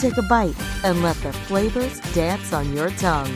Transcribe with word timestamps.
take 0.00 0.16
a 0.16 0.22
bite, 0.22 0.56
and 0.82 1.02
let 1.02 1.16
the 1.16 1.32
flavors 1.32 2.00
dance 2.14 2.52
on 2.54 2.72
your 2.74 2.90
tongue. 2.92 3.30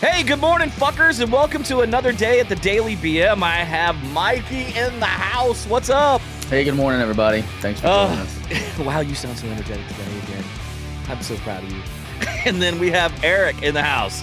Hey, 0.00 0.22
good 0.22 0.40
morning, 0.40 0.68
fuckers, 0.68 1.20
and 1.22 1.32
welcome 1.32 1.62
to 1.64 1.80
another 1.80 2.12
day 2.12 2.38
at 2.38 2.50
the 2.50 2.56
Daily 2.56 2.96
BM. 2.96 3.42
I 3.42 3.56
have 3.64 3.96
Mikey 4.12 4.76
in 4.78 5.00
the 5.00 5.06
house. 5.06 5.66
What's 5.66 5.88
up? 5.88 6.20
Hey, 6.50 6.64
good 6.64 6.74
morning, 6.74 7.00
everybody. 7.00 7.42
Thanks 7.60 7.80
for 7.80 7.86
joining 7.86 8.18
Uh, 8.18 8.22
us. 8.22 8.78
wow, 8.78 9.00
you 9.00 9.14
sound 9.14 9.38
so 9.38 9.46
energetic 9.46 9.86
today 9.88 10.18
again. 10.24 10.44
I'm 11.08 11.22
so 11.22 11.34
proud 11.38 11.64
of 11.64 11.72
you. 11.72 11.82
and 12.44 12.60
then 12.60 12.78
we 12.78 12.90
have 12.90 13.12
Eric 13.24 13.62
in 13.62 13.72
the 13.72 13.82
house. 13.82 14.22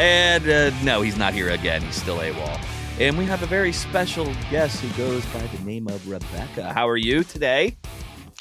And 0.00 0.48
uh, 0.48 0.70
no, 0.82 1.02
he's 1.02 1.18
not 1.18 1.34
here 1.34 1.50
again. 1.50 1.82
He's 1.82 1.96
still 1.96 2.16
AWOL. 2.16 2.58
And 2.98 3.18
we 3.18 3.26
have 3.26 3.42
a 3.42 3.46
very 3.46 3.70
special 3.70 4.24
guest 4.50 4.80
who 4.80 4.88
goes 4.96 5.26
by 5.26 5.40
the 5.40 5.62
name 5.62 5.88
of 5.88 6.08
Rebecca. 6.08 6.72
How 6.72 6.88
are 6.88 6.96
you 6.96 7.22
today? 7.22 7.76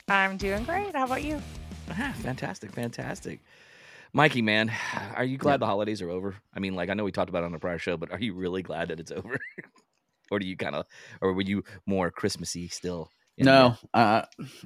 I'm 0.07 0.37
doing 0.37 0.63
great. 0.63 0.95
How 0.95 1.03
about 1.03 1.21
you? 1.21 1.41
Ah, 1.91 2.13
fantastic, 2.19 2.71
fantastic. 2.71 3.41
Mikey, 4.13 4.41
man, 4.41 4.71
are 5.15 5.25
you 5.25 5.37
glad 5.37 5.59
the 5.59 5.65
holidays 5.65 6.01
are 6.01 6.09
over? 6.09 6.33
I 6.53 6.61
mean, 6.61 6.75
like 6.75 6.89
I 6.89 6.93
know 6.93 7.03
we 7.03 7.11
talked 7.11 7.29
about 7.29 7.43
it 7.43 7.47
on 7.47 7.53
a 7.53 7.59
prior 7.59 7.77
show, 7.77 7.97
but 7.97 8.09
are 8.09 8.21
you 8.21 8.33
really 8.35 8.61
glad 8.61 8.87
that 8.87 9.01
it's 9.01 9.11
over? 9.11 9.37
or 10.31 10.39
do 10.39 10.47
you 10.47 10.55
kind 10.55 10.75
of, 10.75 10.85
or 11.19 11.33
were 11.33 11.41
you 11.41 11.65
more 11.85 12.09
Christmassy 12.09 12.69
still? 12.69 13.11
No, 13.45 13.77
uh, 13.93 14.23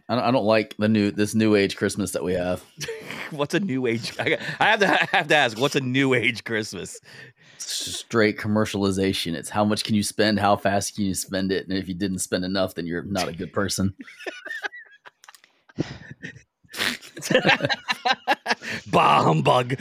I 0.10 0.16
don't- 0.16 0.24
I 0.24 0.32
don't 0.32 0.46
like 0.46 0.76
the 0.78 0.88
new 0.88 1.12
this 1.12 1.36
new 1.36 1.56
age 1.56 1.76
Christmas 1.76 2.12
that 2.12 2.24
we 2.24 2.34
have. 2.34 2.64
What's 3.32 3.54
a 3.54 3.60
new 3.60 3.86
age? 3.88 4.14
I 4.20 4.38
I 4.60 4.66
have 4.72 4.80
to 4.80 4.90
I 4.90 5.08
have 5.18 5.28
to 5.28 5.36
ask. 5.36 5.60
What's 5.60 5.76
a 5.76 5.82
new 5.82 6.14
age 6.14 6.44
Christmas? 6.44 7.00
It's 7.56 7.72
straight 7.72 8.38
commercialization. 8.38 9.34
It's 9.36 9.50
how 9.50 9.64
much 9.64 9.84
can 9.84 9.96
you 9.96 10.04
spend, 10.04 10.40
how 10.40 10.56
fast 10.56 10.96
can 10.96 11.06
you 11.06 11.14
spend 11.14 11.52
it, 11.52 11.68
and 11.68 11.78
if 11.78 11.88
you 11.88 11.94
didn't 11.94 12.20
spend 12.20 12.44
enough, 12.46 12.76
then 12.76 12.86
you're 12.86 13.04
not 13.04 13.28
a 13.28 13.34
good 13.34 13.54
person. 13.54 13.94
bah 18.92 19.24
humbug. 19.24 19.76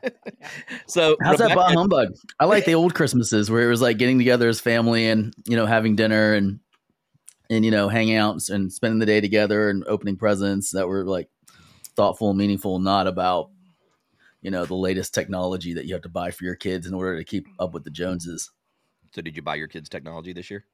so 0.86 1.16
How's 1.22 1.38
that 1.38 1.54
bah 1.54 1.70
humbug? 1.72 2.14
I 2.38 2.44
like 2.44 2.64
the 2.64 2.74
old 2.74 2.94
Christmases 2.94 3.50
where 3.50 3.62
it 3.62 3.68
was 3.68 3.80
like 3.82 3.98
getting 3.98 4.18
together 4.18 4.48
as 4.48 4.60
family 4.60 5.08
and 5.08 5.34
you 5.46 5.56
know 5.56 5.66
having 5.66 5.96
dinner 5.96 6.34
and 6.34 6.60
and 7.50 7.64
you 7.64 7.70
know 7.70 7.88
hanging 7.88 8.16
out 8.16 8.48
and 8.48 8.72
spending 8.72 9.00
the 9.00 9.06
day 9.06 9.20
together 9.20 9.68
and 9.68 9.84
opening 9.86 10.16
presents 10.16 10.70
that 10.70 10.88
were 10.88 11.04
like 11.04 11.28
thoughtful 11.96 12.30
and 12.30 12.38
meaningful, 12.38 12.78
not 12.78 13.06
about 13.06 13.50
you 14.40 14.50
know 14.50 14.64
the 14.64 14.74
latest 14.74 15.12
technology 15.12 15.74
that 15.74 15.84
you 15.84 15.92
have 15.94 16.02
to 16.02 16.08
buy 16.08 16.30
for 16.30 16.44
your 16.44 16.54
kids 16.54 16.86
in 16.86 16.94
order 16.94 17.18
to 17.18 17.24
keep 17.24 17.46
up 17.58 17.74
with 17.74 17.84
the 17.84 17.90
Joneses. 17.90 18.50
So 19.12 19.20
did 19.20 19.36
you 19.36 19.42
buy 19.42 19.56
your 19.56 19.68
kids 19.68 19.88
technology 19.88 20.32
this 20.32 20.50
year? 20.50 20.64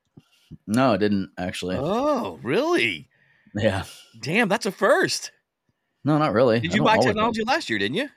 No, 0.67 0.93
I 0.93 0.97
didn't 0.99 1.31
actually. 1.39 1.77
Oh, 1.77 2.39
really? 2.43 3.09
Yeah, 3.55 3.85
Damn, 4.20 4.48
that's 4.48 4.67
a 4.67 4.70
first. 4.70 5.33
no, 6.05 6.19
not 6.19 6.35
really. 6.35 6.61
Did 6.61 6.73
you 6.73 6.79
don't 6.79 6.86
buy 6.86 6.92
always 6.92 7.07
technology 7.07 7.42
last 7.45 7.70
year? 7.70 7.79
Didn't 7.79 7.97
you? 7.97 8.09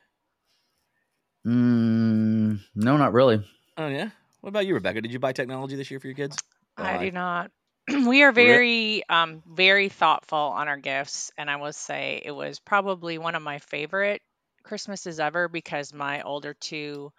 Mm, 1.47 2.59
no, 2.75 2.97
not 2.97 3.13
really. 3.13 3.43
Oh 3.77 3.87
yeah. 3.87 4.09
What 4.41 4.49
about 4.49 4.65
you, 4.67 4.73
Rebecca? 4.73 5.01
Did 5.01 5.11
you 5.11 5.19
buy 5.19 5.31
technology 5.33 5.75
this 5.75 5.89
year 5.89 5.99
for 5.99 6.07
your 6.07 6.15
kids? 6.15 6.37
I 6.77 6.97
Why? 6.97 7.05
do 7.05 7.11
not. 7.11 7.51
we 8.07 8.23
are 8.23 8.31
very, 8.31 9.03
um, 9.09 9.43
very 9.47 9.89
thoughtful 9.89 10.37
on 10.37 10.67
our 10.67 10.77
gifts, 10.77 11.31
and 11.37 11.49
I 11.49 11.57
will 11.57 11.73
say 11.73 12.21
it 12.23 12.31
was 12.31 12.59
probably 12.59 13.17
one 13.17 13.35
of 13.35 13.41
my 13.41 13.59
favorite 13.59 14.21
Christmases 14.63 15.19
ever 15.19 15.47
because 15.47 15.93
my 15.93 16.21
older 16.21 16.53
two 16.53 17.11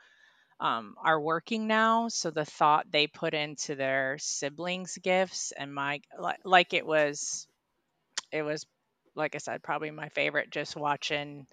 um, 0.61 0.95
are 1.03 1.21
working 1.21 1.67
now, 1.67 2.09
so 2.09 2.31
the 2.31 2.45
thought 2.45 2.91
they 2.91 3.07
put 3.07 3.35
into 3.35 3.75
their 3.75 4.19
siblings' 4.21 4.99
gifts 4.99 5.53
and 5.57 5.75
my 5.75 6.01
like, 6.19 6.41
like 6.45 6.75
it 6.75 6.87
was, 6.87 7.47
it 8.33 8.43
was 8.43 8.67
like 9.15 9.35
I 9.35 9.39
said, 9.39 9.63
probably 9.63 9.91
my 9.91 10.09
favorite. 10.11 10.51
Just 10.51 10.77
watching 10.77 11.47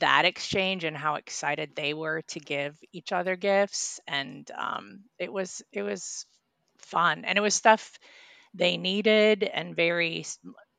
that 0.00 0.24
exchange 0.24 0.84
and 0.84 0.96
how 0.96 1.16
excited 1.16 1.74
they 1.74 1.94
were 1.94 2.22
to 2.28 2.40
give 2.40 2.78
each 2.92 3.12
other 3.12 3.36
gifts 3.36 4.00
and 4.08 4.50
um, 4.56 5.00
it 5.18 5.32
was 5.32 5.62
it 5.72 5.82
was 5.82 6.26
fun 6.78 7.24
and 7.24 7.38
it 7.38 7.42
was 7.42 7.54
stuff 7.54 7.98
they 8.54 8.76
needed 8.76 9.42
and 9.44 9.76
very 9.76 10.24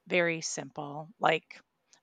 very 0.07 0.41
simple 0.41 1.09
like 1.19 1.43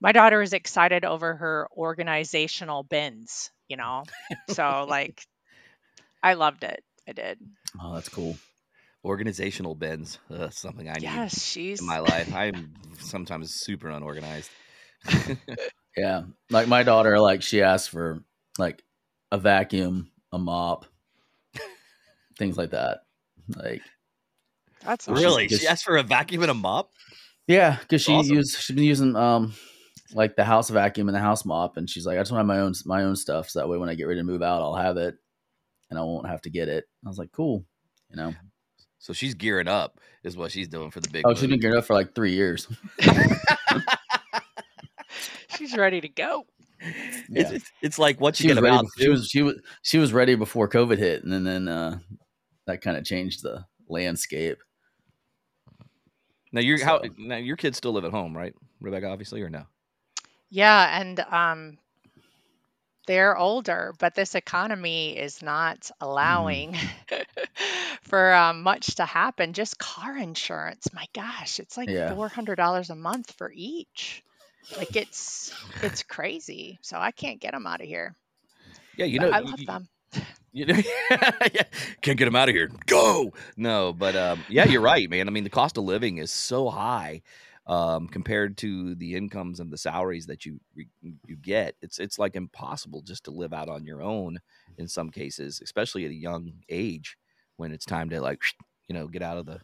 my 0.01 0.13
daughter 0.13 0.41
is 0.41 0.53
excited 0.53 1.05
over 1.05 1.35
her 1.37 1.69
organizational 1.77 2.83
bins 2.83 3.51
you 3.69 3.77
know 3.77 4.03
so 4.49 4.87
like 4.89 5.23
i 6.23 6.35
loved 6.35 6.65
it 6.65 6.83
i 7.09 7.13
did 7.13 7.39
Oh, 7.83 7.95
that's 7.95 8.09
cool. 8.09 8.37
Organizational 9.05 9.75
bins. 9.75 10.19
Uh, 10.31 10.39
that's 10.39 10.59
something 10.59 10.89
I 10.89 10.95
need 10.95 11.05
yes 11.05 11.43
she's 11.43 11.81
in 11.81 11.87
my 11.87 12.01
life. 12.01 12.33
I'm 12.35 12.75
sometimes 12.99 13.55
super 13.55 13.89
unorganized. 13.89 14.51
Yeah, 15.97 16.23
like 16.51 16.69
my 16.69 16.85
daughter, 16.85 17.19
like 17.19 17.43
she 17.43 17.63
asked 17.63 17.91
for 17.91 18.23
like 18.59 18.81
a 19.33 19.39
vacuum, 19.39 20.11
a 20.31 20.39
mop, 20.39 20.87
things 22.39 22.57
like 22.57 22.71
that. 22.71 23.01
Like, 23.49 23.83
that's 24.85 25.07
Well, 25.07 25.17
really? 25.23 25.47
just- 25.47 25.63
She 25.63 25.69
asked 25.69 25.85
for 25.85 25.97
a 25.97 26.03
vacuum 26.03 26.43
and 26.43 26.51
a 26.51 26.55
mop? 26.55 26.91
yeah, 27.47 27.79
because 27.81 28.03
she 28.03 28.13
Awesome. 28.13 28.37
used 28.37 28.57
she's 28.59 28.75
been 28.75 28.85
using 28.85 29.17
um 29.17 29.55
like 30.13 30.35
the 30.37 30.45
house 30.45 30.71
vacuum 30.71 31.09
and 31.09 31.15
the 31.15 31.21
house 31.21 31.45
mop, 31.45 31.77
and 31.77 31.89
she's 31.89 32.05
like, 32.07 32.19
I 32.19 32.21
just 32.23 32.33
want 32.33 32.47
to 32.49 32.53
have 32.53 32.59
my 32.59 32.65
own 32.65 32.75
my 32.85 33.03
own 33.05 33.15
stuff, 33.17 33.49
so 33.51 33.59
that 33.61 33.69
way 33.69 33.79
when 33.79 33.89
I 33.89 33.95
get 33.95 34.07
ready 34.09 34.21
to 34.21 34.25
move 34.25 34.43
out, 34.43 34.61
I'll 34.63 34.75
have 34.75 34.97
it, 34.97 35.15
and 35.91 35.99
I 35.99 36.03
won't 36.03 36.27
have 36.29 36.43
to 36.43 36.51
get 36.51 36.69
it. 36.69 36.85
I 37.05 37.09
was 37.09 37.19
like, 37.19 37.31
cool, 37.33 37.65
you 38.11 38.17
know. 38.17 38.35
So 38.99 39.13
she's 39.15 39.35
gearing 39.35 39.69
up, 39.69 39.99
is 40.25 40.37
what 40.37 40.51
she's 40.53 40.69
doing 40.69 40.91
for 40.91 41.01
the 41.01 41.09
big. 41.09 41.23
Oh, 41.25 41.33
she's 41.35 41.49
been 41.49 41.59
gearing 41.61 41.79
up 41.79 41.85
for 41.87 41.95
like 41.95 42.15
three 42.15 42.33
years. 42.33 42.67
she's 45.57 45.77
ready 45.77 46.01
to 46.01 46.09
go 46.09 46.47
It's, 46.81 47.29
Yeah. 47.31 47.51
it's, 47.57 47.71
it's 47.83 47.99
like 47.99 48.21
what 48.21 48.37
She 48.37 48.45
you 48.45 48.51
was 48.51 48.57
get 48.57 48.65
ready. 48.65 48.77
about. 48.77 48.87
She 48.99 49.09
was 49.09 49.29
she 49.29 49.43
was 49.43 49.55
she 49.83 49.99
was 49.99 50.13
ready 50.13 50.35
before 50.35 50.69
COVID 50.69 50.99
hit, 50.99 51.23
and 51.25 51.33
then 51.33 51.45
then 51.45 51.69
uh, 51.69 51.99
that 52.67 52.81
kind 52.81 52.97
of 52.97 53.05
changed 53.05 53.43
the 53.43 53.65
landscape. 53.89 54.59
Now 56.53 56.61
you're 56.61 56.85
how 56.85 57.01
now 57.17 57.37
your 57.37 57.57
kids 57.57 57.77
still 57.79 57.93
live 57.93 58.05
at 58.05 58.11
home, 58.11 58.37
right, 58.37 58.55
Rebecca? 58.81 59.09
Obviously, 59.09 59.43
or 59.43 59.51
no? 59.51 59.65
Yeah, 60.51 61.01
and 61.01 61.21
um, 61.21 61.79
they're 63.07 63.37
older, 63.37 63.95
but 63.99 64.15
this 64.15 64.35
economy 64.35 65.17
is 65.17 65.43
not 65.43 65.91
allowing 66.01 66.77
for 68.03 68.33
um, 68.35 68.63
much 68.63 68.97
to 68.97 69.05
happen. 69.05 69.53
Just 69.53 69.79
car 69.79 70.17
insurance, 70.17 70.93
my 70.93 71.07
gosh, 71.15 71.61
it's 71.61 71.77
like 71.77 71.89
Yeah. 71.89 72.15
four 72.15 72.29
hundred 72.29 72.57
dollars 72.57 72.91
a 72.91 72.97
month 72.97 73.33
for 73.39 73.51
each. 73.55 74.23
Like 74.77 74.97
it's 74.97 75.53
it's 75.83 76.03
crazy. 76.03 76.79
So 76.83 76.99
I 76.99 77.11
can't 77.13 77.41
get 77.41 77.53
them 77.53 77.67
out 77.67 77.81
of 77.81 77.87
here. 77.87 78.15
Yeah, 78.97 79.07
you 79.07 79.19
But 79.19 79.31
know, 79.31 79.37
I 79.37 79.41
love 79.41 79.59
you- 79.61 79.67
them. 79.67 79.89
You 80.53 80.67
know, 80.67 80.75
can't 82.03 82.19
get 82.19 82.25
them 82.25 82.35
out 82.35 82.49
of 82.49 82.57
here. 82.57 82.73
Go. 82.87 83.33
No, 83.57 83.93
but 83.93 84.17
um, 84.17 84.43
yeah, 84.49 84.65
you're 84.67 84.81
right, 84.81 85.09
man. 85.09 85.29
I 85.29 85.31
mean, 85.31 85.45
the 85.45 85.49
cost 85.49 85.79
of 85.79 85.85
living 85.85 86.19
is 86.19 86.33
so 86.33 86.69
high 86.69 87.23
um, 87.69 88.09
compared 88.09 88.57
to 88.59 88.97
the 88.97 89.15
incomes 89.15 89.61
and 89.61 89.71
the 89.71 89.79
salaries 89.79 90.27
that 90.27 90.45
you 90.45 90.59
you 90.75 91.37
get. 91.37 91.77
It's 91.83 92.01
it's 92.01 92.19
like 92.19 92.35
impossible 92.35 93.03
just 93.03 93.25
to 93.25 93.31
live 93.31 93.53
out 93.53 93.69
on 93.69 93.85
your 93.85 94.03
own 94.03 94.41
in 94.77 94.89
some 94.89 95.11
cases, 95.11 95.61
especially 95.63 96.05
at 96.05 96.11
a 96.11 96.15
young 96.15 96.53
age 96.69 97.17
when 97.57 97.71
it's 97.71 97.87
time 97.87 98.11
to 98.11 98.21
like 98.21 98.41
you 98.89 98.95
know 98.95 99.07
get 99.07 99.23
out 99.23 99.39
of 99.39 99.47
the 99.47 99.61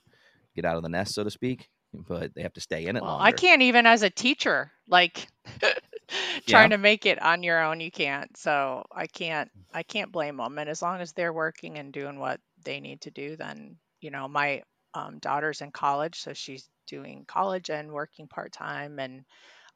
get 0.55 0.65
out 0.65 0.77
of 0.77 0.85
the 0.85 0.89
nest, 0.89 1.15
so 1.15 1.25
to 1.25 1.31
speak. 1.31 1.69
But 1.93 2.35
they 2.35 2.43
have 2.43 2.53
to 2.55 2.61
stay 2.61 2.87
in 2.87 2.97
it 2.97 3.03
Well. 3.03 3.19
I 3.19 3.33
can't 3.33 3.63
even 3.63 3.87
as 3.87 4.03
a 4.03 4.11
teacher, 4.11 4.71
like 4.87 5.27
trying 6.49 6.71
to 6.71 6.79
make 6.79 7.07
it 7.07 7.21
on 7.23 7.43
your 7.43 7.63
own, 7.63 7.81
you 7.81 7.91
can't. 7.91 8.37
So 8.37 8.85
I 8.93 9.07
can't 9.07 9.51
I 9.75 9.83
can't 9.83 10.13
blame 10.13 10.37
them. 10.39 10.59
And 10.59 10.69
as 10.71 10.83
long 10.83 11.01
as 11.01 11.13
they're 11.13 11.33
working 11.33 11.79
and 11.79 11.93
doing 11.93 12.19
what 12.19 12.41
they 12.65 12.81
need 12.81 13.03
to 13.03 13.11
do, 13.11 13.37
then 13.37 13.77
you 14.01 14.11
know 14.11 14.29
my 14.29 14.63
um, 14.95 15.19
daughter's 15.19 15.61
in 15.61 15.71
college, 15.73 16.21
so 16.21 16.33
she's 16.33 16.69
doing 16.87 17.25
college 17.27 17.71
and 17.71 17.93
working 17.93 18.29
part 18.29 18.53
time, 18.53 18.99
and 18.99 19.25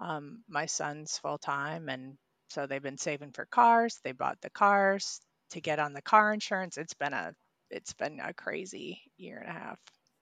um, 0.01 0.43
my 0.49 0.67
son's 0.67 1.19
full 1.19 1.39
time, 1.39 1.89
and 1.89 2.17
so 2.49 2.67
they've 2.67 2.83
been 2.83 2.99
saving 2.99 3.33
for 3.33 3.47
cars. 3.47 3.99
They 4.05 4.13
bought 4.13 4.41
the 4.43 4.51
cars. 4.51 5.21
to 5.51 5.61
get 5.61 5.79
on 5.79 5.93
the 5.93 6.03
car 6.03 6.33
insurance. 6.33 6.79
It's 6.79 6.95
been 6.95 7.13
a 7.13 7.35
it's 7.71 7.93
been 7.95 8.21
a 8.21 8.33
crazy 8.35 9.03
year 9.17 9.39
and 9.39 9.51
a 9.51 9.53
half. 9.61 9.79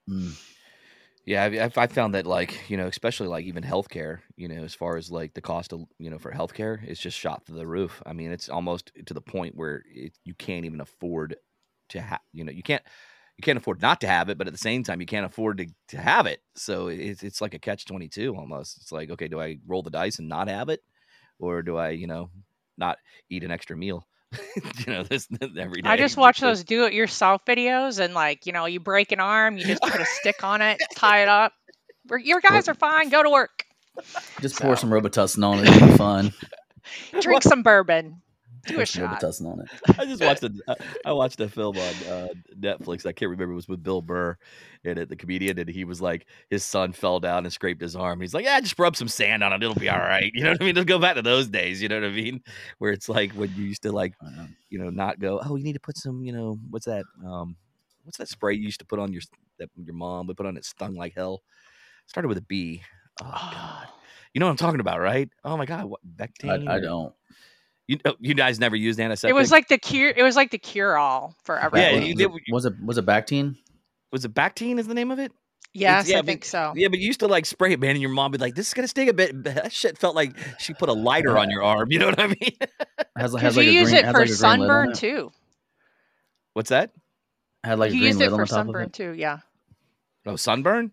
Mm. 0.09 0.35
Yeah, 1.25 1.43
I've- 1.43 1.59
I 1.79 1.87
found 1.87 2.15
that 2.15 2.25
like 2.25 2.69
you 2.69 2.77
know, 2.77 2.87
especially 2.87 3.27
like 3.27 3.45
even 3.45 3.63
healthcare, 3.63 4.21
you 4.35 4.47
know, 4.47 4.63
as 4.63 4.73
far 4.73 4.97
as 4.97 5.11
like 5.11 5.33
the 5.33 5.41
cost 5.41 5.73
of 5.73 5.85
you 5.99 6.09
know 6.09 6.17
for 6.17 6.31
healthcare, 6.31 6.81
it's 6.83 6.99
just 6.99 7.17
shot 7.17 7.45
through 7.45 7.57
the 7.57 7.67
roof. 7.67 8.01
I 8.05 8.13
mean, 8.13 8.31
it's 8.31 8.49
almost 8.49 8.91
to 9.05 9.13
the 9.13 9.21
point 9.21 9.55
where 9.55 9.83
it, 9.87 10.13
you 10.25 10.33
can't 10.33 10.65
even 10.65 10.81
afford 10.81 11.35
to 11.89 12.01
have, 12.01 12.21
you 12.33 12.43
know, 12.43 12.51
you 12.51 12.63
can't 12.63 12.83
you 13.37 13.43
can't 13.43 13.57
afford 13.57 13.81
not 13.81 14.01
to 14.01 14.07
have 14.07 14.29
it, 14.29 14.37
but 14.37 14.47
at 14.47 14.53
the 14.53 14.59
same 14.59 14.83
time, 14.83 15.01
you 15.01 15.07
can't 15.07 15.25
afford 15.25 15.57
to 15.59 15.67
to 15.89 15.97
have 15.97 16.25
it. 16.25 16.41
So 16.55 16.87
it's 16.87 17.23
it's 17.23 17.41
like 17.41 17.53
a 17.53 17.59
catch 17.59 17.85
twenty 17.85 18.07
two 18.09 18.35
almost. 18.35 18.77
It's 18.77 18.91
like, 18.91 19.09
okay, 19.11 19.27
do 19.27 19.39
I 19.41 19.57
roll 19.67 19.83
the 19.83 19.91
dice 19.91 20.19
and 20.19 20.29
not 20.29 20.47
have 20.49 20.69
it, 20.69 20.81
or 21.39 21.61
do 21.63 21.77
I, 21.77 21.91
you 21.91 22.07
know, 22.07 22.31
not 22.77 22.97
eat 23.29 23.43
an 23.43 23.51
extra 23.51 23.77
meal? 23.77 24.07
you 24.55 24.93
know, 24.93 25.03
this 25.03 25.27
every 25.57 25.81
day. 25.81 25.89
I 25.89 25.97
just 25.97 26.17
watch 26.17 26.39
those 26.39 26.63
do 26.63 26.85
it 26.85 26.93
yourself 26.93 27.43
videos 27.45 27.99
and 27.99 28.13
like, 28.13 28.45
you 28.45 28.53
know, 28.53 28.65
you 28.65 28.79
break 28.79 29.11
an 29.11 29.19
arm, 29.19 29.57
you 29.57 29.65
just 29.65 29.81
put 29.81 29.99
a 29.99 30.05
stick 30.05 30.43
on 30.43 30.61
it, 30.61 30.79
tie 30.95 31.21
it 31.21 31.27
up. 31.27 31.53
Your 32.23 32.39
guys 32.41 32.67
are 32.67 32.73
fine. 32.73 33.09
Go 33.09 33.23
to 33.23 33.29
work. 33.29 33.65
Just 34.41 34.59
pour 34.59 34.75
some 34.75 34.89
Robitussin 34.89 35.45
on 35.45 35.59
it. 35.59 35.67
It'll 35.67 35.87
be 35.87 35.97
fun. 35.97 36.33
Drink 37.21 37.43
some 37.43 37.63
bourbon. 37.63 38.21
Do 38.67 38.75
a 38.75 38.77
Pour 38.77 38.85
some 38.85 39.19
shot. 39.19 39.23
On 39.23 39.61
it. 39.61 39.69
I 39.99 40.05
just 40.05 40.23
watched 40.23 40.43
a 40.43 40.51
I- 40.67 40.75
I 41.05 41.11
watched 41.13 41.39
a 41.39 41.47
film 41.49 41.77
on 41.77 41.83
uh, 41.83 42.27
Netflix. 42.59 43.05
I 43.05 43.11
can't 43.11 43.29
remember. 43.29 43.53
It 43.53 43.55
was 43.55 43.67
with 43.67 43.81
Bill 43.83 44.01
Burr 44.01 44.37
in 44.83 44.97
it, 44.97 45.09
the 45.09 45.15
comedian, 45.15 45.57
and 45.59 45.69
he 45.69 45.83
was 45.85 46.01
like, 46.01 46.25
his 46.49 46.63
son 46.63 46.91
fell 46.91 47.19
down 47.19 47.45
and 47.45 47.53
scraped 47.53 47.81
his 47.81 47.95
arm. 47.95 48.19
He's 48.21 48.33
like, 48.33 48.45
yeah, 48.45 48.59
just 48.59 48.77
rub 48.77 48.95
some 48.95 49.07
sand 49.07 49.43
on 49.43 49.53
it. 49.53 49.63
It'll 49.63 49.75
be 49.75 49.89
all 49.89 49.97
right. 49.99 50.31
You 50.39 50.43
know 50.43 50.51
what 50.51 50.61
I 50.61 50.65
mean? 50.65 50.75
Just 50.75 50.87
go 50.87 50.99
back 50.99 51.15
to 51.15 51.21
those 51.21 51.47
days. 51.47 51.81
You 51.81 51.89
know 51.89 51.99
what 51.99 52.07
I 52.09 52.11
mean? 52.11 52.41
Where 52.77 52.91
it's 52.91 53.09
like 53.09 53.31
when 53.33 53.53
you 53.55 53.63
used 53.65 53.81
to 53.83 53.91
like, 53.91 54.13
you 54.69 54.79
know, 54.79 54.89
not 54.89 55.19
go. 55.19 55.41
Oh, 55.43 55.55
you 55.55 55.63
need 55.63 55.73
to 55.73 55.79
put 55.79 55.97
some. 55.97 56.23
You 56.23 56.33
know, 56.33 56.57
what's 56.69 56.85
that? 56.85 57.05
Um, 57.25 57.55
what's 58.03 58.17
that 58.17 58.27
spray 58.29 58.55
you 58.55 58.63
used 58.63 58.79
to 58.79 58.85
put 58.85 58.99
on 58.99 59.11
your 59.11 59.21
that 59.59 59.69
your 59.75 59.95
mom 59.95 60.27
would 60.27 60.37
put 60.37 60.45
on 60.45 60.57
it? 60.57 60.65
Stung 60.65 60.95
like 60.95 61.13
hell. 61.15 61.41
Started 62.07 62.27
with 62.27 62.37
a 62.37 62.41
B. 62.43 62.81
Oh 63.21 63.49
God. 63.51 63.87
You 64.33 64.39
know 64.39 64.45
what 64.45 64.51
I'm 64.51 64.57
talking 64.57 64.79
about, 64.79 64.99
right? 64.99 65.29
Oh 65.43 65.57
my 65.57 65.65
God, 65.65 65.85
what 65.85 65.99
Bactine? 66.15 66.67
I, 66.69 66.75
I 66.75 66.79
don't. 66.79 67.13
You, 67.89 67.97
oh, 68.05 68.13
you 68.19 68.35
guys 68.35 68.59
never 68.59 68.75
used 68.75 68.99
antiseptic? 68.99 69.31
It 69.31 69.33
was 69.33 69.51
like 69.51 69.67
the 69.67 69.79
cure 69.79 70.13
it 70.15 70.21
was 70.21 70.35
like 70.35 70.51
the 70.51 70.59
cure 70.59 70.95
all 70.95 71.35
for 71.43 71.55
Yeah, 71.57 71.65
everything. 71.65 72.03
you 72.03 72.09
was, 72.09 72.17
did- 72.17 72.31
it, 72.47 72.53
was 72.53 72.65
it 72.65 72.73
was 72.85 72.97
it 72.99 73.05
Bactine? 73.07 73.55
was 74.11 74.25
it 74.25 74.33
Bactine? 74.35 74.77
Is 74.77 74.85
the 74.85 74.93
name 74.93 75.09
of 75.09 75.17
it? 75.17 75.31
yes, 75.73 76.07
yeah, 76.07 76.17
I 76.17 76.19
but- 76.21 76.25
think 76.27 76.45
so. 76.45 76.73
Yeah, 76.75 76.89
but 76.89 76.99
you 76.99 77.07
used 77.07 77.21
to 77.21 77.27
like 77.27 77.47
spray 77.47 77.73
it, 77.73 77.79
man, 77.79 77.91
and 77.91 78.01
your 78.01 78.11
mom 78.11 78.31
would 78.31 78.39
be 78.39 78.45
like, 78.45 78.53
"This 78.53 78.67
is 78.67 78.73
gonna 78.75 78.87
sting 78.87 79.09
a 79.09 79.13
bit." 79.13 79.43
That 79.43 79.73
shit 79.73 79.97
felt 79.97 80.15
like 80.15 80.35
she 80.59 80.73
put 80.75 80.89
a 80.89 80.93
lighter 80.93 81.35
on 81.37 81.49
your 81.49 81.63
arm. 81.63 81.91
You 81.91 81.97
know 81.99 82.05
what 82.07 82.19
I 82.19 82.27
mean? 82.27 82.37
Has, 83.17 83.33
has 83.33 83.33
Because 83.33 83.57
like 83.57 83.65
you 83.65 83.71
a 83.71 83.73
use 83.73 83.89
green, 83.89 84.05
it 84.05 84.11
for 84.11 84.19
like 84.19 84.29
a 84.29 84.37
green 84.37 84.37
lid 84.39 84.43
on 84.45 84.59
sunburn 84.59 84.93
too. 84.93 85.31
What's 86.53 86.69
that? 86.69 86.91
I 87.63 87.69
Had 87.69 87.79
like 87.79 87.91
a 87.91 87.93
you 87.95 87.99
green 88.01 88.07
used 88.09 88.19
lid 88.19 88.27
it 88.27 88.33
on 88.33 88.39
for 88.39 88.45
top 88.45 88.59
of 88.59 88.65
sunburn 88.65 88.83
it. 88.85 88.93
too, 88.93 89.11
yeah. 89.13 89.39
Oh, 90.27 90.35
sunburn. 90.35 90.91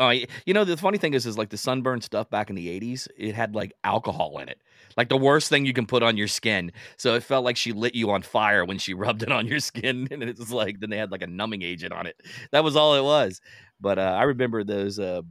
Oh, 0.00 0.08
you 0.08 0.54
know 0.54 0.64
the 0.64 0.78
funny 0.78 0.96
thing 0.96 1.12
is, 1.12 1.26
is 1.26 1.36
like 1.36 1.50
the 1.50 1.58
sunburn 1.58 2.00
stuff 2.00 2.30
back 2.30 2.48
in 2.48 2.56
the 2.56 2.68
'80s. 2.68 3.06
It 3.18 3.34
had 3.34 3.54
like 3.54 3.74
alcohol 3.84 4.38
in 4.38 4.48
it, 4.48 4.58
like 4.96 5.10
the 5.10 5.16
worst 5.16 5.50
thing 5.50 5.66
you 5.66 5.74
can 5.74 5.86
put 5.86 6.02
on 6.02 6.16
your 6.16 6.26
skin. 6.26 6.72
So 6.96 7.14
it 7.14 7.22
felt 7.22 7.44
like 7.44 7.58
she 7.58 7.72
lit 7.72 7.94
you 7.94 8.10
on 8.10 8.22
fire 8.22 8.64
when 8.64 8.78
she 8.78 8.94
rubbed 9.04 9.22
it 9.22 9.30
on 9.30 9.46
your 9.46 9.60
skin, 9.60 10.08
and 10.12 10.22
it 10.22 10.38
was 10.38 10.50
like 10.52 10.80
then 10.80 10.88
they 10.90 10.96
had 10.96 11.12
like 11.12 11.22
a 11.22 11.26
numbing 11.26 11.62
agent 11.62 11.92
on 11.92 12.06
it. 12.06 12.16
That 12.50 12.64
was 12.64 12.76
all 12.76 12.94
it 12.94 13.04
was. 13.04 13.40
But 13.80 13.98
uh, 13.98 14.16
I 14.18 14.22
remember 14.24 14.64
those. 14.64 14.98
Uh, 14.98 15.22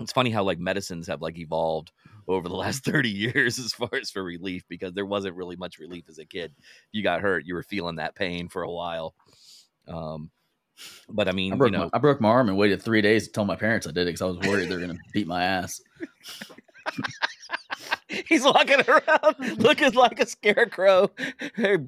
it's 0.00 0.12
funny 0.12 0.30
how 0.30 0.42
like 0.42 0.58
medicines 0.58 1.06
have 1.06 1.22
like 1.22 1.38
evolved 1.38 1.92
over 2.26 2.48
the 2.48 2.56
last 2.56 2.84
30 2.86 3.10
years 3.10 3.58
as 3.60 3.72
far 3.72 3.90
as 3.94 4.10
for 4.10 4.24
relief 4.24 4.64
because 4.68 4.92
there 4.94 5.06
wasn't 5.06 5.36
really 5.36 5.56
much 5.56 5.78
relief 5.78 6.04
as 6.08 6.18
a 6.18 6.24
kid. 6.24 6.52
You 6.92 7.02
got 7.02 7.20
hurt, 7.20 7.46
you 7.46 7.54
were 7.54 7.62
feeling 7.62 7.96
that 7.96 8.16
pain 8.16 8.48
for 8.48 8.62
a 8.62 8.70
while. 8.70 9.14
Um, 9.86 10.30
but 11.08 11.28
I 11.28 11.32
mean, 11.32 11.52
I 11.52 11.56
broke, 11.56 11.72
you 11.72 11.78
know, 11.78 11.84
my, 11.84 11.90
I 11.94 11.98
broke 11.98 12.20
my 12.20 12.28
arm 12.28 12.48
and 12.48 12.56
waited 12.58 12.82
three 12.82 13.02
days 13.02 13.26
to 13.26 13.32
tell 13.32 13.44
my 13.44 13.56
parents 13.56 13.86
I 13.86 13.90
did 13.90 14.02
it 14.02 14.06
because 14.06 14.22
I 14.22 14.26
was 14.26 14.38
worried 14.38 14.68
they 14.68 14.74
were 14.74 14.80
going 14.80 14.96
to 14.96 15.02
beat 15.12 15.26
my 15.26 15.42
ass. 15.44 15.80
He's 18.28 18.44
walking 18.44 18.80
around 18.86 19.58
looking 19.58 19.92
like 19.92 20.20
a 20.20 20.26
scarecrow. 20.26 21.10
Hey, 21.56 21.78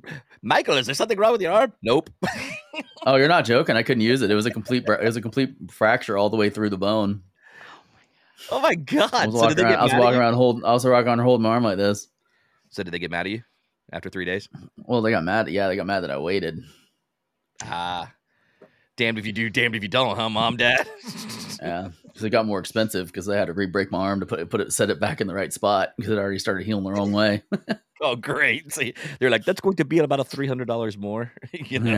Michael, 0.43 0.77
is 0.77 0.87
there 0.87 0.94
something 0.94 1.19
wrong 1.19 1.33
with 1.33 1.43
your 1.43 1.53
arm? 1.53 1.73
Nope. 1.83 2.11
Oh, 3.06 3.17
you're 3.17 3.29
not 3.29 3.44
joking? 3.44 3.77
I 3.77 3.83
couldn't 3.83 4.00
use 4.00 4.23
it. 4.23 4.31
It 4.31 4.35
was 4.35 4.47
a 4.47 4.50
complete. 4.50 4.85
It 4.88 5.05
was 5.05 5.17
a 5.17 5.23
complete 5.23 5.55
fracture 5.71 6.17
all 6.19 6.31
the 6.31 6.37
way 6.37 6.50
through 6.50 6.71
the 6.71 6.79
bone. 6.79 7.23
oh 8.50 8.61
my 8.61 8.75
god! 8.75 9.15
I 9.15 9.27
was 9.27 9.38
So 9.41 9.49
did 9.49 9.50
walking 9.50 9.56
they 9.56 9.62
around. 9.65 9.79
I 9.79 9.83
was 9.85 9.93
walking 9.94 10.19
around 10.19 10.35
holding. 10.35 10.65
I 10.65 10.73
was 10.73 10.85
walking 10.85 11.06
around 11.09 11.19
holding 11.21 11.43
my 11.43 11.50
arm 11.50 11.65
like 11.65 11.77
this. 11.77 12.09
So 12.71 12.83
did 12.83 12.93
they 12.93 12.99
get 12.99 13.11
mad 13.11 13.27
at 13.27 13.33
you 13.33 13.43
after 13.93 14.11
three 14.11 14.25
days? 14.25 14.49
Well, 14.77 15.03
they 15.03 15.11
got 15.11 15.23
mad. 15.23 15.49
Yeah, 15.49 15.69
they 15.69 15.77
got 15.77 15.87
mad 15.87 16.00
that 16.00 16.11
I 16.11 16.19
waited. 16.19 16.59
Ah, 17.62 18.12
damned 18.97 19.19
if 19.19 19.27
you 19.27 19.33
do, 19.33 19.49
damned 19.51 19.75
if 19.77 19.83
you 19.83 19.89
don't, 19.89 20.17
huh, 20.17 20.29
mom, 20.29 20.57
dad? 20.57 20.89
Yeah, 21.63 21.89
because 22.03 22.23
it 22.23 22.29
got 22.31 22.45
more 22.45 22.59
expensive 22.59 23.07
because 23.07 23.25
they 23.25 23.35
had 23.37 23.47
to 23.47 23.55
re-break 23.55 23.91
my 23.91 24.01
arm 24.01 24.21
to 24.21 24.27
put 24.27 24.41
it, 24.41 24.51
put 24.51 24.61
it, 24.61 24.75
set 24.75 24.91
it 24.91 25.01
back 25.01 25.23
in 25.23 25.27
the 25.27 25.33
right 25.35 25.51
spot 25.51 25.95
because 25.97 26.13
it 26.13 26.19
already 26.19 26.39
started 26.39 26.67
healing 26.67 26.85
the 26.85 26.93
wrong 26.93 27.13
way. 27.13 27.43
oh, 28.03 28.15
great! 28.15 28.71
See, 28.75 28.93
they're 29.19 29.31
like, 29.31 29.47
that's 29.47 29.63
going 29.63 29.77
to 29.77 29.85
be 29.87 29.99
about 30.01 30.21
a 30.21 30.25
three 30.25 30.47
hundred 30.47 30.67
dollars 30.69 30.99
more, 30.99 31.33
you 31.53 31.79
know, 31.79 31.91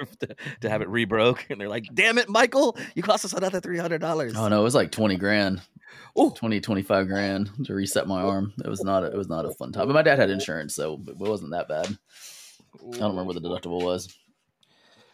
Yeah. 0.00 0.04
to, 0.20 0.36
to 0.62 0.70
have 0.70 0.80
it 0.80 0.88
rebroke. 0.88 1.44
And 1.50 1.60
they're 1.60 1.68
like, 1.68 1.84
damn 1.92 2.16
it, 2.16 2.30
Michael, 2.30 2.74
you 2.94 3.02
cost 3.02 3.26
us 3.26 3.34
another 3.34 3.60
three 3.60 3.76
hundred 3.78 4.00
dollars. 4.00 4.32
Oh 4.34 4.48
no, 4.48 4.60
it 4.60 4.64
was 4.64 4.74
like 4.74 4.90
twenty 4.92 5.16
grand, 5.16 5.60
Oh, 6.16 6.30
20, 6.30 6.60
25 6.60 7.06
grand 7.06 7.50
to 7.66 7.74
reset 7.74 8.06
my 8.08 8.22
arm. 8.22 8.54
It 8.64 8.68
was 8.68 8.82
not. 8.82 9.02
A, 9.04 9.06
it 9.08 9.16
was 9.16 9.28
not 9.28 9.44
a 9.44 9.50
fun 9.52 9.72
time. 9.72 9.86
But 9.88 9.92
my 9.94 10.02
dad 10.02 10.18
had 10.18 10.30
insurance, 10.30 10.74
so 10.74 10.98
it 11.06 11.18
wasn't 11.18 11.50
that 11.50 11.68
bad. 11.68 11.86
I 11.86 12.96
don't 12.98 13.10
remember 13.14 13.24
what 13.24 13.34
the 13.42 13.46
deductible 13.46 13.84
was. 13.84 14.16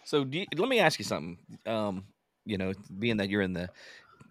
So 0.09 0.25
you, 0.31 0.47
let 0.57 0.71
me 0.71 0.81
ask 0.81 0.99
you 0.99 1.05
something. 1.05 1.37
Um, 1.67 2.05
you 2.47 2.57
know, 2.57 2.73
being 2.99 3.19
that 3.19 3.29
you're 3.29 3.43
in 3.43 3.53
the, 3.53 3.69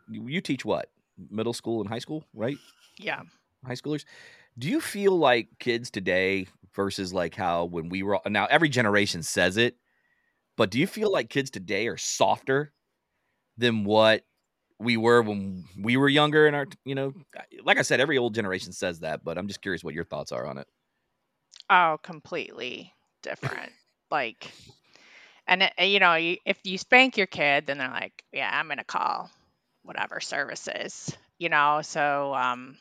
you, 0.09 0.27
you 0.27 0.41
teach 0.41 0.65
what 0.65 0.89
middle 1.29 1.53
school 1.53 1.81
and 1.81 1.87
high 1.87 1.99
school, 1.99 2.23
right? 2.33 2.57
Yeah. 2.97 3.21
High 3.63 3.75
schoolers. 3.75 4.03
Do 4.57 4.69
you 4.69 4.81
feel 4.81 5.15
like 5.15 5.49
kids 5.59 5.91
today 5.91 6.47
versus 6.75 7.13
like 7.13 7.35
how 7.35 7.65
when 7.65 7.89
we 7.89 8.01
were 8.01 8.19
now 8.25 8.47
every 8.47 8.69
generation 8.69 9.21
says 9.21 9.57
it, 9.57 9.77
but 10.55 10.71
do 10.71 10.79
you 10.79 10.87
feel 10.87 11.11
like 11.11 11.29
kids 11.29 11.51
today 11.51 11.85
are 11.87 11.97
softer 11.97 12.73
than 13.55 13.83
what 13.83 14.23
we 14.79 14.97
were 14.97 15.21
when 15.21 15.63
we 15.79 15.95
were 15.95 16.09
younger? 16.09 16.47
And 16.47 16.55
our, 16.55 16.65
you 16.85 16.95
know, 16.95 17.13
like 17.63 17.77
I 17.77 17.83
said, 17.83 17.99
every 17.99 18.17
old 18.17 18.33
generation 18.33 18.71
says 18.71 19.01
that, 19.01 19.23
but 19.23 19.37
I'm 19.37 19.47
just 19.47 19.61
curious 19.61 19.83
what 19.83 19.93
your 19.93 20.05
thoughts 20.05 20.31
are 20.31 20.47
on 20.47 20.57
it. 20.57 20.67
Oh, 21.69 21.99
completely 22.01 22.95
different. 23.21 23.73
like, 24.09 24.51
and 25.47 25.63
it, 25.63 25.73
you 25.87 25.99
know, 25.99 26.15
if 26.17 26.59
you 26.63 26.77
spank 26.77 27.17
your 27.17 27.27
kid, 27.27 27.67
then 27.67 27.77
they're 27.77 27.89
like, 27.89 28.23
"Yeah, 28.31 28.49
I'm 28.51 28.67
gonna 28.67 28.83
call 28.83 29.29
whatever 29.83 30.19
services," 30.19 31.15
you 31.39 31.49
know. 31.49 31.81
So, 31.83 32.33
um, 32.35 32.77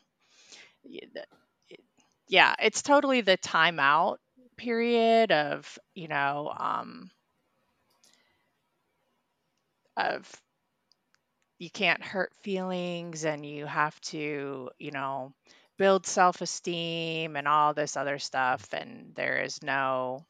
yeah, 2.27 2.55
it's 2.61 2.81
totally 2.81 3.21
the 3.21 3.37
timeout 3.37 4.17
period 4.57 5.31
of 5.31 5.77
you 5.93 6.07
know, 6.07 6.53
um, 6.57 7.09
of 9.97 10.41
you 11.59 11.69
can't 11.69 12.03
hurt 12.03 12.31
feelings 12.43 13.25
and 13.25 13.45
you 13.45 13.65
have 13.65 13.99
to, 14.01 14.69
you 14.79 14.91
know, 14.91 15.33
build 15.77 16.05
self-esteem 16.05 17.35
and 17.35 17.47
all 17.47 17.73
this 17.73 17.95
other 17.97 18.17
stuff 18.19 18.73
and 18.73 19.13
there 19.15 19.41
is 19.41 19.61
no 19.63 20.25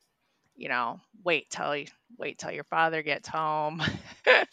you 0.57 0.69
know 0.69 0.99
wait 1.23 1.49
till 1.51 1.75
you 1.77 1.87
wait 2.19 2.39
till 2.39 2.51
your 2.51 2.65
father 2.65 3.03
gets 3.03 3.29
home 3.29 3.81
I 4.27 4.47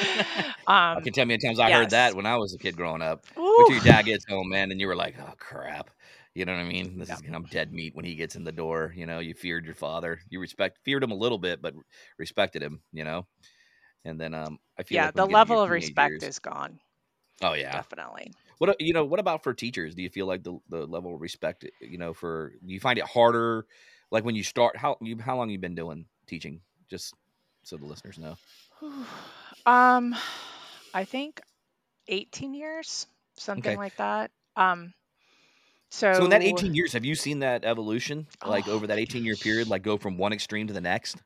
um 0.68 1.02
can 1.02 1.12
tell 1.12 1.26
me 1.26 1.38
times 1.38 1.60
I 1.60 1.70
heard 1.70 1.90
that 1.90 2.14
when 2.14 2.26
I 2.26 2.36
was 2.36 2.54
a 2.54 2.58
kid 2.58 2.76
growing 2.76 3.02
up. 3.02 3.26
Wait 3.56 3.66
ooh, 3.66 3.68
till 3.68 3.74
your 3.76 3.82
dad 3.82 4.06
gets 4.06 4.24
home, 4.28 4.48
man, 4.48 4.70
and 4.70 4.80
you 4.80 4.86
were 4.86 4.96
like, 4.96 5.16
"Oh 5.18 5.34
crap," 5.38 5.90
you 6.34 6.44
know 6.44 6.52
what 6.54 6.60
I 6.60 6.64
mean? 6.68 6.98
This 6.98 7.10
Yeah. 7.10 7.18
is 7.18 7.22
I'm 7.32 7.44
dead 7.46 7.72
meat 7.72 7.94
when 7.94 8.04
he 8.04 8.14
gets 8.16 8.36
in 8.36 8.44
the 8.44 8.52
door. 8.52 8.92
You 8.96 9.06
know, 9.06 9.18
you 9.20 9.34
feared 9.34 9.64
your 9.66 9.74
father, 9.74 10.20
you 10.30 10.40
respect 10.40 10.78
feared 10.84 11.02
him 11.04 11.12
a 11.12 11.16
little 11.16 11.38
bit, 11.38 11.62
but 11.62 11.74
respected 12.18 12.62
him. 12.62 12.82
You 12.92 13.04
know, 13.04 13.26
and 14.04 14.20
then 14.20 14.34
um, 14.34 14.58
I 14.78 14.84
feel 14.84 15.00
yeah 15.00 15.02
like 15.02 15.14
the 15.14 15.26
when 15.26 15.26
you 15.26 15.36
get 15.36 15.40
into 15.40 15.52
level 15.52 15.60
of 15.62 15.70
respect 15.70 16.22
years- 16.22 16.22
is 16.22 16.38
gone 16.38 16.80
Oh 17.42 17.54
yeah. 17.54 17.82
definitely 17.82 18.32
What 18.58 18.76
you 18.80 18.92
know? 18.92 19.04
What 19.04 19.20
about 19.20 19.42
for 19.42 19.54
teachers? 19.54 19.94
Do 19.94 20.02
you 20.02 20.10
feel 20.10 20.26
like 20.26 20.42
the 20.44 20.58
the 20.68 20.86
level 20.86 21.14
of 21.14 21.20
respect? 21.20 21.66
You 21.80 21.98
know, 21.98 22.14
for 22.14 22.50
do 22.66 22.72
you 22.74 22.80
find 22.80 22.98
it 22.98 23.04
harder? 23.06 23.66
Like 24.12 24.24
when 24.24 24.36
you 24.36 24.44
start, 24.44 24.76
how 24.76 24.98
you 25.00 25.18
how 25.18 25.36
long 25.38 25.50
you've 25.50 25.62
been 25.62 25.74
doing 25.74 26.06
teaching? 26.28 26.60
Just 26.90 27.14
so 27.64 27.78
the 27.78 27.86
listeners 27.86 28.18
know. 28.18 28.36
um 29.66 30.14
i 30.94 31.04
think 31.04 31.40
18 32.08 32.54
years 32.54 33.06
something 33.36 33.74
Okay. 33.74 33.76
like 33.76 33.96
that 33.96 34.30
um 34.56 34.92
so 35.90 36.22
So 36.22 36.24
in 36.24 36.30
that 36.30 36.42
18 36.42 36.74
years, 36.74 36.92
have 36.92 37.04
you 37.04 37.14
seen 37.14 37.40
that 37.40 37.64
evolution? 37.64 38.26
Like 38.44 38.68
Oh, 38.68 38.68
over 38.68 38.86
that 38.86 38.98
18 38.98 39.24
year 39.24 39.36
period, 39.36 39.68
like 39.68 39.82
go 39.82 39.96
from 39.98 40.16
one 40.18 40.32
extreme 40.32 40.66
to 40.68 40.72
the 40.74 40.80
next? 40.80 41.22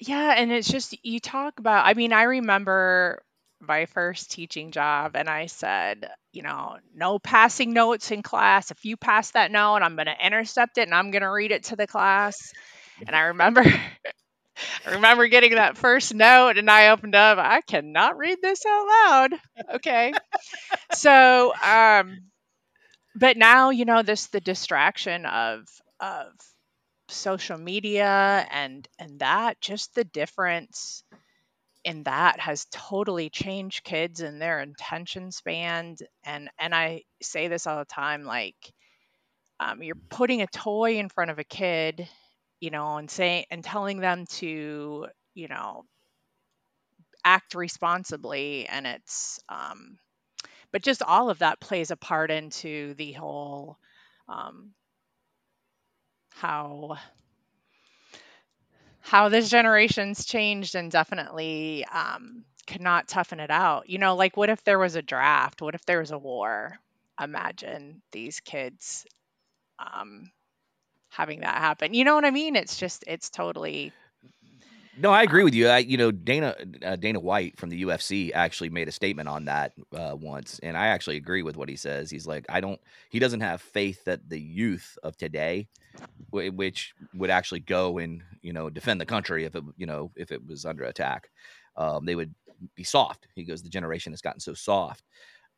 Yeah, 0.00 0.34
and 0.36 0.52
it's 0.52 0.68
just 0.70 0.96
you 1.04 1.18
talk 1.20 1.58
about, 1.58 1.86
I 1.86 1.94
mean, 1.94 2.12
I 2.12 2.22
remember 2.24 3.22
my 3.60 3.86
first 3.86 4.30
teaching 4.30 4.70
job 4.70 5.16
and 5.16 5.28
I 5.28 5.46
said, 5.46 6.08
you 6.32 6.42
know, 6.42 6.76
no 6.94 7.18
passing 7.18 7.72
notes 7.72 8.10
in 8.10 8.22
class. 8.22 8.70
If 8.70 8.84
you 8.84 8.96
pass 8.96 9.32
that 9.32 9.50
note, 9.50 9.82
I'm 9.82 9.96
going 9.96 10.06
to 10.06 10.26
intercept 10.26 10.78
it 10.78 10.82
and 10.82 10.94
I'm 10.94 11.10
going 11.10 11.22
to 11.22 11.30
read 11.30 11.50
it 11.50 11.64
to 11.64 11.76
the 11.76 11.86
class. 11.86 12.36
And 13.06 13.14
I 13.14 13.20
remember 13.22 13.62
I 14.86 14.94
remember 14.94 15.28
getting 15.28 15.54
that 15.54 15.76
first 15.76 16.14
note 16.14 16.58
and 16.58 16.70
I 16.70 16.88
opened 16.88 17.14
up, 17.14 17.38
I 17.38 17.60
cannot 17.60 18.16
read 18.16 18.38
this 18.42 18.64
out 18.66 18.86
loud. 18.86 19.34
Okay. 19.74 20.12
so 20.92 21.52
um 21.64 22.18
but 23.14 23.36
now, 23.36 23.70
you 23.70 23.84
know, 23.84 24.02
this 24.02 24.26
the 24.28 24.40
distraction 24.40 25.26
of 25.26 25.66
of 26.00 26.28
social 27.08 27.58
media 27.58 28.46
and 28.50 28.86
and 28.98 29.20
that 29.20 29.60
just 29.60 29.94
the 29.94 30.04
difference 30.04 31.04
in 31.84 32.02
that 32.04 32.40
has 32.40 32.66
totally 32.72 33.30
changed 33.30 33.84
kids 33.84 34.20
and 34.20 34.40
their 34.40 34.60
attention 34.60 35.32
span 35.32 35.96
and 36.24 36.50
and 36.58 36.74
I 36.74 37.02
say 37.22 37.48
this 37.48 37.66
all 37.66 37.78
the 37.78 37.84
time 37.84 38.24
like 38.24 38.56
um, 39.60 39.82
you're 39.82 39.96
putting 40.10 40.42
a 40.42 40.46
toy 40.46 40.98
in 40.98 41.08
front 41.08 41.30
of 41.30 41.38
a 41.38 41.44
kid 41.44 42.08
you 42.60 42.70
know 42.70 42.96
and 42.96 43.10
saying 43.10 43.46
and 43.50 43.64
telling 43.64 43.98
them 44.00 44.26
to 44.26 45.06
you 45.34 45.48
know 45.48 45.84
act 47.24 47.54
responsibly 47.54 48.66
and 48.68 48.86
it's 48.86 49.38
um 49.48 49.98
but 50.72 50.82
just 50.82 51.02
all 51.02 51.30
of 51.30 51.40
that 51.40 51.60
plays 51.60 51.90
a 51.90 51.96
part 51.96 52.30
into 52.30 52.94
the 52.94 53.12
whole 53.12 53.78
um 54.28 54.72
how 56.30 56.96
how 59.08 59.28
this 59.30 59.48
generation's 59.50 60.24
changed 60.26 60.74
and 60.74 60.90
definitely 60.90 61.84
um, 61.86 62.44
could 62.66 62.80
not 62.82 63.08
toughen 63.08 63.40
it 63.40 63.50
out. 63.50 63.88
You 63.88 63.98
know, 63.98 64.16
like 64.16 64.36
what 64.36 64.50
if 64.50 64.62
there 64.64 64.78
was 64.78 64.96
a 64.96 65.02
draft? 65.02 65.62
What 65.62 65.74
if 65.74 65.84
there 65.86 66.00
was 66.00 66.10
a 66.10 66.18
war? 66.18 66.78
Imagine 67.20 68.02
these 68.12 68.40
kids 68.40 69.06
um, 69.78 70.30
having 71.10 71.40
that 71.40 71.58
happen. 71.58 71.94
You 71.94 72.04
know 72.04 72.14
what 72.16 72.24
I 72.24 72.30
mean? 72.30 72.56
It's 72.56 72.78
just, 72.78 73.04
it's 73.06 73.30
totally. 73.30 73.92
No, 75.00 75.12
I 75.12 75.22
agree 75.22 75.44
with 75.44 75.54
you. 75.54 75.68
I, 75.68 75.78
you 75.78 75.96
know, 75.96 76.10
Dana 76.10 76.56
uh, 76.84 76.96
Dana 76.96 77.20
White 77.20 77.58
from 77.58 77.68
the 77.70 77.76
UFC 77.82 78.32
actually 78.32 78.70
made 78.70 78.88
a 78.88 78.92
statement 78.92 79.28
on 79.28 79.44
that 79.44 79.72
uh, 79.96 80.16
once, 80.18 80.58
and 80.62 80.76
I 80.76 80.88
actually 80.88 81.16
agree 81.18 81.42
with 81.42 81.56
what 81.56 81.68
he 81.68 81.76
says. 81.76 82.10
He's 82.10 82.26
like, 82.26 82.46
I 82.48 82.60
don't. 82.60 82.80
He 83.10 83.18
doesn't 83.18 83.40
have 83.40 83.60
faith 83.60 84.04
that 84.04 84.28
the 84.28 84.40
youth 84.40 84.98
of 85.02 85.16
today 85.16 85.68
which 86.30 86.94
would 87.14 87.30
actually 87.30 87.60
go 87.60 87.98
and 87.98 88.22
you 88.42 88.52
know 88.52 88.70
defend 88.70 89.00
the 89.00 89.06
country 89.06 89.44
if 89.44 89.54
it 89.56 89.64
you 89.76 89.86
know 89.86 90.10
if 90.16 90.32
it 90.32 90.46
was 90.46 90.64
under 90.66 90.84
attack. 90.84 91.30
Um, 91.76 92.04
they 92.06 92.16
would 92.16 92.34
be 92.74 92.84
soft. 92.84 93.28
He 93.34 93.44
goes, 93.44 93.62
the 93.62 93.68
generation 93.68 94.12
has 94.12 94.22
gotten 94.22 94.40
so 94.40 94.54
soft, 94.54 95.04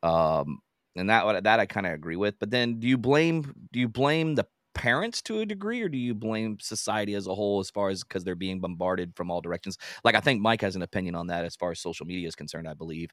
um, 0.03 0.59
and 0.95 1.09
that 1.09 1.43
that 1.43 1.59
I 1.59 1.65
kind 1.65 1.87
of 1.87 1.93
agree 1.93 2.15
with. 2.15 2.39
But 2.39 2.51
then, 2.51 2.79
do 2.79 2.87
you 2.87 2.97
blame 2.97 3.53
do 3.71 3.79
you 3.79 3.87
blame 3.87 4.35
the 4.35 4.45
parents 4.73 5.21
to 5.23 5.39
a 5.41 5.45
degree, 5.45 5.81
or 5.81 5.89
do 5.89 5.97
you 5.97 6.13
blame 6.13 6.59
society 6.59 7.13
as 7.15 7.27
a 7.27 7.35
whole 7.35 7.59
as 7.59 7.69
far 7.69 7.89
as 7.89 8.03
because 8.03 8.23
they're 8.23 8.35
being 8.35 8.59
bombarded 8.59 9.13
from 9.15 9.31
all 9.31 9.41
directions? 9.41 9.77
Like 10.03 10.15
I 10.15 10.19
think 10.21 10.41
Mike 10.41 10.61
has 10.61 10.75
an 10.75 10.81
opinion 10.81 11.15
on 11.15 11.27
that 11.27 11.45
as 11.45 11.55
far 11.55 11.71
as 11.71 11.79
social 11.79 12.05
media 12.05 12.27
is 12.27 12.35
concerned. 12.35 12.67
I 12.67 12.73
believe. 12.73 13.09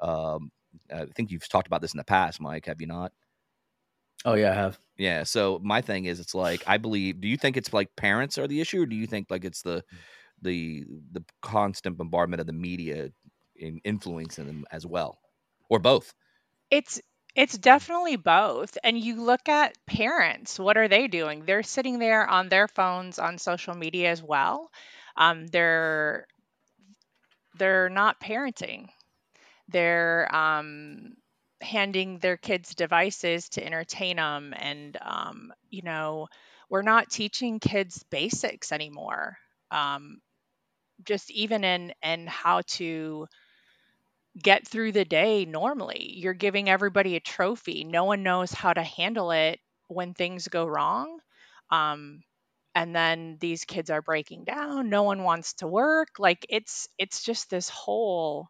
Um, 0.00 0.50
I 0.92 1.06
think 1.06 1.30
you've 1.30 1.48
talked 1.48 1.66
about 1.66 1.82
this 1.82 1.94
in 1.94 1.98
the 1.98 2.04
past, 2.04 2.40
Mike. 2.40 2.66
Have 2.66 2.80
you 2.80 2.86
not? 2.86 3.12
Oh 4.24 4.34
yeah, 4.34 4.50
I 4.50 4.54
have. 4.54 4.78
Yeah. 4.96 5.22
So 5.22 5.60
my 5.62 5.80
thing 5.80 6.06
is, 6.06 6.20
it's 6.20 6.34
like 6.34 6.62
I 6.66 6.76
believe. 6.76 7.20
Do 7.20 7.28
you 7.28 7.36
think 7.36 7.56
it's 7.56 7.72
like 7.72 7.94
parents 7.96 8.36
are 8.38 8.48
the 8.48 8.60
issue, 8.60 8.82
or 8.82 8.86
do 8.86 8.96
you 8.96 9.06
think 9.06 9.30
like 9.30 9.44
it's 9.44 9.62
the 9.62 9.84
the 10.42 10.84
the 11.12 11.24
constant 11.42 11.96
bombardment 11.98 12.40
of 12.40 12.46
the 12.46 12.52
media 12.52 13.10
in 13.56 13.80
influencing 13.84 14.46
them 14.46 14.66
as 14.72 14.86
well, 14.86 15.20
or 15.70 15.78
both? 15.78 16.14
It's 16.70 17.00
it's 17.38 17.56
definitely 17.56 18.16
both. 18.16 18.76
And 18.84 18.98
you 18.98 19.22
look 19.22 19.48
at 19.48 19.78
parents, 19.86 20.58
what 20.58 20.76
are 20.76 20.88
they 20.88 21.08
doing? 21.08 21.44
They're 21.46 21.62
sitting 21.62 22.00
there 22.00 22.26
on 22.28 22.50
their 22.50 22.68
phones 22.68 23.18
on 23.20 23.38
social 23.38 23.74
media 23.74 24.10
as 24.10 24.22
well. 24.22 24.70
Um, 25.16 25.46
they're 25.46 26.26
they're 27.58 27.88
not 27.88 28.20
parenting. 28.20 28.88
They're 29.68 30.34
um, 30.34 31.14
handing 31.62 32.18
their 32.18 32.38
kids 32.38 32.74
devices 32.74 33.50
to 33.50 33.64
entertain 33.66 34.16
them 34.16 34.54
and 34.56 34.96
um, 35.02 35.52
you 35.70 35.82
know 35.82 36.28
we're 36.70 36.82
not 36.82 37.10
teaching 37.10 37.60
kids 37.60 38.04
basics 38.10 38.72
anymore 38.72 39.38
um, 39.72 40.20
just 41.04 41.30
even 41.30 41.64
in 41.64 41.92
and 42.02 42.28
how 42.28 42.62
to 42.68 43.26
get 44.42 44.66
through 44.66 44.92
the 44.92 45.04
day 45.04 45.44
normally. 45.44 46.12
You're 46.16 46.34
giving 46.34 46.68
everybody 46.68 47.16
a 47.16 47.20
trophy. 47.20 47.84
No 47.84 48.04
one 48.04 48.22
knows 48.22 48.52
how 48.52 48.72
to 48.72 48.82
handle 48.82 49.30
it 49.32 49.60
when 49.88 50.14
things 50.14 50.48
go 50.48 50.66
wrong 50.66 51.18
um, 51.70 52.22
and 52.74 52.94
then 52.94 53.38
these 53.40 53.64
kids 53.64 53.90
are 53.90 54.02
breaking 54.02 54.44
down. 54.44 54.88
No 54.88 55.02
one 55.02 55.24
wants 55.24 55.54
to 55.54 55.66
work. 55.66 56.08
Like 56.18 56.46
it's 56.48 56.88
it's 56.98 57.22
just 57.22 57.50
this 57.50 57.68
whole 57.68 58.48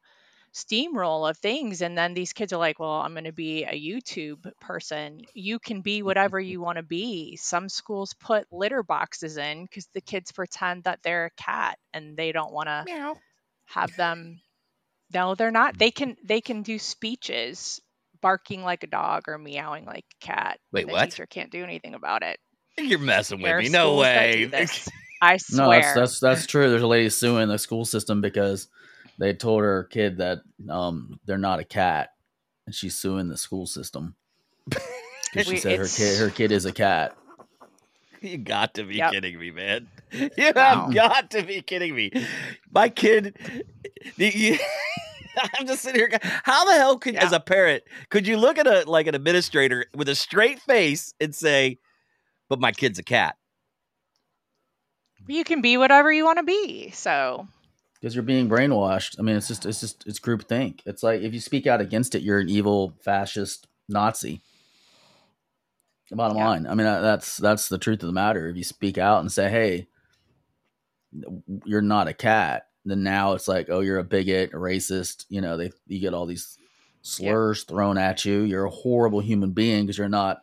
steamroll 0.54 1.28
of 1.30 1.38
things. 1.38 1.82
And 1.82 1.96
then 1.96 2.14
these 2.14 2.32
kids 2.32 2.52
are 2.52 2.58
like 2.58 2.78
well 2.80 3.00
i'm 3.00 3.12
going 3.12 3.24
to 3.24 3.32
be 3.32 3.64
a 3.64 3.72
youtube 3.72 4.50
person. 4.60 5.22
You 5.34 5.58
can 5.58 5.82
be 5.82 6.02
whatever 6.02 6.40
you 6.40 6.60
want 6.60 6.76
to 6.76 6.82
be. 6.82 7.36
Some 7.36 7.68
schools 7.68 8.14
put 8.14 8.46
litter 8.52 8.82
boxes 8.82 9.36
in 9.36 9.64
because 9.64 9.88
the 9.94 10.00
kids 10.00 10.32
pretend 10.32 10.84
that 10.84 11.00
they're 11.02 11.26
a 11.26 11.42
cat 11.42 11.78
and 11.94 12.16
they 12.16 12.32
don't 12.32 12.52
want 12.52 12.68
to 12.68 12.86
have 13.66 13.94
them 13.96 14.40
no 15.14 15.34
they're 15.34 15.50
not 15.50 15.78
they 15.78 15.90
can 15.90 16.16
they 16.24 16.40
can 16.40 16.62
do 16.62 16.78
speeches 16.78 17.80
barking 18.20 18.62
like 18.62 18.82
a 18.82 18.86
dog 18.88 19.22
or 19.28 19.38
meowing 19.38 19.84
like 19.84 20.04
a 20.22 20.24
cat 20.26 20.58
wait 20.72 20.86
the 20.86 20.92
what 20.92 21.04
teacher 21.10 21.26
can't 21.26 21.50
do 21.52 21.62
anything 21.62 21.94
about 21.94 22.22
it 22.22 22.38
you're 22.76 22.98
messing 22.98 23.38
with 23.38 23.46
There 23.48 23.58
are 23.58 23.62
me 23.62 23.68
no 23.68 24.02
schools 24.02 24.02
that 24.02 24.32
do 24.32 24.48
way 24.52 24.66
i 25.20 25.36
swear 25.36 25.66
No, 25.66 25.70
that's 25.72 25.94
that's 25.94 26.20
that's 26.20 26.46
true. 26.46 26.70
There's 26.70 26.82
a 26.82 26.86
lady 26.86 27.08
suing 27.10 27.48
the 27.48 27.58
school 27.58 27.84
system 27.84 28.20
because 28.20 28.68
they 29.18 29.32
told 29.34 29.62
her 29.62 29.84
kid 29.84 30.18
that 30.18 30.38
um 30.70 31.18
they're 31.26 31.38
not 31.38 31.58
a 31.58 31.64
cat, 31.64 32.10
and 32.66 32.74
she's 32.74 32.94
suing 32.96 33.28
the 33.28 33.36
school 33.36 33.66
system 33.66 34.14
because 34.68 35.44
she 35.46 35.50
We- 35.50 35.56
said 35.56 35.78
her 35.78 35.86
kid 35.88 36.18
her 36.18 36.30
kid 36.30 36.52
is 36.52 36.66
a 36.66 36.72
cat. 36.72 37.16
You 38.20 38.36
got 38.38 38.74
to 38.74 38.84
be 38.84 38.96
Yep. 38.96 39.12
kidding 39.12 39.38
me, 39.38 39.50
man. 39.52 39.88
You 40.12 40.30
have 40.38 40.56
Wow. 40.56 40.90
got 40.92 41.30
to 41.32 41.42
be 41.42 41.62
kidding 41.62 41.94
me. 41.94 42.10
My 42.72 42.88
kid, 42.88 43.36
the- 44.16 44.36
you- 44.36 44.58
I'm 45.58 45.66
just 45.66 45.82
sitting 45.82 46.00
here. 46.00 46.18
How 46.22 46.64
the 46.64 46.72
hell 46.72 46.98
could, 46.98 47.16
as 47.16 47.32
a 47.32 47.40
parent, 47.40 47.82
could 48.10 48.26
you 48.26 48.36
look 48.36 48.58
at 48.58 48.66
a 48.66 48.84
like 48.88 49.06
an 49.06 49.14
administrator 49.14 49.86
with 49.94 50.08
a 50.08 50.14
straight 50.14 50.60
face 50.60 51.12
and 51.20 51.34
say, 51.34 51.78
"But 52.48 52.60
my 52.60 52.72
kid's 52.72 52.98
a 52.98 53.02
cat"? 53.04 53.36
you 55.26 55.44
can 55.44 55.60
be 55.60 55.76
whatever 55.76 56.10
you 56.10 56.24
want 56.24 56.38
to 56.38 56.42
be 56.42 56.90
so 56.90 57.46
because 58.00 58.14
you're 58.14 58.22
being 58.22 58.48
brainwashed. 58.48 59.16
I 59.18 59.22
mean, 59.22 59.36
it's 59.36 59.48
just 59.48 59.66
it's 59.66 59.80
just 59.80 60.06
it's 60.06 60.20
groupthink. 60.20 60.80
It's 60.86 61.02
like 61.02 61.20
if 61.20 61.34
you 61.34 61.40
speak 61.40 61.66
out 61.66 61.80
against 61.80 62.14
it, 62.14 62.22
you're 62.22 62.38
an 62.38 62.48
evil 62.48 62.94
fascist 63.02 63.66
Nazi. 63.88 64.40
The 66.08 66.16
bottom 66.16 66.38
Yeah. 66.38 66.46
line. 66.46 66.66
I 66.66 66.74
mean, 66.74 66.86
that's 66.86 67.36
that's 67.36 67.68
the 67.68 67.76
truth 67.76 68.02
of 68.02 68.06
the 68.06 68.12
matter. 68.12 68.48
If 68.48 68.56
you 68.56 68.64
speak 68.64 68.96
out 68.98 69.20
and 69.20 69.30
say, 69.30 69.50
"Hey, 69.50 69.88
you're 71.64 71.82
not 71.82 72.08
a 72.08 72.14
cat," 72.14 72.67
then 72.90 73.02
now 73.02 73.32
it's 73.32 73.48
like, 73.48 73.68
"Oh, 73.70 73.80
you're 73.80 73.98
a 73.98 74.04
bigot, 74.04 74.52
a 74.52 74.56
racist." 74.56 75.26
You 75.28 75.40
know, 75.40 75.56
they 75.56 75.70
you 75.86 76.00
get 76.00 76.14
all 76.14 76.26
these 76.26 76.58
slurs 77.02 77.64
thrown 77.64 77.98
at 77.98 78.24
you. 78.24 78.40
You're 78.40 78.64
a 78.64 78.70
horrible 78.70 79.20
human 79.20 79.52
being 79.52 79.86
because 79.86 79.98
you're 79.98 80.08
not, 80.08 80.42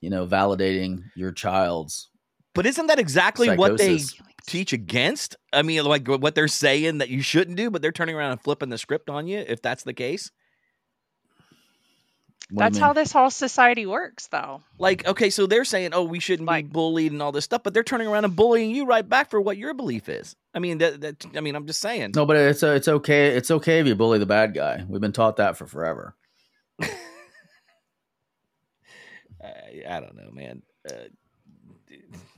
you 0.00 0.10
know, 0.10 0.26
validating 0.26 1.04
your 1.14 1.32
child's 1.32 2.08
But 2.54 2.66
isn't 2.66 2.86
that 2.86 2.98
exactly 2.98 3.54
what 3.56 3.78
they 3.78 4.00
teach 4.46 4.72
against? 4.72 5.36
I 5.52 5.62
mean, 5.62 5.84
like 5.84 6.06
what 6.08 6.34
they're 6.34 6.48
saying 6.48 6.98
that 6.98 7.08
you 7.08 7.22
shouldn't 7.22 7.56
do, 7.56 7.70
but 7.70 7.82
they're 7.82 7.92
turning 7.92 8.14
around 8.14 8.32
and 8.32 8.40
flipping 8.42 8.68
the 8.68 8.78
script 8.78 9.10
on 9.10 9.26
you. 9.26 9.44
If 9.46 9.62
that's 9.62 9.84
the 9.84 9.94
case, 9.94 10.30
What 12.50 12.60
do 12.60 12.64
you 12.64 12.70
that's 12.70 12.78
how 12.78 12.92
this 12.92 13.10
whole 13.12 13.30
society 13.30 13.86
works 13.86 14.28
though 14.28 14.62
like 14.78 15.06
okay, 15.06 15.30
so 15.30 15.46
they're 15.46 15.64
saying, 15.64 15.90
"Oh, 15.94 16.04
we 16.04 16.20
shouldn't 16.20 16.48
be 16.48 16.62
bullied 16.62 17.10
and 17.12 17.20
all 17.20 17.32
this 17.32 17.44
stuff," 17.44 17.62
but 17.64 17.74
they're 17.74 17.82
turning 17.82 18.06
around 18.06 18.24
and 18.24 18.36
bullying 18.36 18.70
you 18.70 18.86
right 18.86 19.08
back 19.08 19.30
for 19.30 19.40
what 19.40 19.56
your 19.56 19.74
belief 19.74 20.08
is. 20.08 20.36
I 20.54 20.60
mean, 20.60 20.78
that, 20.78 21.00
that 21.00 21.26
I 21.34 21.40
mean, 21.40 21.56
I'm 21.56 21.66
just 21.66 21.80
saying. 21.80 22.12
No, 22.14 22.24
but 22.24 22.36
it's 22.36 22.62
it's 22.62 22.88
okay. 22.88 23.28
It's 23.28 23.50
okay 23.50 23.80
if 23.80 23.86
you 23.86 23.94
bully 23.96 24.18
the 24.18 24.26
bad 24.26 24.54
guy. 24.54 24.84
We've 24.88 25.00
been 25.00 25.12
taught 25.12 25.36
that 25.36 25.56
for 25.56 25.66
forever. 25.66 26.14
I, 26.82 26.88
I 29.88 30.00
don't 30.00 30.16
know, 30.16 30.30
man. 30.32 30.62
Uh, 30.88 30.94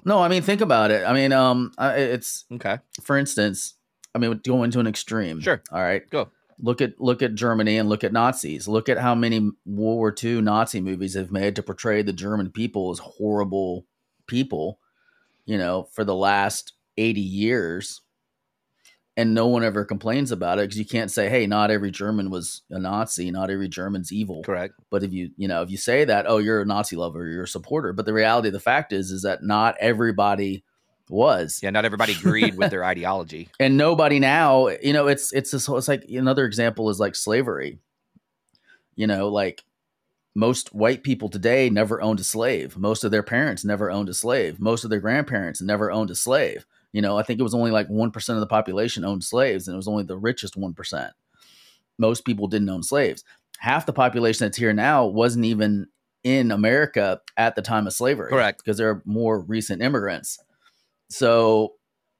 No, 0.04 0.20
I 0.20 0.28
mean 0.28 0.42
think 0.42 0.60
about 0.60 0.90
it. 0.90 1.04
I 1.06 1.12
mean, 1.12 1.32
um, 1.32 1.72
it's 1.78 2.44
okay, 2.52 2.78
for 3.02 3.18
instance, 3.18 3.74
I 4.14 4.18
mean, 4.18 4.40
go 4.46 4.62
into 4.62 4.80
an 4.80 4.86
extreme. 4.86 5.40
Sure. 5.40 5.62
All 5.70 5.82
right. 5.82 6.08
Go. 6.08 6.30
Look 6.60 6.80
at 6.80 7.00
look 7.00 7.22
at 7.22 7.34
Germany 7.34 7.76
and 7.76 7.88
look 7.88 8.02
at 8.02 8.12
Nazis. 8.12 8.66
Look 8.66 8.88
at 8.88 8.98
how 8.98 9.14
many 9.14 9.40
World 9.40 9.54
War 9.64 10.14
II 10.22 10.40
Nazi 10.40 10.80
movies 10.80 11.14
have 11.14 11.30
made 11.30 11.54
to 11.56 11.62
portray 11.62 12.02
the 12.02 12.12
German 12.12 12.50
people 12.50 12.90
as 12.90 12.98
horrible 12.98 13.86
people. 14.26 14.80
You 15.46 15.56
know, 15.58 15.88
for 15.92 16.04
the 16.04 16.14
last 16.14 16.72
eighty 16.96 17.20
years, 17.20 18.00
and 19.16 19.34
no 19.34 19.46
one 19.46 19.64
ever 19.64 19.84
complains 19.84 20.32
about 20.32 20.58
it 20.58 20.62
because 20.62 20.78
you 20.78 20.84
can't 20.84 21.10
say, 21.10 21.28
"Hey, 21.28 21.46
not 21.46 21.70
every 21.70 21.90
German 21.90 22.28
was 22.30 22.62
a 22.70 22.78
Nazi. 22.78 23.30
Not 23.30 23.50
every 23.50 23.68
German's 23.68 24.12
evil." 24.12 24.42
correct. 24.42 24.74
But 24.90 25.04
if 25.04 25.12
you, 25.12 25.30
you 25.36 25.48
know, 25.48 25.62
if 25.62 25.70
you 25.70 25.76
say 25.76 26.04
that, 26.04 26.26
oh, 26.28 26.38
you're 26.38 26.62
a 26.62 26.66
Nazi 26.66 26.96
lover, 26.96 27.26
you're 27.28 27.44
a 27.44 27.48
supporter. 27.48 27.92
But 27.92 28.04
the 28.04 28.12
reality 28.12 28.48
of 28.48 28.52
the 28.54 28.60
fact 28.60 28.92
is, 28.92 29.10
is 29.10 29.22
that 29.22 29.42
not 29.42 29.76
everybody 29.80 30.64
was. 31.10 31.60
Yeah, 31.62 31.70
not 31.70 31.84
everybody 31.84 32.12
agreed 32.12 32.56
with 32.56 32.70
their 32.70 32.84
ideology. 32.92 33.48
and 33.60 33.76
nobody 33.76 34.18
now 34.18 34.68
you 34.82 34.92
know 34.92 35.06
it's 35.06 35.32
it's 35.32 35.50
this 35.50 35.68
it's 35.68 35.88
like 35.88 36.04
another 36.08 36.44
example 36.44 36.90
is 36.90 37.00
like 37.00 37.14
slavery. 37.14 37.78
You 38.96 39.06
know 39.06 39.28
like 39.28 39.64
most 40.34 40.72
white 40.74 41.02
people 41.02 41.28
today 41.28 41.68
never 41.70 42.00
owned 42.00 42.20
a 42.20 42.24
slave. 42.24 42.76
Most 42.76 43.02
of 43.04 43.10
their 43.10 43.22
parents 43.22 43.64
never 43.64 43.90
owned 43.90 44.08
a 44.08 44.14
slave. 44.14 44.60
Most 44.60 44.84
of 44.84 44.90
their 44.90 45.00
grandparents 45.00 45.60
never 45.60 45.90
owned 45.90 46.10
a 46.10 46.14
slave. 46.14 46.66
You 46.92 47.02
know 47.02 47.18
i 47.18 47.22
think 47.22 47.38
it 47.38 47.42
was 47.42 47.54
only 47.54 47.70
like 47.70 47.88
1% 47.88 48.28
of 48.34 48.40
the 48.40 48.46
population 48.46 49.04
owned 49.04 49.22
slaves 49.22 49.68
and 49.68 49.74
it 49.74 49.76
was 49.76 49.88
only 49.88 50.04
the 50.04 50.16
richest 50.16 50.58
1% 50.58 51.10
most 51.98 52.24
people 52.24 52.46
didn't 52.46 52.68
own 52.70 52.82
slaves. 52.82 53.24
Half 53.58 53.86
the 53.86 53.92
population 53.92 54.46
that's 54.46 54.56
here 54.56 54.72
now 54.72 55.04
wasn't 55.04 55.44
even 55.44 55.88
in 56.24 56.50
america 56.50 57.20
at 57.36 57.54
the 57.54 57.62
time 57.62 57.86
of 57.86 57.92
slavery 57.92 58.30
Correct. 58.30 58.58
because 58.64 58.76
they're 58.78 59.02
more 59.04 59.40
recent 59.40 59.82
immigrants 59.82 60.38
so 61.10 61.74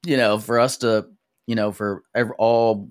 you 0.06 0.16
know 0.16 0.38
for 0.38 0.58
us 0.58 0.78
to 0.78 1.06
you 1.46 1.54
know 1.54 1.72
for 1.72 2.02
all 2.38 2.90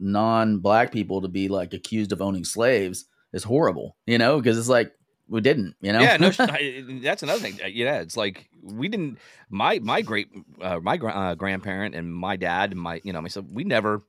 non-black 0.00 0.92
people 0.92 1.20
to 1.22 1.28
be 1.28 1.48
like 1.48 1.72
accused 1.74 2.12
of 2.12 2.20
owning 2.20 2.44
slaves 2.44 3.04
is 3.32 3.44
horrible 3.44 3.96
you 4.06 4.18
know 4.18 4.38
because 4.38 4.58
it's 4.58 4.68
like 4.68 4.92
we 5.28 5.40
didn't 5.40 5.74
you 5.80 5.92
know 5.92 6.00
Yeah, 6.00 6.16
no, 6.16 6.30
that's 7.00 7.22
another 7.22 7.40
thing. 7.40 7.58
Uh, 7.62 7.68
Yeah, 7.68 8.00
it's 8.00 8.16
like 8.16 8.50
we 8.62 8.88
didn't. 8.88 9.18
My 9.48 9.78
my 9.78 10.02
great 10.02 10.28
uh, 10.60 10.80
my 10.80 10.96
uh, 10.98 11.34
grandparent 11.36 11.94
and 11.94 12.12
my 12.12 12.36
dad 12.36 12.72
and 12.72 12.80
my 12.80 13.00
you 13.04 13.12
know 13.14 13.22
myself. 13.22 13.46
We 13.50 13.64
never. 13.64 14.02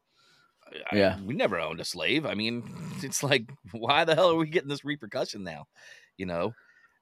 I- 0.92 0.98
Yeah. 0.98 1.20
we 1.22 1.34
never 1.36 1.60
owned 1.60 1.80
a 1.80 1.86
slave. 1.86 2.26
I 2.26 2.34
mean, 2.34 2.64
it's 3.04 3.24
like, 3.24 3.46
why 3.72 4.04
the 4.04 4.16
hell 4.16 4.32
are 4.32 4.36
we 4.36 4.50
getting 4.50 4.68
this 4.70 4.84
repercussion 4.84 5.44
now? 5.44 5.68
You 6.18 6.26
know, 6.26 6.54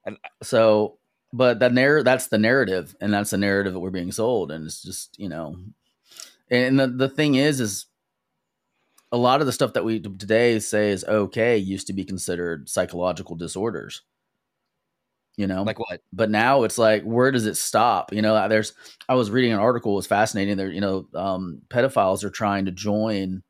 and 0.05 0.17
so 0.43 1.00
but 1.33 1.59
that 1.59 1.73
narr- 1.73 2.03
that's 2.03 2.27
the 2.27 2.38
narrative 2.38 2.95
and 3.01 3.13
that's 3.13 3.31
the 3.31 3.38
narrative 3.38 3.73
that 3.73 3.79
we're 3.79 3.89
being 3.89 4.11
sold 4.11 4.51
and 4.51 4.65
it's 4.65 4.81
just 4.81 5.17
you 5.17 5.29
know 5.29 5.55
and 6.50 6.79
the, 6.79 6.88
the 6.88 7.09
thing 7.09 7.35
is 7.35 7.59
is 7.61 7.85
a 9.11 9.17
lot 9.17 9.41
of 9.41 9.47
the 9.47 9.53
stuff 9.53 9.73
that 9.73 9.85
we 9.85 10.00
today 10.00 10.59
say 10.59 10.91
is 10.91 11.03
okay 11.05 11.57
used 11.57 11.88
to 11.88 11.93
be 11.93 12.03
considered 12.03 12.69
psychological 12.69 13.35
disorders. 13.35 14.03
You 15.38 15.47
know? 15.47 15.63
Like 15.63 15.79
what? 15.79 16.01
but 16.13 16.29
now 16.29 16.63
it's 16.63 16.77
like 16.77 17.03
where 17.03 17.31
does 17.31 17.45
it 17.45 17.57
stop? 17.57 18.13
You 18.13 18.21
know 18.21 18.47
there's 18.47 18.73
i 19.09 19.15
was 19.15 19.31
reading 19.31 19.53
an 19.53 19.59
article 19.59 19.93
it 19.93 19.95
was 19.95 20.07
fascinating 20.07 20.57
there 20.57 20.69
you 20.69 20.81
know 20.81 21.07
um, 21.15 21.61
pedophiles 21.69 22.23
are 22.23 22.29
trying 22.29 22.65
to 22.65 22.71
join 22.71 23.41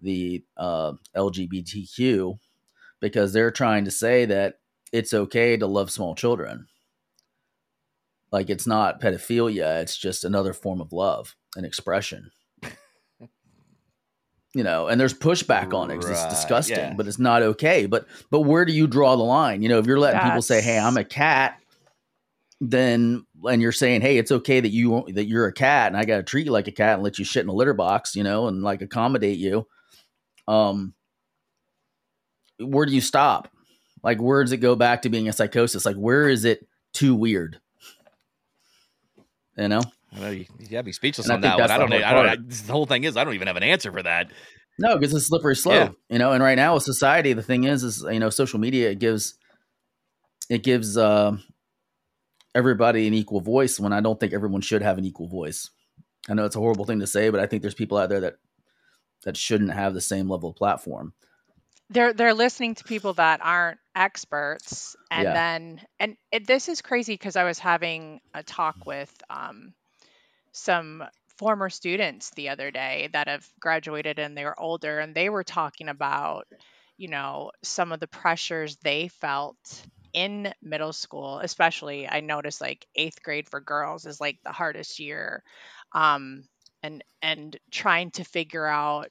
the 0.00 0.42
uh, 0.56 0.92
lgbtq 1.16 2.38
because 3.00 3.32
they're 3.32 3.50
trying 3.50 3.84
to 3.84 3.90
say 3.90 4.24
that 4.24 4.54
it's 4.92 5.12
okay 5.12 5.56
to 5.56 5.66
love 5.66 5.90
small 5.90 6.14
children 6.14 6.66
like 8.32 8.50
it's 8.50 8.66
not 8.66 9.00
pedophilia 9.00 9.80
it's 9.82 9.96
just 9.96 10.24
another 10.24 10.52
form 10.52 10.80
of 10.80 10.92
love 10.92 11.34
and 11.56 11.64
expression. 11.66 12.30
You 14.54 14.64
know 14.64 14.88
and 14.88 14.98
there's 14.98 15.12
pushback 15.12 15.74
on 15.74 15.90
it 15.90 15.96
'cause 16.00 16.08
it's 16.08 16.20
Right, 16.22 16.30
disgusting 16.30 16.76
yeah. 16.78 16.94
but 16.94 17.06
it's 17.06 17.18
not 17.18 17.42
okay. 17.42 17.84
But 17.84 18.06
but 18.30 18.40
where 18.40 18.64
do 18.64 18.72
you 18.72 18.86
draw 18.86 19.14
the 19.14 19.22
line? 19.22 19.60
You 19.62 19.68
know 19.68 19.78
if 19.78 19.86
you're 19.86 19.98
letting 20.00 20.20
people 20.22 20.40
say 20.42 20.62
hey 20.62 20.78
i'm 20.78 20.96
a 20.96 21.04
cat 21.04 21.58
then 22.60 23.24
and 23.44 23.60
you're 23.62 23.72
saying 23.72 24.00
hey 24.00 24.16
it's 24.16 24.32
okay 24.32 24.58
that 24.58 24.70
you 24.70 25.04
that 25.12 25.26
you're 25.26 25.46
a 25.46 25.52
cat 25.52 25.88
and 25.88 25.96
i 25.98 26.04
gotta 26.04 26.22
treat 26.24 26.46
you 26.46 26.50
like 26.50 26.66
a 26.66 26.72
cat 26.72 26.94
and 26.94 27.02
let 27.04 27.18
you 27.18 27.24
shit 27.26 27.42
in 27.44 27.48
a 27.50 27.52
litter 27.52 27.74
box 27.74 28.16
you 28.16 28.24
know 28.24 28.48
and 28.48 28.62
like 28.62 28.80
accommodate 28.82 29.38
you 29.38 29.66
um 30.48 30.94
where 32.58 32.86
do 32.86 32.92
you 32.92 33.00
stop? 33.00 33.48
Like 34.02 34.18
where 34.20 34.42
does 34.42 34.50
it 34.52 34.56
go 34.56 34.74
back 34.74 35.02
to 35.02 35.08
being 35.10 35.28
a 35.28 35.32
psychosis? 35.32 35.84
Like 35.84 35.94
where 35.96 36.28
is 36.28 36.44
it 36.44 36.66
too 36.92 37.14
weird 37.14 37.60
you 39.58 39.68
know 39.68 39.82
I 40.14 40.20
know 40.20 40.30
you, 40.30 40.46
you 40.58 40.76
have 40.76 40.86
me 40.86 40.92
speechless 40.92 41.28
And 41.28 41.34
on 41.34 41.40
that 41.42 41.58
one. 41.58 41.70
I 41.70 41.74
the 41.74 41.78
don't. 41.78 41.90
know. 41.90 42.06
I 42.06 42.12
don't. 42.14 42.28
I, 42.28 42.36
the 42.36 42.72
whole 42.72 42.86
thing 42.86 43.04
is, 43.04 43.16
I 43.16 43.24
don't 43.24 43.34
even 43.34 43.46
have 43.46 43.56
an 43.56 43.62
answer 43.62 43.92
for 43.92 44.02
that. 44.02 44.30
No, 44.78 44.96
because 44.96 45.12
it's 45.12 45.24
a 45.24 45.26
slippery 45.26 45.56
slope. 45.56 45.74
Yeah. 45.74 46.14
You 46.14 46.18
know, 46.18 46.32
and 46.32 46.42
right 46.42 46.54
now 46.54 46.74
with 46.74 46.84
society, 46.84 47.32
the 47.32 47.42
thing 47.42 47.64
is, 47.64 47.82
is 47.82 48.04
you 48.10 48.20
know, 48.20 48.30
social 48.30 48.58
media 48.58 48.90
it 48.90 48.98
gives 49.00 49.34
it 50.48 50.62
gives 50.62 50.96
uh, 50.96 51.36
everybody 52.54 53.06
an 53.06 53.14
equal 53.14 53.40
voice 53.40 53.78
when 53.78 53.92
I 53.92 54.00
don't 54.00 54.18
think 54.18 54.32
everyone 54.32 54.60
should 54.60 54.82
have 54.82 54.96
an 54.98 55.04
equal 55.04 55.28
voice. 55.28 55.68
I 56.28 56.34
know 56.34 56.44
it's 56.44 56.56
a 56.56 56.60
horrible 56.60 56.84
thing 56.84 57.00
to 57.00 57.06
say, 57.06 57.30
but 57.30 57.40
I 57.40 57.46
think 57.46 57.62
there's 57.62 57.74
people 57.74 57.98
out 57.98 58.08
there 58.08 58.20
that 58.20 58.36
that 59.24 59.36
shouldn't 59.36 59.72
have 59.72 59.94
the 59.94 60.00
same 60.00 60.28
level 60.28 60.50
of 60.50 60.56
platform. 60.56 61.12
They're 61.90 62.12
they're 62.12 62.34
listening 62.34 62.74
to 62.74 62.84
people 62.84 63.14
that 63.14 63.40
aren't 63.42 63.78
experts 63.94 64.96
and 65.10 65.32
Yeah. 65.32 65.34
then 65.34 65.80
and 65.98 66.16
it, 66.32 66.46
this 66.46 66.68
is 66.68 66.82
crazy 66.82 67.14
because 67.14 67.36
i 67.36 67.44
was 67.44 67.58
having 67.58 68.20
a 68.34 68.42
talk 68.42 68.76
with 68.86 69.12
um, 69.30 69.72
some 70.52 71.04
former 71.38 71.68
students 71.70 72.30
the 72.30 72.48
other 72.50 72.70
day 72.70 73.08
that 73.12 73.28
have 73.28 73.46
graduated 73.60 74.18
and 74.18 74.36
they 74.36 74.44
were 74.44 74.58
older 74.60 74.98
and 74.98 75.14
they 75.14 75.28
were 75.28 75.44
talking 75.44 75.88
about 75.88 76.46
you 76.96 77.08
know 77.08 77.50
some 77.62 77.92
of 77.92 78.00
the 78.00 78.08
pressures 78.08 78.76
they 78.82 79.08
felt 79.08 79.56
in 80.12 80.52
middle 80.62 80.92
school 80.92 81.38
especially 81.40 82.08
i 82.08 82.20
noticed 82.20 82.60
like 82.60 82.86
eighth 82.96 83.22
grade 83.22 83.48
for 83.48 83.60
girls 83.60 84.06
is 84.06 84.20
like 84.20 84.38
the 84.44 84.52
hardest 84.52 84.98
year 84.98 85.42
um, 85.94 86.42
and 86.82 87.02
and 87.22 87.56
trying 87.70 88.10
to 88.10 88.24
figure 88.24 88.66
out 88.66 89.08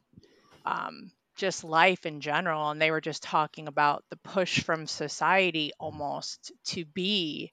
um, 0.66 1.12
just 1.38 1.64
life 1.64 2.06
in 2.06 2.22
general 2.22 2.70
and 2.72 2.82
they 2.82 2.92
were 2.92 3.02
just 3.02 3.24
talking 3.24 3.68
about 3.68 4.04
the 4.10 4.18
push 4.18 4.64
from 4.64 4.88
society 4.88 5.72
almost 5.80 6.52
to 6.66 6.86
be 6.86 7.52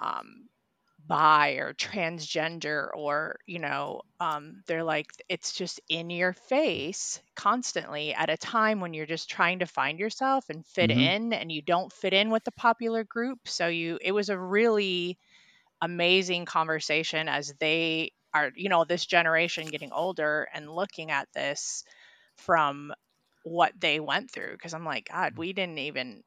um, 0.00 0.48
bi 1.06 1.52
or 1.52 1.74
transgender 1.74 2.88
or 2.94 3.38
you 3.46 3.58
know 3.60 4.02
um, 4.20 4.62
they're 4.66 4.84
like 4.84 5.06
it's 5.28 5.52
just 5.54 5.80
in 5.88 6.10
your 6.10 6.32
face 6.32 7.20
constantly 7.36 8.14
at 8.14 8.30
a 8.30 8.36
time 8.36 8.80
when 8.80 8.94
you're 8.94 9.06
just 9.06 9.30
trying 9.30 9.60
to 9.60 9.66
find 9.66 9.98
yourself 10.00 10.46
and 10.50 10.66
fit 10.66 10.90
Mhm. 10.90 11.16
in 11.16 11.32
and 11.32 11.52
you 11.52 11.62
don't 11.62 11.92
fit 11.92 12.14
in 12.14 12.30
with 12.30 12.44
the 12.44 12.52
popular 12.52 13.04
group 13.04 13.38
so 13.46 13.68
you 13.68 13.98
it 14.02 14.12
was 14.12 14.30
a 14.30 14.38
really 14.38 15.18
amazing 15.82 16.44
conversation 16.46 17.28
as 17.28 17.54
they 17.60 18.10
are 18.34 18.50
you 18.54 18.68
know 18.68 18.84
this 18.84 19.06
generation 19.06 19.70
getting 19.70 19.92
older 19.92 20.48
and 20.54 20.70
looking 20.70 21.10
at 21.10 21.28
this 21.34 21.84
from 22.36 22.92
what 23.44 23.72
they 23.80 24.00
went 24.00 24.30
through 24.30 24.52
because 24.52 24.74
i'm 24.74 24.84
like 24.84 25.08
god 25.10 25.36
we 25.38 25.52
didn't 25.52 25.78
even 25.78 26.22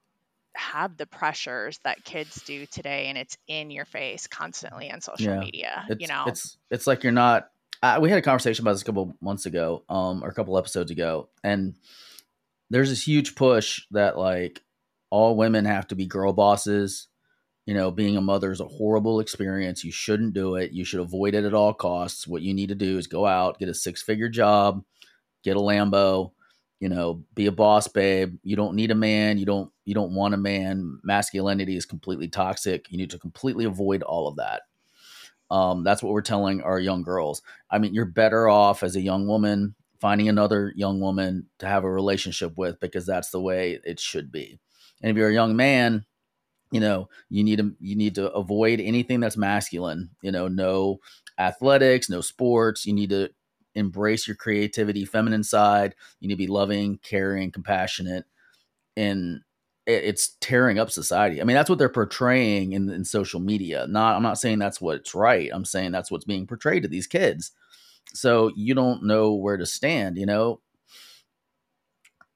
have 0.56 0.98
the 0.98 1.06
pressures 1.06 1.80
that 1.84 2.04
kids 2.04 2.42
do 2.44 2.66
today 2.66 3.06
and 3.08 3.18
it's 3.18 3.38
in 3.48 3.70
your 3.70 3.86
face 3.86 4.28
constantly 4.28 4.92
on 4.92 5.00
social 5.02 5.32
Yeah. 5.32 5.40
media 5.40 5.86
It's 5.90 6.02
you 6.02 6.08
know 6.08 6.26
it's 6.28 6.58
it's 6.72 6.88
like 6.88 7.04
you're 7.04 7.12
not. 7.12 7.50
Uh, 7.82 7.98
we 8.02 8.10
had 8.10 8.20
a 8.20 8.22
conversation 8.22 8.64
about 8.64 8.74
this 8.74 8.82
a 8.82 8.86
couple 8.86 9.16
months 9.22 9.46
ago, 9.46 9.86
um, 9.88 10.22
or 10.22 10.28
a 10.28 10.34
couple 10.34 10.58
episodes 10.58 10.92
ago, 10.92 11.30
and 11.46 11.76
there's 12.70 12.90
this 12.90 13.06
huge 13.08 13.36
push 13.36 13.86
that 13.92 14.18
like 14.18 14.62
all 15.10 15.36
women 15.36 15.66
have 15.66 15.88
to 15.88 15.96
be 15.96 16.06
girl 16.06 16.34
bosses. 16.34 17.08
You 17.66 17.76
know, 17.76 17.92
being 17.92 18.18
a 18.18 18.22
mother 18.22 18.52
is 18.52 18.62
a 18.62 18.66
horrible 18.68 19.20
experience. 19.20 19.84
You 19.84 19.92
shouldn't 19.92 20.34
do 20.34 20.56
it. 20.56 20.72
You 20.72 20.84
should 20.84 21.02
avoid 21.02 21.36
it 21.36 21.46
at 21.46 21.54
all 21.54 21.74
costs. 21.74 22.28
What 22.28 22.42
you 22.42 22.54
need 22.54 22.70
to 22.70 22.76
do 22.76 22.98
is 22.98 23.08
go 23.08 23.26
out, 23.28 23.60
get 23.60 23.70
a 23.70 23.74
six 23.76 24.02
figure 24.02 24.30
job, 24.30 24.84
get 25.44 25.58
a 25.58 25.60
Lambo, 25.60 26.32
you 26.80 26.90
know, 26.90 27.24
be 27.36 27.48
a 27.48 27.52
boss 27.52 27.88
babe. 27.88 28.38
You 28.44 28.56
don't 28.56 28.76
need 28.76 28.92
a 28.92 28.96
man. 28.96 29.38
You 29.38 29.46
don't 29.46 29.72
you 29.86 29.94
don't 29.94 30.14
want 30.14 30.34
a 30.34 30.38
man. 30.38 31.00
Masculinity 31.04 31.76
is 31.76 31.86
completely 31.86 32.28
toxic. 32.28 32.92
You 32.92 32.98
need 32.98 33.12
to 33.12 33.20
completely 33.20 33.66
avoid 33.66 34.04
all 34.04 34.28
of 34.28 34.38
that. 34.38 34.64
Um, 35.52 35.84
that's 35.84 36.04
what 36.04 36.14
we're 36.14 36.22
telling 36.22 36.62
our 36.62 36.80
young 36.80 37.02
girls. 37.02 37.42
I 37.72 37.80
mean, 37.80 37.94
you're 37.94 38.06
better 38.06 38.48
off 38.48 38.84
as 38.84 38.96
a 38.96 39.02
young 39.02 39.28
woman 39.28 39.76
finding 40.00 40.30
another 40.30 40.74
young 40.76 41.00
woman 41.00 41.46
to 41.60 41.68
have 41.68 41.84
a 41.84 41.92
relationship 41.92 42.54
with 42.58 42.80
because 42.80 43.06
that's 43.06 43.32
the 43.32 43.42
way 43.42 43.80
it 43.84 44.00
should 44.00 44.32
be. 44.32 44.60
And 45.02 45.12
if 45.12 45.18
you're 45.18 45.30
a 45.30 45.34
young 45.34 45.56
man, 45.56 46.06
you 46.72 46.80
know, 46.80 47.10
you 47.30 47.44
need 47.44 47.58
to 47.58 47.76
you 47.80 47.96
need 47.96 48.16
to 48.16 48.32
avoid 48.32 48.80
anything 48.80 49.20
that's 49.20 49.38
masculine. 49.38 50.10
You 50.22 50.32
know, 50.32 50.48
no 50.48 51.00
athletics, 51.38 52.10
no 52.10 52.22
sports. 52.22 52.86
You 52.86 52.94
need 52.94 53.10
to 53.10 53.30
embrace 53.76 54.28
your 54.28 54.36
creativity, 54.36 55.06
feminine 55.06 55.44
side. 55.44 55.96
You 56.20 56.28
need 56.28 56.36
to 56.36 56.38
be 56.38 56.48
loving, 56.48 57.00
caring, 57.00 57.52
compassionate, 57.52 58.26
and 58.98 59.42
it's 59.86 60.36
tearing 60.40 60.78
up 60.78 60.92
society. 60.92 61.42
I 61.42 61.46
mean, 61.46 61.56
that's 61.56 61.70
what 61.70 61.80
they're 61.80 61.90
portraying 61.90 62.74
in, 62.74 62.90
in 62.90 63.04
social 63.04 63.40
media. 63.40 63.88
Not, 63.88 64.16
I'm 64.16 64.22
not 64.22 64.38
saying 64.38 64.60
that's 64.60 64.80
what's 64.80 65.16
right. 65.16 65.50
I'm 65.52 65.66
saying 65.66 65.92
that's 65.92 66.12
what's 66.12 66.26
being 66.26 66.46
portrayed 66.46 66.84
to 66.84 66.90
these 66.90 67.08
kids. 67.08 67.52
So 68.14 68.52
you 68.56 68.76
don't 68.76 69.04
know 69.04 69.34
where 69.34 69.58
to 69.58 69.66
stand. 69.66 70.18
You 70.18 70.28
know, 70.28 70.62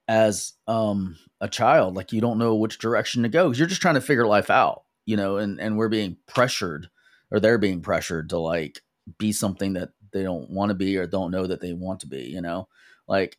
as 0.08 0.54
um, 0.67 1.17
a 1.41 1.48
child, 1.48 1.96
like 1.96 2.12
you 2.12 2.22
don't 2.22 2.39
know 2.39 2.56
which 2.56 2.80
direction 2.80 3.24
to 3.24 3.30
go 3.30 3.46
because 3.46 3.60
you're 3.60 3.67
just 3.67 3.82
trying 3.82 3.96
to 3.96 4.02
figure 4.02 4.26
life 4.26 4.50
out. 4.50 4.84
You 5.06 5.17
know, 5.17 5.38
and 5.38 5.60
and 5.60 5.78
we're 5.78 5.89
being 5.89 6.17
pressured, 6.28 6.89
or 7.30 7.39
they're 7.39 7.58
being 7.58 7.82
pressured 7.82 8.30
to 8.30 8.38
like 8.38 8.82
be 9.17 9.32
something 9.32 9.74
that 9.74 9.89
they 10.13 10.23
don't 10.23 10.49
want 10.49 10.69
to 10.69 10.76
be 10.76 10.95
or 10.97 11.06
don't 11.08 11.32
know 11.32 11.47
that 11.47 11.60
they 11.62 11.73
want 11.73 11.99
to 12.02 12.08
be. 12.08 12.23
You 12.23 12.41
know, 12.41 12.67
like 13.08 13.38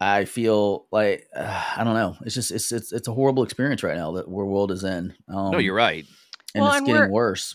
I 0.00 0.24
feel 0.24 0.86
like 0.90 1.26
uh, 1.34 1.64
I 1.76 1.84
don't 1.84 1.94
know. 1.94 2.16
It's 2.24 2.34
just 2.34 2.50
it's 2.50 2.72
it's 2.72 2.92
it's 2.92 3.08
a 3.08 3.12
horrible 3.14 3.42
experience 3.42 3.82
right 3.82 3.96
now 3.96 4.12
that 4.12 4.26
our 4.26 4.44
world 4.44 4.72
is 4.72 4.84
in. 4.84 5.14
Um, 5.28 5.52
no, 5.52 5.58
you're 5.58 5.74
right. 5.74 6.04
and 6.54 6.62
Well, 6.62 6.70
it's 6.72 6.78
and 6.78 6.86
getting 6.86 7.00
we're- 7.02 7.10
worse. 7.12 7.54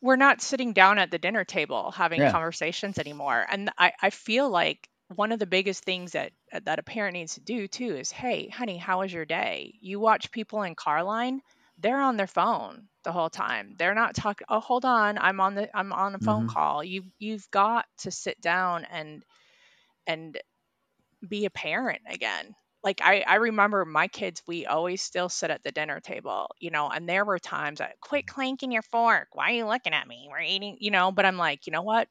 we're 0.00 0.16
not 0.16 0.40
sitting 0.40 0.72
down 0.72 0.98
at 0.98 1.10
the 1.10 1.18
dinner 1.18 1.44
table 1.44 1.90
having 1.90 2.20
Yeah. 2.20 2.32
conversations 2.32 2.98
anymore. 2.98 3.46
And 3.50 3.70
I, 3.78 3.92
I 4.02 4.10
feel 4.10 4.48
like 4.50 4.88
one 5.14 5.30
of 5.32 5.38
the 5.38 5.46
biggest 5.46 5.84
things 5.84 6.12
that 6.12 6.32
that 6.64 6.78
a 6.78 6.82
parent 6.82 7.12
needs 7.14 7.34
to 7.34 7.40
do 7.40 7.68
too 7.68 7.94
is, 7.96 8.10
hey, 8.10 8.48
honey, 8.48 8.78
how 8.78 9.00
was 9.00 9.12
your 9.12 9.26
day? 9.26 9.74
You 9.80 10.00
watch 10.00 10.30
people 10.30 10.62
in 10.62 10.74
car 10.74 11.02
line, 11.02 11.42
they're 11.82 12.00
on 12.02 12.16
their 12.16 12.26
phone 12.28 12.88
the 13.04 13.12
whole 13.12 13.30
time. 13.30 13.74
They're 13.78 13.94
not 13.94 14.14
talking, 14.14 14.46
oh, 14.50 14.60
hold 14.60 14.84
on, 14.86 15.18
I'm 15.18 15.40
on 15.40 15.54
the 15.56 15.76
I'm 15.76 15.92
on 15.92 16.14
a 16.14 16.20
phone 16.20 16.46
Mhm. 16.46 16.48
call. 16.48 16.84
You 16.84 17.04
you've 17.18 17.50
got 17.50 17.86
to 18.00 18.10
sit 18.12 18.40
down 18.40 18.84
and 18.86 19.24
and 20.06 20.38
be 21.28 21.44
a 21.46 21.50
parent 21.50 22.02
again. 22.08 22.54
Like 22.82 23.00
I, 23.02 23.24
I 23.26 23.36
remember 23.36 23.84
my 23.84 24.08
kids, 24.08 24.42
we 24.46 24.66
always 24.66 25.02
still 25.02 25.28
sit 25.28 25.50
at 25.50 25.62
the 25.62 25.70
dinner 25.72 26.00
table, 26.00 26.48
you 26.60 26.70
know, 26.70 26.88
and 26.88 27.08
there 27.08 27.24
were 27.24 27.38
times 27.38 27.80
I 27.80 27.92
quit 28.00 28.26
clanking 28.26 28.72
your 28.72 28.82
fork. 28.82 29.28
Why 29.32 29.50
are 29.50 29.54
you 29.54 29.66
looking 29.66 29.94
at 29.94 30.06
me? 30.08 30.28
We're 30.30 30.40
eating, 30.40 30.78
you 30.80 30.90
know, 30.90 31.12
but 31.12 31.24
I'm 31.24 31.36
like, 31.36 31.66
you 31.66 31.72
know 31.72 31.82
what? 31.82 32.08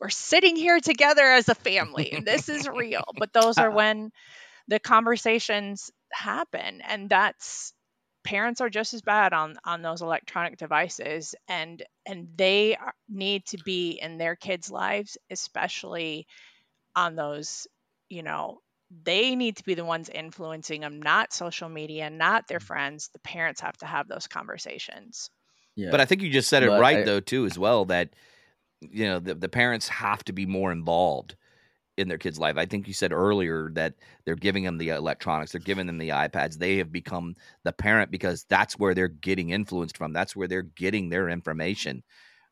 We're 0.00 0.08
sitting 0.10 0.56
here 0.56 0.80
together 0.80 1.24
as 1.24 1.48
a 1.48 1.54
family 1.54 2.12
and 2.12 2.26
this 2.26 2.48
is 2.48 2.68
real. 2.68 3.04
But 3.18 3.32
those 3.32 3.58
are 3.60 3.70
when 3.70 4.10
the 4.68 4.78
conversations 4.80 5.90
happen. 6.12 6.80
And 6.82 7.08
that's 7.10 7.72
parents 8.24 8.60
are 8.60 8.70
just 8.70 8.94
as 8.94 9.02
bad 9.02 9.32
on 9.32 9.56
on 9.64 9.82
those 9.82 10.02
electronic 10.02 10.56
devices 10.56 11.34
and 11.48 11.82
and 12.06 12.28
they 12.36 12.76
need 13.08 13.44
to 13.44 13.58
be 13.64 13.98
in 14.02 14.16
their 14.18 14.34
kids 14.34 14.70
lives 14.70 15.18
especially 15.30 16.26
on 16.96 17.14
those 17.16 17.66
you 18.08 18.22
know 18.22 18.60
they 19.02 19.34
need 19.34 19.56
to 19.56 19.64
be 19.64 19.74
the 19.74 19.84
ones 19.84 20.08
influencing 20.08 20.80
them 20.80 21.00
not 21.00 21.32
social 21.32 21.68
media 21.68 22.10
not 22.10 22.46
their 22.46 22.58
mm. 22.58 22.64
friends. 22.64 23.10
The 23.12 23.18
parents 23.20 23.60
have 23.60 23.76
to 23.78 23.86
have 23.86 24.08
those 24.08 24.26
conversations. 24.26 25.30
Yeah. 25.74 25.90
But 25.90 26.00
I 26.00 26.04
think 26.04 26.22
you 26.22 26.30
just 26.30 26.48
said 26.48 26.62
it 26.62 26.68
But 26.68 26.80
right 26.80 26.98
I- 26.98 27.02
though 27.02 27.20
too 27.20 27.46
as 27.46 27.58
well 27.58 27.84
that 27.86 28.10
you 28.80 29.06
know 29.06 29.18
the, 29.18 29.34
the 29.34 29.48
parents 29.48 29.88
have 29.88 30.22
to 30.24 30.32
be 30.32 30.46
more 30.46 30.70
involved 30.70 31.36
in 31.96 32.08
their 32.08 32.18
kids' 32.18 32.38
life. 32.38 32.56
I 32.56 32.66
think 32.66 32.88
you 32.88 32.94
said 32.94 33.12
earlier 33.12 33.70
that 33.74 33.94
they're 34.24 34.34
giving 34.34 34.64
them 34.64 34.78
the 34.78 34.88
electronics, 34.90 35.52
they're 35.52 35.60
giving 35.60 35.86
them 35.86 35.98
the 35.98 36.08
iPads. 36.10 36.58
They 36.58 36.78
have 36.78 36.90
become 36.90 37.34
the 37.62 37.72
parent 37.72 38.10
because 38.10 38.44
that's 38.48 38.78
where 38.78 38.94
they're 38.94 39.08
getting 39.08 39.50
influenced 39.50 39.96
from. 39.96 40.12
That's 40.12 40.34
where 40.34 40.48
they're 40.48 40.62
getting 40.62 41.08
their 41.08 41.28
information. 41.28 42.02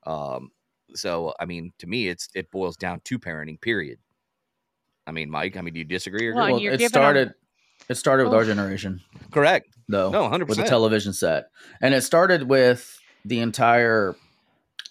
Um, 0.07 0.51
so 0.95 1.35
I 1.41 1.47
mean, 1.47 1.73
to 1.79 1.87
me, 1.87 2.09
it's 2.09 2.29
it 2.35 2.51
boils 2.51 2.77
down 2.77 3.01
to 3.05 3.19
parenting. 3.19 3.61
Period. 3.61 3.99
I 5.07 5.11
mean, 5.13 5.31
Mike. 5.31 5.57
I 5.57 5.61
mean, 5.63 5.75
do 5.75 5.79
you 5.81 5.85
disagree 5.85 6.29
or 6.29 6.35
Well, 6.35 6.47
agree? 6.57 6.67
it 6.69 6.71
giving 6.73 6.85
'em- 6.85 6.89
started. 6.91 7.35
It 7.89 7.97
started 7.97 8.25
with 8.25 8.35
our 8.35 8.45
generation, 8.45 9.01
Correct. 9.33 9.67
though. 9.89 10.11
No, 10.11 10.29
hundred 10.29 10.49
with 10.49 10.59
the 10.59 10.65
television 10.65 11.13
set, 11.13 11.47
and 11.81 11.95
it 11.95 12.03
started 12.03 12.45
with 12.45 12.97
the 13.25 13.41
entire. 13.41 14.15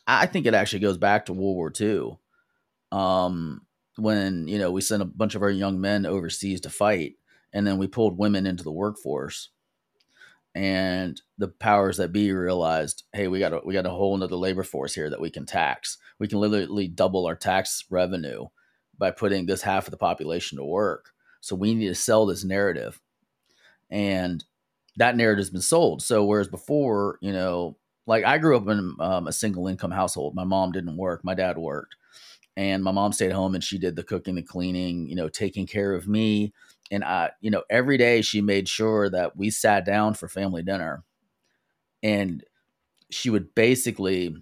I 0.08 0.26
think 0.26 0.46
it 0.46 0.54
actually 0.54 0.80
goes 0.80 0.98
back 0.98 1.28
to 1.28 1.34
World 1.34 1.56
War 1.56 1.72
II, 1.80 2.18
um, 2.92 3.62
when 4.02 4.48
you 4.48 4.58
know 4.58 4.72
we 4.72 4.82
sent 4.82 5.02
a 5.02 5.06
bunch 5.06 5.36
of 5.36 5.42
our 5.42 5.50
young 5.50 5.80
men 5.80 6.06
overseas 6.06 6.62
to 6.62 6.70
fight, 6.70 7.16
and 7.54 7.66
then 7.66 7.78
we 7.78 7.88
pulled 7.88 8.18
women 8.18 8.46
into 8.46 8.64
the 8.64 8.72
workforce, 8.72 9.50
and 10.56 11.22
the 11.38 11.48
powers 11.48 11.98
that 11.98 12.12
be 12.12 12.32
realized, 12.32 13.04
hey, 13.14 13.28
we 13.28 13.40
got 13.40 13.54
a, 13.54 13.62
we 13.64 13.74
got 13.74 13.86
a 13.86 13.90
whole 13.92 14.16
another 14.16 14.36
labor 14.36 14.64
force 14.64 14.94
here 14.94 15.10
that 15.10 15.22
we 15.22 15.30
can 15.30 15.46
tax. 15.46 15.98
We 16.20 16.28
can 16.28 16.40
literally 16.40 16.88
double 16.88 17.26
our 17.26 17.36
tax 17.36 17.86
revenue 17.90 18.46
by 18.98 19.12
putting 19.12 19.46
this 19.46 19.62
half 19.62 19.88
of 19.88 19.92
the 19.92 19.98
population 19.98 20.58
to 20.58 20.64
work. 20.64 21.12
So 21.40 21.56
we 21.56 21.74
need 21.74 21.88
to 21.88 21.96
sell 21.96 22.26
this 22.26 22.44
narrative, 22.44 23.00
and 23.90 24.44
that 24.98 25.16
narrative's 25.16 25.50
been 25.50 25.62
sold. 25.62 26.04
So 26.04 26.26
whereas 26.26 26.48
before, 26.48 27.18
you 27.22 27.32
know, 27.32 27.78
like 28.06 28.26
I 28.26 28.38
grew 28.38 28.58
up 28.58 28.68
in 28.68 28.96
um, 29.00 29.28
a 29.28 29.32
single 29.32 29.68
income 29.68 29.92
household. 29.92 30.36
My 30.36 30.44
mom 30.44 30.72
didn't 30.72 30.98
work. 30.98 31.24
My 31.24 31.34
dad 31.34 31.58
worked, 31.58 31.96
and 32.58 32.84
my 32.84 32.92
mom 32.92 33.14
stayed 33.14 33.32
home 33.32 33.56
and 33.56 33.64
she 33.64 33.78
did 33.78 33.96
the 33.96 34.04
cooking, 34.04 34.36
the 34.36 34.42
cleaning, 34.42 35.08
you 35.08 35.16
know, 35.16 35.30
taking 35.30 35.66
care 35.66 35.94
of 35.94 36.08
me. 36.08 36.54
And 36.92 37.04
I, 37.04 37.32
you 37.40 37.50
know, 37.50 37.64
every 37.70 37.98
day 37.98 38.22
she 38.22 38.42
made 38.42 38.68
sure 38.68 39.10
that 39.10 39.38
we 39.38 39.50
sat 39.50 39.86
down 39.86 40.14
for 40.14 40.28
family 40.28 40.62
dinner, 40.64 41.04
and 42.04 42.44
she 43.10 43.30
would 43.30 43.54
basically 43.56 44.36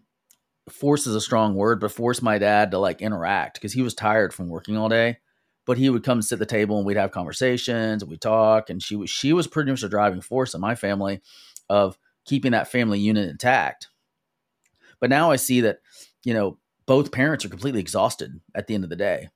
force 0.70 1.08
is 1.08 1.16
a 1.16 1.22
strong 1.22 1.56
word, 1.56 1.80
but 1.80 1.92
force 1.92 2.22
my 2.22 2.38
dad 2.38 2.72
to 2.72 2.78
like 2.80 3.02
interact 3.02 3.56
because 3.56 3.74
he 3.74 3.82
was 3.82 3.94
tired 3.94 4.34
from 4.34 4.50
working 4.50 4.78
all 4.78 4.90
day. 4.90 5.18
But 5.66 5.78
he 5.78 5.90
would 5.90 6.04
come 6.04 6.22
sit 6.22 6.36
at 6.36 6.40
the 6.40 6.46
table 6.46 6.78
and 6.78 6.86
we'd 6.86 6.98
have 6.98 7.12
conversations 7.12 8.02
and 8.02 8.10
we'd 8.10 8.22
talk. 8.22 8.70
And 8.70 8.82
she 8.82 8.96
was 8.96 9.10
she 9.10 9.34
was 9.34 9.48
pretty 9.48 9.70
much 9.70 9.82
the 9.82 9.90
driving 9.90 10.22
force 10.22 10.54
in 10.54 10.62
my 10.62 10.76
family 10.76 11.22
of 11.70 11.98
keeping 12.26 12.54
that 12.54 12.72
family 12.72 13.00
unit 13.00 13.30
intact. 13.30 13.88
But 15.00 15.10
now 15.10 15.32
I 15.32 15.36
see 15.36 15.62
that, 15.62 15.80
you 16.24 16.34
know, 16.34 16.58
both 16.90 17.12
parents 17.12 17.46
are 17.46 17.50
completely 17.50 17.80
exhausted 17.80 18.42
at 18.56 18.66
the 18.66 18.74
end 18.74 18.84
of 18.84 18.90
the 18.90 18.96
day. 18.96 19.30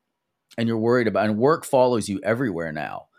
And 0.58 0.68
you're 0.68 0.76
worried 0.76 1.06
about 1.06 1.28
and 1.28 1.38
work 1.38 1.66
follows 1.66 2.10
you 2.10 2.20
everywhere 2.24 2.72
now. 2.72 3.10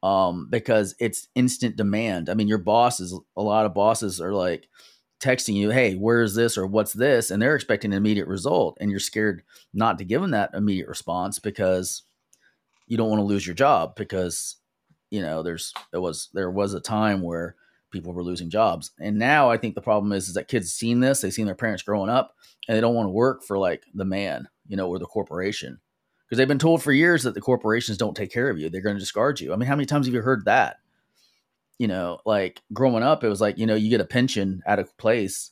Um, 0.00 0.46
because 0.48 0.94
it's 1.00 1.26
instant 1.34 1.74
demand. 1.74 2.30
I 2.30 2.34
mean, 2.34 2.46
your 2.46 2.58
bosses, 2.58 3.12
a 3.36 3.42
lot 3.42 3.66
of 3.66 3.74
bosses 3.74 4.20
are 4.20 4.32
like 4.32 4.68
texting 5.20 5.54
you, 5.54 5.70
hey, 5.70 5.94
where's 5.94 6.36
this 6.36 6.56
or 6.56 6.68
what's 6.68 6.92
this? 6.92 7.32
And 7.32 7.42
they're 7.42 7.56
expecting 7.56 7.92
an 7.92 7.96
immediate 7.98 8.28
result. 8.28 8.78
And 8.80 8.92
you're 8.92 9.00
scared 9.00 9.42
not 9.74 9.98
to 9.98 10.04
give 10.04 10.22
them 10.22 10.30
that 10.30 10.54
immediate 10.54 10.88
response 10.88 11.40
because 11.40 12.04
you 12.86 12.96
don't 12.96 13.10
want 13.10 13.18
to 13.18 13.26
lose 13.26 13.44
your 13.44 13.56
job 13.56 13.96
because 13.96 14.56
you 15.10 15.20
know 15.20 15.42
there's 15.42 15.74
there 15.90 16.00
was 16.00 16.28
there 16.32 16.50
was 16.50 16.74
a 16.74 16.80
time 16.80 17.22
where 17.22 17.56
people 17.90 18.12
were 18.12 18.22
losing 18.22 18.50
jobs. 18.50 18.92
And 18.98 19.18
now 19.18 19.50
i 19.50 19.56
think 19.56 19.74
the 19.74 19.80
problem 19.80 20.12
is 20.12 20.28
is 20.28 20.34
that 20.34 20.48
kids 20.48 20.72
seen 20.72 21.00
this 21.00 21.20
they've 21.20 21.32
seen 21.32 21.46
their 21.46 21.54
parents 21.54 21.82
growing 21.82 22.10
up 22.10 22.34
and 22.68 22.76
they 22.76 22.80
don't 22.80 22.94
want 22.94 23.06
to 23.06 23.12
work 23.12 23.42
for 23.42 23.58
like 23.58 23.84
the 23.94 24.04
man 24.04 24.48
you 24.68 24.76
know 24.76 24.88
or 24.88 24.98
the 24.98 25.06
corporation. 25.06 25.80
Because 26.26 26.38
they've 26.38 26.48
been 26.48 26.60
told 26.60 26.80
for 26.80 26.92
years 26.92 27.24
that 27.24 27.34
the 27.34 27.40
corporations 27.40 27.98
don't 27.98 28.16
take 28.16 28.32
care 28.32 28.50
of 28.50 28.58
you 28.58 28.70
they're 28.70 28.80
going 28.80 28.96
to 28.96 29.00
discard 29.00 29.40
you. 29.40 29.52
I 29.52 29.56
mean 29.56 29.68
how 29.68 29.76
many 29.76 29.86
times 29.86 30.06
have 30.06 30.14
you 30.14 30.22
heard 30.22 30.44
that? 30.44 30.76
You 31.78 31.88
know 31.88 32.20
like 32.24 32.62
growing 32.72 33.02
up 33.02 33.24
it 33.24 33.28
was 33.28 33.40
like 33.40 33.58
you 33.58 33.66
know 33.66 33.74
you 33.74 33.90
get 33.90 34.00
a 34.00 34.06
pension 34.06 34.62
at 34.66 34.78
a 34.78 34.84
place 34.98 35.50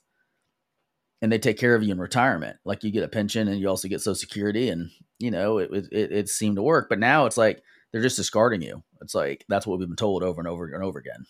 and 1.20 1.32
they 1.32 1.38
take 1.38 1.58
care 1.58 1.74
of 1.74 1.82
you 1.82 1.90
in 1.92 1.98
retirement. 1.98 2.58
Like 2.64 2.84
you 2.84 2.92
get 2.92 3.02
a 3.02 3.08
pension 3.08 3.48
and 3.48 3.58
you 3.58 3.68
also 3.68 3.88
get 3.88 4.00
social 4.00 4.14
security 4.14 4.68
and 4.68 4.90
you 5.18 5.30
know 5.30 5.58
it, 5.58 5.70
it 5.90 6.12
it 6.12 6.28
seemed 6.28 6.56
to 6.56 6.62
work. 6.62 6.88
But 6.88 7.00
now 7.00 7.26
it's 7.26 7.36
like 7.36 7.62
they're 7.90 8.02
just 8.02 8.16
discarding 8.16 8.62
you. 8.62 8.82
It's 9.00 9.14
like 9.14 9.44
that's 9.48 9.66
what 9.66 9.78
we've 9.78 9.88
been 9.88 9.96
told 9.96 10.22
over 10.22 10.40
and 10.40 10.48
over 10.48 10.66
and 10.66 10.84
over 10.84 10.98
again 10.98 11.26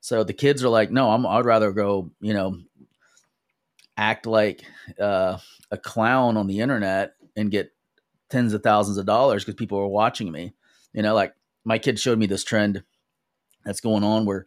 so 0.00 0.24
the 0.24 0.32
kids 0.32 0.62
are 0.64 0.68
like 0.68 0.90
no 0.90 1.10
I'm, 1.10 1.26
i'd 1.26 1.44
rather 1.44 1.72
go 1.72 2.10
you 2.20 2.34
know 2.34 2.58
act 3.98 4.26
like 4.26 4.62
uh, 5.00 5.36
a 5.70 5.76
clown 5.76 6.36
on 6.36 6.46
the 6.46 6.60
internet 6.60 7.14
and 7.36 7.50
get 7.50 7.72
tens 8.30 8.54
of 8.54 8.62
thousands 8.62 8.96
of 8.96 9.04
dollars 9.04 9.44
because 9.44 9.56
people 9.56 9.78
are 9.78 9.88
watching 9.88 10.30
me. 10.30 10.54
You 10.94 11.02
know 11.02 11.14
like 11.14 11.34
my 11.64 11.78
kid 11.78 11.98
showed 11.98 12.18
me 12.18 12.26
this 12.26 12.44
trend 12.44 12.82
that's 13.64 13.80
going 13.80 14.04
on 14.04 14.24
where 14.24 14.46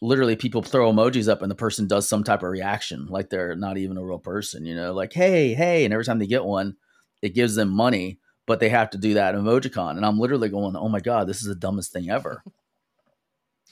literally 0.00 0.36
people 0.36 0.62
throw 0.62 0.92
emojis 0.92 1.28
up 1.28 1.42
and 1.42 1.50
the 1.50 1.56
person 1.56 1.88
does 1.88 2.08
some 2.08 2.22
type 2.22 2.42
of 2.42 2.50
reaction 2.50 3.06
like 3.06 3.30
they're 3.30 3.56
not 3.56 3.78
even 3.78 3.96
a 3.96 4.04
real 4.04 4.18
person 4.18 4.64
you 4.64 4.74
know 4.74 4.92
like 4.92 5.12
hey 5.12 5.54
hey 5.54 5.84
and 5.84 5.92
every 5.92 6.04
time 6.04 6.18
they 6.18 6.26
get 6.26 6.44
one 6.44 6.76
it 7.20 7.34
gives 7.34 7.54
them 7.54 7.68
money 7.68 8.18
but 8.46 8.58
they 8.58 8.68
have 8.68 8.90
to 8.90 8.98
do 8.98 9.14
that 9.14 9.34
emojicon. 9.34 9.96
And 9.96 10.06
i'm 10.06 10.18
literally 10.18 10.48
going 10.48 10.76
oh 10.76 10.88
my 10.88 11.00
god 11.00 11.28
this 11.28 11.40
is 11.40 11.48
the 11.48 11.54
dumbest 11.54 11.92
thing 11.92 12.10
ever 12.10 12.42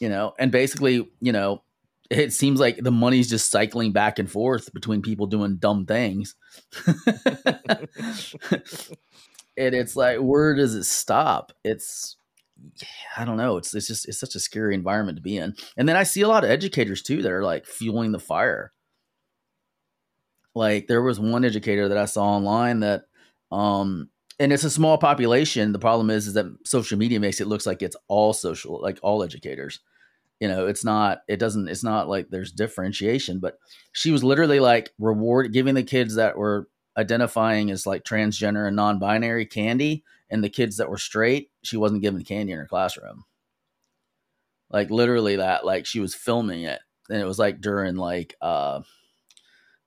you 0.01 0.09
know 0.09 0.33
and 0.39 0.51
basically 0.51 1.09
you 1.21 1.33
know 1.33 1.63
it 2.11 2.33
seems 2.33 2.59
like 2.59 2.77
the 2.79 2.91
money's 2.91 3.31
just 3.31 3.51
cycling 3.53 3.93
back 3.93 4.19
and 4.19 4.31
forth 4.31 4.73
between 4.75 5.01
people 5.01 5.27
doing 5.27 5.57
dumb 5.57 5.87
things 5.87 6.35
and 6.87 7.87
it's 9.57 9.95
like 9.95 10.19
where 10.19 10.55
does 10.55 10.75
it 10.75 10.85
stop 10.85 11.53
it's 11.63 12.17
I 13.17 13.25
don't 13.25 13.37
know. 13.37 13.57
It's 13.57 13.75
it's 13.75 13.87
just 13.87 14.09
it's 14.09 14.19
such 14.19 14.35
a 14.35 14.41
scary 14.41 14.75
environment 14.75 15.17
to 15.17 15.23
be 15.23 15.37
in. 15.37 15.55
And 15.77 15.89
then 15.89 15.97
I 15.97 16.03
see 16.03 16.23
a 16.23 16.29
lot 16.29 16.45
of 16.45 16.51
educators 16.51 17.03
too 17.03 17.23
that 17.23 17.33
are 17.33 17.45
like 17.45 17.67
fueling 17.67 18.13
the 18.13 18.19
fire. 18.19 18.73
Like 20.55 20.87
there 20.87 21.03
was 21.03 21.21
one 21.21 21.45
educator 21.45 21.89
that 21.89 21.99
I 21.99 22.07
saw 22.07 22.25
online 22.25 22.81
that 22.81 23.05
um 23.51 24.11
and 24.39 24.53
it's 24.53 24.65
a 24.65 24.71
small 24.71 24.99
population. 24.99 25.73
The 25.73 25.79
problem 25.79 26.11
is 26.11 26.27
is 26.27 26.35
that 26.35 26.47
social 26.65 26.99
media 26.99 27.21
makes 27.21 27.41
it 27.41 27.47
looks 27.47 27.67
like 27.67 27.83
it's 27.83 27.97
all 28.09 28.33
social, 28.33 28.81
like 28.81 28.99
all 29.03 29.23
educators. 29.23 29.81
You 30.41 30.49
know, 30.49 30.67
it's 30.67 30.85
not 30.85 31.21
it 31.29 31.37
doesn't 31.37 31.69
it's 31.69 31.85
not 31.85 32.09
like 32.09 32.31
there's 32.31 32.51
differentiation, 32.51 33.39
but 33.39 33.59
she 33.93 34.11
was 34.11 34.25
literally 34.25 34.59
like 34.59 34.91
reward 34.99 35.53
giving 35.53 35.75
the 35.75 35.83
kids 35.83 36.15
that 36.17 36.39
were 36.39 36.69
identifying 36.97 37.71
as 37.71 37.87
like 37.87 38.05
transgender 38.05 38.67
and 38.67 38.75
non-binary 38.75 39.47
candy 39.47 40.03
and 40.31 40.43
the 40.43 40.49
kids 40.49 40.77
that 40.77 40.89
were 40.89 40.99
straight, 40.99 41.51
she 41.63 41.77
wasn't 41.77 42.03
giving 42.03 42.23
candy 42.25 42.53
in 42.53 42.59
her 42.59 42.67
classroom. 42.67 43.25
Like 44.71 44.91
literally 44.91 45.37
that, 45.37 45.67
like 45.67 45.87
she 45.87 46.01
was 46.01 46.15
filming 46.15 46.63
it. 46.63 46.81
And 47.11 47.21
it 47.21 47.27
was 47.27 47.39
like 47.39 47.61
during 47.61 47.97
like 47.97 48.37
uh 48.41 48.81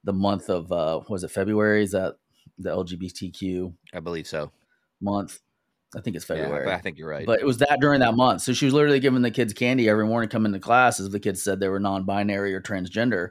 the 0.04 0.14
month 0.14 0.50
of 0.50 0.72
uh 0.72 1.02
was 1.10 1.24
it 1.24 1.32
February? 1.32 1.84
Is 1.84 1.92
that 1.92 2.16
the 2.60 2.70
LGBTQ 2.70 3.74
I 3.94 4.00
believe 4.02 4.28
so. 4.28 4.52
month? 5.02 5.40
I 5.96 6.02
think 6.02 6.16
it's 6.16 6.26
February. 6.26 6.66
but 6.66 6.74
I 6.74 6.80
think 6.80 6.98
you're 6.98 7.10
right. 7.10 7.26
But 7.26 7.40
it 7.40 7.46
was 7.46 7.60
that 7.60 7.80
during 7.80 8.00
that 8.00 8.16
month. 8.16 8.42
So 8.42 8.54
she 8.54 8.66
was 8.66 8.74
literally 8.74 9.00
giving 9.00 9.22
the 9.22 9.32
kids 9.32 9.54
candy 9.54 9.88
every 9.90 10.06
morning 10.06 10.30
coming 10.30 10.52
to 10.54 10.60
class 10.60 11.00
as 11.00 11.10
the 11.10 11.20
kids 11.20 11.44
said 11.44 11.60
they 11.60 11.68
were 11.70 11.80
non 11.80 12.04
binary 12.06 12.54
or 12.54 12.62
transgender. 12.62 13.30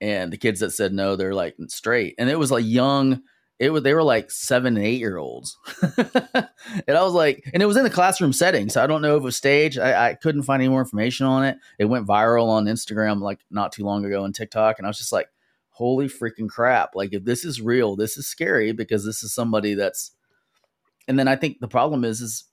and 0.00 0.32
the 0.32 0.36
kids 0.36 0.60
that 0.60 0.72
said 0.72 0.92
no, 0.92 1.14
they're 1.16 1.34
like 1.34 1.54
straight, 1.68 2.14
and 2.18 2.28
it 2.28 2.38
was 2.38 2.50
like 2.50 2.64
young. 2.66 3.22
It 3.60 3.70
was 3.70 3.84
they 3.84 3.94
were 3.94 4.02
like 4.02 4.32
seven 4.32 4.76
and 4.76 4.84
eight 4.84 4.98
year 4.98 5.16
olds, 5.18 5.56
and 5.82 6.96
I 6.96 7.02
was 7.02 7.12
like, 7.12 7.48
and 7.54 7.62
it 7.62 7.66
was 7.66 7.76
in 7.76 7.84
the 7.84 7.90
classroom 7.90 8.32
setting, 8.32 8.68
so 8.68 8.82
I 8.82 8.88
don't 8.88 9.02
know 9.02 9.16
if 9.16 9.20
it 9.20 9.24
was 9.24 9.36
staged. 9.36 9.78
I, 9.78 10.08
I 10.08 10.14
couldn't 10.14 10.42
find 10.42 10.60
any 10.60 10.68
more 10.68 10.80
information 10.80 11.26
on 11.26 11.44
it. 11.44 11.58
It 11.78 11.84
went 11.84 12.08
viral 12.08 12.48
on 12.48 12.64
Instagram 12.64 13.20
like 13.20 13.38
not 13.50 13.70
too 13.70 13.84
long 13.84 14.04
ago 14.04 14.24
and 14.24 14.34
TikTok, 14.34 14.78
and 14.78 14.86
I 14.86 14.90
was 14.90 14.98
just 14.98 15.12
like, 15.12 15.28
holy 15.68 16.08
freaking 16.08 16.48
crap! 16.48 16.96
Like 16.96 17.12
if 17.12 17.24
this 17.24 17.44
is 17.44 17.60
real, 17.60 17.94
this 17.94 18.16
is 18.16 18.26
scary 18.26 18.72
because 18.72 19.04
this 19.04 19.22
is 19.22 19.32
somebody 19.32 19.74
that's. 19.74 20.10
And 21.08 21.18
then 21.18 21.28
I 21.28 21.36
think 21.36 21.60
the 21.60 21.68
problem 21.68 22.04
is 22.04 22.20
is 22.20 22.44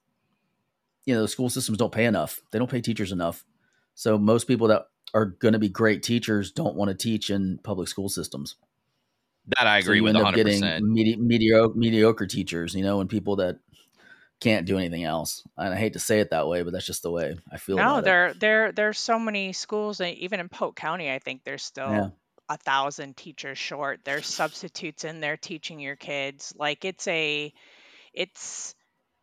you 1.06 1.14
know 1.16 1.22
the 1.22 1.28
school 1.28 1.50
systems 1.50 1.78
don't 1.78 1.92
pay 1.92 2.06
enough. 2.06 2.42
They 2.52 2.60
don't 2.60 2.70
pay 2.70 2.82
teachers 2.82 3.12
enough. 3.12 3.46
So 3.96 4.18
most 4.18 4.46
people 4.48 4.68
that 4.68 4.88
are 5.14 5.26
going 5.26 5.54
to 5.54 5.60
be 5.60 5.70
great 5.70 6.04
teachers 6.04 6.52
don't 6.52 6.76
want 6.76 6.90
to 6.90 6.96
teach 6.96 7.30
in 7.30 7.60
public 7.64 7.88
school 7.88 8.10
systems. 8.10 8.56
That 9.58 9.66
I 9.68 9.80
agree 9.80 9.94
so 9.94 9.94
you 9.96 10.04
with. 10.04 10.16
end 10.16 10.26
100%. 10.26 10.30
up 10.30 10.36
getting 10.36 10.94
medi- 10.94 11.16
mediocre, 11.18 11.74
mediocre 11.76 12.28
teachers, 12.28 12.76
you 12.76 12.84
know, 12.84 13.02
and 13.02 13.10
people 13.10 13.38
that 13.38 13.58
can't 14.40 14.66
do 14.68 14.78
anything 14.78 15.04
else. 15.04 15.44
And 15.58 15.74
I 15.74 15.78
hate 15.78 15.94
to 15.94 16.00
say 16.00 16.20
it 16.20 16.30
that 16.30 16.48
way, 16.48 16.62
but 16.62 16.72
that's 16.72 16.86
just 16.86 17.02
the 17.02 17.12
way 17.12 17.38
I 17.52 17.58
feel. 17.58 17.78
No, 17.78 17.84
about 17.84 18.00
it. 18.00 18.06
there 18.06 18.34
there 18.36 18.72
there's 18.72 19.00
so 19.00 19.18
many 19.20 19.52
schools, 19.54 20.00
and 20.00 20.16
even 20.18 20.40
in 20.40 20.50
Polk 20.50 20.76
County, 20.76 21.12
I 21.12 21.20
think 21.20 21.44
there's 21.44 21.64
still 21.64 21.90
Yeah. 21.90 22.10
a 22.48 22.58
thousand 22.58 23.18
teachers 23.18 23.58
short. 23.58 24.02
There's 24.06 24.28
substitutes 24.28 25.04
in 25.04 25.20
there 25.20 25.38
teaching 25.38 25.80
your 25.80 25.96
kids. 25.96 26.54
Like 26.58 26.86
it's 26.86 27.08
a, 27.08 27.52
it's 28.14 28.76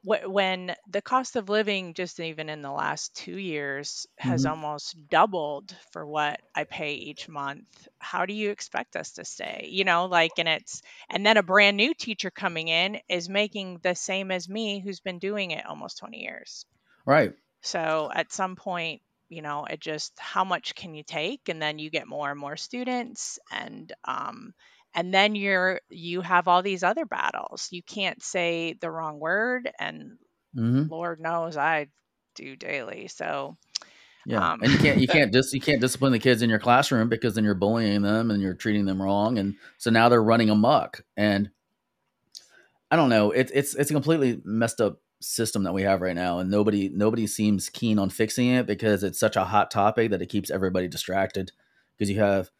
when 0.02 0.74
the 0.88 1.02
cost 1.02 1.34
of 1.36 1.48
living 1.48 1.92
just 1.94 2.20
even 2.20 2.48
in 2.48 2.62
the 2.62 2.70
last 2.70 3.14
two 3.16 3.36
years 3.36 4.06
has 4.18 4.44
Mhm. 4.44 4.46
almost 4.46 4.96
doubled 5.08 5.76
for 5.92 6.06
what 6.06 6.40
I 6.54 6.64
pay 6.64 6.94
each 6.94 7.28
month. 7.28 7.88
How 7.98 8.24
do 8.24 8.32
you 8.32 8.50
expect 8.50 8.94
us 8.96 9.12
to 9.14 9.24
stay? 9.24 9.68
You 9.70 9.84
know, 9.84 10.06
like, 10.06 10.38
and 10.38 10.48
it's 10.48 10.82
and 11.10 11.26
then 11.26 11.36
a 11.36 11.42
brand 11.42 11.76
new 11.76 11.92
teacher 11.94 12.30
coming 12.30 12.68
in 12.68 13.00
is 13.08 13.28
making 13.28 13.80
the 13.82 13.94
same 13.96 14.30
as 14.30 14.48
me, 14.48 14.80
who's 14.80 15.00
been 15.00 15.18
doing 15.18 15.50
it 15.50 15.66
almost 15.66 15.98
20 15.98 16.22
years. 16.22 16.64
Right. 17.06 17.36
So 17.62 18.10
at 18.14 18.32
some 18.32 18.56
point, 18.56 19.02
you 19.28 19.42
know, 19.42 19.64
it 19.64 19.80
just 19.80 20.18
how 20.18 20.44
much 20.44 20.74
can 20.74 20.94
you 20.94 21.02
take, 21.02 21.48
and 21.48 21.60
then 21.60 21.78
you 21.78 21.90
get 21.90 22.06
more 22.08 22.30
and 22.30 22.38
more 22.40 22.56
students, 22.56 23.38
and 23.50 23.92
um, 24.04 24.54
and 24.96 25.14
then 25.14 25.36
you're 25.36 25.80
you 25.90 26.22
have 26.22 26.48
all 26.48 26.62
these 26.62 26.84
other 26.84 27.06
battles. 27.06 27.68
You 27.72 27.82
can't 27.84 28.22
say 28.22 28.74
the 28.80 28.90
wrong 28.90 29.20
word, 29.20 29.70
and 29.80 30.18
hmm 30.54 30.90
Lord 30.90 31.20
knows 31.20 31.56
I 31.56 31.88
do 32.36 32.56
daily. 32.56 33.08
So 33.08 33.56
Yeah. 34.26 34.50
Um, 34.52 34.60
and 34.62 34.72
you 34.72 34.78
can't 34.78 34.98
you 34.98 35.08
can't 35.08 35.32
just 35.32 35.52
you 35.54 35.60
can't 35.60 35.80
discipline 35.80 36.12
the 36.12 36.18
kids 36.18 36.42
in 36.42 36.50
your 36.50 36.58
classroom 36.58 37.08
because 37.08 37.34
then 37.34 37.44
you're 37.44 37.54
bullying 37.54 38.02
them 38.02 38.30
and 38.30 38.42
you're 38.42 38.54
treating 38.54 38.86
them 38.86 39.00
wrong, 39.02 39.38
and 39.38 39.56
so 39.78 39.90
now 39.90 40.08
they're 40.08 40.22
running 40.22 40.50
amok. 40.50 41.02
And 41.16 41.50
I 42.90 42.96
don't 42.96 43.10
know. 43.10 43.30
It's 43.30 43.52
it's 43.54 43.74
it's 43.74 43.90
a 43.90 43.94
completely 43.94 44.40
messed 44.44 44.80
up 44.80 45.00
system 45.20 45.64
that 45.64 45.72
we 45.74 45.82
have 45.82 46.00
right 46.00 46.14
now, 46.14 46.38
and 46.38 46.50
nobody 46.50 46.88
nobody 46.88 47.26
seems 47.26 47.68
keen 47.68 47.98
on 47.98 48.10
fixing 48.10 48.48
it 48.48 48.66
because 48.66 49.02
it's 49.02 49.18
such 49.18 49.36
a 49.36 49.44
hot 49.44 49.70
topic 49.70 50.10
that 50.10 50.22
it 50.22 50.28
keeps 50.28 50.50
everybody 50.50 50.88
distracted. 50.88 51.52
Because 51.96 52.10
you 52.10 52.20
have, 52.20 52.50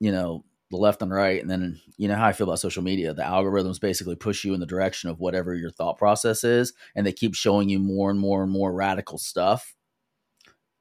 you 0.00 0.12
know, 0.12 0.44
the 0.72 0.78
left 0.78 1.02
and 1.02 1.12
right, 1.12 1.40
and 1.40 1.48
then 1.48 1.80
you 1.96 2.08
know 2.08 2.16
how 2.16 2.26
I 2.26 2.32
feel 2.32 2.48
about 2.48 2.58
social 2.58 2.82
media. 2.82 3.14
The 3.14 3.22
algorithms 3.22 3.80
basically 3.80 4.16
push 4.16 4.44
you 4.44 4.54
in 4.54 4.60
the 4.60 4.66
direction 4.66 5.08
of 5.08 5.20
whatever 5.20 5.54
your 5.54 5.70
thought 5.70 5.98
process 5.98 6.42
is, 6.42 6.72
and 6.96 7.06
they 7.06 7.12
keep 7.12 7.34
showing 7.34 7.68
you 7.68 7.78
more 7.78 8.10
and 8.10 8.18
more 8.18 8.42
and 8.42 8.50
more 8.50 8.72
radical 8.72 9.18
stuff. 9.18 9.74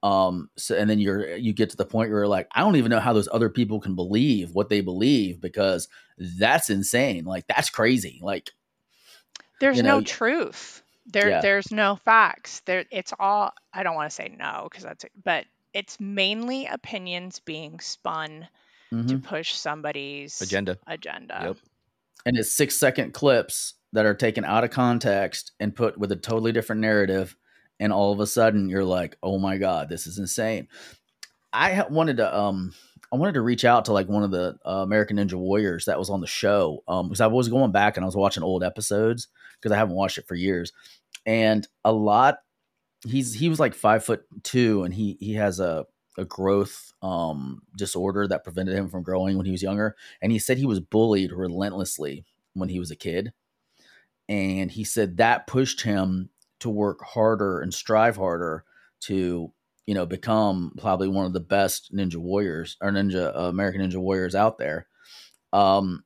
Um, 0.04 0.50
so 0.58 0.76
and 0.76 0.90
then 0.90 0.98
you're 1.00 1.36
you 1.36 1.54
get 1.54 1.70
to 1.70 1.78
the 1.78 1.86
point 1.86 2.10
where 2.10 2.22
you're 2.22 2.28
like, 2.28 2.48
I 2.54 2.62
don't 2.62 2.78
even 2.78 2.90
know 2.90 3.00
how 3.00 3.14
those 3.14 3.30
other 3.32 3.50
people 3.50 3.80
can 3.80 3.96
believe 3.96 4.56
what 4.56 4.70
they 4.70 4.82
believe 4.82 5.40
because 5.40 5.88
that's 6.18 6.72
insane. 6.72 7.26
Like 7.26 7.46
that's 7.48 7.70
crazy. 7.70 8.20
Like 8.24 8.50
there's 9.60 9.78
You 9.78 9.84
know, 9.84 10.00
no 10.00 10.02
truth. 10.02 10.82
There 11.06 11.30
Yeah. 11.30 11.42
there's 11.42 11.72
no 11.72 11.98
facts. 11.98 12.62
There 12.62 12.86
it's 12.90 13.14
all. 13.20 13.54
I 13.74 13.84
don't 13.84 13.96
want 13.96 14.10
to 14.10 14.16
say 14.16 14.36
no 14.36 14.68
because 14.70 14.84
that's 14.84 15.06
but 15.24 15.46
it's 15.74 16.00
mainly 16.00 16.66
opinions 16.66 17.40
being 17.40 17.80
spun 17.80 18.48
to 18.92 18.98
mhm. 18.98 19.24
push 19.24 19.54
somebody's 19.54 20.42
Agenda. 20.42 20.78
agenda. 20.88 21.40
Yep. 21.44 21.58
and 22.26 22.38
it's 22.38 22.56
six 22.56 22.78
second 22.78 23.14
clips 23.14 23.76
that 23.94 24.06
are 24.06 24.14
taken 24.14 24.44
out 24.44 24.64
of 24.64 24.72
context 24.72 25.54
and 25.60 25.76
put 25.76 25.98
with 25.98 26.12
a 26.12 26.16
totally 26.16 26.52
different 26.52 26.82
narrative 26.82 27.36
and 27.80 27.92
all 27.92 28.12
of 28.12 28.20
a 28.20 28.28
sudden 28.28 28.70
you're 28.70 28.86
like 28.86 29.18
oh 29.24 29.40
my 29.40 29.58
god 29.58 29.90
this 29.90 30.08
is 30.08 30.18
insane 30.18 30.68
i 31.54 31.74
ha- 31.74 31.88
wanted 31.90 32.18
to 32.18 32.38
um 32.38 32.74
i 33.12 33.16
wanted 33.16 33.34
to 33.34 33.42
reach 33.42 33.66
out 33.66 33.86
to 33.86 33.94
like 33.94 34.10
one 34.10 34.24
of 34.24 34.32
the 34.32 34.58
uh, 34.66 34.84
american 34.84 35.18
ninja 35.18 35.34
warriors 35.34 35.86
that 35.86 35.98
was 36.00 36.10
on 36.10 36.22
the 36.22 36.28
show 36.28 36.84
um 36.88 37.08
because 37.08 37.22
i 37.22 37.28
was 37.28 37.48
going 37.48 37.72
back 37.72 37.98
and 37.98 38.04
i 38.04 38.08
was 38.08 38.16
watching 38.16 38.44
old 38.44 38.64
episodes 38.64 39.30
because 39.60 39.74
i 39.74 39.78
haven't 39.78 39.96
watched 39.96 40.18
it 40.18 40.28
for 40.28 40.36
years 40.36 40.74
and 41.26 41.68
a 41.86 41.92
lot 41.92 42.40
he's 43.06 43.34
he 43.34 43.50
was 43.50 43.60
like 43.60 43.74
five 43.74 44.04
foot 44.04 44.24
two 44.44 44.84
and 44.84 44.94
he 44.94 45.18
he 45.20 45.34
has 45.34 45.60
a 45.60 45.86
a 46.18 46.26
growth 46.26 46.94
um 47.02 47.62
disorder 47.78 48.28
that 48.28 48.44
prevented 48.44 48.76
him 48.76 48.90
from 48.90 49.04
growing 49.04 49.38
when 49.38 49.46
he 49.46 49.52
was 49.52 49.64
younger 49.64 49.96
and 50.22 50.32
he 50.32 50.40
said 50.40 50.58
he 50.58 50.66
was 50.66 50.80
bullied 50.80 51.32
relentlessly 51.32 52.26
when 52.54 52.70
he 52.70 52.80
was 52.80 52.92
a 52.92 52.96
kid. 52.96 53.34
And 54.30 54.72
he 54.72 54.84
said 54.84 55.18
that 55.18 55.48
pushed 55.48 55.82
him 55.82 56.30
to 56.60 56.70
work 56.70 57.02
harder 57.04 57.60
and 57.62 57.74
strive 57.74 58.16
harder 58.16 58.64
to 59.02 59.52
you 59.88 59.94
know 59.96 60.06
become 60.06 60.74
probably 60.78 61.08
one 61.08 61.26
of 61.26 61.34
the 61.34 61.40
best 61.40 61.94
ninja 61.94 62.18
warriors 62.18 62.78
or 62.82 62.92
ninja 62.92 63.36
uh, 63.36 63.50
american 63.50 63.82
ninja 63.82 63.98
warriors 63.98 64.36
out 64.36 64.58
there. 64.58 64.88
Um 65.54 66.04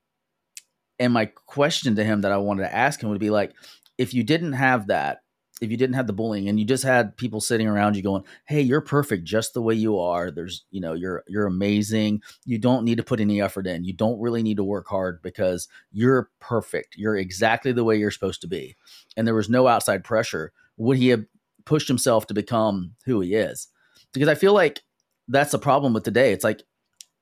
and 0.98 1.12
my 1.12 1.26
question 1.26 1.96
to 1.96 2.04
him 2.04 2.22
that 2.22 2.32
i 2.32 2.38
wanted 2.38 2.64
to 2.64 2.74
ask 2.74 3.02
him 3.02 3.10
would 3.10 3.20
be 3.20 3.30
like 3.30 3.54
if 3.98 4.14
you 4.14 4.24
didn't 4.24 4.54
have 4.54 4.88
that 4.88 5.24
if 5.62 5.72
you 5.72 5.78
didn't 5.78 5.96
have 5.96 6.08
the 6.08 6.14
bullying 6.14 6.50
and 6.50 6.60
you 6.60 6.66
just 6.66 6.84
had 6.84 7.16
people 7.16 7.40
sitting 7.40 7.68
around 7.68 7.96
you 7.96 8.02
going 8.02 8.24
hey 8.46 8.62
you're 8.62 8.82
perfect 8.82 9.24
just 9.24 9.54
the 9.54 9.62
way 9.62 9.74
you 9.74 9.98
are. 9.98 10.30
There's 10.32 10.66
you 10.72 10.82
know 10.82 10.94
you're 10.94 11.24
you're 11.28 11.46
amazing. 11.46 12.22
You 12.46 12.58
don't 12.58 12.84
need 12.84 12.98
to 12.98 13.04
put 13.04 13.20
any 13.20 13.42
effort 13.42 13.68
in. 13.68 13.86
You 13.86 13.94
don't 13.94 14.20
really 14.20 14.44
need 14.44 14.58
to 14.58 14.64
work 14.64 14.88
hard 14.88 15.22
because 15.22 15.68
you're 15.92 16.30
perfect. 16.40 16.96
You're 16.98 17.16
exactly 17.16 17.72
the 17.72 17.84
way 17.84 17.98
you're 17.98 18.12
supposed 18.12 18.42
to 18.42 18.48
be. 18.48 18.76
And 19.16 19.26
there 19.26 19.36
was 19.36 19.50
no 19.50 19.68
outside 19.68 20.04
pressure. 20.04 20.52
Would 20.78 20.98
he 20.98 21.10
have 21.10 21.26
pushed 21.64 21.88
himself 21.88 22.28
to 22.28 22.34
become 22.34 22.96
who 23.06 23.22
he 23.22 23.36
is? 23.36 23.68
Because 24.14 24.30
i 24.30 24.36
feel 24.36 24.54
like 24.54 24.82
that's 25.28 25.52
the 25.52 25.60
problem 25.60 25.94
with 25.94 26.04
today. 26.04 26.32
It's 26.34 26.44
like 26.44 26.64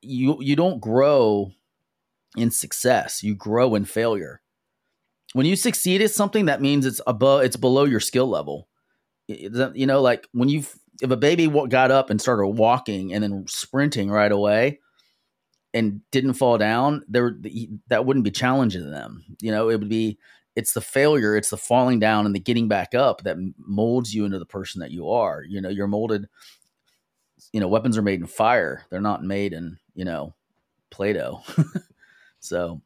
you 0.02 0.38
you 0.42 0.56
don't 0.56 0.82
grow 0.82 1.52
in 2.36 2.52
success. 2.52 3.22
You 3.24 3.36
grow 3.36 3.76
in 3.76 3.86
failure 3.86 4.42
when 5.34 5.46
you 5.46 5.56
succeed 5.56 6.02
at 6.02 6.12
something 6.12 6.46
that 6.46 6.62
means 6.62 6.86
it's 6.86 7.02
above 7.06 7.44
it's 7.44 7.56
below 7.56 7.84
your 7.84 8.00
skill 8.00 8.28
level. 8.28 8.68
You 9.28 9.86
know 9.86 10.02
like 10.02 10.28
when 10.32 10.50
you 10.50 10.64
if 11.02 11.12
a 11.12 11.18
baby 11.18 11.48
got 11.48 11.92
up 11.92 12.10
and 12.10 12.22
started 12.22 12.48
walking 12.48 13.14
and 13.14 13.24
then 13.24 13.46
sprinting 13.48 14.10
right 14.10 14.32
away 14.32 14.80
and 15.74 16.02
didn't 16.12 16.34
fall 16.34 16.58
down 16.58 17.04
there 17.08 17.36
that 17.88 18.06
wouldn't 18.06 18.26
be 18.26 18.32
challenging 18.32 18.84
to 18.84 18.90
them. 18.90 19.24
You 19.42 19.52
know 19.52 19.70
it 19.70 19.80
would 19.80 19.90
be 19.90 20.18
it's 20.56 20.74
the 20.74 20.82
failure 20.82 21.36
it's 21.36 21.50
the 21.50 21.58
falling 21.58 22.00
down 22.00 22.26
and 22.26 22.36
the 22.36 22.40
getting 22.40 22.68
back 22.68 22.94
up 22.94 23.24
that 23.24 23.38
molds 23.58 24.14
you 24.14 24.26
into 24.26 24.40
the 24.40 24.46
person 24.46 24.82
that 24.82 24.92
you 24.92 25.10
are. 25.10 25.44
You 25.44 25.62
know 25.62 25.70
you're 25.70 25.88
molded 25.88 26.28
you 27.52 27.60
know 27.60 27.68
weapons 27.68 27.98
are 27.98 28.04
made 28.04 28.20
in 28.20 28.28
fire. 28.28 28.86
They're 28.90 29.02
not 29.02 29.24
made 29.24 29.54
in 29.54 29.78
you 29.96 30.06
know 30.06 30.34
play-doh. 30.92 31.42
So 32.44 32.82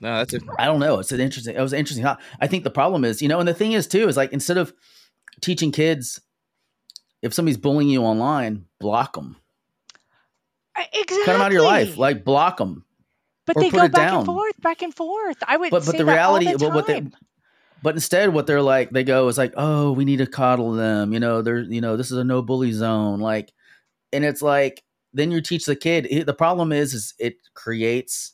No, 0.00 0.18
that's 0.18 0.34
it. 0.34 0.42
I 0.58 0.66
don't 0.66 0.80
know. 0.80 0.98
It's 0.98 1.12
an 1.12 1.20
interesting. 1.20 1.56
It 1.56 1.60
was 1.60 1.72
interesting. 1.72 2.04
I 2.40 2.46
think 2.46 2.64
the 2.64 2.70
problem 2.70 3.04
is, 3.04 3.22
you 3.22 3.28
know, 3.28 3.38
and 3.38 3.48
the 3.48 3.54
thing 3.54 3.72
is 3.72 3.86
too 3.86 4.08
is 4.08 4.16
like 4.16 4.32
instead 4.32 4.58
of 4.58 4.72
teaching 5.40 5.72
kids, 5.72 6.20
if 7.22 7.32
somebody's 7.32 7.56
bullying 7.56 7.88
you 7.90 8.02
online, 8.02 8.66
block 8.80 9.14
them, 9.14 9.36
Exactly. 10.76 11.24
cut 11.24 11.32
them 11.34 11.40
out 11.40 11.46
of 11.48 11.52
your 11.52 11.62
life, 11.62 11.96
like 11.96 12.24
block 12.24 12.58
them. 12.58 12.84
but 13.46 13.56
they 13.56 13.70
go 13.70 13.78
back 13.78 13.92
down. 13.92 14.16
and 14.18 14.26
forth, 14.26 14.60
back 14.60 14.82
and 14.82 14.94
forth. 14.94 15.36
I 15.46 15.56
would 15.56 15.70
But 15.70 15.86
but 15.86 15.96
the 15.96 16.04
that 16.04 16.12
reality, 16.12 16.50
the 16.52 16.58
but 16.58 16.74
what 16.74 16.86
they, 16.86 17.06
but 17.82 17.94
instead, 17.94 18.32
what 18.34 18.46
they're 18.46 18.62
like, 18.62 18.90
they 18.90 19.04
go 19.04 19.28
is 19.28 19.38
like, 19.38 19.54
oh, 19.56 19.92
we 19.92 20.04
need 20.04 20.16
to 20.18 20.26
coddle 20.26 20.72
them. 20.72 21.12
You 21.12 21.20
know, 21.20 21.40
they're 21.42 21.60
you 21.60 21.80
know, 21.80 21.96
this 21.96 22.10
is 22.10 22.18
a 22.18 22.24
no 22.24 22.42
bully 22.42 22.72
zone. 22.72 23.20
Like, 23.20 23.52
and 24.12 24.24
it's 24.24 24.42
like 24.42 24.82
then 25.12 25.30
you 25.30 25.40
teach 25.40 25.64
the 25.64 25.76
kid. 25.76 26.08
it- 26.10 26.26
the 26.26 26.34
problem 26.34 26.72
is, 26.72 26.92
is 26.92 27.14
it 27.18 27.36
creates 27.54 28.32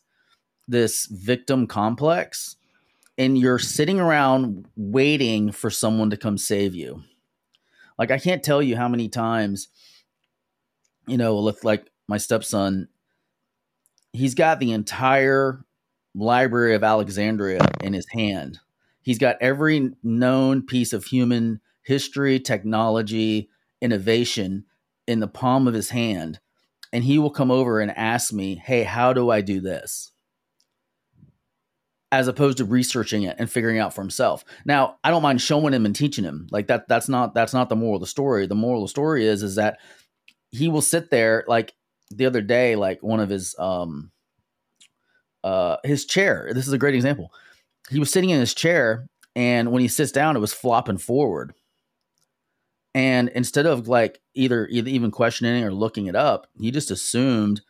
this 0.71 1.07
victim 1.07 1.67
complex 1.67 2.57
and 3.19 3.37
you're 3.37 3.59
sitting 3.59 4.01
around 4.01 4.67
waiting 4.77 5.53
for 5.53 5.69
someone 5.69 6.11
to 6.11 6.17
come 6.17 6.39
save 6.39 6.75
you. 6.75 7.03
Like 7.99 8.11
I 8.11 8.19
can't 8.19 8.43
tell 8.43 8.63
you 8.63 8.77
how 8.77 8.89
many 8.89 9.09
times, 9.09 9.69
you 11.07 11.19
know, 11.19 11.37
like 11.63 11.91
my 12.09 12.17
stepson, 12.17 12.89
he's 14.13 14.35
got 14.35 14.59
the 14.59 14.73
entire 14.73 15.65
library 16.15 16.75
of 16.75 16.83
Alexandria 16.83 17.61
in 17.83 17.93
his 17.93 18.07
hand. 18.11 18.59
He's 19.03 19.19
got 19.19 19.37
every 19.41 19.93
known 20.03 20.63
piece 20.63 20.93
of 20.93 21.05
human 21.05 21.61
history, 21.83 22.39
technology, 22.41 23.51
innovation 23.81 24.65
in 25.07 25.21
the 25.21 25.29
palm 25.29 25.67
of 25.67 25.75
his 25.75 25.91
hand. 25.91 26.39
and 26.93 27.05
he 27.05 27.21
will 27.21 27.31
come 27.31 27.53
over 27.53 27.81
and 27.81 27.97
ask 27.97 28.33
me, 28.33 28.57
"Hey, 28.57 28.83
how 28.83 29.13
do 29.13 29.31
I 29.31 29.43
do 29.43 29.61
this?" 29.61 30.11
As 32.13 32.27
opposed 32.27 32.59
to 32.59 32.65
researching 32.65 33.23
it 33.23 33.37
and 33.39 33.51
figuring 33.51 33.79
out 33.79 33.95
for 33.95 34.01
himself. 34.01 34.45
Now, 34.65 34.97
I 35.05 35.11
don't 35.11 35.23
mind 35.23 35.41
showing 35.41 35.73
him 35.73 35.87
and 35.87 35.95
teaching 35.95 36.25
him. 36.25 36.49
Like 36.51 36.67
that 36.67 36.89
that's 36.89 37.09
not 37.09 37.35
that's 37.35 37.55
not 37.55 37.69
the 37.69 37.77
moral 37.77 37.97
of 37.97 38.01
the 38.01 38.07
story. 38.07 38.47
The 38.47 38.55
moral 38.57 38.83
of 38.83 38.87
the 38.87 38.91
story 38.91 39.27
is 39.27 39.43
is 39.43 39.55
that 39.55 39.79
he 40.51 40.69
will 40.69 40.83
sit 40.83 41.11
there 41.11 41.45
like 41.47 41.73
the 42.11 42.27
other 42.27 42.41
day 42.41 42.75
like 42.75 43.03
one 43.03 43.21
of 43.21 43.29
his 43.29 43.55
um 43.59 44.11
uh 45.45 45.77
his 45.85 46.05
chair. 46.05 46.51
This 46.53 46.67
is 46.67 46.73
a 46.73 46.79
great 46.79 46.97
example. 46.97 47.33
He 47.91 48.01
was 48.01 48.11
sitting 48.11 48.31
in 48.31 48.41
his 48.41 48.55
chair 48.55 49.07
and 49.37 49.71
when 49.71 49.81
he 49.81 49.89
sits 49.89 50.11
down 50.11 50.37
it 50.37 50.41
was 50.41 50.53
flopping 50.53 50.99
forward 50.99 51.55
and 52.95 53.29
instead 53.31 53.67
of 53.67 53.89
like 53.89 54.21
either, 54.35 54.67
either 54.69 54.89
even 54.91 55.11
questioning 55.11 55.65
or 55.65 55.73
looking 55.73 56.07
it 56.07 56.17
up, 56.17 56.49
he 56.59 56.71
just 56.71 56.91
assumed 56.91 57.61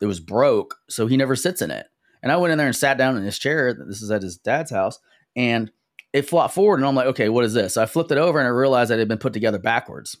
it 0.00 0.06
was 0.06 0.20
broke, 0.20 0.76
so 0.88 1.06
he 1.06 1.16
never 1.16 1.34
sits 1.34 1.62
in 1.62 1.70
it. 1.70 1.86
And 2.22 2.32
I 2.32 2.36
went 2.36 2.52
in 2.52 2.58
there 2.58 2.66
and 2.66 2.76
sat 2.76 2.98
down 2.98 3.16
in 3.16 3.24
his 3.24 3.38
chair. 3.38 3.74
This 3.74 4.02
is 4.02 4.10
at 4.10 4.22
his 4.22 4.36
dad's 4.38 4.70
house, 4.70 4.98
and 5.34 5.70
it 6.12 6.22
flopped 6.22 6.54
forward. 6.54 6.80
And 6.80 6.86
I'm 6.86 6.94
like, 6.94 7.06
okay, 7.08 7.28
what 7.28 7.44
is 7.44 7.54
this? 7.54 7.74
So 7.74 7.82
I 7.82 7.86
flipped 7.86 8.10
it 8.10 8.18
over 8.18 8.38
and 8.38 8.46
I 8.46 8.50
realized 8.50 8.90
that 8.90 8.94
it 8.94 9.00
had 9.00 9.08
been 9.08 9.18
put 9.18 9.32
together 9.32 9.58
backwards. 9.58 10.16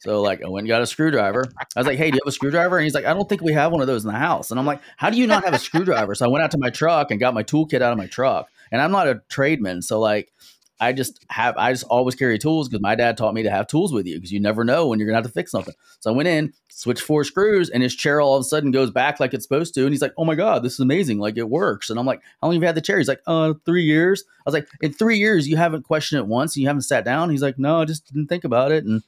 So 0.00 0.22
like 0.22 0.42
I 0.42 0.48
went 0.48 0.64
and 0.64 0.68
got 0.68 0.80
a 0.80 0.86
screwdriver. 0.86 1.44
I 1.58 1.80
was 1.80 1.86
like, 1.86 1.98
"Hey, 1.98 2.10
do 2.10 2.16
you 2.16 2.20
have 2.24 2.28
a 2.28 2.32
screwdriver?" 2.32 2.78
And 2.78 2.84
he's 2.84 2.94
like, 2.94 3.04
"I 3.04 3.12
don't 3.12 3.28
think 3.28 3.42
we 3.42 3.52
have 3.52 3.70
one 3.70 3.82
of 3.82 3.86
those 3.86 4.02
in 4.02 4.10
the 4.10 4.18
house." 4.18 4.50
And 4.50 4.58
I'm 4.58 4.64
like, 4.64 4.80
"How 4.96 5.10
do 5.10 5.18
you 5.18 5.26
not 5.26 5.44
have 5.44 5.52
a 5.52 5.58
screwdriver?" 5.58 6.14
So 6.14 6.24
I 6.24 6.28
went 6.28 6.42
out 6.42 6.50
to 6.52 6.58
my 6.58 6.70
truck 6.70 7.10
and 7.10 7.20
got 7.20 7.34
my 7.34 7.42
toolkit 7.42 7.82
out 7.82 7.92
of 7.92 7.98
my 7.98 8.06
truck. 8.06 8.48
And 8.72 8.80
I'm 8.80 8.92
not 8.92 9.08
a 9.08 9.20
tradesman, 9.28 9.82
so 9.82 10.00
like 10.00 10.32
I 10.80 10.92
just 10.92 11.24
have 11.28 11.56
I 11.58 11.72
just 11.72 11.84
always 11.84 12.14
carry 12.14 12.38
tools 12.38 12.68
because 12.68 12.80
my 12.80 12.94
dad 12.94 13.16
taught 13.16 13.34
me 13.34 13.42
to 13.42 13.50
have 13.50 13.66
tools 13.66 13.92
with 13.92 14.06
you 14.06 14.16
because 14.16 14.32
you 14.32 14.40
never 14.40 14.64
know 14.64 14.88
when 14.88 14.98
you're 14.98 15.06
gonna 15.06 15.18
have 15.18 15.26
to 15.26 15.32
fix 15.32 15.50
something. 15.50 15.74
So 16.00 16.10
I 16.10 16.16
went 16.16 16.28
in, 16.28 16.52
switched 16.70 17.02
four 17.02 17.22
screws, 17.22 17.68
and 17.68 17.82
his 17.82 17.94
chair 17.94 18.20
all 18.20 18.36
of 18.36 18.40
a 18.40 18.44
sudden 18.44 18.70
goes 18.70 18.90
back 18.90 19.20
like 19.20 19.34
it's 19.34 19.44
supposed 19.44 19.74
to. 19.74 19.82
And 19.82 19.92
he's 19.92 20.00
like, 20.00 20.14
"Oh 20.16 20.24
my 20.24 20.34
god, 20.34 20.62
this 20.62 20.72
is 20.74 20.80
amazing! 20.80 21.18
Like 21.18 21.36
it 21.36 21.50
works." 21.50 21.90
And 21.90 21.98
I'm 21.98 22.06
like, 22.06 22.22
"How 22.40 22.46
long 22.46 22.54
have 22.54 22.62
you 22.62 22.66
had 22.66 22.74
the 22.74 22.80
chair?" 22.80 22.96
He's 22.96 23.08
like, 23.08 23.20
"Uh, 23.26 23.54
three 23.66 23.84
years." 23.84 24.24
I 24.38 24.42
was 24.46 24.54
like, 24.54 24.68
"In 24.80 24.92
three 24.92 25.18
years, 25.18 25.46
you 25.46 25.56
haven't 25.56 25.84
questioned 25.84 26.20
it 26.20 26.26
once, 26.26 26.56
and 26.56 26.62
you 26.62 26.68
haven't 26.68 26.82
sat 26.82 27.04
down." 27.04 27.30
He's 27.30 27.42
like, 27.42 27.58
"No, 27.58 27.82
I 27.82 27.84
just 27.84 28.06
didn't 28.06 28.28
think 28.28 28.44
about 28.44 28.72
it." 28.72 28.84
And 28.84 29.02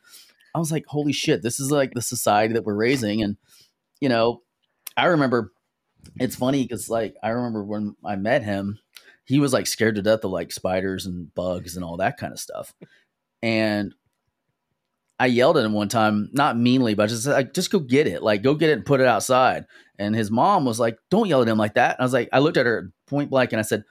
I 0.55 0.59
was 0.59 0.71
like, 0.71 0.85
"Holy 0.87 1.13
shit, 1.13 1.43
this 1.43 1.59
is 1.59 1.71
like 1.71 1.95
the 1.95 2.03
society 2.03 2.53
that 2.55 2.65
we're 2.65 2.75
raising." 2.75 3.23
And 3.23 3.39
you 4.01 4.11
know, 4.11 4.43
I 4.97 5.07
remember 5.07 5.53
it's 6.21 6.37
funny 6.37 6.63
because 6.63 6.91
like 6.91 7.15
I 7.23 7.31
remember 7.31 7.65
when 7.65 7.97
I 8.05 8.17
met 8.17 8.43
him 8.43 8.79
he 9.25 9.39
was 9.39 9.53
like 9.53 9.67
scared 9.67 9.95
to 9.97 10.03
death 10.03 10.25
of 10.25 10.31
like 10.31 10.53
spiders 10.53 11.07
and 11.07 11.35
bugs 11.35 11.77
and 11.77 11.85
all 11.85 11.97
that 11.99 12.17
kind 12.17 12.33
of 12.33 12.41
stuff. 12.41 12.75
And 13.43 13.95
I 15.19 15.27
yelled 15.27 15.57
at 15.57 15.65
him 15.65 15.73
one 15.73 15.89
time, 15.89 16.31
not 16.33 16.59
meanly, 16.59 16.95
but 16.95 17.09
just 17.09 17.27
like, 17.27 17.55
just 17.55 17.71
go 17.71 17.79
get 17.79 18.07
it. 18.07 18.23
Like, 18.23 18.43
go 18.43 18.55
get 18.55 18.71
it 18.71 18.75
and 18.75 18.85
put 18.85 19.01
it 19.01 19.07
outside. 19.07 19.67
And 19.99 20.17
his 20.17 20.31
mom 20.31 20.65
was 20.65 20.81
like, 20.81 20.99
don't 21.11 21.29
yell 21.29 21.43
at 21.43 21.49
him 21.49 21.59
like 21.59 21.75
that. 21.75 21.97
And 21.97 22.01
I 22.01 22.05
was 22.05 22.13
like, 22.13 22.29
I 22.33 22.41
looked 22.41 22.57
at 22.57 22.67
her 22.67 22.91
point 23.07 23.31
blank 23.31 23.53
and 23.53 23.61
I 23.61 23.63
said, 23.63 23.85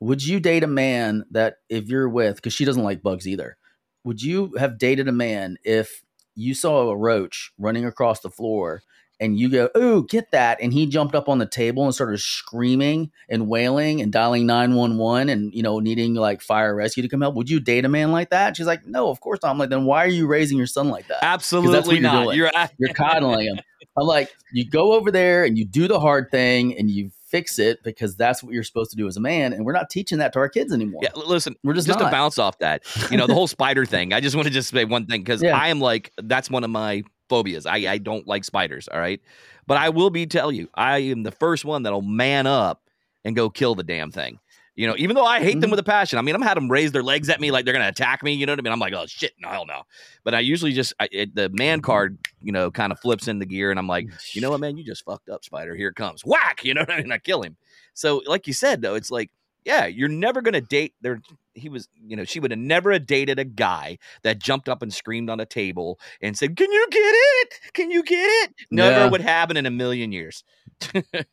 would 0.00 0.24
you 0.24 0.40
date 0.40 0.62
a 0.62 0.68
man 0.68 1.24
that 1.30 1.56
if 1.68 1.88
you're 1.88 2.08
with, 2.08 2.36
because 2.36 2.54
she 2.54 2.64
doesn't 2.64 2.82
like 2.82 3.02
bugs 3.02 3.28
either, 3.28 3.56
would 4.04 4.22
you 4.22 4.54
have 4.58 4.78
dated 4.78 5.08
a 5.08 5.12
man 5.12 5.58
if 5.64 6.02
you 6.34 6.54
saw 6.54 6.88
a 6.88 6.96
roach 6.96 7.52
running 7.58 7.84
across 7.84 8.20
the 8.20 8.30
floor 8.30 8.82
and 9.20 9.38
you 9.38 9.48
go, 9.48 9.68
"Oh, 9.74 10.02
get 10.02 10.30
that!" 10.32 10.58
and 10.60 10.72
he 10.72 10.86
jumped 10.86 11.14
up 11.14 11.28
on 11.28 11.38
the 11.38 11.46
table 11.46 11.84
and 11.84 11.94
started 11.94 12.18
screaming 12.20 13.10
and 13.28 13.48
wailing 13.48 14.00
and 14.00 14.12
dialing 14.12 14.46
nine 14.46 14.74
one 14.74 14.98
one 14.98 15.28
and 15.28 15.52
you 15.54 15.62
know 15.62 15.80
needing 15.80 16.14
like 16.14 16.40
fire 16.42 16.74
rescue 16.74 17.02
to 17.02 17.08
come 17.08 17.20
help. 17.20 17.34
Would 17.34 17.50
you 17.50 17.60
date 17.60 17.84
a 17.84 17.88
man 17.88 18.12
like 18.12 18.30
that? 18.30 18.56
She's 18.56 18.66
like, 18.66 18.86
"No, 18.86 19.08
of 19.10 19.20
course 19.20 19.40
not." 19.42 19.50
I'm 19.50 19.58
like, 19.58 19.70
"Then 19.70 19.84
why 19.84 20.04
are 20.04 20.08
you 20.08 20.26
raising 20.26 20.58
your 20.58 20.66
son 20.66 20.88
like 20.88 21.06
that?" 21.08 21.18
Absolutely 21.22 21.94
you're 21.96 22.02
not. 22.02 22.24
doing. 22.24 22.36
You're 22.36 22.50
You're 22.78 22.94
coddling 22.94 23.46
him. 23.46 23.58
I'm 23.96 24.06
like, 24.06 24.28
you 24.52 24.68
go 24.68 24.92
over 24.94 25.12
there 25.12 25.44
and 25.44 25.56
you 25.56 25.64
do 25.64 25.86
the 25.86 26.00
hard 26.00 26.30
thing 26.32 26.76
and 26.76 26.90
you 26.90 27.10
fix 27.28 27.58
it 27.60 27.78
because 27.84 28.16
that's 28.16 28.42
what 28.42 28.52
you're 28.52 28.64
supposed 28.64 28.90
to 28.90 28.96
do 28.96 29.06
as 29.06 29.16
a 29.16 29.20
man. 29.20 29.52
And 29.52 29.64
we're 29.64 29.72
not 29.72 29.88
teaching 29.88 30.18
that 30.18 30.32
to 30.32 30.40
our 30.40 30.48
kids 30.48 30.72
anymore. 30.72 31.00
Yeah, 31.02 31.10
listen, 31.14 31.54
We're 31.62 31.74
just 31.74 31.86
just 31.86 32.00
not. 32.00 32.06
to 32.06 32.10
bounce 32.10 32.38
off 32.38 32.58
that, 32.58 32.82
you 33.10 33.16
know, 33.16 33.26
the 33.28 33.34
whole 33.34 33.46
spider 33.46 33.84
thing. 33.84 34.12
I 34.12 34.20
just 34.20 34.34
want 34.34 34.46
to 34.48 34.54
just 34.54 34.70
say 34.70 34.84
one 34.84 35.06
thing 35.06 35.20
because 35.22 35.42
Yeah. 35.44 35.56
I 35.56 35.68
am 35.68 35.80
like 35.80 36.10
that's 36.22 36.50
one 36.50 36.64
of 36.64 36.70
my 36.70 37.02
phobias. 37.28 37.66
I, 37.66 37.76
I 37.92 37.98
don't 37.98 38.26
like 38.26 38.44
spiders. 38.44 38.88
All 38.88 38.98
right, 39.00 39.20
but 39.66 39.76
I 39.76 39.88
will 39.90 40.10
be 40.10 40.26
tell 40.26 40.52
you, 40.52 40.68
I 40.74 40.98
am 40.98 41.22
the 41.22 41.30
first 41.32 41.64
one 41.64 41.82
that'll 41.84 42.02
man 42.02 42.46
up 42.46 42.82
and 43.24 43.34
go 43.36 43.48
kill 43.50 43.74
the 43.74 43.82
damn 43.84 44.10
thing. 44.10 44.38
You 44.76 44.88
know, 44.88 44.96
even 44.98 45.14
though 45.14 45.24
I 45.24 45.38
hate 45.38 45.60
them 45.60 45.68
Mhm. 45.68 45.74
with 45.74 45.78
a 45.80 45.84
passion. 45.84 46.18
I 46.18 46.22
mean, 46.22 46.34
I'm 46.34 46.42
had 46.42 46.56
them 46.56 46.68
raise 46.68 46.90
their 46.90 47.02
legs 47.04 47.28
at 47.28 47.40
me 47.40 47.52
like 47.52 47.64
they're 47.64 47.72
gonna 47.72 47.86
attack 47.86 48.24
me. 48.24 48.32
You 48.32 48.44
know 48.44 48.50
what 48.52 48.58
I 48.58 48.62
mean? 48.62 48.72
I'm 48.72 48.80
like, 48.80 48.92
oh 48.92 49.06
shit, 49.06 49.32
no, 49.38 49.48
hell 49.48 49.66
no. 49.66 49.82
But 50.24 50.34
I 50.34 50.40
usually 50.40 50.72
just 50.72 50.92
I, 50.98 51.08
it, 51.12 51.32
the 51.34 51.48
man 51.50 51.80
card, 51.80 52.18
you 52.42 52.50
know, 52.50 52.72
kind 52.72 52.90
of 52.90 52.98
flips 52.98 53.28
into 53.28 53.46
gear, 53.46 53.70
and 53.70 53.78
I'm 53.78 53.86
like, 53.86 54.08
you 54.32 54.40
know 54.40 54.50
what, 54.50 54.58
man, 54.58 54.76
you 54.76 54.82
just 54.82 55.04
fucked 55.04 55.28
up, 55.28 55.44
spider. 55.44 55.76
Here 55.76 55.90
it 55.90 55.94
comes, 55.94 56.24
whack. 56.24 56.60
You 56.64 56.74
know 56.74 56.80
what 56.80 56.90
I 56.90 57.02
mean? 57.02 57.12
I 57.12 57.18
kill 57.18 57.42
him. 57.42 57.56
So, 57.94 58.20
like 58.26 58.48
you 58.48 58.52
said, 58.52 58.82
though, 58.82 58.96
it's 58.96 59.12
like, 59.12 59.30
yeah, 59.64 59.86
you're 59.86 60.08
never 60.08 60.42
gonna 60.42 60.60
date. 60.60 60.94
There, 61.02 61.20
he 61.54 61.68
was, 61.68 61.88
you 61.94 62.16
know, 62.16 62.24
she 62.24 62.40
would 62.40 62.50
have 62.50 62.60
never 62.60 62.92
have 62.92 63.06
dated 63.06 63.38
a 63.38 63.44
guy 63.44 63.98
that 64.22 64.38
jumped 64.38 64.68
up 64.68 64.82
and 64.82 64.92
screamed 64.92 65.30
on 65.30 65.40
a 65.40 65.46
table 65.46 65.98
and 66.20 66.36
said, 66.36 66.56
"Can 66.56 66.70
you 66.70 66.86
get 66.90 66.98
it? 67.00 67.54
Can 67.72 67.90
you 67.90 68.02
get 68.02 68.26
it?" 68.26 68.54
Never 68.70 69.00
Yeah. 69.00 69.10
would 69.10 69.20
happen 69.20 69.56
in 69.56 69.66
a 69.66 69.70
million 69.70 70.12
years. 70.12 70.44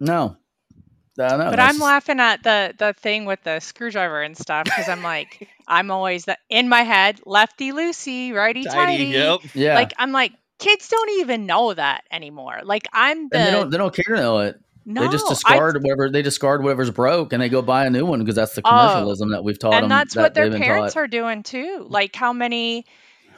No. 0.00 0.36
I 1.18 1.36
know. 1.36 1.50
But 1.50 1.60
I'm 1.60 1.78
laughing 1.78 2.18
at 2.20 2.42
the 2.42 2.74
the 2.78 2.94
thing 2.94 3.26
with 3.26 3.42
the 3.42 3.60
screwdriver 3.60 4.22
and 4.22 4.36
stuff 4.38 4.64
because 4.64 4.88
I'm 4.88 5.02
like, 5.02 5.48
I'm 5.68 5.90
always 5.90 6.24
the 6.24 6.38
in 6.48 6.68
my 6.68 6.82
head, 6.82 7.20
lefty 7.26 7.72
loosey, 7.72 8.32
righty 8.32 8.64
tighty. 8.64 9.04
Yep. 9.04 9.40
Yeah. 9.54 9.74
Like 9.74 9.92
I'm 9.98 10.12
like, 10.12 10.32
kids 10.58 10.88
don't 10.88 11.10
even 11.20 11.44
know 11.44 11.74
that 11.74 12.04
anymore. 12.10 12.60
Like 12.64 12.88
I'm 12.92 13.28
the 13.28 13.36
and 13.36 13.46
they 13.46 13.50
don't 13.50 13.70
they 13.70 13.76
don't 13.76 13.94
care 13.94 14.16
to 14.16 14.22
know 14.22 14.38
it. 14.38 14.58
No, 14.84 15.02
they 15.02 15.08
just 15.08 15.26
I- 15.26 15.30
discard 15.30 15.82
whatever 15.82 16.10
they 16.10 16.22
discard 16.22 16.62
whatever's 16.62 16.90
broke 16.90 17.32
and 17.32 17.42
they 17.42 17.48
go 17.48 17.62
buy 17.62 17.86
a 17.86 17.90
new 17.90 18.04
one 18.06 18.20
because 18.20 18.34
that's 18.36 18.54
the 18.54 18.62
Oh. 18.64 18.70
commercialism 18.70 19.30
that 19.30 19.44
we've 19.44 19.58
taught 19.58 19.72
them. 19.72 19.84
and 19.84 19.90
that's 19.90 20.14
that 20.14 20.22
what 20.22 20.34
their 20.34 20.50
parents 20.50 20.94
taught. 20.94 21.00
are 21.00 21.06
doing 21.08 21.42
too. 21.42 21.86
Like 21.88 22.14
how 22.16 22.32
many 22.32 22.86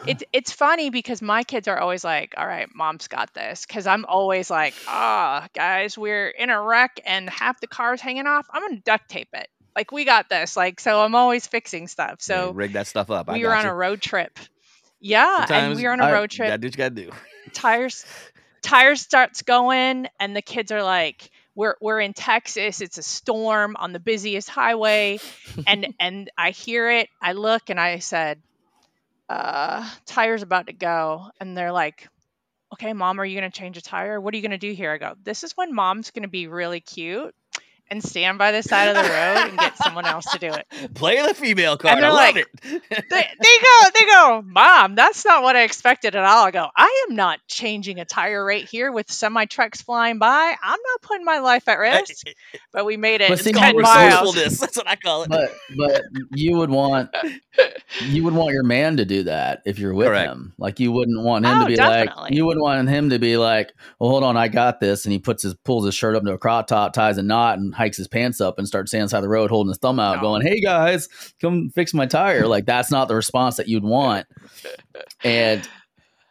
it's 0.07 0.24
it's 0.33 0.50
funny 0.50 0.90
because 0.90 1.22
my 1.22 1.44
kids 1.44 1.68
are 1.68 1.78
always 1.78 2.02
like, 2.02 2.35
"All 2.37 2.46
right, 2.46 2.68
mom's 2.74 3.07
got 3.07 3.33
this." 3.35 3.64
Because 3.64 3.87
I'm 3.87 4.05
always 4.07 4.50
like, 4.50 4.74
"Ah, 4.88 5.46
guys, 5.55 5.96
we're 5.96 6.28
in 6.28 6.50
a 6.50 6.61
wreck 6.61 6.98
and 7.07 7.31
half 7.31 7.61
the 7.61 7.68
car's 7.68 8.00
hanging 8.00 8.26
off. 8.26 8.46
I'm 8.52 8.62
gonna 8.62 8.81
duct 8.85 9.09
tape 9.09 9.28
it. 9.33 9.46
Like 9.76 9.92
we 9.92 10.05
got 10.05 10.28
this. 10.28 10.57
Like 10.57 10.81
so, 10.81 11.02
I'm 11.02 11.14
always 11.14 11.46
fixing 11.46 11.87
stuff. 11.87 12.16
Yeah, 12.28 12.37
So 12.46 12.50
rig 12.50 12.72
that 12.72 12.88
stuff 12.88 13.11
up. 13.11 13.31
I 13.31 13.35
we 13.35 13.44
were 13.44 13.52
on 13.55 13.59
gotcha. 13.62 13.70
a 13.70 13.74
road 13.74 14.00
trip. 14.02 14.38
Yeah, 15.00 15.46
and 15.48 15.76
we 15.76 15.85
were 15.85 15.92
on 15.92 16.00
a 16.00 16.05
I- 16.07 16.12
road 16.12 16.33
You 16.33 16.37
trip. 16.38 16.48
gotta 16.48 16.59
do 16.59 16.66
what 16.66 16.74
you 16.74 16.78
gotta 16.78 16.94
do. 16.94 17.11
Tires 17.52 18.05
tires 18.62 19.01
starts 19.01 19.42
going, 19.42 20.09
and 20.18 20.37
the 20.37 20.42
kids 20.42 20.72
are 20.72 20.83
like, 20.83 21.31
"We're 21.55 21.77
we're 21.81 22.01
in 22.01 22.14
Texas. 22.14 22.81
It's 22.81 22.98
a 22.98 23.03
storm 23.03 23.77
on 23.79 23.92
the 23.92 24.01
busiest 24.01 24.48
highway." 24.48 25.20
and 25.66 25.94
and 26.01 26.31
I 26.37 26.51
hear 26.51 26.90
it. 26.90 27.09
I 27.20 27.33
look 27.33 27.70
and 27.70 27.79
I 27.79 27.98
said, 27.98 28.40
uh, 29.29 29.88
"Tire's 30.07 30.42
about 30.42 30.66
to 30.66 30.72
go," 30.72 31.29
and 31.40 31.57
they're 31.57 31.72
like. 31.72 32.09
Okay, 32.75 32.94
mom, 32.94 33.20
are 33.20 33.25
you 33.27 33.38
going 33.38 33.51
to 33.53 33.55
change 33.55 33.77
a 33.77 33.83
tire? 33.83 34.18
What 34.18 34.33
are 34.33 34.38
you 34.38 34.42
going 34.42 34.53
to 34.53 34.57
do 34.57 34.72
here? 34.72 34.90
I 34.90 34.96
go, 34.96 35.12
this 35.22 35.44
is 35.44 35.55
when 35.59 35.75
mom's 35.75 36.11
going 36.11 36.22
to 36.22 36.29
be 36.29 36.46
really 36.46 36.81
cute 36.81 37.35
and 37.90 38.03
stand 38.03 38.38
by 38.38 38.53
the 38.53 38.62
side 38.62 38.88
of 38.88 38.95
the 38.97 39.03
road 39.03 39.49
and 39.51 39.59
get 39.59 39.77
someone 39.77 40.07
else 40.07 40.25
to 40.33 40.38
do 40.38 40.51
it. 40.53 40.66
Play 40.95 41.21
the 41.27 41.35
female 41.35 41.77
card. 41.77 41.99
they're 41.99 42.07
I 42.07 42.09
love 42.09 42.35
like- 42.35 42.37
it. 42.37 42.83
they, 42.90 43.01
they 43.11 43.59
go, 43.62 43.88
they 43.95 44.05
go, 44.07 44.42
mom, 44.47 44.95
that's 44.95 45.25
not 45.27 45.42
what 45.42 45.57
I 45.57 45.62
expected 45.64 46.14
at 46.16 46.25
all. 46.25 46.47
I 46.47 46.51
go, 46.53 46.68
I 46.75 47.07
am 47.09 47.16
not 47.16 47.40
changing 47.49 48.01
a 48.01 48.05
tire 48.07 48.42
right 48.45 48.64
here 48.64 48.90
with 48.90 49.11
semi 49.11 49.45
trucks 49.45 49.83
flying 49.83 50.18
by. 50.18 50.55
I'm 50.62 50.79
not 50.92 51.03
putting 51.03 51.25
my 51.27 51.40
life 51.40 51.68
at 51.68 51.79
risk. 51.79 52.27
But 52.73 52.87
we 52.87 52.97
made 52.97 53.21
it 53.21 53.29
But 53.29 53.38
see, 53.40 53.51
it's 53.51 53.59
you 53.59 53.62
called 53.62 53.75
were 53.77 53.83
10 53.83 54.11
so 54.12 54.16
miles. 54.25 54.35
That's 54.59 54.77
what 54.79 54.88
I 54.88 54.97
call 54.97 55.25
it. 55.25 55.29
but 55.29 55.53
but 55.77 56.03
you 56.31 56.57
would 56.57 56.71
want 56.71 57.11
you 58.01 58.25
would 58.25 58.33
want 58.33 58.55
your 58.55 58.62
man 58.62 58.97
to 58.97 59.05
do 59.05 59.25
that 59.25 59.61
if 59.66 59.79
you're 59.79 59.92
with 59.92 60.07
Correct. 60.09 60.31
him. 60.33 60.55
Like 60.57 60.81
you 60.81 60.90
wouldn't 60.90 61.23
want 61.23 61.45
him 61.45 61.59
Oh, 61.59 61.61
to 61.64 61.66
be 61.66 61.75
definitely. 61.77 62.23
like 62.23 62.33
you 62.33 62.47
wouldn't 62.47 62.62
want 62.62 62.88
him 62.88 63.11
to 63.11 63.18
be 63.18 63.37
like, 63.37 63.72
well, 63.99 64.09
hold 64.09 64.24
on, 64.24 64.39
I 64.39 64.49
got 64.49 64.80
this, 64.80 65.05
and 65.05 65.12
he 65.12 65.18
puts 65.18 65.43
his 65.43 65.53
pulls 65.55 65.85
his 65.85 65.95
shirt 65.95 66.16
up 66.16 66.22
to 66.24 66.33
a 66.33 66.39
crop 66.39 66.66
top, 66.66 66.95
ties 66.95 67.18
a 67.18 67.22
knot, 67.22 67.59
and 67.59 67.72
hikes 67.73 67.97
his 67.97 68.09
pants 68.09 68.41
up 68.41 68.59
and 68.59 68.66
starts 68.68 68.91
standing 68.91 69.09
side 69.09 69.18
of 69.18 69.23
the 69.23 69.29
road 69.29 69.51
holding 69.51 69.68
his 69.70 69.79
thumb 69.79 69.99
out, 70.01 70.16
No. 70.16 70.23
going, 70.23 70.43
"Hey 70.47 70.61
guys, 70.61 71.09
come 71.41 71.70
fix 71.70 71.93
my 71.95 72.07
tire." 72.07 72.47
Like 72.47 72.66
that's 72.66 72.91
not 72.91 73.09
the 73.09 73.14
response 73.14 73.57
that 73.57 73.68
you'd 73.68 73.85
want, 73.85 74.27
and 75.25 75.66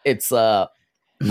it's 0.05 0.31
uh. 0.31 0.67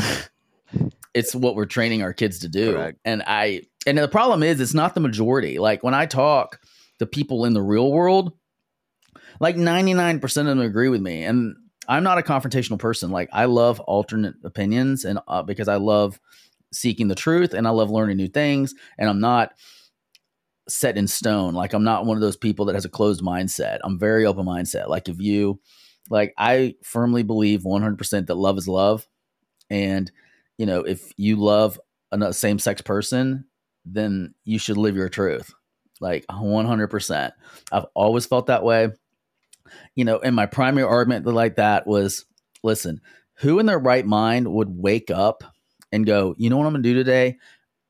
It's 1.13 1.35
what 1.35 1.57
we're 1.57 1.67
training 1.67 2.03
our 2.03 2.13
kids 2.13 2.39
to 2.41 2.49
do. 2.49 2.75
Correct. 2.75 3.01
And 3.05 3.25
I 3.27 3.63
and 3.85 3.99
the 3.99 4.07
problem 4.07 4.45
is 4.45 4.61
it's 4.61 4.75
not 4.75 4.95
the 4.95 5.01
majority. 5.01 5.59
Like 5.59 5.83
when 5.83 5.93
I 5.93 6.07
talk 6.07 6.61
to 7.01 7.07
people 7.07 7.45
in 7.47 7.53
the 7.53 7.61
real 7.63 7.91
world, 7.91 8.33
like 9.41 9.57
99% 9.57 10.23
of 10.23 10.47
them 10.47 10.61
agree 10.61 10.89
with 10.89 11.01
me. 11.01 11.25
And 11.25 11.57
I'm 11.89 12.05
not 12.05 12.19
a 12.19 12.23
confrontational 12.23 12.79
person. 12.79 13.11
Like 13.11 13.29
I 13.33 13.47
love 13.47 13.81
alternate 13.81 14.37
opinions 14.45 15.05
and 15.05 15.19
uh, 15.27 15.43
because 15.43 15.67
I 15.67 15.77
love 15.77 16.21
seeking 16.73 17.09
the 17.09 17.17
truth 17.17 17.55
and 17.55 17.67
I 17.67 17.71
love 17.71 17.91
learning 17.91 18.17
new 18.17 18.29
things 18.29 18.73
and 18.97 19.11
I'm 19.11 19.19
not 19.19 19.55
set 20.71 20.97
in 20.97 21.07
stone. 21.07 21.55
Like 21.55 21.73
I'm 21.73 21.85
not 21.85 22.07
one 22.07 22.17
of 22.17 22.21
those 22.21 22.37
people 22.37 22.67
that 22.67 22.75
has 22.75 22.85
a 22.85 22.91
closed 22.91 23.23
mindset. 23.23 23.79
I'm 23.85 23.99
very 23.99 24.27
open 24.27 24.47
mindset. 24.47 24.89
Like 24.89 25.09
if 25.09 25.21
you 25.21 25.61
like 26.09 26.35
I 26.39 26.75
firmly 26.83 27.23
believe 27.23 27.63
100% 27.63 28.27
that 28.27 28.35
love 28.35 28.59
is 28.59 28.69
love 28.69 29.07
and 29.69 30.11
you 30.59 30.67
know, 30.67 30.81
if 30.81 31.13
you 31.17 31.37
love 31.37 31.81
a 32.13 32.33
same 32.33 32.59
sex 32.59 32.83
person, 32.83 33.47
then 33.85 34.35
you 34.45 34.59
should 34.59 34.77
live 34.77 34.97
your 34.97 35.09
truth. 35.09 35.55
Like 36.01 36.27
100%. 36.27 37.33
I've 37.73 37.87
always 37.95 38.27
felt 38.27 38.47
that 38.47 38.65
way. 38.65 38.91
You 39.95 40.05
know, 40.05 40.19
and 40.19 40.35
my 40.35 40.47
primary 40.47 40.87
argument 40.87 41.27
like 41.27 41.57
that 41.57 41.87
was 41.87 42.27
listen, 42.63 43.01
who 43.35 43.59
in 43.59 43.67
their 43.67 43.79
right 43.79 44.05
mind 44.05 44.53
would 44.53 44.69
wake 44.71 45.11
up 45.11 45.45
and 45.93 46.07
go, 46.07 46.35
you 46.39 46.51
know 46.51 46.57
what 46.57 46.67
I'm 46.67 46.73
going 46.73 46.83
to 46.83 46.89
do 46.89 46.95
today? 46.95 47.39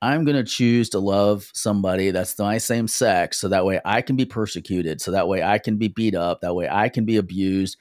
I'm 0.02 0.24
going 0.24 0.36
to 0.36 0.44
choose 0.44 0.88
to 0.90 0.98
love 0.98 1.50
somebody 1.52 2.10
that's 2.10 2.38
my 2.38 2.58
same 2.58 2.88
sex 2.88 3.38
so 3.38 3.48
that 3.48 3.66
way 3.66 3.80
I 3.84 4.00
can 4.00 4.16
be 4.16 4.24
persecuted, 4.24 5.00
so 5.00 5.10
that 5.10 5.28
way 5.28 5.42
I 5.42 5.58
can 5.58 5.76
be 5.76 5.88
beat 5.88 6.14
up, 6.14 6.40
that 6.40 6.54
way 6.54 6.68
I 6.70 6.88
can 6.88 7.04
be 7.04 7.16
abused. 7.16 7.76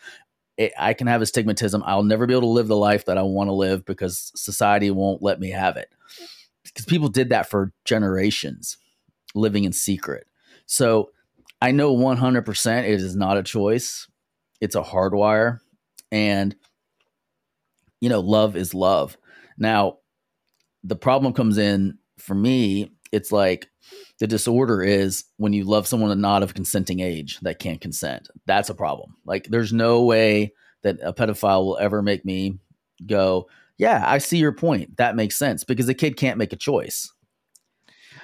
I 0.78 0.94
can 0.94 1.08
have 1.08 1.22
astigmatism. 1.22 1.84
I'll 1.86 2.04
never 2.04 2.28
be 2.28 2.34
able 2.34 2.42
to 2.42 2.48
live 2.48 2.68
the 2.68 2.76
life 2.76 3.06
that 3.06 3.18
I 3.18 3.22
want 3.22 3.48
to 3.48 3.54
live 3.54 3.86
because 3.86 4.34
society 4.36 4.92
won't 4.92 5.22
let 5.22 5.40
me 5.40 5.52
have 5.52 5.78
it. 5.78 5.90
Because 6.64 6.86
people 6.86 7.08
did 7.08 7.30
that 7.30 7.50
for 7.50 7.72
generations, 7.86 8.78
living 9.34 9.64
in 9.64 9.72
secret. 9.72 10.28
So 10.66 11.12
I 11.62 11.72
know 11.72 11.96
100% 11.96 12.80
it 12.80 12.90
is 12.90 13.16
not 13.16 13.38
a 13.38 13.44
choice, 13.44 14.08
it's 14.60 14.76
a 14.76 14.82
hardwire. 14.82 15.60
And, 16.12 16.56
you 18.02 18.10
know, 18.10 18.20
love 18.20 18.58
is 18.58 18.74
love. 18.74 19.16
Now, 19.58 20.00
the 20.84 20.96
problem 20.96 21.34
comes 21.34 21.58
in 21.58 21.99
for 22.20 22.36
me, 22.36 22.92
it's 23.12 23.32
like 23.32 23.70
the 24.20 24.28
disorder 24.28 24.84
is 24.84 25.26
when 25.38 25.54
you 25.54 25.64
love 25.64 25.88
someone 25.88 26.20
not 26.22 26.44
of 26.44 26.54
consenting 26.54 27.00
age 27.00 27.40
that 27.42 27.60
can't 27.60 27.82
consent. 27.82 28.30
That's 28.46 28.70
a 28.70 28.76
problem. 28.76 29.16
Like 29.26 29.48
there's 29.48 29.74
no 29.74 30.04
way 30.04 30.54
that 30.84 30.98
a 31.02 31.14
pedophile 31.14 31.66
will 31.66 31.78
ever 31.78 32.02
make 32.02 32.26
me 32.26 32.60
go, 33.06 33.48
yeah, 33.78 34.04
I 34.06 34.18
see 34.18 34.38
your 34.38 34.52
point. 34.52 34.98
That 34.98 35.16
makes 35.16 35.38
sense 35.38 35.64
because 35.64 35.88
the 35.88 35.94
kid 35.94 36.18
can't 36.18 36.38
make 36.38 36.54
a 36.54 36.58
choice 36.58 37.12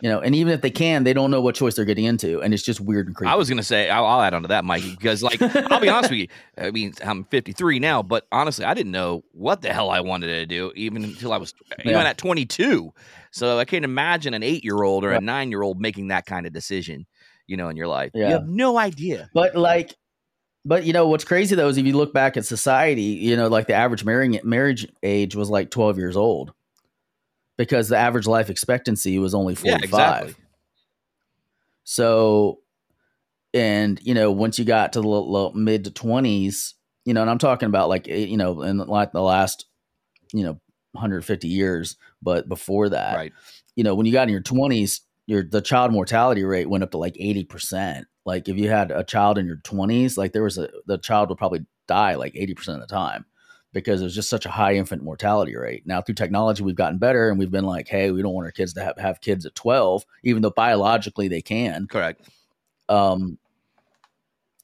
you 0.02 0.10
know, 0.10 0.20
and 0.20 0.36
even 0.36 0.54
if 0.54 0.62
they 0.62 0.70
can, 0.70 1.04
they 1.04 1.14
don't 1.14 1.32
know 1.32 1.42
what 1.42 1.56
choice 1.56 1.76
they're 1.76 1.86
getting 1.86 2.06
into, 2.06 2.42
and 2.42 2.54
it's 2.54 2.64
just 2.64 2.80
weird 2.80 3.08
and 3.08 3.16
creepy. 3.16 3.32
I 3.32 3.36
was 3.36 3.50
gonna 3.50 3.64
say 3.64 3.90
I'll, 3.90 4.06
I'll 4.06 4.22
add 4.22 4.34
on 4.34 4.42
to 4.44 4.48
that, 4.50 4.66
Mikey, 4.66 4.92
because 4.92 5.24
like 5.24 5.42
I'll 5.42 5.80
be 5.80 5.90
honest 5.90 6.12
with 6.12 6.20
you. 6.20 6.28
I 6.58 6.72
mean, 6.72 6.94
I'm 7.04 7.26
53 7.26 7.80
now, 7.80 8.04
but 8.04 8.28
honestly, 8.32 8.66
I 8.66 8.74
didn't 8.74 8.92
know 8.92 9.24
what 9.32 9.62
the 9.62 9.74
hell 9.74 9.90
I 9.90 10.02
wanted 10.02 10.28
to 10.28 10.46
do 10.46 10.72
even 10.76 11.04
until 11.04 11.34
I 11.34 11.38
was 11.38 11.54
yeah. 11.80 11.92
even 11.92 12.06
at 12.06 12.18
22. 12.18 12.94
So 13.32 13.60
I 13.60 13.66
can't 13.66 13.86
imagine 13.86 14.34
an 14.34 14.44
eight 14.44 14.64
year 14.64 14.82
old 14.82 15.04
or 15.04 15.12
a 15.12 15.22
nine 15.22 15.50
year 15.50 15.62
old 15.62 15.80
making 15.80 16.08
that 16.10 16.26
kind 16.26 16.46
of 16.46 16.54
decision, 16.54 17.06
you 17.48 17.58
know, 17.58 17.70
in 17.70 17.78
your 17.78 17.88
life. 17.88 18.12
Yeah. 18.14 18.28
You 18.28 18.34
have 18.34 18.48
no 18.48 18.78
idea. 18.78 19.30
But 19.34 19.56
like, 19.56 19.96
but 20.64 20.86
you 20.86 20.94
know 20.94 21.08
what's 21.08 21.24
crazy 21.24 21.56
though 21.56 21.68
is 21.68 21.78
if 21.78 21.86
you 21.86 21.96
look 21.96 22.14
back 22.14 22.38
at 22.38 22.46
society, 22.46 23.02
you 23.02 23.36
know, 23.36 23.48
like 23.48 23.68
the 23.68 23.74
average 23.74 24.04
marrying 24.04 24.40
marriage 24.44 24.88
age 25.04 25.36
was 25.36 25.50
like 25.50 25.70
12 25.70 25.98
years 25.98 26.16
old 26.16 26.54
because 27.58 27.90
the 27.90 27.98
average 27.98 28.28
life 28.28 28.50
expectancy 28.50 29.18
was 29.20 29.34
only 29.34 29.56
45. 29.56 29.80
Yeah, 29.80 29.86
exactly. 29.86 30.36
So, 31.84 32.60
and, 33.54 34.00
you 34.04 34.14
know, 34.14 34.32
once 34.32 34.60
you 34.60 34.66
got 34.66 34.94
to 34.94 35.02
the 35.02 35.52
mid 35.54 35.86
to 35.86 35.92
20s, 35.92 36.74
you 37.06 37.14
know, 37.14 37.22
and 37.22 37.30
I'm 37.30 37.38
talking 37.38 37.68
about 37.68 37.90
like, 37.90 38.08
eh, 38.10 38.26
you 38.26 38.38
know, 38.38 38.62
in 38.64 38.78
like 38.78 39.12
the 39.12 39.22
last, 39.22 39.66
you 40.34 40.44
know, 40.44 40.60
150 40.94 41.48
years, 41.48 41.98
but 42.22 42.50
before 42.50 42.90
that, 42.90 43.16
right. 43.16 43.34
you 43.76 43.84
know, 43.84 43.96
when 43.96 44.06
you 44.06 44.12
got 44.12 44.28
in 44.28 44.34
your 44.34 44.42
20s, 44.42 45.02
your 45.28 45.44
the 45.44 45.62
child 45.62 45.92
mortality 45.92 46.44
rate 46.44 46.70
went 46.70 46.84
up 46.84 46.92
to 46.92 46.98
like 46.98 47.16
80%. 47.16 48.04
Like 48.26 48.48
if 48.48 48.58
you 48.58 48.70
had 48.70 48.92
a 48.92 49.04
child 49.04 49.38
in 49.38 49.46
your 49.46 49.58
20s, 49.58 50.18
like 50.18 50.34
there 50.34 50.44
was 50.44 50.58
a 50.58 50.70
the 50.88 50.98
child 50.98 51.30
would 51.30 51.38
probably 51.38 51.66
die 51.88 52.16
like 52.16 52.34
80% 52.34 52.76
of 52.76 52.82
the 52.82 52.88
time 52.88 53.26
because 53.76 54.00
there's 54.00 54.16
just 54.16 54.30
such 54.30 54.46
a 54.46 54.50
high 54.50 54.74
infant 54.74 55.04
mortality 55.04 55.54
rate. 55.54 55.86
Now, 55.86 56.02
through 56.02 56.16
technology, 56.16 56.64
we've 56.64 56.78
gotten 56.78 56.98
better 56.98 57.30
and 57.30 57.38
we've 57.38 57.52
been 57.52 57.66
like, 57.66 57.90
hey, 57.90 58.10
we 58.10 58.22
don't 58.22 58.34
want 58.34 58.46
our 58.46 58.52
kids 58.52 58.74
to 58.76 58.82
have, 58.82 58.98
have 58.98 59.20
kids 59.20 59.46
at 59.46 59.54
12, 59.54 60.06
even 60.24 60.42
though 60.42 60.50
biologically 60.50 61.28
they 61.28 61.42
can. 61.42 61.86
Correct. 61.88 62.22
Um, 62.88 63.38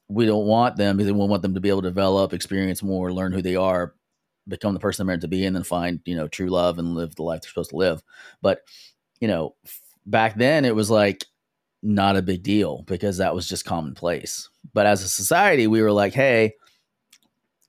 we 0.08 0.24
don't 0.24 0.46
want 0.46 0.76
them 0.76 0.96
because 0.96 1.12
we 1.12 1.18
want 1.18 1.42
them 1.42 1.52
to 1.52 1.60
be 1.60 1.68
able 1.68 1.82
to 1.82 1.90
develop, 1.90 2.32
experience 2.32 2.82
more, 2.82 3.12
learn 3.12 3.32
who 3.32 3.42
they 3.42 3.54
are, 3.54 3.94
become 4.48 4.72
the 4.72 4.80
person 4.80 5.06
they're 5.06 5.12
meant 5.12 5.20
to 5.22 5.28
be, 5.28 5.44
and 5.44 5.54
then 5.54 5.62
find, 5.62 6.00
you 6.06 6.16
know, 6.16 6.26
true 6.26 6.48
love 6.48 6.78
and 6.78 6.94
live 6.94 7.14
the 7.14 7.22
life 7.22 7.42
they're 7.42 7.50
supposed 7.50 7.70
to 7.70 7.76
live. 7.76 8.02
But, 8.40 8.62
you 9.20 9.28
know, 9.28 9.56
back 10.06 10.36
then 10.36 10.64
it 10.64 10.74
was 10.74 10.88
like 10.88 11.26
not 11.82 12.16
a 12.16 12.22
big 12.22 12.42
deal 12.42 12.82
because 12.86 13.18
that 13.18 13.34
was 13.34 13.46
just 13.46 13.66
commonplace. 13.66 14.48
But 14.72 14.86
as 14.86 15.02
a 15.02 15.08
society, 15.08 15.66
we 15.66 15.82
were 15.82 15.92
like, 15.92 16.14
hey, 16.14 16.54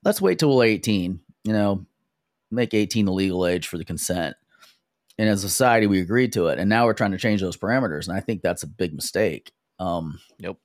let's 0.05 0.21
wait 0.21 0.39
till 0.39 0.55
we're 0.55 0.63
18 0.63 1.19
you 1.43 1.53
know, 1.53 1.85
make 2.51 2.73
18 2.73 3.05
the 3.05 3.11
legal 3.11 3.45
age 3.45 3.67
for 3.67 3.77
the 3.77 3.85
consent. 3.85 4.35
And 5.17 5.29
as 5.29 5.43
a 5.43 5.49
society, 5.49 5.87
we 5.87 6.01
agreed 6.01 6.33
to 6.33 6.47
it. 6.47 6.59
And 6.59 6.69
now 6.69 6.85
we're 6.85 6.93
trying 6.93 7.11
to 7.11 7.17
change 7.17 7.41
those 7.41 7.57
parameters. 7.57 8.07
And 8.07 8.17
I 8.17 8.19
think 8.19 8.41
that's 8.41 8.63
a 8.63 8.67
big 8.67 8.93
mistake. 8.93 9.51
Um, 9.79 10.19
nope. 10.39 10.59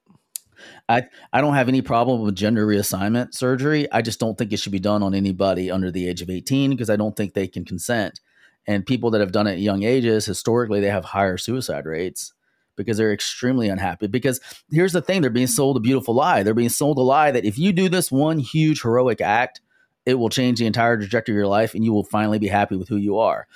I, 0.89 1.05
I 1.33 1.41
don't 1.41 1.55
have 1.55 1.69
any 1.69 1.83
problem 1.83 2.23
with 2.23 2.35
gender 2.35 2.67
reassignment 2.67 3.35
surgery. 3.35 3.91
I 3.93 4.03
just 4.03 4.19
don't 4.19 4.37
think 4.37 4.53
it 4.53 4.59
should 4.59 4.73
be 4.73 4.81
done 4.81 5.03
on 5.03 5.15
anybody 5.15 5.71
under 5.71 5.91
the 5.91 6.09
age 6.09 6.23
of 6.23 6.31
18 6.31 6.71
because 6.71 6.91
I 6.91 6.97
don't 6.97 7.17
think 7.17 7.35
they 7.35 7.47
can 7.47 7.65
consent. 7.65 8.21
And 8.67 8.85
people 8.85 9.11
that 9.13 9.21
have 9.21 9.33
done 9.33 9.47
it 9.47 9.53
at 9.53 9.59
young 9.61 9.83
ages, 9.83 10.27
historically, 10.27 10.81
they 10.81 10.91
have 10.91 11.05
higher 11.05 11.39
suicide 11.39 11.87
rates 11.87 12.33
because 12.77 12.97
they're 12.97 13.13
extremely 13.13 13.69
unhappy. 13.69 14.09
Because 14.09 14.41
here's 14.71 14.93
the 14.93 15.01
thing 15.01 15.21
they're 15.21 15.31
being 15.31 15.47
sold 15.47 15.77
a 15.77 15.81
beautiful 15.81 16.15
lie. 16.15 16.43
They're 16.43 16.55
being 16.55 16.69
sold 16.69 16.99
a 16.99 17.03
lie 17.03 17.31
that 17.31 17.45
if 17.45 17.59
you 17.59 17.73
do 17.73 17.89
this 17.89 18.11
one 18.11 18.39
huge 18.39 18.83
heroic 18.83 19.21
act, 19.21 19.61
it 20.09 20.15
will 20.15 20.31
change 20.31 20.59
the 20.59 20.65
entire 20.65 20.97
trajectory 20.97 21.35
of 21.35 21.37
your 21.37 21.47
life 21.47 21.75
and 21.75 21.85
you 21.85 21.93
will 21.93 22.03
finally 22.03 22.39
be 22.39 22.49
happy 22.49 22.77
with 22.77 22.89
who 22.89 22.97
you 22.97 23.19
are. 23.19 23.47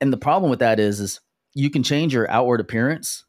And 0.00 0.12
the 0.12 0.16
problem 0.16 0.50
with 0.50 0.58
that 0.58 0.80
is 0.80 0.98
is 0.98 1.20
you 1.54 1.70
can 1.70 1.84
change 1.84 2.12
your 2.12 2.28
outward 2.28 2.58
appearance, 2.58 3.24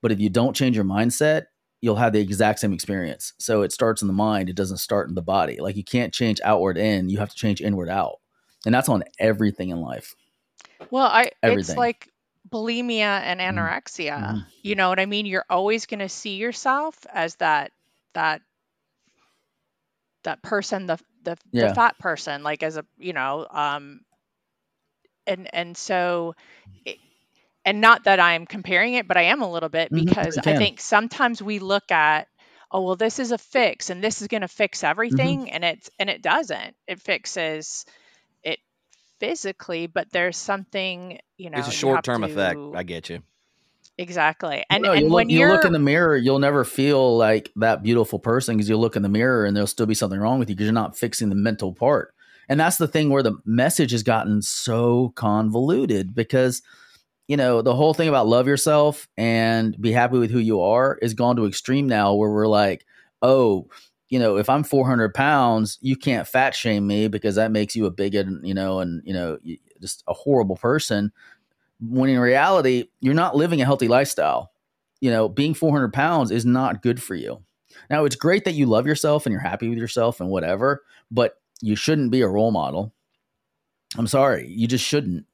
but 0.00 0.12
if 0.12 0.20
you 0.20 0.30
don't 0.30 0.54
change 0.54 0.76
your 0.76 0.84
mindset, 0.84 1.46
you'll 1.80 1.96
have 1.96 2.12
the 2.12 2.20
exact 2.20 2.60
same 2.60 2.72
experience. 2.72 3.32
So 3.38 3.62
it 3.62 3.72
starts 3.72 4.00
in 4.00 4.06
the 4.06 4.14
mind, 4.14 4.48
it 4.48 4.54
doesn't 4.54 4.76
start 4.76 5.08
in 5.08 5.16
the 5.16 5.22
body. 5.22 5.58
Like 5.58 5.74
you 5.74 5.82
can't 5.82 6.14
change 6.14 6.40
outward 6.44 6.78
in, 6.78 7.08
you 7.08 7.18
have 7.18 7.30
to 7.30 7.34
change 7.34 7.60
inward 7.60 7.88
out. 7.88 8.20
And 8.64 8.72
that's 8.72 8.88
on 8.88 9.02
everything 9.18 9.70
in 9.70 9.80
life. 9.80 10.14
Well, 10.92 11.06
I 11.06 11.32
everything. 11.42 11.72
it's 11.72 11.76
like 11.76 12.08
bulimia 12.48 13.00
and 13.00 13.40
mm-hmm. 13.40 13.58
anorexia. 13.58 14.22
Mm-hmm. 14.22 14.38
You 14.62 14.76
know 14.76 14.88
what 14.88 15.00
I 15.00 15.06
mean? 15.06 15.26
You're 15.26 15.46
always 15.50 15.86
going 15.86 15.98
to 15.98 16.08
see 16.08 16.36
yourself 16.36 16.96
as 17.12 17.34
that 17.36 17.72
that 18.14 18.40
that 20.22 20.42
person 20.42 20.86
the 20.86 20.98
the, 21.24 21.36
yeah. 21.52 21.68
the 21.68 21.74
fat 21.74 21.98
person 21.98 22.42
like 22.42 22.62
as 22.62 22.76
a 22.76 22.84
you 22.98 23.12
know 23.12 23.46
um 23.50 24.00
and 25.26 25.48
and 25.54 25.76
so 25.76 26.34
it, 26.84 26.98
and 27.64 27.80
not 27.80 28.04
that 28.04 28.20
i'm 28.20 28.46
comparing 28.46 28.94
it 28.94 29.06
but 29.06 29.16
i 29.16 29.22
am 29.22 29.42
a 29.42 29.50
little 29.50 29.68
bit 29.68 29.92
mm-hmm, 29.92 30.04
because 30.04 30.38
i 30.38 30.56
think 30.56 30.80
sometimes 30.80 31.42
we 31.42 31.58
look 31.58 31.90
at 31.90 32.28
oh 32.70 32.82
well 32.82 32.96
this 32.96 33.18
is 33.18 33.32
a 33.32 33.38
fix 33.38 33.90
and 33.90 34.02
this 34.02 34.22
is 34.22 34.28
going 34.28 34.40
to 34.40 34.48
fix 34.48 34.78
mm-hmm. 34.78 34.90
everything 34.90 35.40
mm-hmm. 35.40 35.54
and 35.54 35.64
it's 35.64 35.90
and 35.98 36.10
it 36.10 36.22
doesn't 36.22 36.74
it 36.86 37.00
fixes 37.00 37.84
it 38.42 38.58
physically 39.20 39.86
but 39.86 40.10
there's 40.10 40.36
something 40.36 41.18
you 41.36 41.50
know 41.50 41.58
it's 41.58 41.68
a 41.68 41.72
short-term 41.72 42.24
effect 42.24 42.58
i 42.74 42.82
get 42.82 43.08
you 43.08 43.22
Exactly. 44.02 44.64
And, 44.68 44.82
no, 44.82 44.92
and 44.92 45.02
you 45.02 45.12
when 45.12 45.28
look, 45.28 45.32
you 45.32 45.46
look 45.46 45.64
in 45.64 45.72
the 45.72 45.78
mirror, 45.78 46.16
you'll 46.16 46.40
never 46.40 46.64
feel 46.64 47.16
like 47.16 47.52
that 47.56 47.84
beautiful 47.84 48.18
person 48.18 48.56
because 48.56 48.68
you 48.68 48.76
look 48.76 48.96
in 48.96 49.02
the 49.02 49.08
mirror 49.08 49.44
and 49.44 49.56
there'll 49.56 49.68
still 49.68 49.86
be 49.86 49.94
something 49.94 50.18
wrong 50.18 50.40
with 50.40 50.50
you 50.50 50.56
because 50.56 50.66
you're 50.66 50.74
not 50.74 50.98
fixing 50.98 51.28
the 51.28 51.36
mental 51.36 51.72
part. 51.72 52.12
And 52.48 52.58
that's 52.58 52.78
the 52.78 52.88
thing 52.88 53.10
where 53.10 53.22
the 53.22 53.38
message 53.44 53.92
has 53.92 54.02
gotten 54.02 54.42
so 54.42 55.12
convoluted 55.14 56.16
because, 56.16 56.62
you 57.28 57.36
know, 57.36 57.62
the 57.62 57.76
whole 57.76 57.94
thing 57.94 58.08
about 58.08 58.26
love 58.26 58.48
yourself 58.48 59.08
and 59.16 59.80
be 59.80 59.92
happy 59.92 60.18
with 60.18 60.32
who 60.32 60.40
you 60.40 60.60
are 60.60 60.98
is 61.00 61.14
gone 61.14 61.36
to 61.36 61.46
extreme 61.46 61.86
now 61.86 62.12
where 62.14 62.30
we're 62.30 62.48
like, 62.48 62.84
oh, 63.22 63.68
you 64.08 64.18
know, 64.18 64.36
if 64.36 64.50
I'm 64.50 64.64
400 64.64 65.14
pounds, 65.14 65.78
you 65.80 65.94
can't 65.94 66.26
fat 66.26 66.56
shame 66.56 66.88
me 66.88 67.06
because 67.06 67.36
that 67.36 67.52
makes 67.52 67.76
you 67.76 67.86
a 67.86 67.90
bigot, 67.92 68.26
you 68.42 68.52
know, 68.52 68.80
and, 68.80 69.00
you 69.04 69.14
know, 69.14 69.38
just 69.80 70.02
a 70.08 70.12
horrible 70.12 70.56
person 70.56 71.12
when 71.82 72.10
in 72.10 72.18
reality, 72.18 72.88
you're 73.00 73.14
not 73.14 73.36
living 73.36 73.60
a 73.60 73.64
healthy 73.64 73.88
lifestyle. 73.88 74.52
You 75.00 75.10
know, 75.10 75.28
being 75.28 75.54
400 75.54 75.92
pounds 75.92 76.30
is 76.30 76.46
not 76.46 76.82
good 76.82 77.02
for 77.02 77.14
you. 77.14 77.42
Now, 77.90 78.04
it's 78.04 78.16
great 78.16 78.44
that 78.44 78.54
you 78.54 78.66
love 78.66 78.86
yourself 78.86 79.26
and 79.26 79.32
you're 79.32 79.40
happy 79.40 79.68
with 79.68 79.78
yourself 79.78 80.20
and 80.20 80.30
whatever, 80.30 80.84
but 81.10 81.40
you 81.60 81.74
shouldn't 81.74 82.12
be 82.12 82.20
a 82.20 82.28
role 82.28 82.52
model. 82.52 82.94
I'm 83.96 84.06
sorry, 84.06 84.48
you 84.48 84.66
just 84.66 84.84
shouldn't. 84.84 85.26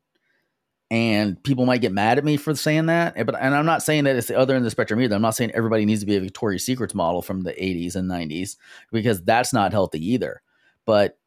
And 0.90 1.42
people 1.42 1.66
might 1.66 1.82
get 1.82 1.92
mad 1.92 2.16
at 2.16 2.24
me 2.24 2.38
for 2.38 2.54
saying 2.54 2.86
that, 2.86 3.14
but 3.26 3.38
and 3.38 3.54
I'm 3.54 3.66
not 3.66 3.82
saying 3.82 4.04
that 4.04 4.16
it's 4.16 4.28
the 4.28 4.38
other 4.38 4.54
end 4.54 4.62
of 4.62 4.64
the 4.64 4.70
spectrum 4.70 5.00
either. 5.02 5.14
I'm 5.14 5.22
not 5.22 5.36
saying 5.36 5.50
everybody 5.50 5.84
needs 5.84 6.00
to 6.00 6.06
be 6.06 6.16
a 6.16 6.20
Victoria's 6.20 6.64
Secrets 6.64 6.94
model 6.94 7.20
from 7.20 7.42
the 7.42 7.52
80s 7.52 7.94
and 7.94 8.10
90s 8.10 8.56
because 8.90 9.22
that's 9.22 9.52
not 9.52 9.72
healthy 9.72 10.12
either. 10.12 10.40
But 10.86 11.18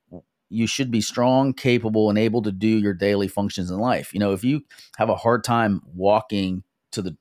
you 0.52 0.68
should 0.68 0.91
be 0.91 1.02
strong, 1.02 1.54
capable, 1.54 2.10
and 2.10 2.20
able 2.20 2.41
to 2.41 2.52
do 2.52 2.68
your 2.68 2.93
daily 2.93 3.28
functions 3.28 3.72
in 3.72 3.78
life. 3.78 4.14
You 4.14 4.20
know, 4.20 4.34
if 4.34 4.43
you 4.43 4.62
have 4.97 5.10
a 5.10 5.16
hard 5.16 5.43
time 5.43 5.82
walking 5.95 6.64
to 6.91 7.02
the 7.02 7.16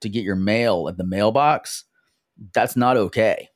to 0.00 0.08
get 0.08 0.24
your 0.24 0.36
mail 0.36 0.88
at 0.88 0.96
the 0.96 1.04
mailbox, 1.04 1.84
that's 2.52 2.76
not 2.76 2.96
okay. 2.96 3.48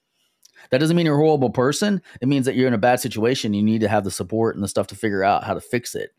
That 0.71 0.79
doesn't 0.79 0.97
mean 0.97 1.07
you're 1.07 1.21
a 1.21 1.25
horrible 1.25 1.51
person. 1.51 2.01
It 2.21 2.29
means 2.29 2.47
that 2.47 2.55
you're 2.55 2.69
in 2.69 2.75
a 2.75 2.79
bad 2.79 3.01
situation. 3.01 3.55
You 3.55 3.63
need 3.63 3.81
to 3.81 3.89
have 3.89 4.05
the 4.05 4.11
support 4.11 4.55
and 4.55 4.63
the 4.63 4.69
stuff 4.69 4.87
to 4.89 4.95
figure 4.95 5.25
out 5.25 5.45
how 5.45 5.55
to 5.55 5.61
fix 5.61 5.95
it. 5.95 6.11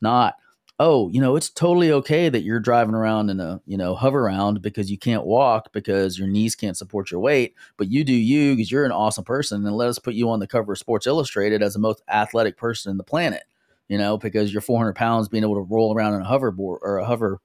Not, 0.00 0.34
oh, 0.78 1.08
you 1.10 1.20
know, 1.20 1.36
it's 1.36 1.48
totally 1.48 1.90
okay 1.90 2.28
that 2.28 2.42
you're 2.42 2.60
driving 2.60 2.94
around 2.94 3.30
in 3.30 3.40
a, 3.40 3.60
you 3.66 3.78
know, 3.78 3.96
Hoveround 3.96 4.60
because 4.60 4.90
you 4.90 4.98
can't 4.98 5.24
walk 5.24 5.72
because 5.72 6.18
your 6.18 6.28
knees 6.28 6.54
can't 6.54 6.76
support 6.76 7.10
your 7.10 7.20
weight, 7.20 7.54
but 7.78 7.88
you 7.88 8.04
do 8.04 8.12
you 8.12 8.54
because 8.54 8.70
you're 8.70 8.84
an 8.84 8.92
awesome 8.92 9.24
person 9.24 9.64
and 9.66 9.76
let 9.76 9.88
us 9.88 9.98
put 9.98 10.14
you 10.14 10.28
on 10.28 10.38
the 10.38 10.46
cover 10.46 10.72
of 10.72 10.78
Sports 10.78 11.06
Illustrated 11.06 11.62
as 11.62 11.72
the 11.72 11.78
most 11.78 12.02
athletic 12.08 12.58
person 12.58 12.90
in 12.90 12.98
the 12.98 13.04
planet, 13.04 13.44
you 13.88 13.96
know, 13.96 14.18
because 14.18 14.52
you're 14.52 14.60
400 14.60 14.94
pounds 14.94 15.28
being 15.28 15.44
able 15.44 15.54
to 15.54 15.62
roll 15.62 15.94
around 15.94 16.14
in 16.14 16.20
a 16.20 16.26
hoverboard 16.26 16.78
or 16.82 16.98
a 16.98 17.06
hover 17.06 17.40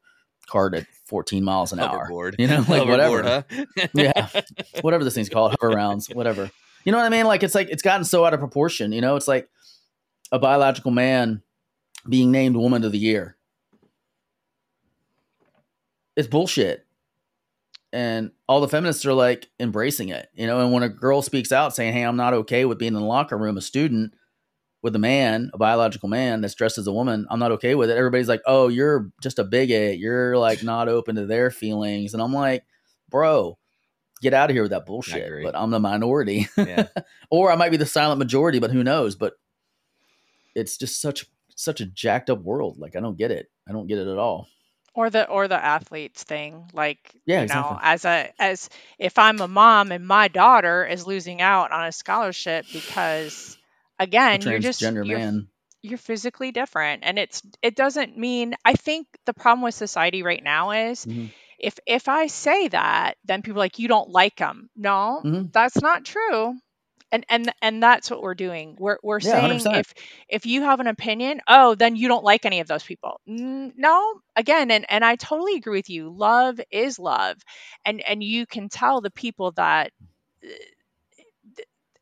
cart 0.48 0.74
at 0.74 0.86
14 1.06 1.44
miles 1.44 1.72
an 1.72 1.80
hour. 1.80 2.34
You 2.38 2.48
know, 2.48 2.58
like 2.68 2.84
Hoverboard, 2.84 2.88
whatever. 2.88 3.46
huh? 3.50 3.88
yeah. 3.94 4.30
Whatever 4.82 5.06
this 5.06 5.16
thing's 5.16 5.30
called, 5.30 5.56
Hoverounds, 5.62 6.14
whatever. 6.16 6.52
You 6.84 6.92
know 6.92 6.98
what 6.98 7.06
I 7.06 7.10
mean? 7.10 7.26
Like 7.26 7.44
it's 7.44 7.56
like 7.56 7.70
it's 7.70 7.84
gotten 7.84 8.04
so 8.04 8.26
out 8.26 8.34
of 8.34 8.40
proportion, 8.40 8.92
you 8.92 9.00
know, 9.00 9.16
it's 9.16 9.28
like 9.28 9.48
a 10.34 10.40
biological 10.40 10.92
man 10.92 11.42
being 12.08 12.32
named 12.32 12.56
woman 12.56 12.84
of 12.84 12.92
the 12.92 12.98
year. 12.98 13.38
It's 16.16 16.28
bullshit. 16.28 16.86
And 17.94 18.32
all 18.48 18.62
the 18.62 18.70
feminists 18.70 19.06
are 19.06 19.14
like 19.14 19.50
embracing 19.60 20.10
it, 20.10 20.30
you 20.34 20.48
know. 20.48 20.62
And 20.62 20.72
when 20.72 20.84
a 20.84 20.90
girl 20.90 21.22
speaks 21.22 21.52
out 21.52 21.76
saying, 21.76 21.94
Hey, 21.94 22.04
I'm 22.04 22.16
not 22.16 22.34
okay 22.34 22.64
with 22.66 22.78
being 22.78 22.94
in 22.94 23.02
the 23.02 23.06
locker 23.06 23.38
room, 23.38 23.58
a 23.58 23.62
student 23.62 24.14
with 24.82 24.96
a 24.96 25.00
man, 25.00 25.52
a 25.54 25.58
biological 25.58 26.08
man 26.08 26.42
that's 26.42 26.56
dressed 26.56 26.78
as 26.78 26.88
a 26.88 26.94
woman, 26.94 27.28
I'm 27.30 27.40
not 27.40 27.52
okay 27.54 27.76
with 27.76 27.90
it. 27.90 27.98
Everybody's 27.98 28.30
like, 28.30 28.42
Oh, 28.46 28.70
you're 28.70 29.12
just 29.22 29.40
a 29.40 29.44
bigot. 29.44 30.00
You're 30.00 30.38
like 30.38 30.64
not 30.64 30.88
open 30.88 31.16
to 31.16 31.26
their 31.26 31.52
feelings. 31.52 32.14
And 32.14 32.24
I'm 32.24 32.34
like, 32.34 32.64
Bro, 33.10 33.58
get 34.22 34.34
out 34.34 34.50
of 34.50 34.56
here 34.56 34.64
with 34.64 34.72
that 34.72 34.86
bullshit. 34.86 35.44
But 35.44 35.56
I'm 35.56 35.72
the 35.72 35.80
minority. 35.80 36.48
Yeah. 36.56 36.88
or 37.30 37.52
I 37.52 37.56
might 37.58 37.72
be 37.72 37.78
the 37.78 37.86
silent 37.86 38.20
majority, 38.20 38.60
but 38.60 38.72
who 38.72 38.84
knows? 38.84 39.16
But 39.16 39.34
it's 40.56 40.78
just 40.78 41.02
such 41.02 41.26
such 41.64 41.82
a 41.82 41.86
jacked 41.86 42.30
up 42.30 42.42
world. 42.42 42.78
Like 42.78 42.96
I 42.96 43.00
don't 43.00 43.18
get 43.18 43.32
it. 43.32 43.48
I 43.68 43.72
don't 43.72 43.88
get 43.88 43.98
it 44.00 44.08
at 44.08 44.18
all. 44.18 44.48
or 44.94 45.10
the 45.10 45.28
or 45.30 45.48
the 45.48 45.56
athletes 45.64 46.24
thing 46.24 46.68
like 46.74 47.00
Yeah, 47.26 47.38
you 47.40 47.44
exactly. 47.46 47.76
know 47.76 47.80
as 47.82 48.04
a 48.06 48.34
as 48.40 48.70
if 49.00 49.18
i'm 49.18 49.40
a 49.40 49.48
mom 49.48 49.92
and 49.94 50.06
my 50.06 50.28
daughter 50.28 50.86
is 50.86 51.08
losing 51.08 51.40
out 51.42 51.72
on 51.72 51.86
a 51.88 51.92
scholarship 51.94 52.66
because 52.74 53.58
again 54.00 54.42
you're 54.42 54.60
just 54.60 54.82
transgender 54.82 55.08
you're, 55.08 55.20
man. 55.20 55.48
you're 55.82 55.98
physically 55.98 56.52
different 56.52 57.04
and 57.06 57.18
it's 57.18 57.42
it 57.62 57.76
doesn't 57.78 58.18
mean 58.18 58.54
i 58.66 58.74
think 58.74 59.08
the 59.26 59.34
problem 59.34 59.62
with 59.64 59.76
society 59.76 60.24
right 60.24 60.44
now 60.44 60.72
is 60.72 61.06
Mhm. 61.06 61.30
if 61.58 61.80
if 61.88 62.10
i 62.10 62.28
say 62.28 62.68
that 62.68 63.16
then 63.24 63.42
people 63.44 63.62
are 63.62 63.66
like 63.66 63.80
you 63.80 63.88
don't 63.88 64.10
like 64.10 64.36
them 64.36 64.70
no 64.76 65.22
Mhm. 65.24 65.54
that's 65.54 65.82
not 65.82 66.04
true 66.04 66.54
and 67.12 67.26
and 67.30 67.54
and 67.62 67.82
that's 67.84 68.10
what 68.10 68.22
we're 68.22 68.36
doing. 68.36 68.76
We're 68.80 68.98
we're 69.04 69.20
Yeah, 69.22 69.36
saying 69.36 69.68
100%. 69.68 69.74
if 69.74 69.94
if 70.30 70.46
you 70.46 70.62
have 70.64 70.80
an 70.80 70.88
opinion 70.88 71.42
oh 71.48 71.76
then 71.76 71.96
you 71.96 72.08
don't 72.08 72.24
like 72.24 72.46
any 72.46 72.60
of 72.60 72.68
those 72.68 72.84
people. 72.84 73.20
No 73.28 74.22
again 74.36 74.72
and 74.72 74.86
and 74.90 75.04
i 75.06 75.16
totally 75.16 75.56
agree 75.56 75.78
with 75.80 75.90
you. 75.90 76.10
Love 76.10 76.60
is 76.72 77.00
love. 77.00 77.38
And 77.86 78.02
and 78.02 78.24
you 78.24 78.46
can 78.46 78.70
tell 78.70 79.02
the 79.02 79.12
people 79.12 79.52
that 79.54 79.92
uh, 80.44 80.50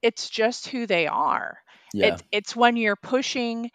it's 0.02 0.30
just 0.30 0.68
who 0.68 0.86
they 0.88 1.08
are. 1.08 1.58
Yeah. 1.94 2.18
it's 2.18 2.22
it's 2.32 2.56
when 2.56 2.78
you're 2.78 2.96
pushing 2.96 3.70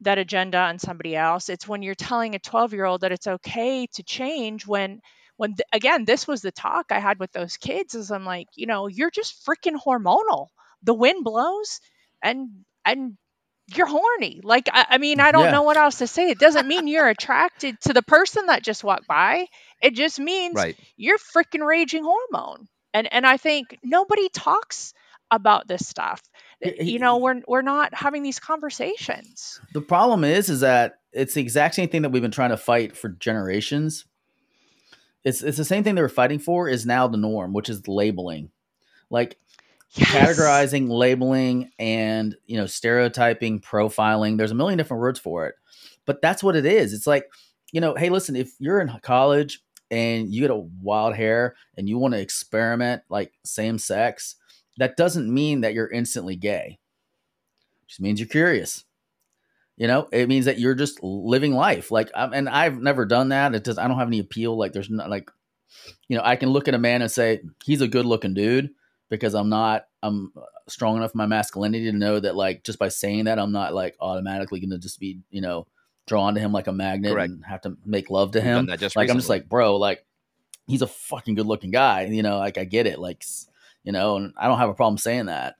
that 0.00 0.18
agenda 0.18 0.58
on 0.58 0.78
somebody 0.78 1.16
else. 1.16 1.48
It's 1.48 1.68
when 1.68 1.82
you're 1.82 1.94
telling 1.94 2.34
a 2.34 2.38
12 2.38 2.72
year 2.72 2.84
old 2.84 3.02
that 3.02 3.12
it's 3.12 3.26
okay 3.26 3.86
to 3.94 4.02
change 4.02 4.66
when 4.66 5.00
when 5.36 5.54
th- 5.54 5.66
again 5.72 6.04
this 6.04 6.26
was 6.28 6.42
the 6.42 6.52
talk 6.52 6.86
i 6.90 6.98
had 7.00 7.18
with 7.18 7.32
those 7.32 7.56
kids 7.56 7.94
is 7.94 8.10
i'm 8.10 8.24
like 8.26 8.46
you 8.54 8.66
know 8.66 8.86
you're 8.88 9.10
just 9.10 9.44
freaking 9.46 9.76
hormonal 9.84 10.48
the 10.82 10.94
wind 10.94 11.24
blows 11.24 11.80
and 12.22 12.48
and 12.84 13.16
you're 13.74 13.86
horny. 13.86 14.40
Like 14.42 14.68
i, 14.72 14.84
I 14.90 14.98
mean 14.98 15.20
i 15.20 15.30
don't 15.32 15.44
Yeah. 15.44 15.50
know 15.52 15.62
what 15.62 15.76
else 15.76 15.98
to 15.98 16.06
say. 16.06 16.30
It 16.30 16.38
doesn't 16.38 16.66
mean 16.66 16.88
you're 16.88 17.08
attracted 17.08 17.80
to 17.82 17.92
the 17.92 18.02
person 18.02 18.46
that 18.46 18.62
just 18.64 18.82
walked 18.82 19.06
by. 19.06 19.46
It 19.82 19.94
just 19.94 20.18
means 20.18 20.54
Right. 20.56 20.76
you're 20.96 21.18
freaking 21.18 21.64
raging 21.66 22.04
hormone. 22.04 22.66
And 22.92 23.12
and 23.12 23.26
i 23.26 23.36
think 23.36 23.78
nobody 23.84 24.28
talks 24.28 24.92
about 25.30 25.68
this 25.68 25.86
stuff. 25.86 26.20
He- 26.60 26.92
you 26.92 26.98
know 26.98 27.18
we're 27.18 27.40
we're 27.46 27.62
not 27.62 27.94
having 27.94 28.22
these 28.24 28.40
conversations. 28.40 29.60
The 29.72 29.80
problem 29.80 30.24
is, 30.24 30.48
is 30.50 30.60
that 30.60 30.94
it's 31.12 31.34
the 31.34 31.40
exact 31.40 31.76
same 31.76 31.88
thing 31.88 32.02
that 32.02 32.10
we've 32.10 32.22
been 32.22 32.30
trying 32.32 32.50
to 32.50 32.56
fight 32.56 32.96
for 32.96 33.08
generations. 33.10 34.04
It's 35.24 35.42
it's 35.42 35.56
the 35.58 35.64
same 35.64 35.84
thing 35.84 35.94
they 35.94 36.02
were 36.02 36.08
fighting 36.08 36.38
for 36.38 36.68
is 36.68 36.86
now 36.86 37.06
the 37.06 37.18
norm, 37.18 37.52
which 37.52 37.68
is 37.68 37.86
labeling, 37.86 38.50
like 39.10 39.38
yes. 39.94 40.10
categorizing, 40.10 40.88
labeling, 40.88 41.70
and 41.78 42.36
you 42.46 42.56
know 42.56 42.66
stereotyping, 42.66 43.60
profiling. 43.60 44.38
There's 44.38 44.52
a 44.52 44.56
million 44.56 44.78
different 44.78 45.00
words 45.00 45.18
for 45.18 45.46
it, 45.46 45.54
but 46.06 46.22
that's 46.22 46.42
what 46.42 46.56
it 46.56 46.66
is. 46.66 46.92
It's 46.92 47.06
like 47.06 47.24
you 47.72 47.80
know, 47.80 47.94
hey, 47.94 48.08
listen, 48.08 48.36
if 48.36 48.52
you're 48.58 48.80
in 48.80 48.92
college 49.02 49.60
and 49.90 50.32
you 50.32 50.40
get 50.40 50.50
a 50.50 50.66
wild 50.82 51.14
hair 51.14 51.56
and 51.76 51.88
you 51.88 51.98
want 51.98 52.14
to 52.14 52.20
experiment 52.20 53.02
like 53.08 53.32
same 53.44 53.78
sex, 53.78 54.36
that 54.78 54.96
doesn't 54.96 55.32
mean 55.32 55.60
that 55.60 55.74
you're 55.74 55.90
instantly 55.90 56.36
gay. 56.36 56.78
It 57.82 57.88
just 57.88 58.00
means 58.00 58.20
you're 58.20 58.28
curious. 58.28 58.84
You 59.76 59.86
know, 59.86 60.08
it 60.12 60.28
means 60.28 60.44
that 60.44 60.58
you're 60.58 60.74
just 60.74 61.02
living 61.02 61.54
life. 61.54 61.90
Like, 61.90 62.10
um, 62.14 62.34
and 62.34 62.48
I've 62.48 62.78
never 62.78 63.06
done 63.06 63.30
that. 63.30 63.54
It 63.54 63.64
does. 63.64 63.78
I 63.78 63.88
don't 63.88 63.98
have 63.98 64.08
any 64.08 64.18
appeal. 64.18 64.58
Like, 64.58 64.72
there's 64.72 64.90
not 64.90 65.08
like, 65.08 65.30
you 66.06 66.18
know, 66.18 66.22
I 66.22 66.36
can 66.36 66.50
look 66.50 66.68
at 66.68 66.74
a 66.74 66.78
man 66.78 67.00
and 67.00 67.10
say 67.10 67.40
he's 67.64 67.80
a 67.80 67.88
good 67.88 68.04
looking 68.04 68.34
dude 68.34 68.70
because 69.10 69.34
I'm 69.34 69.50
not. 69.50 69.86
I'm 70.02 70.32
strong 70.68 70.96
enough 70.96 71.12
in 71.14 71.18
my 71.18 71.26
masculinity 71.26 71.90
to 71.90 71.96
know 71.96 72.18
that, 72.18 72.34
like, 72.34 72.64
just 72.64 72.78
by 72.78 72.88
saying 72.88 73.24
that, 73.24 73.38
I'm 73.38 73.52
not 73.52 73.74
like 73.74 73.96
automatically 74.00 74.60
going 74.60 74.70
to 74.70 74.78
just 74.78 74.98
be, 74.98 75.18
you 75.30 75.42
know, 75.42 75.66
drawn 76.06 76.34
to 76.34 76.40
him 76.40 76.52
like 76.52 76.68
a 76.68 76.72
magnet 76.72 77.12
Correct. 77.12 77.30
and 77.30 77.44
have 77.44 77.60
to 77.62 77.76
make 77.84 78.08
love 78.08 78.32
to 78.32 78.40
him. 78.40 78.66
like, 78.66 79.10
I'm 79.10 79.18
just 79.18 79.28
like, 79.28 79.48
bro, 79.48 79.76
like, 79.76 80.06
he's 80.66 80.80
a 80.80 80.86
fucking 80.86 81.34
good 81.34 81.46
looking 81.46 81.70
guy. 81.70 82.06
You 82.06 82.22
know, 82.22 82.38
like 82.38 82.56
I 82.56 82.64
get 82.64 82.86
it. 82.86 82.98
Like, 82.98 83.24
you 83.84 83.92
know, 83.92 84.16
and 84.16 84.32
I 84.38 84.48
don't 84.48 84.58
have 84.58 84.70
a 84.70 84.74
problem 84.74 84.96
saying 84.96 85.26
that 85.26 85.56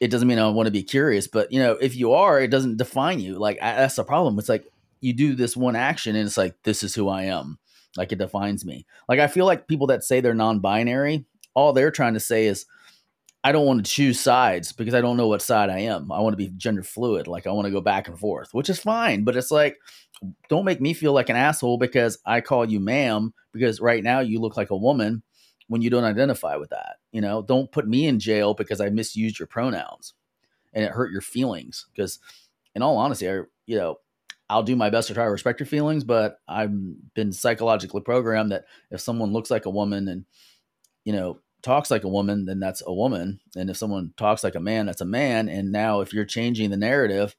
it 0.00 0.10
doesn't 0.10 0.28
mean 0.28 0.38
I 0.38 0.48
want 0.48 0.66
to 0.66 0.72
be 0.72 0.82
curious, 0.82 1.26
but 1.26 1.52
you 1.52 1.58
know, 1.60 1.72
if 1.72 1.96
you 1.96 2.12
are, 2.12 2.40
it 2.40 2.50
doesn't 2.50 2.76
define 2.76 3.20
you. 3.20 3.38
Like 3.38 3.58
I, 3.62 3.76
that's 3.76 3.96
the 3.96 4.04
problem. 4.04 4.38
It's 4.38 4.48
like 4.48 4.66
you 5.00 5.12
do 5.12 5.34
this 5.34 5.56
one 5.56 5.76
action, 5.76 6.16
and 6.16 6.26
it's 6.26 6.36
like 6.36 6.54
this 6.62 6.82
is 6.82 6.94
who 6.94 7.08
I 7.08 7.24
am. 7.24 7.58
Like 7.96 8.12
it 8.12 8.18
defines 8.18 8.64
me. 8.64 8.86
Like 9.08 9.20
I 9.20 9.28
feel 9.28 9.46
like 9.46 9.68
people 9.68 9.86
that 9.88 10.04
say 10.04 10.20
they're 10.20 10.34
non-binary, 10.34 11.24
all 11.54 11.72
they're 11.72 11.90
trying 11.90 12.14
to 12.14 12.20
say 12.20 12.46
is, 12.46 12.66
I 13.42 13.52
don't 13.52 13.66
want 13.66 13.84
to 13.84 13.90
choose 13.90 14.18
sides 14.18 14.72
because 14.72 14.94
I 14.94 15.02
don't 15.02 15.18
know 15.18 15.28
what 15.28 15.42
side 15.42 15.68
I 15.68 15.80
am. 15.80 16.10
I 16.10 16.20
want 16.20 16.32
to 16.32 16.38
be 16.38 16.48
gender 16.56 16.82
fluid. 16.82 17.26
Like 17.26 17.46
I 17.46 17.52
want 17.52 17.66
to 17.66 17.72
go 17.72 17.82
back 17.82 18.08
and 18.08 18.18
forth, 18.18 18.54
which 18.54 18.70
is 18.70 18.80
fine. 18.80 19.22
But 19.22 19.36
it's 19.36 19.50
like, 19.50 19.76
don't 20.48 20.64
make 20.64 20.80
me 20.80 20.94
feel 20.94 21.12
like 21.12 21.28
an 21.28 21.36
asshole 21.36 21.76
because 21.76 22.18
I 22.24 22.40
call 22.40 22.64
you 22.64 22.80
ma'am 22.80 23.34
because 23.52 23.80
right 23.80 24.02
now 24.02 24.20
you 24.20 24.40
look 24.40 24.56
like 24.56 24.70
a 24.70 24.76
woman 24.76 25.22
when 25.68 25.82
you 25.82 25.90
don't 25.90 26.04
identify 26.04 26.56
with 26.56 26.70
that. 26.70 26.96
You 27.12 27.20
know, 27.20 27.42
don't 27.42 27.70
put 27.70 27.86
me 27.86 28.06
in 28.06 28.18
jail 28.18 28.54
because 28.54 28.80
I 28.80 28.88
misused 28.88 29.38
your 29.38 29.46
pronouns 29.46 30.14
and 30.72 30.82
it 30.82 30.92
hurt 30.92 31.12
your 31.12 31.20
feelings. 31.20 31.86
Because, 31.94 32.18
in 32.74 32.80
all 32.82 32.96
honesty, 32.96 33.28
I, 33.28 33.42
you 33.66 33.76
know, 33.76 33.98
I'll 34.48 34.62
do 34.62 34.76
my 34.76 34.90
best 34.90 35.08
to 35.08 35.14
try 35.14 35.24
to 35.24 35.30
respect 35.30 35.60
your 35.60 35.66
feelings, 35.66 36.04
but 36.04 36.40
I've 36.48 36.72
been 37.14 37.32
psychologically 37.32 38.00
programmed 38.00 38.52
that 38.52 38.64
if 38.90 39.00
someone 39.00 39.32
looks 39.32 39.50
like 39.50 39.66
a 39.66 39.70
woman 39.70 40.08
and, 40.08 40.24
you 41.04 41.12
know, 41.12 41.40
talks 41.64 41.90
like 41.90 42.04
a 42.04 42.08
woman, 42.08 42.44
then 42.44 42.60
that's 42.60 42.82
a 42.86 42.92
woman. 42.92 43.40
And 43.56 43.68
if 43.70 43.76
someone 43.76 44.12
talks 44.16 44.44
like 44.44 44.54
a 44.54 44.60
man, 44.60 44.86
that's 44.86 45.00
a 45.00 45.04
man. 45.06 45.48
And 45.48 45.72
now 45.72 46.00
if 46.00 46.12
you're 46.12 46.24
changing 46.24 46.70
the 46.70 46.76
narrative, 46.76 47.34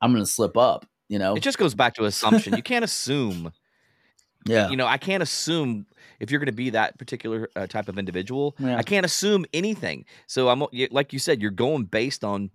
I'm 0.00 0.12
going 0.12 0.22
to 0.22 0.30
slip 0.30 0.56
up, 0.56 0.86
you 1.08 1.18
know? 1.18 1.34
It 1.34 1.42
just 1.42 1.58
goes 1.58 1.74
back 1.74 1.94
to 1.94 2.04
assumption. 2.04 2.54
you 2.54 2.62
can't 2.62 2.84
assume. 2.84 3.52
yeah. 4.46 4.68
You 4.68 4.76
know, 4.76 4.86
I 4.86 4.98
can't 4.98 5.22
assume 5.22 5.86
if 6.20 6.30
you're 6.30 6.38
going 6.38 6.46
to 6.46 6.52
be 6.52 6.70
that 6.70 6.98
particular 6.98 7.48
uh, 7.56 7.66
type 7.66 7.88
of 7.88 7.98
individual. 7.98 8.54
Yeah. 8.58 8.76
I 8.76 8.82
can't 8.82 9.06
assume 9.06 9.46
anything. 9.52 10.04
So 10.26 10.48
I'm 10.48 10.64
like 10.90 11.12
you 11.12 11.18
said, 11.18 11.40
you're 11.42 11.50
going 11.50 11.84
based 11.84 12.22
on 12.22 12.50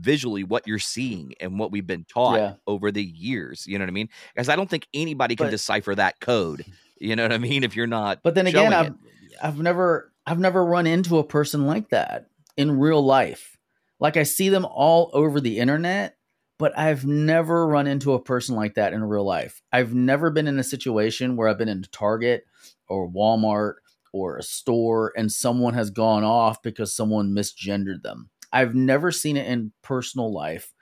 visually 0.00 0.44
what 0.44 0.66
you're 0.66 0.78
seeing 0.78 1.34
and 1.40 1.58
what 1.58 1.70
we've 1.70 1.86
been 1.86 2.04
taught 2.04 2.38
Yeah. 2.38 2.54
over 2.66 2.90
the 2.90 3.04
years. 3.04 3.66
You 3.66 3.78
know 3.78 3.84
what 3.84 3.90
I 3.90 3.92
mean? 3.92 4.08
Because 4.34 4.48
I 4.48 4.56
don't 4.56 4.68
think 4.70 4.88
anybody 4.94 5.36
can 5.36 5.46
But- 5.46 5.50
decipher 5.50 5.94
that 5.94 6.20
code. 6.20 6.64
You 6.98 7.16
know 7.16 7.24
what 7.24 7.32
I 7.32 7.38
mean? 7.38 7.64
If 7.64 7.76
you're 7.76 7.86
not, 7.88 8.20
But 8.22 8.34
then 8.34 8.46
again, 8.46 8.72
I've. 8.72 8.94
I've 9.42 9.58
never 9.58 10.11
I've 10.26 10.38
never 10.38 10.64
run 10.64 10.86
into 10.86 11.18
a 11.18 11.24
person 11.24 11.66
like 11.66 11.90
that 11.90 12.26
in 12.56 12.78
real 12.78 13.04
life. 13.04 13.58
Like 13.98 14.16
I 14.16 14.22
see 14.22 14.48
them 14.48 14.64
all 14.64 15.10
over 15.12 15.40
the 15.40 15.58
internet, 15.58 16.16
but 16.58 16.76
I've 16.78 17.04
never 17.04 17.66
run 17.66 17.86
into 17.86 18.12
a 18.12 18.22
person 18.22 18.54
like 18.54 18.74
that 18.74 18.92
in 18.92 19.02
real 19.02 19.24
life. 19.24 19.62
I've 19.72 19.94
never 19.94 20.30
been 20.30 20.46
in 20.46 20.58
a 20.58 20.64
situation 20.64 21.36
where 21.36 21.48
I've 21.48 21.58
been 21.58 21.68
in 21.68 21.82
Target 21.92 22.44
or 22.88 23.10
Walmart 23.10 23.74
or 24.12 24.36
a 24.36 24.42
store 24.42 25.12
and 25.16 25.32
someone 25.32 25.74
has 25.74 25.90
gone 25.90 26.24
off 26.24 26.62
because 26.62 26.94
someone 26.94 27.34
misgendered 27.34 28.02
them. 28.02 28.30
I've 28.52 28.74
never 28.74 29.10
seen 29.10 29.36
it 29.36 29.46
in 29.46 29.72
personal 29.82 30.32
life. 30.32 30.72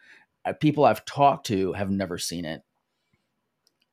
Uh, 0.44 0.52
People 0.52 0.84
I've 0.84 1.04
talked 1.04 1.46
to 1.46 1.72
have 1.74 1.90
never 1.90 2.18
seen 2.18 2.44
it 2.44 2.62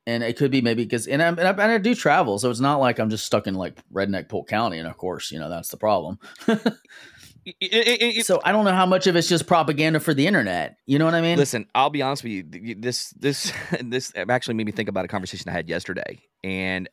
and 0.08 0.24
it 0.24 0.38
could 0.38 0.50
be 0.50 0.62
maybe 0.62 0.84
because 0.86 1.06
and, 1.06 1.22
and, 1.22 1.40
I, 1.40 1.50
and 1.52 1.62
I 1.62 1.78
do 1.78 1.94
travel, 1.94 2.40
so 2.40 2.50
it's 2.50 2.60
not 2.60 2.78
like 2.78 2.98
I'm 2.98 3.12
just 3.12 3.26
stuck 3.26 3.46
in 3.46 3.54
like 3.54 3.78
redneck 3.94 4.30
Polk 4.30 4.48
County, 4.48 4.80
and 4.80 4.88
of 4.88 4.98
course, 4.98 5.32
you 5.32 5.38
know 5.38 5.50
that's 5.50 5.70
the 5.70 5.78
problem. 5.78 6.18
it- 6.48 7.56
it- 7.62 8.02
it- 8.18 8.26
So 8.26 8.42
I 8.44 8.52
don't 8.52 8.66
know 8.66 8.72
how 8.74 8.86
much 8.86 9.08
of 9.08 9.16
it's 9.16 9.28
just 9.30 9.46
propaganda 9.48 10.00
for 10.00 10.14
the 10.14 10.26
internet. 10.28 10.78
You 10.86 10.98
know 11.00 11.06
what 11.06 11.14
I 11.16 11.22
mean? 11.22 11.38
Listen, 11.38 11.68
I'll 11.76 11.90
be 11.90 12.02
honest 12.02 12.24
with 12.24 12.32
you. 12.32 12.76
This 12.80 13.10
this 13.12 13.52
this 13.84 14.12
actually 14.16 14.56
made 14.56 14.66
me 14.66 14.72
think 14.72 14.90
about 14.90 15.06
a 15.06 15.08
conversation 15.10 15.50
I 15.50 15.54
had 15.54 15.70
yesterday, 15.70 16.20
and 16.44 16.90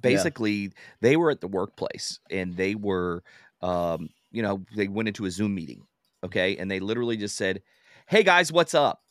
basically 0.00 0.72
they 1.00 1.16
were 1.16 1.30
at 1.30 1.40
the 1.40 1.48
workplace 1.48 2.18
and 2.30 2.56
they 2.56 2.74
were, 2.74 3.22
um, 3.60 4.08
you 4.30 4.42
know, 4.42 4.64
they 4.74 4.88
went 4.88 5.08
into 5.08 5.26
a 5.26 5.30
Zoom 5.30 5.54
meeting, 5.54 5.82
okay, 6.24 6.56
and 6.56 6.70
they 6.70 6.80
literally 6.80 7.16
just 7.16 7.36
said, 7.36 7.62
"Hey 8.06 8.22
guys, 8.22 8.50
what's 8.52 8.74
up?" 8.74 9.01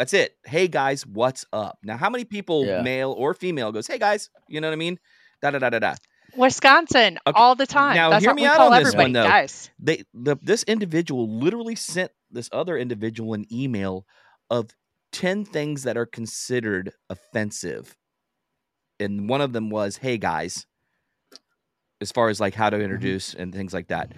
That's 0.00 0.14
it. 0.14 0.34
Hey 0.46 0.66
guys, 0.66 1.06
what's 1.06 1.44
up? 1.52 1.78
Now, 1.84 1.98
how 1.98 2.08
many 2.08 2.24
people, 2.24 2.64
Yeah. 2.64 2.80
male 2.80 3.12
or 3.12 3.34
female, 3.34 3.70
goes, 3.70 3.86
"Hey 3.86 3.98
guys," 3.98 4.30
you 4.48 4.58
know 4.58 4.68
what 4.68 4.72
I 4.72 4.76
mean? 4.76 4.98
Da 5.42 5.50
da 5.50 5.58
da 5.58 5.68
da 5.68 5.78
da. 5.78 5.94
Wisconsin 6.34 7.18
Okay, 7.26 7.38
all 7.38 7.54
the 7.54 7.66
time. 7.66 7.96
now 7.96 8.08
That's 8.08 8.24
hear 8.24 8.32
me 8.32 8.46
out 8.46 8.60
on 8.60 8.82
this 8.82 8.94
one, 8.94 9.12
though. 9.12 9.24
guys. 9.24 9.68
they 9.78 10.04
the 10.14 10.38
this 10.40 10.62
individual 10.62 11.28
literally 11.28 11.74
sent 11.74 12.12
this 12.30 12.48
other 12.50 12.78
individual 12.78 13.34
an 13.34 13.44
email 13.52 14.06
of 14.48 14.70
10 15.12 15.44
things 15.44 15.82
that 15.82 15.98
are 15.98 16.06
considered 16.06 16.92
offensive 17.10 17.94
and 18.98 19.28
one 19.28 19.42
of 19.42 19.52
them 19.52 19.68
was 19.68 19.98
hey 19.98 20.16
guys 20.16 20.66
as 22.00 22.10
far 22.10 22.30
as 22.30 22.40
like 22.40 22.54
how 22.54 22.70
to 22.70 22.76
mm-hmm. 22.76 22.84
introduce 22.84 23.34
and 23.34 23.52
things 23.52 23.74
like 23.74 23.88
that 23.88 24.12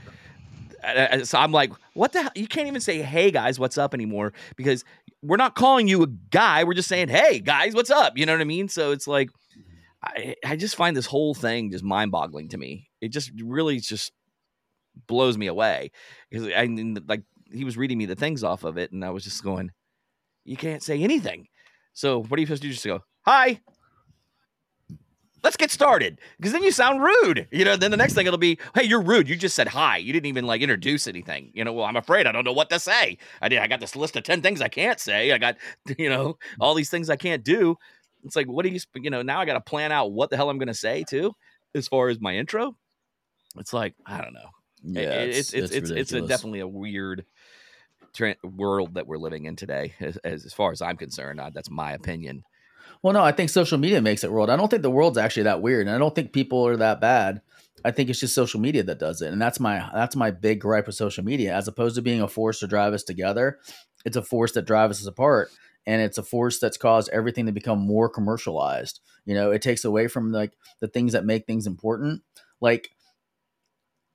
I- 0.85 1.09
I- 1.13 1.23
so 1.23 1.39
i'm 1.39 1.51
like 1.53 1.73
what 1.95 2.13
the 2.13 2.23
hell 2.23 2.33
you 2.35 2.47
can't 2.47 2.67
even 2.69 2.81
say 2.83 3.01
hey 3.01 3.31
guys 3.31 3.59
what's 3.59 3.79
up 3.79 3.95
anymore 3.95 4.35
because 4.57 4.85
we're 5.23 5.37
not 5.37 5.55
calling 5.55 5.89
you 5.89 6.03
a 6.03 6.07
guy 6.07 6.65
we're 6.65 6.75
just 6.75 6.89
saying 6.89 7.09
hey 7.09 7.39
guys 7.41 7.75
what's 7.75 7.91
up? 7.91 8.17
You 8.17 8.27
know 8.27 8.33
what 8.33 8.41
i 8.41 8.45
mean? 8.45 8.69
So 8.69 8.93
it's 8.93 9.07
like 9.07 9.31
mm-hmm. 9.31 9.71
i, 10.03 10.35
I 10.45 10.57
just 10.57 10.77
find 10.77 10.97
this 10.97 11.07
whole 11.07 11.35
thing 11.35 11.71
just 11.71 11.85
mind-boggling 11.85 12.49
to 12.51 12.59
me. 12.59 12.91
It 13.01 13.09
just 13.09 13.31
really 13.41 13.79
just 13.79 14.13
blows 15.07 15.39
me 15.39 15.47
away. 15.47 15.91
Because 16.31 16.49
I 16.55 16.67
mean, 16.67 16.99
like 17.09 17.23
he 17.53 17.65
was 17.65 17.77
reading 17.77 17.99
me 17.99 18.07
the 18.07 18.17
things 18.17 18.45
off 18.45 18.65
of 18.65 18.79
it, 18.79 18.93
and 18.93 19.05
I 19.05 19.11
was 19.11 19.25
just 19.25 19.43
going, 19.43 19.71
"You 20.45 20.57
can't 20.57 20.83
say 20.83 21.03
anything." 21.03 21.49
So 21.93 22.23
what 22.23 22.39
are 22.39 22.41
you 22.41 22.47
supposed 22.47 22.63
to 22.63 22.69
do? 22.69 22.75
Just 22.75 22.87
go, 22.87 23.01
"Hi, 23.23 23.61
let's 25.43 25.57
get 25.57 25.71
started," 25.71 26.21
because 26.39 26.53
then 26.53 26.63
you 26.63 26.71
sound 26.73 27.03
rude. 27.03 27.49
You 27.51 27.65
know. 27.65 27.77
Then 27.77 27.91
the 27.91 27.97
next 27.97 28.15
thing 28.15 28.27
it'll 28.27 28.39
be, 28.39 28.59
"Hey, 28.75 28.85
you're 28.85 29.03
rude. 29.03 29.29
You 29.29 29.37
just 29.37 29.55
said 29.57 29.69
hi. 29.69 29.97
You 29.99 30.13
didn't 30.13 30.27
even 30.27 30.47
like 30.47 30.61
introduce 30.61 31.07
anything." 31.07 31.51
You 31.55 31.65
know. 31.65 31.73
Well, 31.73 31.85
I'm 31.85 31.97
afraid 31.97 32.27
I 32.27 32.33
don't 32.33 32.45
know 32.45 32.53
what 32.53 32.71
to 32.71 32.79
say. 32.79 33.19
I 33.41 33.49
did. 33.49 33.59
I 33.59 33.67
got 33.67 33.81
this 33.81 33.97
list 33.97 34.17
of 34.17 34.23
ten 34.25 34.43
things 34.43 34.61
I 34.61 34.69
can't 34.69 34.99
say. 35.01 35.33
I 35.33 35.39
got 35.39 35.57
you 35.99 36.09
know 36.09 36.39
all 36.61 36.75
these 36.75 36.91
things 36.91 37.11
I 37.11 37.17
can't 37.17 37.45
do. 37.45 37.77
It's 38.25 38.37
like, 38.37 38.47
what 38.47 38.65
do 38.65 38.71
you? 38.71 38.81
You 38.97 39.11
know. 39.11 39.23
Now 39.23 39.41
I 39.41 39.45
got 39.45 39.55
to 39.55 39.61
plan 39.61 39.93
out 39.93 40.13
what 40.13 40.31
the 40.31 40.37
hell 40.37 40.51
I'm 40.51 40.59
going 40.59 40.69
to 40.69 40.75
say 40.75 41.05
too, 41.09 41.33
as 41.75 41.89
far 41.89 42.09
as 42.09 42.21
my 42.21 42.37
intro. 42.37 42.77
It's 43.59 43.73
like 43.73 43.95
I 44.07 44.21
don't 44.21 44.33
know. 44.35 44.49
yeah, 44.83 45.01
It- 45.23 45.37
it's 45.37 45.53
it's 45.53 45.73
it's, 45.73 45.91
it's, 45.91 46.13
a 46.13 46.23
definitely 46.23 46.61
a 46.61 46.67
weird 46.69 47.25
tra- 48.15 48.37
world 48.43 48.95
that 48.95 49.07
we're 49.07 49.19
living 49.19 49.45
in 49.45 49.57
today 49.57 49.95
as, 50.01 50.17
as, 50.19 50.45
as 50.45 50.53
far 50.53 50.71
as 50.73 50.83
i'm 50.83 50.97
concerned 50.97 51.41
uh, 51.41 51.51
that's 51.53 51.71
my 51.71 51.93
opinion 51.93 52.43
Well, 53.03 53.13
no, 53.15 53.23
I 53.23 53.33
think 53.33 53.51
social 53.51 53.79
media 53.79 54.01
makes 54.01 54.23
it 54.23 54.31
world. 54.33 54.51
I 54.51 54.57
don't 54.57 54.69
think 54.69 54.83
the 54.83 54.91
world's 54.91 55.19
actually 55.19 55.45
that 55.45 55.61
weird, 55.61 55.87
and 55.87 55.95
I 55.95 55.99
don't 55.99 56.15
think 56.15 56.33
people 56.33 56.67
are 56.67 56.77
that 56.77 57.01
bad. 57.01 57.43
I 57.85 57.91
think 57.91 58.09
it's 58.11 58.21
just 58.21 58.35
social 58.35 58.61
media 58.61 58.85
that 58.85 59.01
does 59.01 59.23
it, 59.23 59.33
and 59.33 59.43
that's 59.43 59.59
my 59.59 59.89
that's 59.93 60.15
my 60.15 60.31
big 60.31 60.61
gripe 60.61 60.87
with 60.87 60.95
social 60.95 61.25
media. 61.25 61.53
As 61.55 61.67
opposed 61.67 61.97
to 61.97 62.03
being 62.03 62.23
a 62.23 62.29
force 62.29 62.61
to 62.61 62.69
drive 62.69 62.93
us 62.93 63.03
together, 63.03 63.59
it's 64.05 64.17
a 64.17 64.23
force 64.23 64.53
that 64.53 64.67
drives 64.67 65.01
us 65.01 65.07
apart, 65.09 65.51
and 65.85 66.01
it's 66.01 66.19
a 66.19 66.23
force 66.23 66.61
that's 66.61 66.77
caused 66.77 67.11
everything 67.13 67.47
to 67.47 67.53
become 67.53 67.81
more 67.81 68.09
commercialized. 68.09 69.01
You 69.25 69.35
know, 69.35 69.51
it 69.51 69.63
takes 69.63 69.85
away 69.85 70.07
from 70.07 70.31
like 70.31 70.53
the 70.81 70.89
things 70.89 71.13
that 71.13 71.25
make 71.25 71.47
things 71.47 71.67
important. 71.67 72.23
Like, 72.61 72.91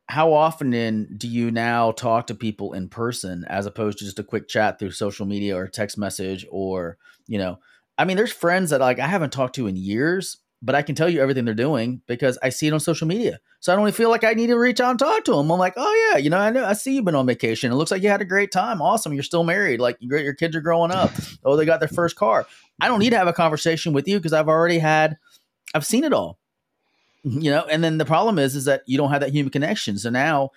how 0.10 0.32
often 0.34 0.74
in 0.74 1.16
do 1.18 1.28
you 1.28 1.52
now 1.52 1.92
talk 1.92 2.28
to 2.28 2.36
people 2.36 2.74
in 2.74 2.88
person 2.88 3.44
as 3.50 3.66
opposed 3.66 3.98
to 4.00 4.06
just 4.06 4.20
a 4.20 4.24
quick 4.24 4.48
chat 4.48 4.80
through 4.80 4.92
social 4.92 5.26
media 5.26 5.56
or 5.58 5.68
text 5.68 5.98
message 5.98 6.46
or 6.50 6.98
you 7.28 7.38
know 7.38 7.60
I 7.98 8.06
mean, 8.06 8.18
there's 8.18 8.32
friends 8.32 8.70
that 8.70 8.80
like 8.80 9.00
I 9.00 9.08
haven't 9.08 9.34
talked 9.34 9.56
to 9.56 9.68
in 9.68 9.76
years, 9.76 10.38
but 10.62 10.76
I 10.76 10.82
can 10.82 10.96
tell 10.96 11.10
you 11.10 11.22
everything 11.22 11.46
they're 11.46 11.54
doing 11.54 12.02
because 12.08 12.38
I 12.42 12.50
see 12.50 12.68
it 12.68 12.74
on 12.74 12.80
social 12.80 13.08
media. 13.08 13.40
So 13.60 13.72
I 13.72 13.76
don't 13.76 13.86
even 13.86 13.94
feel 13.94 14.10
like 14.10 14.24
I 14.24 14.34
need 14.34 14.48
to 14.48 14.58
reach 14.58 14.80
out 14.80 14.92
and 14.92 15.00
talk 15.00 15.24
to 15.26 15.32
them. 15.36 15.52
I'm 15.52 15.60
like, 15.60 15.74
oh 15.78 16.12
yeah, 16.12 16.18
you 16.18 16.30
know, 16.30 16.38
I 16.38 16.50
know 16.52 16.66
I 16.66 16.74
see 16.74 16.96
you've 16.96 17.06
been 17.06 17.16
on 17.16 17.26
vacation. 17.26 17.72
It 17.72 17.76
looks 17.76 17.92
like 17.92 18.04
you 18.04 18.10
had 18.10 18.22
a 18.22 18.26
great 18.26 18.52
time. 18.52 18.82
Awesome, 18.82 19.14
you're 19.14 19.24
still 19.24 19.44
married. 19.44 19.80
Like 19.80 19.98
your 20.00 20.34
kids 20.34 20.56
are 20.56 20.62
growing 20.62 20.92
up. 20.92 21.12
Oh, 21.44 21.56
they 21.56 21.66
got 21.66 21.80
their 21.80 21.90
first 21.90 22.16
car. 22.16 22.48
I 22.80 22.88
don't 22.88 23.00
need 23.00 23.12
to 23.12 23.18
have 23.18 23.28
a 23.28 23.34
conversation 23.34 23.94
with 23.94 24.08
you 24.08 24.18
because 24.18 24.34
I've 24.34 24.48
already 24.48 24.80
had, 24.80 25.18
I've 25.74 25.86
seen 25.86 26.04
it 26.04 26.14
all. 26.14 26.38
You 27.24 27.52
know, 27.52 27.66
and 27.70 27.84
then 27.84 27.98
the 27.98 28.06
problem 28.06 28.40
is, 28.40 28.56
is 28.56 28.66
that 28.66 28.84
you 28.86 28.98
don't 28.98 29.10
have 29.10 29.20
that 29.20 29.34
human 29.34 29.52
connection. 29.52 29.98
So 29.98 30.10
now 30.10 30.52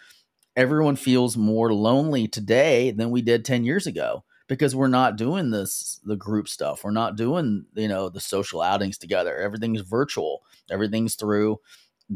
everyone 0.55 0.95
feels 0.95 1.37
more 1.37 1.73
lonely 1.73 2.29
today 2.29 2.93
than 2.93 3.11
we 3.11 3.23
did 3.23 3.45
10 3.45 3.65
years 3.65 3.89
ago 3.89 4.23
because 4.51 4.75
we're 4.75 4.89
not 4.89 5.17
doing 5.17 5.51
this 5.51 6.01
the 6.05 6.17
group 6.17 6.49
stuff. 6.49 6.83
We're 6.83 6.91
not 6.91 7.17
doing 7.17 7.65
you 7.75 7.87
know 7.87 8.09
the 8.09 8.21
social 8.21 8.61
outings 8.61 8.99
together. 8.99 9.39
Everything's 9.39 9.81
virtual. 9.81 10.43
Everything's 10.71 11.15
through 11.15 11.59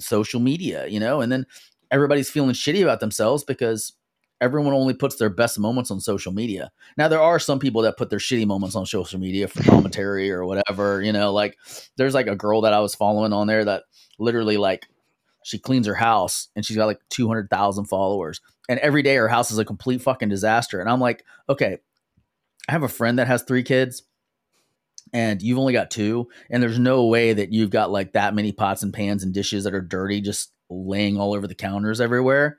social 0.01 0.41
media 0.41 0.87
you 0.89 0.99
know? 0.99 1.20
And 1.20 1.30
then 1.30 1.47
everybody's 1.93 2.28
feeling 2.28 2.51
shitty 2.51 2.82
about 2.82 2.99
themselves 2.99 3.45
because 3.45 3.93
everyone 4.41 4.72
only 4.72 4.95
puts 4.95 5.14
their 5.14 5.30
best 5.30 5.61
moments 5.61 5.93
on 5.93 6.01
social 6.01 6.32
media. 6.32 6.72
Now 6.99 7.07
there 7.07 7.22
are 7.22 7.39
some 7.39 7.61
people 7.61 7.82
that 7.82 7.97
put 7.97 8.11
their 8.11 8.18
shitty 8.18 8.47
moments 8.47 8.74
on 8.74 8.85
social 8.85 9.20
media 9.20 9.47
for 9.47 9.62
commentary 9.62 10.32
or 10.32 10.45
whatever 10.45 11.01
you 11.03 11.12
know? 11.12 11.32
Like 11.32 11.57
there's 11.97 12.14
like 12.14 12.26
a 12.26 12.37
girl 12.37 12.61
that 12.62 12.74
i 12.74 12.80
was 12.80 12.97
following 12.97 13.32
on 13.32 13.47
there 13.47 13.64
that 13.64 13.85
literally 14.18 14.57
like 14.57 14.89
she 15.45 15.59
cleans 15.61 15.87
her 15.87 15.95
house 15.95 16.49
and 16.57 16.66
she's 16.66 16.76
got 16.76 16.87
like 16.87 17.01
200,000 17.11 17.85
followers. 17.85 18.41
And 18.68 18.80
every 18.80 19.03
day 19.03 19.14
her 19.14 19.28
house 19.28 19.53
is 19.53 19.59
a 19.59 19.64
complete 19.64 20.03
fucking 20.03 20.30
disaster. 20.30 20.80
And 20.80 20.91
i'm 20.91 21.01
like 21.01 21.24
okay 21.49 21.78
I 22.68 22.72
have 22.72 22.82
a 22.82 22.88
friend 22.88 23.18
that 23.18 23.26
has 23.26 23.42
three 23.42 23.62
kids 23.62 24.02
and 25.12 25.40
you've 25.40 25.58
only 25.58 25.72
got 25.72 25.92
two, 25.92 26.28
and 26.50 26.62
there's 26.62 26.78
no 26.78 27.06
way 27.06 27.32
that 27.32 27.52
you've 27.52 27.70
got 27.70 27.90
like 27.90 28.12
that 28.12 28.34
many 28.34 28.50
pots 28.50 28.82
and 28.82 28.92
pans 28.92 29.22
and 29.22 29.32
dishes 29.32 29.64
that 29.64 29.74
are 29.74 29.80
dirty 29.80 30.20
just 30.20 30.52
laying 30.68 31.18
all 31.18 31.34
over 31.34 31.46
the 31.46 31.54
counters 31.54 32.00
everywhere. 32.00 32.58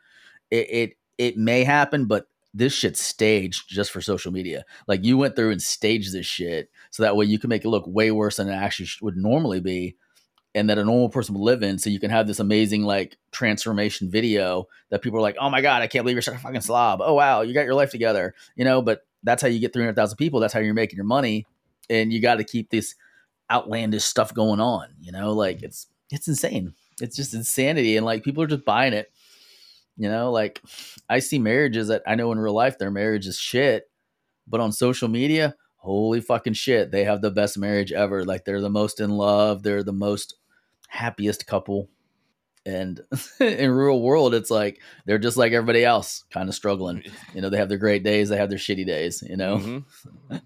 It 0.50 0.70
it, 0.70 0.94
it 1.18 1.38
may 1.38 1.66
happen, 1.66 2.06
but 2.06 2.28
this 2.54 2.72
shit's 2.72 3.02
staged 3.02 3.68
just 3.68 3.92
for 3.92 4.00
social 4.00 4.32
media. 4.32 4.64
Like 4.88 5.04
you 5.04 5.18
went 5.18 5.36
through 5.36 5.52
and 5.52 5.62
staged 5.62 6.14
this 6.14 6.26
shit 6.26 6.70
so 6.92 7.04
that 7.04 7.18
way 7.18 7.26
you 7.26 7.38
can 7.38 7.50
make 7.50 7.66
it 7.66 7.70
look 7.70 7.84
way 7.86 8.12
worse 8.12 8.38
than 8.38 8.48
it 8.48 8.54
actually 8.54 8.88
would 9.02 9.18
normally 9.18 9.60
be 9.60 9.98
and 10.54 10.70
that 10.70 10.78
a 10.78 10.86
normal 10.86 11.10
person 11.10 11.36
would 11.36 11.44
live 11.44 11.62
in 11.62 11.78
so 11.78 11.90
you 11.90 12.00
can 12.00 12.10
have 12.10 12.28
this 12.28 12.40
amazing 12.40 12.84
like 12.84 13.18
transformation 13.32 14.10
video 14.10 14.70
that 14.90 15.02
people 15.02 15.20
are 15.20 15.22
like 15.22 15.36
oh 15.38 15.50
my 15.50 15.60
god 15.60 15.82
i 15.82 15.88
can't 15.88 16.06
believe 16.06 16.16
you're 16.16 16.22
such 16.22 16.36
a 16.36 16.40
fucking 16.40 16.62
slob 16.62 17.02
oh 17.04 17.14
wow 17.14 17.42
you 17.42 17.54
got 17.54 17.66
your 17.66 17.74
life 17.74 17.92
together 17.92 18.34
you 18.56 18.64
know 18.64 18.82
but 18.82 19.02
that's 19.26 19.42
how 19.42 19.48
you 19.48 19.60
get 19.60 19.74
300000 19.74 20.18
people. 20.18 20.40
That's 20.40 20.54
how 20.54 20.60
you're 20.60 20.74
making 20.74 20.98
your 20.98 21.06
money. 21.06 21.46
And 21.90 22.14
you 22.14 22.22
got 22.22 22.36
to 22.36 22.44
keep 22.44 22.70
this 22.70 22.96
outlandish 23.52 24.04
stuff 24.04 24.34
going 24.34 24.60
on 24.60 24.88
you 25.02 25.12
know? 25.12 25.34
Like 25.34 25.62
it's 25.62 25.88
it's 26.12 26.28
insane. 26.28 26.74
It's 27.02 27.16
just 27.16 27.34
insanity. 27.34 27.98
And 27.98 28.06
like 28.06 28.24
people 28.24 28.44
are 28.44 28.48
just 28.48 28.66
buying 28.66 28.94
it. 28.94 29.12
You 29.98 30.10
know 30.10 30.30
like 30.32 30.62
i 31.10 31.20
see 31.20 31.40
marriages 31.40 31.88
that 31.88 32.04
i 32.06 32.16
know 32.16 32.30
in 32.34 32.38
real 32.38 32.54
life 32.54 32.78
their 32.78 32.92
marriage 32.92 33.28
is 33.28 33.38
shit. 33.38 33.90
But 34.48 34.62
on 34.62 34.72
social 34.72 35.08
media 35.08 35.56
holy 35.78 36.20
fucking 36.20 36.54
shit 36.54 36.92
they 36.92 37.04
have 37.04 37.22
the 37.22 37.32
best 37.32 37.58
marriage 37.58 37.92
ever. 37.92 38.26
Like 38.26 38.46
they're 38.46 38.62
the 38.62 38.70
most 38.70 39.00
in 39.00 39.12
love. 39.12 39.64
They're 39.64 39.84
the 39.84 39.94
most 39.94 40.36
happiest 40.88 41.48
couple 41.48 41.90
and 42.66 43.02
in 43.40 43.70
real 43.72 44.02
world 44.02 44.34
it's 44.34 44.50
like 44.50 44.80
they're 45.06 45.18
just 45.20 45.38
like 45.38 45.52
everybody 45.54 45.84
else 45.86 46.24
kind 46.32 46.50
of 46.50 46.56
struggling 46.56 47.04
you 47.34 47.42
know 47.42 47.50
they 47.50 47.58
have 47.58 47.70
their 47.70 47.78
great 47.78 48.04
days 48.04 48.30
they 48.30 48.38
have 48.38 48.50
their 48.50 48.58
shitty 48.58 48.86
days 48.86 49.22
you 49.28 49.38
know? 49.38 49.58
Mhm. 49.58 49.84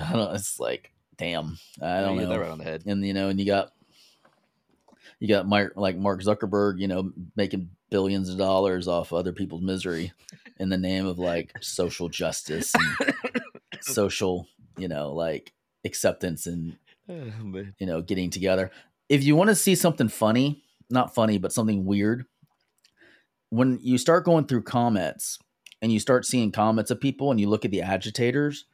I 0.00 0.12
don't 0.12 0.34
it's 0.34 0.58
like 0.58 0.92
damn 1.16 1.58
i 1.80 2.00
don't 2.00 2.16
You 2.16 2.22
know. 2.22 2.30
that 2.30 2.40
right 2.40 2.50
on 2.50 2.58
the 2.58 2.64
head. 2.64 2.82
And 2.86 3.04
you 3.04 3.14
know 3.14 3.28
and 3.28 3.38
you 3.38 3.46
got 3.46 3.72
you 5.18 5.28
got 5.28 5.46
Mark, 5.48 5.72
like 5.76 5.96
Mark 5.96 6.20
Zuckerberg, 6.22 6.78
you 6.78 6.88
know, 6.88 7.10
making 7.36 7.70
billions 7.88 8.28
of 8.28 8.36
dollars 8.36 8.86
off 8.86 9.14
other 9.14 9.32
people's 9.32 9.62
misery 9.62 10.12
in 10.58 10.68
the 10.68 10.76
name 10.76 11.06
of 11.06 11.18
like 11.18 11.54
social 11.62 12.10
justice 12.10 12.74
and 12.74 13.14
social, 13.80 14.46
you 14.76 14.88
know, 14.88 15.12
like 15.12 15.52
acceptance 15.84 16.46
and 16.46 16.76
Oh, 17.08 17.30
you 17.78 17.86
know, 17.86 18.02
getting 18.02 18.28
together. 18.30 18.70
If 19.08 19.22
you 19.24 19.36
want 19.36 19.48
to 19.48 19.54
see 19.54 19.74
something 19.76 20.08
funny, 20.08 20.64
not 20.90 21.14
funny, 21.14 21.38
but 21.38 21.52
something 21.52 21.84
weird, 21.84 22.26
when 23.50 23.78
you 23.82 23.98
start 23.98 24.24
going 24.24 24.46
through 24.46 24.62
comments 24.62 25.38
and 25.82 25.92
you 25.92 26.00
start 26.00 26.24
seeing 26.24 26.52
comments 26.52 26.90
of 26.90 27.00
people 27.00 27.30
and 27.30 27.40
you 27.40 27.48
look 27.48 27.64
at 27.64 27.70
the 27.70 27.82
agitators, 27.82 28.64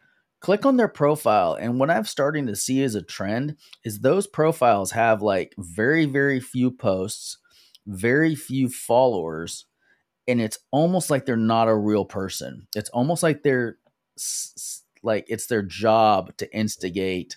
click 0.40 0.66
on 0.66 0.76
their 0.76 0.88
profile. 0.88 1.54
And 1.54 1.78
what 1.78 1.90
I'm 1.90 2.04
starting 2.04 2.46
to 2.46 2.56
see 2.56 2.82
as 2.82 2.94
a 2.94 3.02
trend 3.02 3.56
is 3.84 4.00
those 4.00 4.26
profiles 4.26 4.92
have 4.92 5.22
like 5.22 5.54
very, 5.58 6.04
very 6.04 6.40
few 6.40 6.70
posts, 6.70 7.38
very 7.86 8.34
few 8.34 8.68
followers, 8.68 9.66
and 10.28 10.40
it's 10.40 10.58
almost 10.70 11.10
like 11.10 11.26
they're 11.26 11.36
not 11.36 11.68
a 11.68 11.76
real 11.76 12.04
person. 12.04 12.66
It's 12.76 12.90
almost 12.90 13.22
like 13.22 13.42
they're 13.42 13.78
like 15.02 15.26
it's 15.28 15.46
their 15.46 15.62
job 15.62 16.36
to 16.36 16.54
instigate 16.54 17.36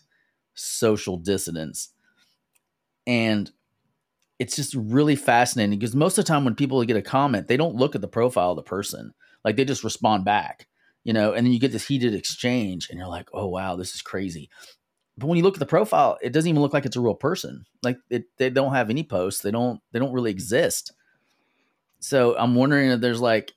social 0.53 1.17
dissonance. 1.17 1.89
And 3.07 3.51
it's 4.39 4.55
just 4.55 4.75
really 4.75 5.15
fascinating 5.15 5.79
because 5.79 5.95
most 5.95 6.17
of 6.17 6.25
the 6.25 6.27
time 6.27 6.43
when 6.43 6.55
people 6.55 6.83
get 6.83 6.97
a 6.97 7.01
comment, 7.01 7.47
they 7.47 7.57
don't 7.57 7.75
look 7.75 7.95
at 7.95 8.01
the 8.01 8.07
profile 8.07 8.51
of 8.51 8.57
the 8.57 8.63
person. 8.63 9.13
Like 9.43 9.55
they 9.55 9.65
just 9.65 9.83
respond 9.83 10.25
back, 10.25 10.67
you 11.03 11.13
know, 11.13 11.33
and 11.33 11.45
then 11.45 11.53
you 11.53 11.59
get 11.59 11.71
this 11.71 11.87
heated 11.87 12.13
exchange 12.13 12.89
and 12.89 12.99
you're 12.99 13.07
like, 13.07 13.29
oh, 13.33 13.47
wow, 13.47 13.75
this 13.75 13.95
is 13.95 14.01
crazy. 14.01 14.49
But 15.17 15.27
when 15.27 15.37
you 15.37 15.43
look 15.43 15.55
at 15.55 15.59
the 15.59 15.65
profile, 15.65 16.17
it 16.21 16.33
doesn't 16.33 16.49
even 16.49 16.61
look 16.61 16.73
like 16.73 16.85
it's 16.85 16.97
a 16.97 17.01
real 17.01 17.15
person. 17.15 17.65
Like 17.83 17.97
it, 18.09 18.25
they 18.37 18.49
don't 18.49 18.73
have 18.73 18.89
any 18.89 19.03
posts. 19.03 19.41
They 19.41 19.51
don't, 19.51 19.79
they 19.91 19.99
don't 19.99 20.11
really 20.11 20.31
exist. 20.31 20.91
So 21.99 22.35
I'm 22.37 22.55
wondering 22.55 22.89
if 22.89 22.99
there's 22.99 23.21
like, 23.21 23.53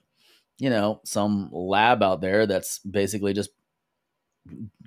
you 0.59 0.71
know, 0.71 1.01
some 1.05 1.51
lab 1.53 2.03
out 2.03 2.21
there 2.21 2.47
that's 2.47 2.79
basically 2.81 3.33
just 3.33 3.51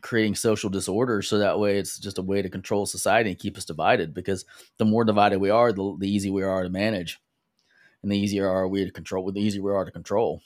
creating 0.01 0.35
social 0.35 0.69
disorder 0.69 1.21
so 1.21 1.37
that 1.37 1.59
way 1.59 1.77
it's 1.77 1.99
just 1.99 2.17
a 2.17 2.21
way 2.23 2.41
to 2.41 2.49
control 2.49 2.85
society 2.85 3.29
and 3.29 3.39
keep 3.39 3.57
us 3.57 3.65
divided 3.65 4.13
because 4.13 4.45
the 4.77 4.85
more 4.85 5.03
divided 5.03 5.39
we 5.39 5.49
are 5.49 5.71
the, 5.71 5.95
the 5.99 6.09
easier 6.09 6.31
we 6.31 6.43
are 6.43 6.63
to 6.63 6.69
manage. 6.69 7.19
And 8.03 8.11
the 8.11 8.17
easier 8.17 8.49
are 8.49 8.67
we 8.67 8.83
to 8.83 8.91
control 8.91 9.31
the 9.31 9.39
easier 9.39 9.61
we 9.61 9.71
are 9.71 9.85
to 9.85 9.91
control 9.91 10.41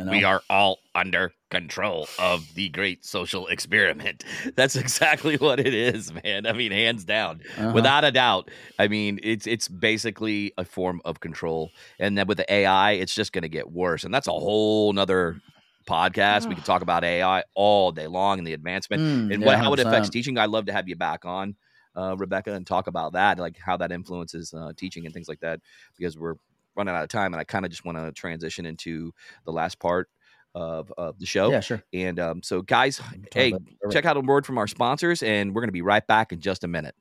you 0.00 0.04
know? 0.04 0.12
we 0.12 0.24
are 0.24 0.42
all 0.48 0.78
under 0.94 1.32
control 1.50 2.08
of 2.18 2.54
the 2.54 2.68
great 2.68 3.04
social 3.04 3.46
experiment. 3.48 4.24
That's 4.56 4.76
exactly 4.76 5.36
what 5.36 5.60
it 5.60 5.74
is 5.74 6.12
man. 6.24 6.46
I 6.46 6.52
mean 6.52 6.72
hands 6.72 7.04
down. 7.04 7.42
Uh-huh. 7.58 7.72
without 7.74 8.04
a 8.04 8.12
doubt. 8.12 8.50
I 8.78 8.88
mean 8.88 9.20
it's 9.22 9.46
it's 9.46 9.68
basically 9.68 10.52
a 10.56 10.64
form 10.64 11.00
of 11.04 11.20
control. 11.20 11.70
And 11.98 12.16
then 12.16 12.26
with 12.26 12.38
the 12.38 12.52
ai 12.52 12.92
it's 12.92 13.14
just 13.14 13.32
going 13.32 13.42
to 13.42 13.48
get 13.48 13.70
worse. 13.70 14.04
And 14.04 14.14
that's 14.14 14.28
a 14.28 14.32
whole 14.32 14.92
nother 14.92 15.40
podcast. 15.86 16.48
We 16.48 16.54
could 16.54 16.64
talk 16.64 16.82
about 16.82 17.04
AI 17.04 17.44
all 17.54 17.92
day 17.92 18.06
long 18.06 18.38
and 18.38 18.46
the 18.46 18.52
advancement 18.52 19.02
mm, 19.02 19.32
and 19.32 19.42
yeah, 19.42 19.46
what, 19.46 19.58
how 19.58 19.72
it 19.72 19.80
affects 19.80 20.08
teaching. 20.08 20.38
I'd 20.38 20.50
love 20.50 20.66
to 20.66 20.72
have 20.72 20.88
you 20.88 20.96
back 20.96 21.24
on, 21.24 21.56
uh, 21.96 22.16
Rebecca, 22.16 22.52
and 22.52 22.66
talk 22.66 22.86
about 22.86 23.12
that, 23.14 23.38
like 23.38 23.58
how 23.58 23.76
that 23.78 23.92
influences 23.92 24.54
uh, 24.54 24.72
teaching 24.76 25.04
and 25.06 25.14
things 25.14 25.28
like 25.28 25.40
that, 25.40 25.60
because 25.96 26.18
we're 26.18 26.34
running 26.76 26.94
out 26.94 27.02
of 27.02 27.08
time. 27.08 27.32
And 27.32 27.40
I 27.40 27.44
kind 27.44 27.64
of 27.64 27.70
just 27.70 27.84
want 27.84 27.98
to 27.98 28.12
transition 28.12 28.66
into 28.66 29.12
the 29.44 29.52
last 29.52 29.78
part 29.78 30.08
of, 30.54 30.92
of 30.96 31.18
the 31.18 31.26
show. 31.26 31.50
Yeah, 31.50 31.60
sure. 31.60 31.82
And 31.92 32.18
um, 32.18 32.42
so, 32.42 32.62
guys, 32.62 33.00
hey, 33.32 33.54
check 33.90 34.04
out 34.04 34.16
a 34.16 34.20
word 34.20 34.46
from 34.46 34.58
our 34.58 34.66
sponsors, 34.66 35.22
and 35.22 35.54
we're 35.54 35.62
going 35.62 35.68
to 35.68 35.72
be 35.72 35.82
right 35.82 36.06
back 36.06 36.32
in 36.32 36.40
just 36.40 36.64
a 36.64 36.68
minute. 36.68 36.94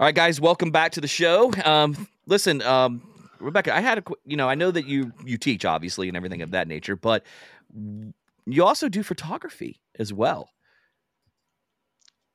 All 0.00 0.04
right, 0.04 0.14
guys, 0.14 0.40
welcome 0.40 0.70
back 0.70 0.92
to 0.92 1.00
the 1.00 1.08
show. 1.08 1.52
Um, 1.64 2.06
listen, 2.24 2.62
um, 2.62 3.02
Rebecca, 3.40 3.74
I 3.74 3.80
had 3.80 3.98
a, 3.98 4.02
you 4.24 4.36
know, 4.36 4.48
I 4.48 4.54
know 4.54 4.70
that 4.70 4.86
you 4.86 5.12
you 5.24 5.38
teach 5.38 5.64
obviously 5.64 6.06
and 6.06 6.16
everything 6.16 6.40
of 6.40 6.52
that 6.52 6.68
nature, 6.68 6.94
but 6.94 7.26
you 8.46 8.64
also 8.64 8.88
do 8.88 9.02
photography 9.02 9.80
as 9.98 10.12
well. 10.12 10.50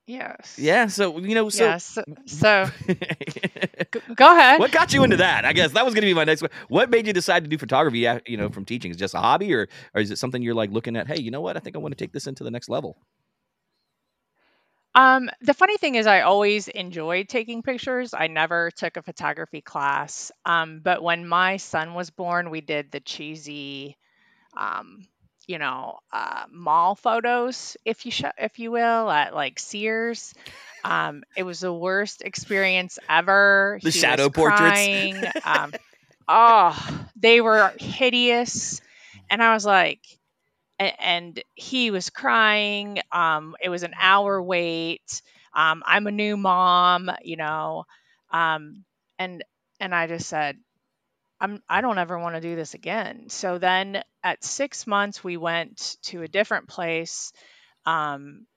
Yes. 0.05 0.57
Yeah. 0.59 0.87
So 0.87 1.19
you 1.19 1.35
know. 1.35 1.47
So. 1.47 1.63
Yes. 1.63 1.97
So. 2.25 2.69
go 4.15 4.37
ahead. 4.37 4.59
What 4.59 4.73
got 4.73 4.93
you 4.93 5.05
into 5.05 5.15
that? 5.17 5.45
I 5.45 5.53
guess 5.53 5.71
that 5.71 5.85
was 5.85 5.93
going 5.93 6.01
to 6.01 6.07
be 6.07 6.13
my 6.13 6.25
next. 6.25 6.41
question. 6.41 6.57
What 6.67 6.89
made 6.89 7.07
you 7.07 7.13
decide 7.13 7.45
to 7.45 7.49
do 7.49 7.57
photography? 7.57 7.99
You 8.27 8.35
know, 8.35 8.49
from 8.49 8.65
teaching, 8.65 8.91
is 8.91 8.97
just 8.97 9.13
a 9.13 9.19
hobby, 9.19 9.53
or 9.53 9.69
or 9.93 10.01
is 10.01 10.11
it 10.11 10.17
something 10.17 10.41
you're 10.41 10.53
like 10.53 10.71
looking 10.71 10.97
at? 10.97 11.07
Hey, 11.07 11.21
you 11.21 11.31
know 11.31 11.39
what? 11.39 11.55
I 11.55 11.61
think 11.61 11.77
I 11.77 11.79
want 11.79 11.97
to 11.97 12.03
take 12.03 12.11
this 12.11 12.27
into 12.27 12.43
the 12.43 12.51
next 12.51 12.67
level. 12.67 12.97
Um, 14.95 15.29
the 15.41 15.53
funny 15.53 15.77
thing 15.77 15.95
is, 15.95 16.07
I 16.07 16.21
always 16.21 16.67
enjoyed 16.67 17.27
taking 17.29 17.61
pictures. 17.63 18.13
I 18.13 18.27
never 18.27 18.71
took 18.71 18.97
a 18.97 19.01
photography 19.01 19.61
class. 19.61 20.31
Um, 20.45 20.81
but 20.83 21.01
when 21.01 21.27
my 21.27 21.57
son 21.57 21.93
was 21.93 22.09
born, 22.09 22.49
we 22.49 22.61
did 22.61 22.91
the 22.91 22.99
cheesy, 22.99 23.97
um, 24.57 25.07
you 25.47 25.57
know, 25.59 25.99
uh, 26.11 26.45
mall 26.51 26.95
photos, 26.95 27.77
if 27.85 28.05
you 28.05 28.11
sh- 28.11 28.23
if 28.37 28.59
you 28.59 28.71
will, 28.71 29.09
at 29.09 29.33
like 29.33 29.59
Sears. 29.59 30.33
Um, 30.83 31.23
it 31.35 31.43
was 31.43 31.59
the 31.61 31.73
worst 31.73 32.21
experience 32.21 32.99
ever. 33.09 33.79
The 33.83 33.91
he 33.91 33.99
shadow 33.99 34.29
portraits. 34.29 34.89
um, 35.43 35.75
oh, 36.27 37.07
they 37.15 37.41
were 37.41 37.73
hideous, 37.79 38.81
and 39.29 39.41
I 39.41 39.53
was 39.53 39.65
like 39.65 40.01
and, 40.79 41.41
he 41.55 41.91
was 41.91 42.09
crying. 42.09 42.99
Um, 43.11 43.55
it 43.61 43.69
was 43.69 43.83
an 43.83 43.93
hour 43.99 44.41
wait. 44.41 45.21
Um, 45.53 45.83
I'm 45.85 46.07
a 46.07 46.11
new 46.11 46.35
mom, 46.35 47.11
you 47.23 47.37
know, 47.37 47.85
um, 48.31 48.83
and 49.19 49.43
and 49.79 49.93
I 49.93 50.07
just 50.07 50.27
said, 50.27 50.57
I'm 51.39 51.61
I 51.69 51.81
don't 51.81 51.97
ever 51.97 52.17
want 52.17 52.35
to 52.35 52.41
do 52.41 52.55
this 52.55 52.73
again. 52.73 53.29
So 53.29 53.57
then 53.57 54.03
at 54.23 54.43
six 54.43 54.87
months 54.87 55.23
we 55.23 55.37
went 55.37 55.97
to 56.03 56.21
a 56.23 56.27
different 56.27 56.67
place. 56.67 57.33
Um, 57.85 58.47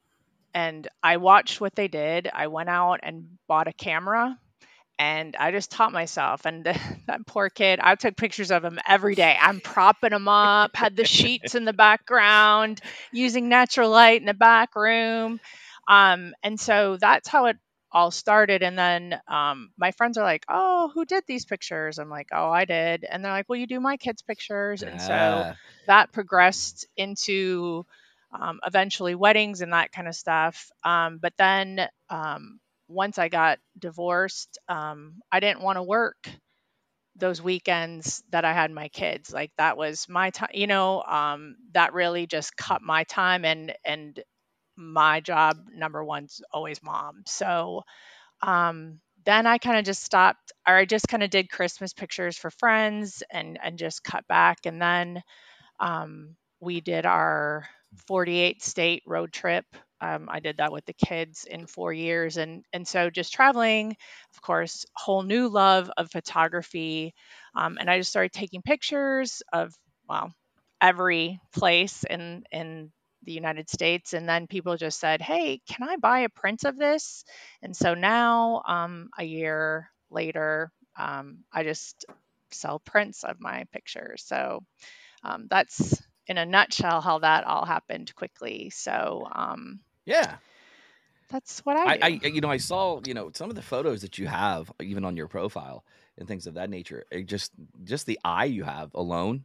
and 0.55 0.89
I 1.03 1.19
watched 1.19 1.61
what 1.61 1.75
they 1.75 1.89
did. 1.89 2.31
I 2.33 2.47
went 2.47 2.71
out 2.71 3.01
and 3.03 3.39
bought 3.47 3.69
a 3.69 3.73
camera 3.73 4.39
and 4.99 5.37
I 5.39 5.51
just 5.53 5.71
taught 5.71 5.93
myself. 5.93 6.47
And 6.47 6.65
that 7.07 7.27
poor 7.27 7.51
kid, 7.51 7.81
I 7.83 7.95
took 7.97 8.17
pictures 8.17 8.51
of 8.51 8.65
him 8.65 8.79
every 8.87 9.15
day. 9.15 9.37
I'm 9.41 9.61
propping 9.61 10.13
him 10.13 10.29
up, 10.29 10.77
had 10.77 10.97
the 10.97 11.05
sheets 11.05 11.55
in 11.55 11.65
the 11.65 11.73
background, 11.73 12.81
using 13.13 13.49
natural 13.49 13.91
light 13.91 14.21
in 14.21 14.27
the 14.27 14.35
back 14.35 14.75
room. 14.77 15.41
Um, 15.89 16.35
and 16.43 16.59
so 16.59 16.97
that's 17.01 17.29
how 17.29 17.47
it 17.47 17.57
all 17.93 18.11
started. 18.11 18.63
And 18.63 18.79
then 18.79 19.21
um, 19.29 19.71
my 19.79 19.93
friends 19.93 20.19
are 20.19 20.25
like, 20.25 20.45
"Oh, 20.49 20.91
who 20.93 21.05
did 21.05 21.25
these 21.27 21.45
pictures?" 21.45 21.99
I'm 21.99 22.11
like, 22.11 22.29
"Oh, 22.33 22.51
I 22.51 22.65
did." 22.65 23.05
And 23.05 23.25
they're 23.25 23.33
like, 23.33 23.49
"Well, 23.49 23.59
you 23.59 23.67
do 23.67 23.81
my 23.81 23.97
kids' 23.97 24.23
pictures." 24.23 24.83
And 24.83 25.01
so 25.01 25.47
that 25.87 26.13
progressed 26.13 26.87
into 26.97 27.87
um, 28.33 28.61
eventually 28.67 29.15
weddings 29.15 29.61
and 29.63 29.73
that 29.73 29.93
kind 29.93 30.09
of 30.09 30.15
stuff. 30.15 30.71
Um, 30.85 31.19
but 31.19 31.33
then 31.39 31.89
um, 32.11 32.61
once 32.89 33.18
I 33.18 33.28
got 33.28 33.59
divorced, 33.78 34.59
um, 34.68 35.16
I 35.32 35.41
didn't 35.41 35.62
want 35.62 35.76
to 35.76 35.82
work 35.82 36.28
those 37.16 37.41
weekends 37.41 38.22
that 38.30 38.45
I 38.45 38.53
had 38.53 38.70
my 38.70 38.89
kids. 38.89 39.32
Like 39.32 39.51
that 39.57 39.76
was 39.76 40.07
my 40.09 40.30
time, 40.30 40.51
you 40.53 40.66
know, 40.66 41.03
um, 41.03 41.57
that 41.72 41.95
really 41.95 42.26
just 42.26 42.57
cut 42.57 42.82
my 42.82 43.05
time 43.05 43.45
and, 43.45 43.72
and 43.84 44.20
my 44.76 45.20
job 45.20 45.59
number 45.74 46.05
one's 46.05 46.43
always 46.53 46.82
mom. 46.82 47.22
So, 47.26 47.82
um, 48.43 49.01
then 49.26 49.47
I 49.47 49.59
kind 49.59 49.78
of 49.78 49.84
just 49.84 50.05
stopped 50.05 50.53
or 50.68 50.76
I 50.76 50.84
just 50.87 51.09
kind 51.09 51.22
of 51.22 51.30
did 51.30 51.51
Christmas 51.51 51.93
pictures 51.93 52.39
for 52.39 52.51
friends 52.51 53.22
and, 53.30 53.59
and 53.62 53.78
just 53.78 54.05
cut 54.05 54.26
back. 54.28 54.59
And 54.66 54.80
then, 54.82 55.22
um, 55.80 56.37
we 56.61 56.80
did 56.80 57.07
our 57.07 57.68
48 58.07 58.62
state 58.62 59.03
road 59.07 59.32
trip 59.32 59.64
um, 60.01 60.29
I 60.31 60.41
did 60.41 60.59
that 60.59 60.73
with 60.73 60.85
the 60.87 60.93
kids 60.95 61.45
in 61.45 61.67
four 61.67 61.93
years, 61.93 62.37
and 62.37 62.65
and 62.73 62.87
so 62.87 63.11
just 63.11 63.33
traveling, 63.33 63.97
of 64.35 64.43
course, 64.43 64.85
whole 64.95 65.23
new 65.23 65.49
love 65.49 65.91
of 65.97 66.11
photography, 66.11 67.15
um, 67.55 67.79
and 67.81 67.91
I 67.91 67.99
just 67.99 68.11
started 68.11 68.33
taking 68.33 68.63
pictures 68.63 69.43
of 69.53 69.75
well 70.09 70.33
every 70.81 71.41
place 71.55 72.05
in 72.05 72.45
in 72.53 72.93
the 73.25 73.33
United 73.33 73.69
States, 73.71 74.13
and 74.13 74.29
then 74.29 74.47
people 74.47 74.77
just 74.77 75.01
said, 75.01 75.21
"Hey, 75.23 75.61
can 75.69 75.89
I 75.89 75.97
buy 75.97 76.21
a 76.21 76.29
print 76.29 76.65
of 76.65 76.77
this?" 76.79 77.25
And 77.63 77.77
so 77.77 77.95
now, 77.95 78.63
um, 78.67 79.09
a 79.19 79.25
year 79.25 79.91
later, 80.11 80.71
um, 80.99 81.45
I 81.53 81.65
just 81.65 82.05
sell 82.53 82.79
prints 82.79 83.25
of 83.25 83.41
my 83.41 83.65
pictures. 83.73 84.23
So 84.27 84.61
um, 85.25 85.47
that's 85.51 86.03
in 86.27 86.39
a 86.39 86.47
nutshell 86.47 87.01
how 87.01 87.18
that 87.20 87.45
all 87.45 87.64
happened 87.64 88.14
quickly. 88.14 88.70
So 88.70 89.29
um, 89.33 89.81
yeah. 90.05 90.37
That's 91.29 91.59
what 91.66 91.77
I, 91.77 91.95
I, 91.95 91.99
I, 92.03 92.27
you 92.29 92.41
know, 92.41 92.51
I 92.51 92.57
saw, 92.57 93.01
you 93.05 93.12
know, 93.12 93.33
some 93.35 93.51
of 93.51 93.57
the 93.57 93.62
photos 93.62 94.01
that 94.03 94.16
you 94.16 94.29
have, 94.29 94.70
even 94.81 95.05
on 95.05 95.16
your 95.16 95.27
profile 95.27 95.85
and 96.16 96.29
things 96.29 96.47
of 96.47 96.55
that 96.55 96.70
nature. 96.70 97.05
It 97.11 97.27
just, 97.27 97.51
just 97.83 98.07
the 98.07 98.18
eye 98.24 98.45
you 98.45 98.62
have 98.62 98.95
alone 98.95 99.43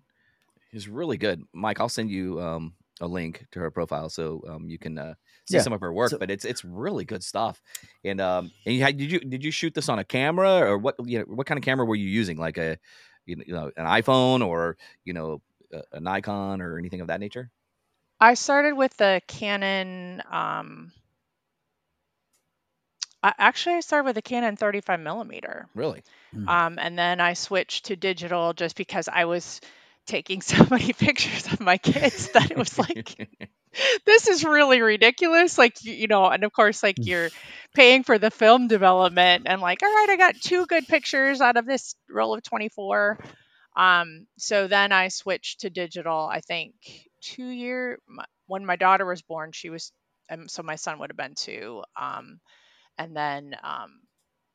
is 0.73 0.87
really 0.87 1.17
good. 1.17 1.43
Mike, 1.53 1.79
I'll 1.79 1.89
send 1.89 2.11
you 2.11 2.39
um, 2.39 2.73
a 2.99 3.07
link 3.07 3.47
to 3.51 3.59
her 3.59 3.71
profile 3.71 4.09
so 4.09 4.43
um, 4.47 4.69
you 4.69 4.77
can 4.77 4.97
uh, 4.97 5.15
see 5.49 5.55
yeah. 5.55 5.61
some 5.61 5.73
of 5.73 5.81
her 5.81 5.91
work. 5.91 6.11
So, 6.11 6.19
but 6.19 6.29
it's 6.29 6.45
it's 6.45 6.63
really 6.63 7.03
good 7.03 7.23
stuff. 7.23 7.61
And 8.05 8.21
um, 8.21 8.51
and 8.65 8.75
you 8.75 8.83
had, 8.83 8.97
did 8.97 9.11
you 9.11 9.19
did 9.19 9.43
you 9.43 9.51
shoot 9.51 9.73
this 9.73 9.89
on 9.89 9.99
a 9.99 10.03
camera 10.03 10.59
or 10.59 10.77
what? 10.77 10.95
You 11.03 11.19
know, 11.19 11.25
what 11.25 11.47
kind 11.47 11.57
of 11.57 11.63
camera 11.63 11.85
were 11.85 11.95
you 11.95 12.07
using? 12.07 12.37
Like 12.37 12.57
a, 12.57 12.77
you 13.25 13.37
know, 13.47 13.71
an 13.75 13.85
iPhone 13.85 14.45
or 14.45 14.77
you 15.03 15.13
know, 15.13 15.41
a, 15.71 15.83
a 15.93 15.99
Nikon 15.99 16.61
or 16.61 16.77
anything 16.77 17.01
of 17.01 17.07
that 17.07 17.19
nature? 17.19 17.49
I 18.19 18.35
started 18.35 18.75
with 18.75 18.95
the 18.97 19.21
Canon. 19.27 20.21
Um, 20.29 20.91
I, 23.23 23.33
actually, 23.37 23.75
I 23.75 23.79
started 23.79 24.05
with 24.05 24.17
a 24.17 24.21
Canon 24.21 24.55
35 24.57 24.99
millimeter. 24.99 25.67
Really? 25.75 26.03
Mm. 26.35 26.47
Um, 26.47 26.79
and 26.79 26.97
then 26.97 27.19
I 27.19 27.33
switched 27.33 27.85
to 27.85 27.95
digital 27.95 28.53
just 28.53 28.75
because 28.75 29.07
I 29.07 29.25
was 29.25 29.59
taking 30.05 30.41
so 30.41 30.65
many 30.69 30.93
pictures 30.93 31.51
of 31.51 31.59
my 31.59 31.77
kids 31.77 32.29
that 32.33 32.51
it 32.51 32.57
was 32.57 32.77
like, 32.77 33.29
this 34.05 34.27
is 34.27 34.43
really 34.43 34.81
ridiculous. 34.81 35.57
Like, 35.57 35.83
you, 35.83 35.93
you 35.93 36.07
know, 36.07 36.25
and 36.25 36.43
of 36.43 36.53
course, 36.53 36.83
like 36.83 36.97
you're 36.99 37.29
paying 37.73 38.03
for 38.03 38.17
the 38.17 38.31
film 38.31 38.67
development 38.67 39.43
and 39.47 39.61
like, 39.61 39.81
all 39.81 39.89
right, 39.89 40.09
I 40.09 40.17
got 40.17 40.35
two 40.35 40.65
good 40.65 40.87
pictures 40.87 41.41
out 41.41 41.57
of 41.57 41.65
this 41.65 41.95
roll 42.09 42.33
of 42.33 42.43
24. 42.43 43.19
Um, 43.75 44.27
so 44.37 44.67
then 44.67 44.91
I 44.91 45.07
switched 45.09 45.61
to 45.61 45.69
digital, 45.69 46.27
I 46.31 46.41
think 46.41 46.73
two 47.21 47.47
year 47.47 47.99
when 48.47 48.65
my 48.65 48.75
daughter 48.75 49.05
was 49.05 49.21
born, 49.21 49.51
she 49.53 49.69
was, 49.69 49.91
um, 50.29 50.47
so 50.47 50.63
my 50.63 50.75
son 50.75 50.99
would 50.99 51.09
have 51.09 51.17
been 51.17 51.35
two. 51.35 51.83
Um, 51.99 52.39
and 52.97 53.15
then 53.15 53.55
um, 53.63 54.01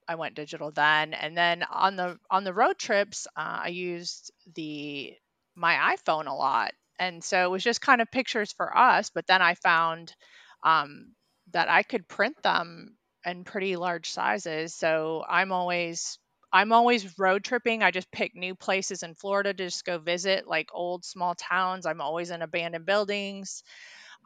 I 0.08 0.14
went 0.16 0.34
digital 0.34 0.70
then. 0.70 1.14
And 1.14 1.36
then 1.36 1.62
on 1.64 1.96
the 1.96 2.18
on 2.30 2.44
the 2.44 2.54
road 2.54 2.78
trips, 2.78 3.26
uh, 3.36 3.60
I 3.64 3.68
used 3.68 4.32
the 4.54 5.14
my 5.54 5.96
iPhone 5.96 6.26
a 6.26 6.34
lot, 6.34 6.72
and 6.98 7.22
so 7.24 7.44
it 7.44 7.50
was 7.50 7.64
just 7.64 7.80
kind 7.80 8.00
of 8.00 8.10
pictures 8.10 8.52
for 8.52 8.76
us. 8.76 9.10
But 9.14 9.26
then 9.26 9.42
I 9.42 9.54
found 9.54 10.14
um, 10.62 11.14
that 11.52 11.68
I 11.68 11.82
could 11.82 12.08
print 12.08 12.36
them 12.42 12.96
in 13.24 13.44
pretty 13.44 13.76
large 13.76 14.10
sizes. 14.10 14.74
So 14.74 15.24
I'm 15.28 15.52
always 15.52 16.18
I'm 16.56 16.72
always 16.72 17.18
road 17.18 17.44
tripping. 17.44 17.82
I 17.82 17.90
just 17.92 18.10
pick 18.12 18.34
new 18.34 18.54
places 18.54 19.02
in 19.02 19.14
Florida 19.14 19.54
to 19.54 19.64
just 19.64 19.84
go 19.84 19.98
visit, 19.98 20.46
like 20.46 20.68
old 20.72 21.04
small 21.04 21.34
towns. 21.34 21.86
I'm 21.86 22.00
always 22.00 22.30
in 22.30 22.42
abandoned 22.42 22.86
buildings. 22.86 23.62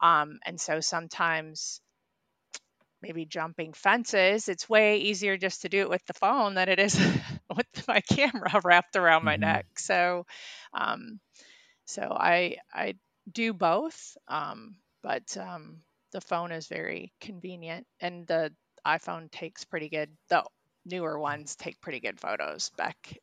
Um, 0.01 0.39
and 0.45 0.59
so 0.59 0.79
sometimes 0.81 1.81
maybe 3.01 3.25
jumping 3.25 3.73
fences, 3.73 4.47
it's 4.47 4.69
way 4.69 4.97
easier 4.97 5.37
just 5.37 5.61
to 5.61 5.69
do 5.69 5.81
it 5.81 5.89
with 5.89 6.05
the 6.05 6.13
phone 6.13 6.55
than 6.55 6.69
it 6.69 6.79
is 6.79 6.95
with 7.55 7.87
my 7.87 8.01
camera 8.01 8.61
wrapped 8.63 8.95
around 8.95 9.23
my 9.23 9.35
Mhm. 9.35 9.37
neck. 9.37 9.65
So, 9.77 10.25
um, 10.73 11.19
so 11.85 12.01
I 12.03 12.57
I 12.73 12.95
do 13.31 13.53
both, 13.53 14.17
um, 14.27 14.77
but 15.03 15.37
um, 15.37 15.81
the 16.11 16.21
phone 16.21 16.51
is 16.51 16.67
very 16.67 17.13
convenient, 17.21 17.87
and 18.01 18.27
the 18.27 18.53
iPhone 18.87 19.31
takes 19.31 19.65
pretty 19.65 19.89
good. 19.89 20.09
The 20.29 20.43
newer 20.85 21.17
ones 21.19 21.55
take 21.55 21.81
pretty 21.81 21.99
good 21.99 22.19
photos. 22.19 22.69
Back 22.77 23.17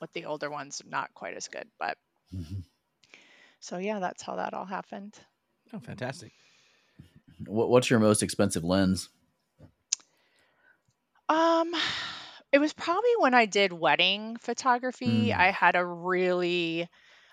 with 0.00 0.12
the 0.12 0.24
older 0.26 0.50
ones, 0.50 0.82
not 0.86 1.14
quite 1.14 1.36
as 1.36 1.48
good. 1.48 1.68
But 1.78 1.96
Mhm. 2.34 2.64
so 3.60 3.78
yeah, 3.78 3.98
that's 3.98 4.22
how 4.22 4.36
that 4.36 4.54
all 4.54 4.64
happened. 4.66 5.18
Oh, 5.72 5.80
fantastic. 5.80 6.32
What, 7.46 7.70
what's 7.70 7.90
your 7.90 7.98
most 7.98 8.22
expensive 8.22 8.64
lens? 8.64 9.08
Um, 11.28 11.74
it 12.52 12.58
was 12.58 12.72
probably 12.72 13.10
when 13.18 13.34
I 13.34 13.46
did 13.46 13.72
wedding 13.72 14.36
photography. 14.36 15.30
Mm. 15.30 15.38
I 15.38 15.50
had 15.50 15.76
a 15.76 15.84
really, 15.84 16.88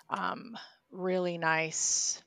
um, 0.08 0.56
really 0.90 1.38
nice, 1.38 2.22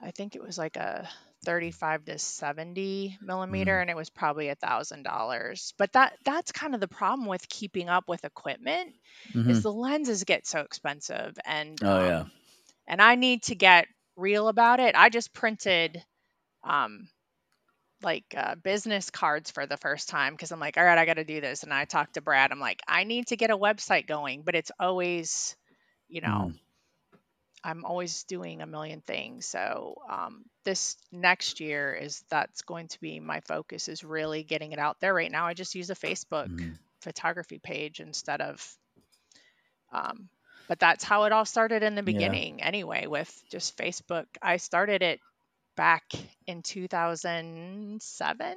I 0.00 0.10
think 0.10 0.34
it 0.36 0.42
was 0.42 0.56
like 0.58 0.76
a 0.76 1.08
35 1.46 2.04
to 2.06 2.18
70 2.18 3.18
millimeter, 3.22 3.78
Mm. 3.78 3.80
and 3.80 3.90
it 3.90 3.96
was 3.96 4.10
probably 4.10 4.50
a 4.50 4.56
thousand 4.56 5.04
dollars. 5.04 5.74
But 5.78 5.92
that 5.94 6.18
that's 6.26 6.52
kind 6.52 6.74
of 6.74 6.80
the 6.82 6.88
problem 6.88 7.28
with 7.28 7.48
keeping 7.48 7.88
up 7.90 8.06
with 8.08 8.24
equipment 8.26 8.94
Mhm. 9.34 9.48
is 9.48 9.62
the 9.62 9.72
lenses 9.72 10.24
get 10.24 10.46
so 10.46 10.60
expensive 10.62 11.38
and 11.46 11.82
Oh 11.82 11.98
um, 11.98 12.14
yeah. 12.14 12.24
and 12.88 13.02
I 13.02 13.16
need 13.16 13.44
to 13.44 13.56
get 13.56 13.88
real 14.16 14.48
about 14.48 14.80
it. 14.80 14.96
I 14.96 15.10
just 15.10 15.34
printed 15.34 16.04
um 16.64 17.08
like 18.02 18.24
uh, 18.36 18.56
business 18.56 19.10
cards 19.10 19.50
for 19.50 19.66
the 19.66 19.78
first 19.78 20.08
time 20.08 20.34
because 20.34 20.52
I'm 20.52 20.60
like, 20.60 20.76
all 20.78 20.84
right, 20.84 20.98
I 20.98 21.06
got 21.06 21.14
to 21.14 21.24
do 21.24 21.40
this. 21.40 21.62
And 21.64 21.72
I 21.72 21.84
talked 21.86 22.14
to 22.14 22.22
Brad. 22.22 22.52
I'm 22.52 22.60
like, 22.60 22.82
I 22.88 23.04
need 23.04 23.28
to 23.28 23.36
get 23.36 23.50
a 23.50 23.58
website 23.58 24.06
going, 24.06 24.42
but 24.44 24.54
it's 24.54 24.72
always, 24.78 25.56
you 26.08 26.20
know, 26.22 26.50
Mhm. 26.50 26.58
I'm 27.66 27.84
always 27.84 28.24
doing 28.24 28.62
a 28.62 28.66
million 28.66 29.02
things. 29.02 29.46
So 29.46 29.96
um, 30.10 30.44
this 30.64 30.96
next 31.12 31.60
year 31.60 31.94
is 31.94 32.24
that's 32.30 32.62
going 32.62 32.88
to 32.88 33.00
be 33.00 33.20
my 33.20 33.40
focus 33.40 33.88
is 33.88 34.04
really 34.04 34.44
getting 34.44 34.72
it 34.72 34.78
out 34.80 35.00
there. 35.00 35.14
Right 35.14 35.32
now, 35.32 35.46
I 35.46 35.54
just 35.54 35.74
use 35.74 35.90
a 35.90 35.96
Facebook 35.96 36.48
Mhm. 36.48 36.78
photography 37.02 37.58
page 37.58 38.00
instead 38.00 38.40
of. 38.42 38.66
Um, 39.92 40.28
but 40.68 40.80
that's 40.80 41.04
how 41.04 41.24
it 41.24 41.32
all 41.32 41.46
started 41.46 41.82
in 41.82 41.94
the 41.96 42.02
Yeah. 42.04 42.40
beginning, 42.42 42.62
anyway, 42.62 43.06
with 43.06 43.30
just 43.50 43.76
Facebook. 43.76 44.26
I 44.42 44.56
started 44.58 45.02
it 45.02 45.20
back 45.76 46.12
in 46.46 46.62
2007 46.62 48.56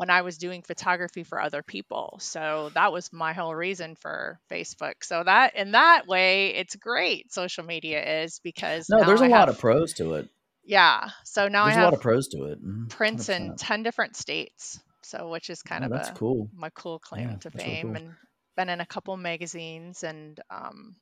when 0.00 0.08
I 0.08 0.22
was 0.22 0.38
doing 0.38 0.62
photography 0.62 1.24
for 1.24 1.38
other 1.38 1.62
people. 1.62 2.16
So 2.22 2.70
that 2.72 2.90
was 2.90 3.12
my 3.12 3.34
whole 3.34 3.54
reason 3.54 3.96
for 3.96 4.40
Facebook. 4.50 4.94
So 5.02 5.22
that 5.22 5.56
in 5.56 5.72
that 5.72 6.06
way, 6.06 6.54
it's 6.54 6.74
great. 6.74 7.30
Social 7.34 7.64
media 7.64 8.22
is 8.22 8.38
because 8.42 8.88
No, 8.88 9.04
there's 9.04 9.20
a 9.20 9.24
I 9.24 9.28
lot 9.28 9.40
have- 9.40 9.48
of 9.50 9.58
pros 9.58 9.92
to 9.94 10.14
it. 10.14 10.30
yeah. 10.64 11.10
So 11.24 11.48
now 11.48 11.66
There's 11.66 11.76
I 11.76 11.80
a 11.80 11.84
lot 11.84 11.90
have 11.92 11.98
of 11.98 12.00
pros 12.00 12.28
to 12.28 12.44
it. 12.44 12.64
Mhm. 12.64 12.88
prints 12.88 13.28
in 13.28 13.56
10 13.56 13.82
different 13.82 14.16
states. 14.16 14.80
So 15.02 15.28
which 15.28 15.50
is 15.50 15.62
kind 15.62 15.84
Oh, 15.84 15.88
of 15.88 15.92
that's 15.92 16.08
a 16.08 16.14
cool. 16.14 16.48
my 16.54 16.70
cool 16.70 16.98
claim 16.98 17.28
Yeah, 17.28 17.36
to 17.36 17.50
that's 17.50 17.56
really 17.56 17.70
fame 17.76 17.86
cool. 17.88 17.96
and 17.96 18.14
been 18.56 18.70
in 18.70 18.80
a 18.80 18.86
couple 18.86 19.14
magazines 19.18 20.02
and 20.02 20.40
um 20.48 20.96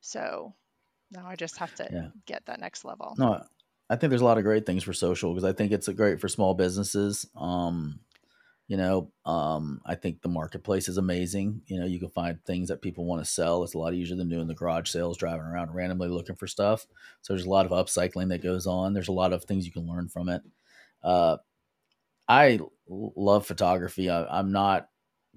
so 0.00 0.54
now 1.10 1.26
I 1.26 1.34
just 1.34 1.56
have 1.58 1.74
to 1.76 1.88
Yeah. 1.90 2.08
get 2.26 2.46
that 2.46 2.60
next 2.60 2.84
level. 2.84 3.14
No, 3.18 3.44
I 3.90 3.96
think 3.96 4.10
there's 4.10 4.22
a 4.22 4.26
lot 4.26 4.38
of 4.38 4.44
great 4.44 4.66
things 4.66 4.82
for 4.84 4.92
social 4.92 5.32
because 5.32 5.44
I 5.48 5.52
think 5.52 5.72
it's 5.72 5.88
great 5.88 6.20
for 6.20 6.28
small 6.28 6.54
businesses. 6.54 7.26
Um, 7.36 8.00
you 8.68 8.76
know, 8.76 9.12
um, 9.24 9.80
I 9.86 9.94
think 9.94 10.20
the 10.20 10.28
marketplace 10.28 10.88
is 10.88 10.98
amazing. 10.98 11.62
You 11.66 11.80
know, 11.80 11.86
you 11.86 11.98
can 11.98 12.10
find 12.10 12.44
things 12.44 12.68
that 12.68 12.82
people 12.82 13.06
want 13.06 13.24
to 13.24 13.30
sell. 13.30 13.64
It's 13.64 13.74
a 13.74 13.78
lot 13.78 13.94
easier 13.94 14.16
than 14.16 14.28
doing 14.28 14.46
the 14.46 14.54
garage 14.54 14.90
sales, 14.90 15.16
driving 15.16 15.46
around 15.46 15.74
randomly 15.74 16.08
looking 16.08 16.36
for 16.36 16.46
stuff. 16.46 16.86
So 17.22 17.32
there's 17.32 17.46
a 17.46 17.50
lot 17.50 17.64
of 17.64 17.72
upcycling 17.72 18.28
that 18.28 18.42
goes 18.42 18.66
on. 18.66 18.92
There's 18.92 19.08
a 19.08 19.12
lot 19.12 19.32
of 19.32 19.44
things 19.44 19.64
you 19.64 19.72
can 19.72 19.86
learn 19.88 20.08
from 20.08 20.28
it. 20.28 20.42
Uh, 21.02 21.38
I 22.28 22.60
love 22.88 23.46
photography. 23.46 24.10
I, 24.10 24.24
I'm 24.26 24.52
not 24.52 24.90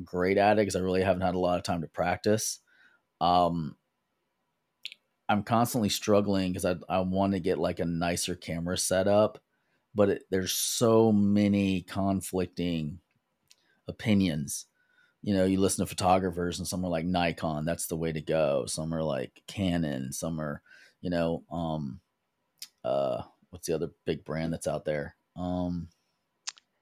great 0.03 0.37
at 0.37 0.53
it 0.53 0.61
because 0.61 0.75
I 0.75 0.79
really 0.79 1.03
haven't 1.03 1.21
had 1.21 1.35
a 1.35 1.39
lot 1.39 1.57
of 1.57 1.63
time 1.63 1.81
to 1.81 1.87
practice. 1.87 2.59
Um, 3.21 3.77
I'm 5.31 5.43
constantly 5.43 5.89
struggling 5.89 6.51
because 6.51 6.65
I 6.65 6.75
I 6.89 6.99
want 6.99 7.33
to 7.33 7.39
get 7.39 7.57
like 7.57 7.79
a 7.79 7.85
nicer 7.85 8.35
camera 8.35 8.77
setup, 8.77 9.39
but 9.95 10.09
it, 10.09 10.23
there's 10.29 10.51
so 10.51 11.11
many 11.11 11.83
conflicting 11.83 12.99
opinions. 13.87 14.65
You 15.21 15.33
know, 15.35 15.45
you 15.45 15.59
listen 15.59 15.85
to 15.85 15.89
photographers, 15.89 16.59
and 16.59 16.67
some 16.67 16.83
are 16.83 16.89
like 16.89 17.05
Nikon, 17.05 17.63
that's 17.63 17.87
the 17.87 17.95
way 17.95 18.11
to 18.11 18.21
go. 18.21 18.65
Some 18.65 18.93
are 18.93 19.03
like 19.03 19.41
Canon. 19.47 20.11
Some 20.11 20.41
are, 20.41 20.61
you 20.99 21.09
know, 21.09 21.43
um, 21.51 22.01
uh, 22.83 23.21
what's 23.51 23.67
the 23.67 23.73
other 23.75 23.91
big 24.05 24.25
brand 24.25 24.51
that's 24.51 24.67
out 24.67 24.83
there? 24.83 25.15
Um, 25.37 25.87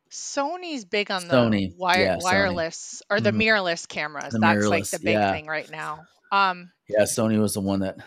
Sony's 0.09 0.85
big 0.85 1.11
on 1.11 1.21
Sony, 1.23 1.69
the 1.69 1.75
wire, 1.77 2.03
yeah, 2.03 2.15
Sony. 2.15 2.23
wireless 2.23 3.03
or 3.11 3.21
the 3.21 3.31
Mhm. 3.31 3.43
mirrorless 3.43 3.87
cameras. 3.87 4.33
The 4.33 4.39
That's 4.39 4.65
like 4.65 4.85
the 4.89 4.99
big 4.99 5.13
yeah. 5.13 5.31
thing 5.33 5.45
right 5.45 5.69
now. 5.69 6.05
Um, 6.31 6.71
Yeah, 6.87 7.03
Sony 7.03 7.39
was 7.39 7.53
the 7.53 7.61
one 7.61 7.81
that 7.81 7.97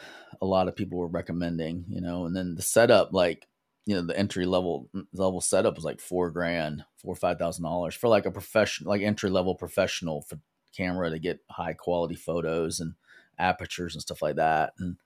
a 0.43 0.47
lot 0.47 0.67
of 0.67 0.75
people 0.77 0.99
were 0.99 1.07
recommending, 1.07 1.85
you 1.89 2.01
know, 2.01 2.27
and 2.27 2.37
then 2.37 2.57
the 2.57 2.63
setup, 2.63 3.15
like, 3.15 3.47
you 3.87 3.95
know, 3.95 4.03
the 4.03 4.19
entry 4.19 4.45
level 4.45 4.91
mm, 4.95 5.07
level 5.15 5.41
setup 5.41 5.77
was 5.77 5.85
like 5.85 6.01
four 6.01 6.31
grand, 6.31 6.85
four 6.97 7.13
or 7.13 7.17
five 7.17 7.39
thousand 7.39 7.65
dollars 7.65 7.95
for 7.95 8.09
like 8.09 8.27
a 8.27 8.31
professional, 8.31 8.91
like 8.91 9.03
entry 9.03 9.31
level 9.31 9.55
professional 9.55 10.23
for 10.23 10.41
camera 10.77 11.11
to 11.11 11.19
get 11.21 11.41
high 11.49 11.73
quality 11.73 12.17
photos 12.17 12.81
and 12.81 12.95
apertures 13.39 13.95
and 13.95 14.03
stuff 14.03 14.21
like 14.21 14.37
that. 14.37 14.73
And 14.79 14.97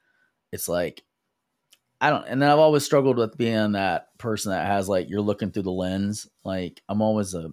it's 0.52 0.68
like, 0.68 1.04
I 2.00 2.10
don't, 2.10 2.26
and 2.26 2.42
I've 2.42 2.58
always 2.58 2.84
struggled 2.84 3.18
with 3.18 3.36
being 3.36 3.72
that 3.72 4.16
person 4.18 4.52
that 4.52 4.66
has 4.66 4.88
like, 4.88 5.10
you're 5.10 5.20
looking 5.20 5.50
through 5.50 5.64
the 5.64 5.70
lens. 5.70 6.26
Like, 6.44 6.82
I'm 6.88 7.02
always 7.02 7.34
a, 7.34 7.50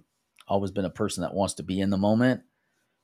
always 0.48 0.72
been 0.72 0.86
a 0.86 0.90
person 0.90 1.24
that 1.24 1.34
wants 1.34 1.56
to 1.56 1.64
be 1.64 1.82
in 1.82 1.90
the 1.90 1.98
moment. 1.98 2.44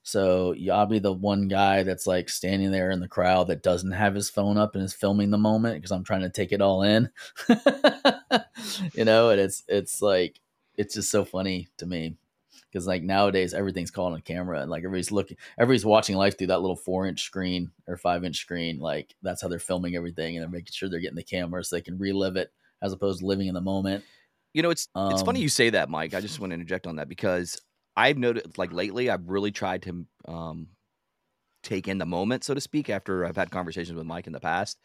So 0.09 0.55
I'll 0.71 0.87
be 0.87 0.99
the 0.99 1.13
one 1.13 1.47
guy 1.47 1.83
that's 1.83 2.07
like 2.07 2.29
standing 2.29 2.71
there 2.71 2.89
in 2.89 2.99
the 2.99 3.07
crowd 3.07 3.47
that 3.47 3.61
doesn't 3.61 3.91
have 3.91 4.15
his 4.15 4.29
phone 4.29 4.57
up 4.57 4.73
and 4.73 4.83
is 4.83 4.93
filming 4.93 5.29
the 5.29 5.37
moment 5.37 5.75
because 5.75 5.91
I'm 5.91 6.03
trying 6.03 6.21
to 6.21 6.29
take 6.29 6.51
it 6.51 6.61
all 6.61 6.81
in. 6.81 7.09
you 8.93 9.05
know, 9.05 9.29
and 9.29 9.39
it's 9.39 9.63
it's 9.67 10.01
like 10.01 10.39
it's 10.77 10.95
just 10.95 11.11
so 11.11 11.23
funny 11.23 11.67
to 11.77 11.85
me 11.85 12.15
because 12.71 12.87
like 12.87 13.03
nowadays 13.03 13.53
everything's 13.53 13.91
caught 13.91 14.13
on 14.13 14.21
camera 14.21 14.61
and 14.61 14.71
like 14.71 14.79
everybody's 14.79 15.11
looking, 15.11 15.37
everybody's 15.59 15.85
watching 15.85 16.15
life 16.15 16.37
through 16.37 16.47
that 16.47 16.61
little 16.61 16.75
four 16.75 17.05
inch 17.05 17.21
screen 17.23 17.71
or 17.87 17.95
five 17.95 18.23
inch 18.23 18.37
screen. 18.37 18.79
Like 18.79 19.13
that's 19.21 19.41
how 19.41 19.47
they're 19.47 19.59
filming 19.59 19.95
everything 19.95 20.35
and 20.35 20.41
they're 20.41 20.49
making 20.49 20.71
sure 20.71 20.89
they're 20.89 20.99
getting 20.99 21.15
the 21.15 21.23
camera 21.23 21.63
so 21.63 21.75
they 21.75 21.81
can 21.81 21.99
relive 21.99 22.35
it 22.35 22.51
as 22.81 22.93
opposed 22.93 23.19
to 23.19 23.25
living 23.27 23.47
in 23.47 23.53
the 23.53 23.61
moment. 23.61 24.03
You 24.53 24.63
know, 24.63 24.71
it's 24.71 24.87
it's 24.95 25.21
funny 25.21 25.39
Um, 25.39 25.43
you 25.43 25.49
say 25.49 25.69
that, 25.69 25.89
Mike. 25.89 26.15
I 26.15 26.21
just 26.21 26.39
want 26.39 26.49
to 26.49 26.55
interject 26.55 26.87
on 26.87 26.95
that 26.95 27.07
because 27.07 27.61
I've 27.99 28.17
noticed, 28.17 28.57
like 28.57 28.71
lately, 28.71 29.09
I've 29.09 29.27
really 29.27 29.51
tried 29.51 29.81
to 29.83 30.05
um, 30.25 30.67
take 31.63 31.89
in 31.89 31.97
the 31.97 32.05
moment, 32.05 32.45
so 32.45 32.53
to 32.53 32.61
speak. 32.61 32.89
After 32.89 33.25
I've 33.25 33.35
had 33.35 33.51
conversations 33.51 33.97
with 33.97 34.07
Mike 34.07 34.25
in 34.25 34.31
the 34.31 34.39
past, 34.39 34.79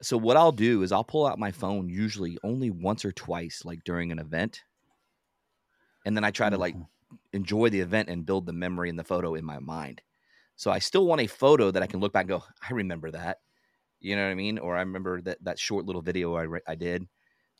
so 0.00 0.16
what 0.16 0.38
I'll 0.38 0.52
do 0.52 0.82
is 0.82 0.92
I'll 0.92 1.04
pull 1.04 1.26
out 1.26 1.38
my 1.38 1.50
phone 1.50 1.90
usually 1.90 2.38
only 2.42 2.70
once 2.70 3.04
or 3.04 3.12
twice, 3.12 3.66
like 3.66 3.84
during 3.84 4.12
an 4.12 4.18
event, 4.18 4.62
and 6.06 6.16
then 6.16 6.24
I 6.24 6.30
try 6.30 6.48
to 6.48 6.56
like 6.56 6.74
enjoy 7.34 7.68
the 7.68 7.80
event 7.80 8.08
and 8.08 8.24
build 8.24 8.46
the 8.46 8.52
memory 8.54 8.88
and 8.88 8.98
the 8.98 9.04
photo 9.04 9.34
in 9.34 9.44
my 9.44 9.58
mind. 9.58 10.00
So 10.56 10.70
I 10.70 10.78
still 10.78 11.06
want 11.06 11.20
a 11.20 11.26
photo 11.26 11.70
that 11.70 11.82
I 11.82 11.86
can 11.86 12.00
look 12.00 12.14
back 12.14 12.22
and 12.22 12.30
go, 12.30 12.44
I 12.62 12.72
remember 12.72 13.10
that. 13.10 13.40
You 14.00 14.16
know 14.16 14.24
what 14.24 14.30
I 14.30 14.34
mean? 14.36 14.58
Or 14.58 14.74
I 14.74 14.80
remember 14.80 15.20
that 15.22 15.44
that 15.44 15.58
short 15.58 15.84
little 15.84 16.02
video 16.02 16.34
I 16.34 16.42
re- 16.44 16.60
I 16.66 16.76
did. 16.76 17.06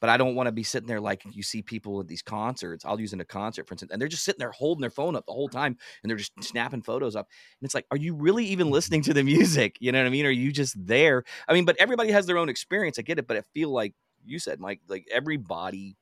But 0.01 0.11
I 0.11 0.18
don't 0.18 0.34
want 0.34 0.47
to 0.47 0.53
be 0.53 0.62
sitting 0.62 0.86
there 0.86 1.01
like 1.01 1.22
you 1.30 1.42
see 1.42 1.62
people 1.62 2.01
at 2.01 2.09
these 2.09 2.22
concerts. 2.22 2.84
I'll 2.84 3.01
use 3.01 3.12
in 3.12 3.20
a 3.20 3.24
concert, 3.24 3.66
for 3.66 3.74
instance, 3.74 3.92
and 3.92 4.01
they're 4.01 4.09
just 4.09 4.24
sitting 4.24 4.38
there 4.38 4.51
holding 4.51 4.82
their 4.82 4.90
phone 4.90 5.16
up 5.16 5.24
the 5.24 5.32
whole 5.32 5.49
time 5.49 5.76
and 6.03 6.11
they're 6.11 6.18
just 6.18 6.32
snapping 6.42 6.82
photos 6.82 7.16
up. 7.16 7.28
And 7.61 7.66
it's 7.66 7.74
like, 7.74 7.86
are 7.90 7.97
you 7.97 8.14
really 8.14 8.44
even 8.47 8.70
listening 8.70 9.03
to 9.03 9.14
the 9.14 9.22
music? 9.24 9.76
You 9.80 9.92
know 9.92 10.01
what 10.01 10.07
I 10.07 10.11
mean? 10.11 10.26
Are 10.26 10.30
you 10.30 10.53
just 10.53 10.74
there? 10.86 11.24
I 11.49 11.55
mean, 11.55 11.64
but 11.64 11.76
everybody 11.78 12.12
has 12.12 12.26
their 12.26 12.38
own 12.38 12.49
experience. 12.49 12.99
I 12.99 13.03
get 13.03 13.18
it, 13.18 13.26
but 13.26 13.38
I 13.38 13.42
feel 13.55 13.70
like 13.70 13.94
you 14.24 14.38
said, 14.38 14.61
Mike. 14.61 14.80
Like 14.88 15.07
everybody 15.11 15.97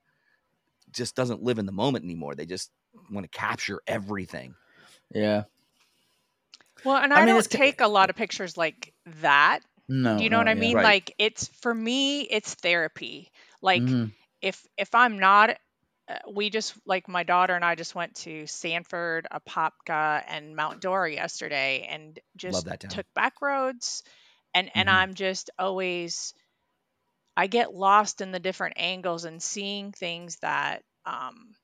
just 0.90 1.14
doesn't 1.14 1.42
live 1.42 1.59
in 1.59 1.66
the 1.66 1.72
moment 1.72 2.05
anymore. 2.05 2.34
They 2.34 2.47
just 2.47 2.70
want 3.11 3.30
to 3.30 3.38
capture 3.38 3.80
everything. 3.86 4.55
Yeah. 5.12 5.45
Well, 6.84 6.97
and 6.97 7.12
I 7.12 7.22
I, 7.22 7.24
mean, 7.26 7.34
don't 7.34 7.51
take 7.51 7.80
a 7.80 7.88
lot 7.88 8.11
of 8.11 8.16
pictures 8.16 8.57
like 8.57 8.92
that. 9.20 9.61
No. 9.88 10.16
Do 10.16 10.24
you 10.24 10.30
know 10.30 10.38
what 10.38 10.49
I 10.49 10.53
yeah. 10.53 10.61
mean? 10.61 10.76
Right. 10.76 10.84
Like 10.84 11.14
it's 11.18 11.49
for 11.61 11.74
me, 11.74 12.22
it's 12.22 12.55
therapy. 12.55 13.30
Like 13.65 13.97
Mhm. 13.97 14.12
if 14.43 14.65
if 14.79 14.95
I'm 14.95 15.19
not 15.21 15.59
uh, 16.09 16.19
we 16.33 16.51
just 16.51 16.75
like 16.87 17.09
my 17.09 17.25
daughter 17.25 17.55
and 17.57 17.65
I 17.65 17.77
just 17.77 17.97
went 17.97 18.15
to 18.17 18.47
Sanford, 18.47 19.27
Apopka, 19.33 20.25
and 20.29 20.57
Mount 20.57 20.81
Dora 20.83 21.12
yesterday, 21.12 21.87
and 21.91 22.19
just 22.37 22.69
took 22.91 23.07
back 23.15 23.43
roads, 23.43 24.05
and 24.55 24.71
and 24.75 24.89
Mhm. 24.89 24.91
I'm 24.91 25.15
just 25.15 25.51
always 25.59 26.35
I 27.37 27.47
get 27.47 27.73
lost 27.73 28.21
in 28.21 28.33
the 28.33 28.41
different 28.41 28.75
angles 28.79 29.25
and 29.25 29.43
seeing 29.43 29.93
things 29.93 30.37
that 30.41 30.85
um 31.07 31.57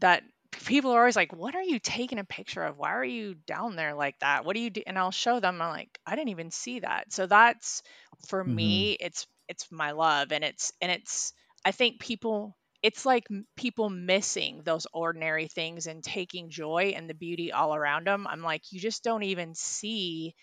that 0.00 0.22
people 0.52 0.92
are 0.92 1.00
always 1.00 1.16
like, 1.16 1.32
"What 1.32 1.54
are 1.54 1.62
you 1.62 1.78
taking 1.78 2.18
a 2.18 2.24
picture 2.24 2.62
of? 2.62 2.78
Why 2.78 2.92
are 2.92 3.04
you 3.04 3.34
down 3.34 3.76
there 3.76 3.94
like 3.94 4.18
that? 4.20 4.44
What 4.44 4.54
do 4.54 4.60
you 4.60 4.70
do?" 4.70 4.82
And 4.86 4.98
I'll 4.98 5.10
show 5.12 5.40
them. 5.40 5.60
I'm 5.60 5.70
like, 5.70 5.98
"I 6.06 6.16
didn't 6.16 6.30
even 6.30 6.50
see 6.50 6.80
that." 6.80 7.12
So 7.12 7.26
that's 7.26 7.82
for 8.28 8.42
Mhm. 8.44 8.44
me. 8.44 8.92
It's 8.92 9.26
it's 9.48 9.70
my 9.70 9.92
love, 9.92 10.32
and 10.32 10.44
it's 10.44 10.72
and 10.80 10.90
it's. 10.92 11.32
I 11.64 11.72
think 11.72 12.00
people. 12.00 12.56
It's 12.82 13.04
like 13.06 13.24
people 13.56 13.90
missing 13.90 14.62
those 14.64 14.86
ordinary 14.92 15.48
things 15.48 15.86
and 15.88 16.04
taking 16.04 16.50
joy 16.50 16.92
and 16.94 17.10
the 17.10 17.14
beauty 17.14 17.50
all 17.50 17.74
around 17.74 18.06
them. 18.06 18.26
I'm 18.28 18.42
like, 18.42 18.62
you 18.70 18.78
just 18.78 19.02
don't 19.02 19.24
even 19.24 19.54
see 19.56 20.34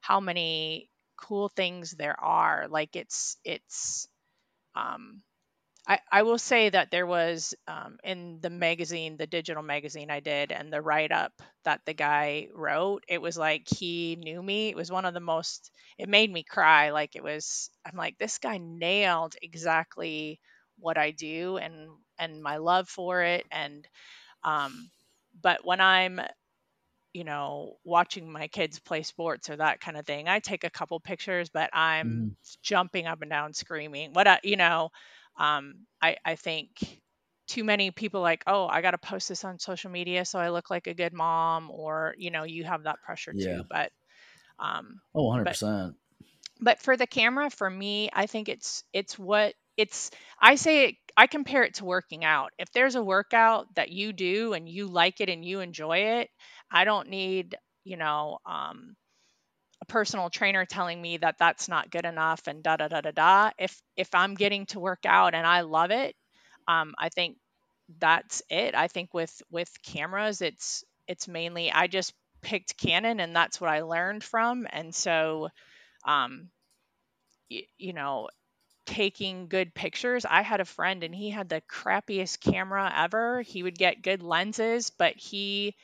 how 0.00 0.20
many 0.20 0.90
cool 1.16 1.48
things 1.50 1.92
there 1.92 2.18
are. 2.20 2.66
Like 2.68 2.96
it's 2.96 3.38
it's 3.44 4.08
um 4.76 5.22
I, 5.88 6.00
I 6.10 6.22
will 6.22 6.38
say 6.38 6.68
that 6.70 6.90
there 6.90 7.06
was 7.06 7.54
um, 7.68 7.98
in 8.02 8.40
the 8.40 8.50
magazine, 8.50 9.16
the 9.16 9.26
digital 9.26 9.62
magazine 9.62 10.10
I 10.10 10.18
did, 10.20 10.50
and 10.50 10.72
the 10.72 10.82
write 10.82 11.12
up 11.12 11.32
that 11.64 11.80
the 11.86 11.94
guy 11.94 12.48
wrote, 12.52 13.04
it 13.08 13.22
was 13.22 13.36
like 13.38 13.68
he 13.68 14.16
knew 14.16 14.42
me. 14.42 14.68
It 14.70 14.76
was 14.76 14.90
one 14.90 15.04
of 15.04 15.14
the 15.14 15.20
most, 15.20 15.70
it 15.98 16.08
made 16.08 16.32
me 16.32 16.42
cry. 16.42 16.90
Like 16.90 17.14
it 17.14 17.22
was, 17.22 17.70
I'm 17.84 17.96
like, 17.96 18.18
this 18.18 18.38
guy 18.38 18.58
nailed 18.58 19.36
exactly 19.42 20.40
what 20.78 20.98
I 20.98 21.12
do 21.12 21.56
and 21.56 21.90
and 22.18 22.42
my 22.42 22.56
love 22.56 22.88
for 22.88 23.22
it. 23.22 23.46
And 23.50 23.86
um, 24.44 24.90
but 25.42 25.64
when 25.64 25.80
I'm 25.80 26.20
you 27.12 27.24
know, 27.24 27.76
watching 27.84 28.30
my 28.30 28.46
kids 28.48 28.78
play 28.78 29.02
sports 29.02 29.48
or 29.48 29.56
that 29.56 29.80
kind 29.80 29.96
of 29.96 30.06
thing. 30.06 30.28
I 30.28 30.38
take 30.38 30.64
a 30.64 30.70
couple 30.70 31.00
pictures, 31.00 31.48
but 31.48 31.70
I'm 31.72 32.28
Mhm. 32.28 32.36
jumping 32.62 33.06
up 33.06 33.22
and 33.22 33.30
down 33.30 33.54
screaming. 33.54 34.12
What 34.12 34.28
I, 34.28 34.40
you 34.42 34.56
know, 34.56 34.90
um, 35.38 35.86
I 36.02 36.16
I 36.24 36.36
think 36.36 37.02
too 37.48 37.64
many 37.64 37.90
people 37.90 38.20
like, 38.22 38.42
oh, 38.46 38.66
I 38.66 38.82
got 38.82 38.92
to 38.92 38.98
post 38.98 39.28
this 39.28 39.44
on 39.44 39.58
social 39.58 39.90
media 39.90 40.24
so 40.24 40.38
I 40.38 40.50
look 40.50 40.70
like 40.70 40.86
a 40.88 40.94
good 40.94 41.12
mom, 41.12 41.70
or 41.70 42.14
you 42.18 42.30
know, 42.30 42.44
you 42.44 42.64
have 42.64 42.84
that 42.84 43.02
pressure 43.02 43.34
Yeah. 43.34 43.62
too. 43.62 43.64
But 43.68 43.92
um, 44.58 45.00
Oh, 45.14 45.24
100 45.24 45.46
but 45.46 45.58
percent. 45.58 45.96
but 46.60 46.80
for 46.80 46.96
the 46.96 47.06
camera 47.06 47.50
for 47.50 47.68
me 47.68 48.08
i 48.12 48.26
think 48.26 48.48
it's 48.48 48.84
it's 48.92 49.18
what 49.18 49.54
it's 49.76 50.10
i 50.40 50.54
say 50.54 50.88
it, 50.88 50.94
i 51.16 51.26
compare 51.26 51.62
it 51.64 51.74
to 51.74 51.84
working 51.84 52.24
out 52.24 52.50
if 52.58 52.70
there's 52.72 52.94
a 52.94 53.02
workout 53.02 53.66
that 53.74 53.90
you 53.90 54.12
do 54.12 54.52
and 54.52 54.68
you 54.68 54.86
like 54.86 55.20
it 55.20 55.28
and 55.28 55.44
you 55.44 55.60
enjoy 55.60 55.98
it 56.20 56.30
i 56.70 56.84
don't 56.84 57.08
need 57.08 57.56
you 57.84 57.96
know 57.96 58.38
um 58.46 58.96
a 59.82 59.84
personal 59.86 60.30
trainer 60.30 60.64
telling 60.64 61.00
me 61.00 61.18
that 61.18 61.36
that's 61.38 61.68
not 61.68 61.90
good 61.90 62.04
enough 62.04 62.46
and 62.46 62.62
da 62.62 62.76
da 62.76 62.88
da 62.88 63.00
da 63.00 63.10
da 63.10 63.50
if 63.58 63.80
if 63.96 64.14
i'm 64.14 64.34
getting 64.34 64.66
to 64.66 64.80
work 64.80 65.04
out 65.06 65.34
and 65.34 65.46
i 65.46 65.60
love 65.62 65.90
it 65.90 66.14
um 66.68 66.94
i 66.98 67.08
think 67.08 67.36
that's 67.98 68.42
it 68.50 68.74
i 68.74 68.88
think 68.88 69.12
with 69.14 69.42
with 69.50 69.70
cameras 69.82 70.42
it's 70.42 70.84
it's 71.06 71.28
mainly 71.28 71.70
i 71.70 71.86
just 71.86 72.12
picked 72.42 72.76
canon 72.76 73.20
and 73.20 73.34
that's 73.34 73.60
what 73.60 73.70
i 73.70 73.82
learned 73.82 74.24
from 74.24 74.66
and 74.70 74.94
so 74.94 75.48
um 76.06 76.50
y- 77.50 77.66
you 77.78 77.92
know, 77.92 78.28
taking 78.86 79.48
good 79.48 79.74
pictures. 79.74 80.24
I 80.26 80.42
had 80.42 80.60
a 80.60 80.64
friend 80.66 81.04
and 81.04 81.14
he 81.14 81.30
had 81.30 81.48
the 81.48 81.62
crappiest 81.62 82.40
camera 82.40 82.92
ever. 82.96 83.42
He 83.42 83.62
would 83.62 83.78
get 83.78 84.02
good 84.02 84.22
lenses, 84.22 84.90
but 84.90 85.16
he 85.16 85.76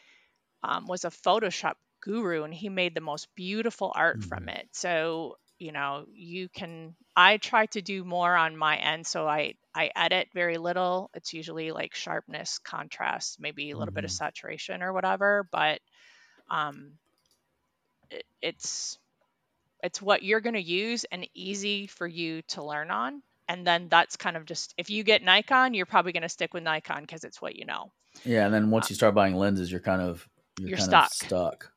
um, 0.62 0.86
was 0.86 1.04
a 1.04 1.10
Photoshop 1.10 1.74
guru 2.02 2.44
and 2.44 2.54
he 2.54 2.68
made 2.68 2.94
the 2.94 3.00
most 3.00 3.28
beautiful 3.36 3.92
art 3.94 4.22
from 4.22 4.48
Mhm. 4.48 4.48
it. 4.48 4.68
So, 4.72 5.38
you 5.58 5.72
know, 5.72 6.06
you 6.12 6.48
can 6.50 6.96
I 7.16 7.38
try 7.38 7.66
to 7.66 7.82
do 7.82 8.04
more 8.04 8.34
on 8.36 8.56
my 8.56 8.76
end 8.78 9.06
so 9.06 9.28
I 9.28 9.54
I 9.74 9.90
edit 9.96 10.28
very 10.34 10.58
little. 10.58 11.10
It's 11.14 11.32
usually 11.34 11.72
like 11.72 11.94
sharpness, 11.94 12.58
contrast, 12.60 13.40
maybe 13.40 13.70
a 13.72 13.78
little 13.78 13.94
bit 13.94 14.04
of 14.04 14.10
Mhm. 14.10 14.12
saturation 14.12 14.82
or 14.82 14.92
whatever, 14.92 15.48
but 15.52 15.80
um 16.50 16.98
it, 18.10 18.24
it's 18.42 18.98
it's 19.82 20.02
what 20.02 20.22
you're 20.22 20.40
going 20.40 20.54
to 20.54 20.62
use 20.62 21.04
and 21.04 21.28
easy 21.34 21.86
for 21.86 22.06
you 22.06 22.42
to 22.42 22.64
learn 22.64 22.90
on. 22.90 23.22
And 23.48 23.66
then 23.66 23.88
that's 23.90 24.16
kind 24.16 24.36
of 24.36 24.46
just 24.46 24.74
if 24.78 24.90
you 24.90 25.04
get 25.04 25.22
Nikon, 25.22 25.74
you're 25.74 25.86
probably 25.86 26.12
going 26.12 26.22
to 26.22 26.28
stick 26.28 26.54
with 26.54 26.62
Nikon 26.64 27.02
because 27.02 27.24
it's 27.24 27.42
what 27.42 27.56
you 27.56 27.66
know. 27.66 27.92
Yeah, 28.24 28.44
and 28.44 28.54
then 28.54 28.70
once 28.70 28.88
Uh, 28.88 28.90
you 28.90 28.96
start 28.96 29.14
buying 29.14 29.34
lenses, 29.36 29.70
you're 29.70 29.80
kind 29.80 30.02
of 30.02 30.28
you're, 30.56 30.70
You're 30.70 30.76
kind 30.76 30.92
stuck. 30.92 31.02
of 31.02 31.02
stuck. 31.02 31.72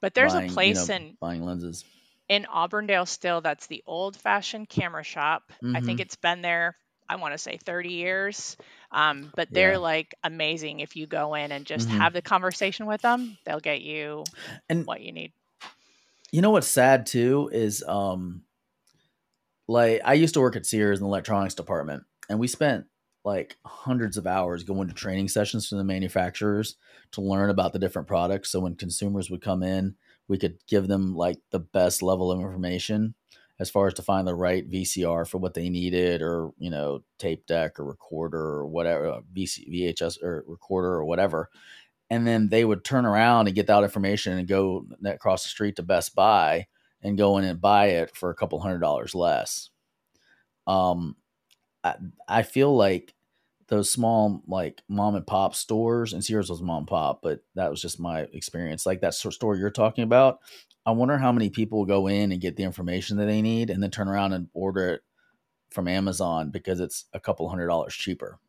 But 0.00 0.14
there's 0.14 0.32
buying, 0.34 0.50
a 0.50 0.52
place 0.54 0.88
you 0.88 0.94
know, 0.94 1.02
in 1.08 1.16
buying 1.20 1.44
lenses. 1.44 1.84
in 2.28 2.46
Auburndale 2.46 3.06
still 3.06 3.40
that's 3.40 3.66
the 3.66 3.82
old 3.86 4.16
fashioned 4.16 4.68
camera 4.68 5.02
shop. 5.04 5.52
I 5.74 5.80
think 5.80 5.98
Mhm. 5.98 6.02
it's 6.02 6.16
been 6.16 6.42
there 6.42 6.76
I 7.08 7.16
want 7.16 7.34
to 7.34 7.38
say 7.38 7.56
30 7.56 7.88
years. 7.90 8.56
Um, 8.92 9.32
but 9.34 9.48
they're 9.52 9.72
Yeah. 9.72 9.78
like 9.78 10.14
amazing 10.22 10.78
if 10.78 10.94
you 10.94 11.08
go 11.08 11.34
in 11.34 11.50
and 11.50 11.66
just 11.66 11.88
Mhm. 11.88 11.98
have 11.98 12.12
the 12.12 12.22
conversation 12.22 12.86
with 12.86 13.02
them, 13.02 13.36
they'll 13.44 13.58
get 13.58 13.82
you 13.82 14.24
And 14.68 14.86
what 14.86 15.00
you 15.00 15.10
need. 15.12 15.32
you 16.30 16.40
know 16.40 16.50
what's 16.50 16.68
sad 16.68 17.06
too 17.06 17.50
is 17.52 17.82
um 17.82 18.44
like 19.68 20.00
I 20.04 20.14
used 20.14 20.34
to 20.34 20.40
work 20.40 20.56
at 20.56 20.66
Sears 20.66 20.98
in 20.98 21.04
the 21.04 21.08
electronics 21.08 21.54
department 21.54 22.04
and 22.28 22.38
we 22.38 22.46
spent 22.46 22.86
like 23.24 23.56
hundreds 23.64 24.16
of 24.16 24.26
hours 24.26 24.64
going 24.64 24.88
to 24.88 24.94
training 24.94 25.28
sessions 25.28 25.68
from 25.68 25.78
the 25.78 25.84
manufacturers 25.84 26.76
to 27.12 27.20
learn 27.20 27.50
about 27.50 27.72
the 27.72 27.78
different 27.78 28.08
products 28.08 28.50
so 28.50 28.60
when 28.60 28.74
consumers 28.74 29.30
would 29.30 29.42
come 29.42 29.62
in 29.62 29.94
we 30.28 30.38
could 30.38 30.58
give 30.66 30.88
them 30.88 31.14
like 31.14 31.36
the 31.50 31.58
best 31.58 32.02
level 32.02 32.30
of 32.30 32.40
information 32.40 33.14
as 33.58 33.68
far 33.68 33.86
as 33.86 33.94
to 33.94 34.02
find 34.02 34.26
the 34.26 34.34
right 34.34 34.70
VCR 34.70 35.28
for 35.28 35.36
what 35.36 35.52
they 35.52 35.68
needed 35.68 36.22
or 36.22 36.50
you 36.58 36.70
know 36.70 37.02
tape 37.18 37.46
deck 37.46 37.78
or 37.78 37.84
recorder 37.84 38.40
or 38.40 38.66
whatever 38.66 39.08
uh, 39.08 39.20
VC, 39.36 39.68
VHS 39.70 40.22
or 40.22 40.44
recorder 40.46 40.94
or 40.94 41.04
whatever 41.04 41.50
and 42.10 42.26
then 42.26 42.48
they 42.48 42.64
would 42.64 42.84
turn 42.84 43.06
around 43.06 43.46
and 43.46 43.54
get 43.54 43.68
that 43.68 43.84
information 43.84 44.36
and 44.36 44.48
go 44.48 44.84
across 45.04 45.44
the 45.44 45.48
street 45.48 45.76
to 45.76 45.82
Best 45.82 46.14
Buy 46.14 46.66
and 47.02 47.16
go 47.16 47.38
in 47.38 47.44
and 47.44 47.60
buy 47.60 47.86
it 47.86 48.14
for 48.16 48.30
a 48.30 48.34
couple 48.34 48.60
hundred 48.60 48.80
dollars 48.80 49.14
less. 49.14 49.70
Um, 50.66 51.16
I, 51.84 51.94
I 52.28 52.42
feel 52.42 52.74
like 52.74 53.14
those 53.68 53.90
small 53.90 54.42
like 54.48 54.82
mom 54.88 55.14
and 55.14 55.26
pop 55.26 55.54
stores 55.54 56.12
and 56.12 56.24
Sears 56.24 56.50
was 56.50 56.60
mom 56.60 56.78
and 56.78 56.86
pop, 56.88 57.20
but 57.22 57.40
that 57.54 57.70
was 57.70 57.80
just 57.80 58.00
my 58.00 58.22
experience. 58.32 58.84
Like 58.84 59.00
that 59.00 59.14
store 59.14 59.56
you're 59.56 59.70
talking 59.70 60.04
about. 60.04 60.40
I 60.84 60.90
wonder 60.90 61.18
how 61.18 61.30
many 61.30 61.50
people 61.50 61.84
go 61.84 62.08
in 62.08 62.32
and 62.32 62.40
get 62.40 62.56
the 62.56 62.64
information 62.64 63.16
that 63.18 63.26
they 63.26 63.42
need 63.42 63.70
and 63.70 63.82
then 63.82 63.90
turn 63.90 64.08
around 64.08 64.32
and 64.32 64.48
order 64.54 64.88
it 64.88 65.02
from 65.70 65.86
Amazon 65.86 66.50
because 66.50 66.80
it's 66.80 67.04
a 67.12 67.20
couple 67.20 67.48
hundred 67.48 67.68
dollars 67.68 67.94
cheaper. 67.94 68.40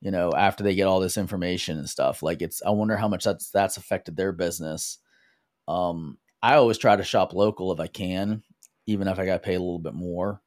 You 0.00 0.12
know, 0.12 0.32
after 0.32 0.64
they 0.64 0.74
get 0.74 0.86
all 0.86 1.00
this 1.00 1.18
information 1.18 1.76
and 1.76 1.88
stuff. 1.88 2.22
Like 2.22 2.40
it's 2.40 2.62
I 2.62 2.70
wonder 2.70 2.96
how 2.96 3.08
much 3.08 3.24
that's 3.24 3.50
that's 3.50 3.76
affected 3.76 4.16
their 4.16 4.32
business. 4.32 4.98
Um 5.68 6.18
I 6.42 6.54
always 6.54 6.78
try 6.78 6.96
to 6.96 7.04
shop 7.04 7.34
local 7.34 7.72
if 7.72 7.80
I 7.80 7.88
can, 7.88 8.42
even 8.86 9.08
if 9.08 9.18
I 9.18 9.26
got 9.26 9.42
pay 9.42 9.54
a 9.54 9.60
little 9.60 9.80
bit 9.80 9.94
more 9.94 10.40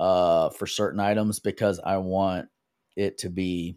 uh, 0.00 0.48
for 0.50 0.66
certain 0.66 0.98
items 0.98 1.38
because 1.38 1.78
I 1.78 1.98
want 1.98 2.48
it 2.96 3.18
to 3.18 3.28
be, 3.30 3.76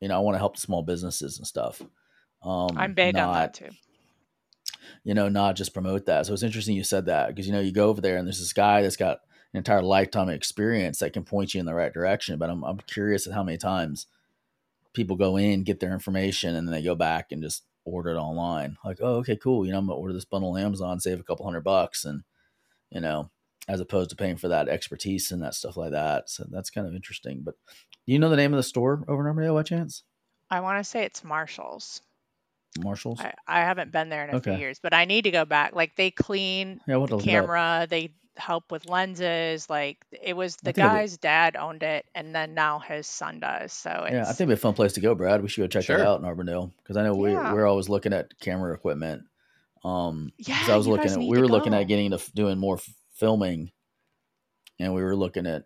you 0.00 0.08
know, 0.08 0.16
I 0.16 0.20
want 0.20 0.36
to 0.36 0.38
help 0.38 0.54
the 0.54 0.60
small 0.62 0.82
businesses 0.82 1.38
and 1.38 1.46
stuff. 1.46 1.82
Um, 2.42 2.70
I'm 2.76 2.94
big 2.94 3.16
on 3.16 3.34
that 3.34 3.54
too. 3.54 3.70
you 5.04 5.14
know, 5.14 5.28
not 5.28 5.56
just 5.56 5.74
promote 5.74 6.06
that. 6.06 6.26
So 6.26 6.32
it's 6.32 6.42
interesting 6.44 6.76
you 6.76 6.84
said 6.84 7.06
that 7.06 7.28
because, 7.28 7.46
you 7.46 7.52
know, 7.52 7.60
you 7.60 7.72
go 7.72 7.88
over 7.88 8.00
there 8.00 8.16
and 8.16 8.26
there's 8.26 8.38
this 8.38 8.52
guy 8.52 8.82
that's 8.82 8.96
got 8.96 9.18
an 9.52 9.58
entire 9.58 9.82
lifetime 9.82 10.28
experience 10.28 11.00
that 11.00 11.12
can 11.12 11.24
point 11.24 11.54
you 11.54 11.60
in 11.60 11.66
the 11.66 11.74
right 11.74 11.92
direction. 11.92 12.38
But 12.38 12.50
I'm, 12.50 12.62
I'm 12.62 12.78
curious 12.78 13.26
at 13.26 13.32
how 13.34 13.42
many 13.42 13.58
times 13.58 14.06
people 14.94 15.16
go 15.16 15.36
in, 15.36 15.64
get 15.64 15.80
their 15.80 15.92
information, 15.92 16.54
and 16.54 16.68
then 16.68 16.72
they 16.72 16.82
go 16.82 16.94
back 16.94 17.32
and 17.32 17.42
just 17.42 17.64
order 17.84 18.10
it 18.10 18.16
online. 18.18 18.76
Like, 18.84 18.98
oh, 19.00 19.16
okay, 19.16 19.36
cool. 19.36 19.66
You 19.66 19.72
know, 19.72 19.78
I'm 19.78 19.86
gonna 19.86 19.98
order 19.98 20.14
this 20.14 20.24
bundle 20.24 20.52
on 20.52 20.60
Amazon, 20.60 21.00
save 21.00 21.20
a 21.20 21.24
couple 21.24 21.44
hundred 21.44 21.64
bucks, 21.64 22.04
and 22.04 22.22
you 22.90 23.00
know, 23.00 23.30
as 23.68 23.80
opposed 23.80 24.10
to 24.10 24.16
paying 24.16 24.36
for 24.36 24.48
that 24.48 24.68
expertise 24.68 25.32
and 25.32 25.42
that 25.42 25.54
stuff 25.54 25.76
like 25.76 25.90
that. 25.92 26.30
So 26.30 26.44
that's 26.50 26.70
kind 26.70 26.86
of 26.86 26.94
interesting. 26.94 27.42
But 27.44 27.54
do 28.06 28.12
you 28.12 28.18
know 28.18 28.28
the 28.28 28.36
name 28.36 28.52
of 28.52 28.58
the 28.58 28.62
store 28.62 29.04
over 29.08 29.22
in 29.22 29.30
Auburndale 29.30 29.54
by 29.54 29.62
chance? 29.64 30.02
I 30.50 30.60
want 30.60 30.78
to 30.78 30.84
say 30.88 31.02
it's 31.04 31.24
Marshalls. 31.24 32.02
Marshalls. 32.78 33.20
I, 33.20 33.32
I 33.46 33.60
haven't 33.60 33.90
been 33.90 34.08
there 34.10 34.28
in 34.28 34.34
a 34.34 34.40
few 34.40 34.54
years, 34.54 34.78
but 34.82 34.92
I 34.94 35.04
need 35.06 35.22
to 35.22 35.30
go 35.30 35.44
back. 35.44 35.74
Like 35.74 35.96
they 35.96 36.10
clean 36.10 36.80
Yeah, 36.86 36.94
the 36.94 36.98
look 37.00 37.10
it 37.10 37.14
up. 37.14 37.20
camera, 37.22 37.86
they 37.88 38.12
help 38.36 38.70
with 38.70 38.86
lenses. 38.88 39.68
Like 39.70 39.96
it 40.12 40.36
was 40.36 40.56
the 40.56 40.66
think 40.66 40.76
be- 40.76 40.82
guy's 40.82 41.16
dad 41.16 41.56
owned 41.56 41.82
it, 41.82 42.04
and 42.14 42.34
then 42.34 42.52
now 42.54 42.78
his 42.78 43.06
son 43.06 43.40
does. 43.40 43.72
So 43.72 43.90
it's, 44.04 44.12
Yeah, 44.12 44.22
I 44.22 44.24
think 44.26 44.40
it'd 44.42 44.48
be 44.48 44.54
a 44.54 44.56
fun 44.58 44.74
place 44.74 44.92
to 44.92 45.00
go, 45.00 45.14
Brad. 45.14 45.42
We 45.42 45.48
should 45.48 45.62
go 45.62 45.66
check 45.68 45.84
Sure. 45.84 45.96
that 45.96 46.06
out 46.06 46.20
in 46.20 46.26
Auburndale 46.26 46.70
because 46.82 46.96
I 46.98 47.02
know 47.02 47.14
we 47.14 47.32
Yeah. 47.32 47.52
we're 47.54 47.66
always 47.66 47.88
looking 47.88 48.12
at 48.12 48.38
camera 48.40 48.74
equipment. 48.74 49.24
Um, 49.82 50.32
'cause 50.44 50.48
Yeah, 50.68 50.74
I 50.74 50.76
was 50.76 50.86
you 50.86 50.92
looking 50.92 51.06
guys 51.08 51.14
at 51.14 51.20
need 51.20 51.30
we 51.30 51.36
to 51.36 51.42
were 51.42 51.48
looking 51.48 51.72
at 51.74 51.84
getting 51.84 52.10
to 52.10 52.20
doing 52.34 52.58
more 52.58 52.76
f- 52.76 52.88
filming, 53.16 53.72
and 54.78 54.94
we 54.94 55.02
were 55.02 55.16
looking 55.16 55.46
at 55.46 55.64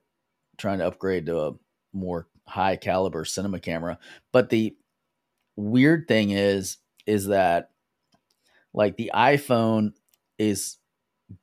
trying 0.57 0.79
to 0.79 0.87
upgrade 0.87 1.27
to 1.27 1.41
a 1.41 1.53
more 1.93 2.29
high 2.47 2.77
caliber 2.77 3.25
cinema 3.25 3.61
camera. 3.61 3.99
But 4.33 4.51
the 4.51 4.77
weird 5.57 6.09
thing 6.09 6.31
is, 6.31 6.79
is 7.07 7.27
that 7.27 7.71
like 8.73 8.97
the 8.97 9.11
iPhone 9.15 9.93
is 10.39 10.79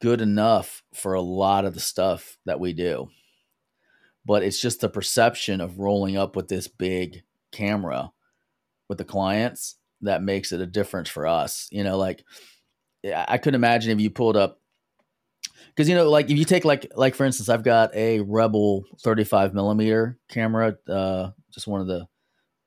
good 0.01 0.21
enough 0.21 0.83
for 0.93 1.13
a 1.13 1.21
lot 1.21 1.65
of 1.65 1.73
the 1.73 1.79
stuff 1.79 2.37
that 2.45 2.59
we 2.59 2.73
do 2.73 3.09
but 4.27 4.43
it's 4.43 4.59
just 4.59 4.81
the 4.81 4.89
perception 4.89 5.61
of 5.61 5.79
rolling 5.79 6.17
up 6.17 6.35
with 6.35 6.49
this 6.49 6.67
big 6.67 7.23
camera 7.53 8.11
with 8.89 8.97
the 8.97 9.05
clients 9.05 9.77
that 10.01 10.21
makes 10.21 10.51
it 10.51 10.59
a 10.59 10.65
difference 10.65 11.09
for 11.09 11.25
us. 11.25 11.69
You 11.71 11.85
know, 11.85 11.97
like 11.97 12.25
I 13.05 13.37
couldn't 13.37 13.55
imagine 13.55 13.91
if 13.91 14.01
you 14.01 14.09
pulled 14.09 14.35
up 14.35 14.59
because 15.77 15.87
you 15.87 15.93
know, 15.93 16.09
like 16.09 16.31
if 16.31 16.37
you 16.39 16.43
take 16.43 16.65
like 16.65 16.91
like 16.95 17.13
for 17.13 17.23
instance, 17.23 17.49
I've 17.49 17.61
got 17.61 17.93
a 17.95 18.21
Rebel 18.21 18.83
35 19.03 19.53
millimeter 19.53 20.17
camera, 20.27 20.75
uh, 20.89 21.29
just 21.51 21.67
one 21.67 21.81
of 21.81 21.87
the 21.87 22.07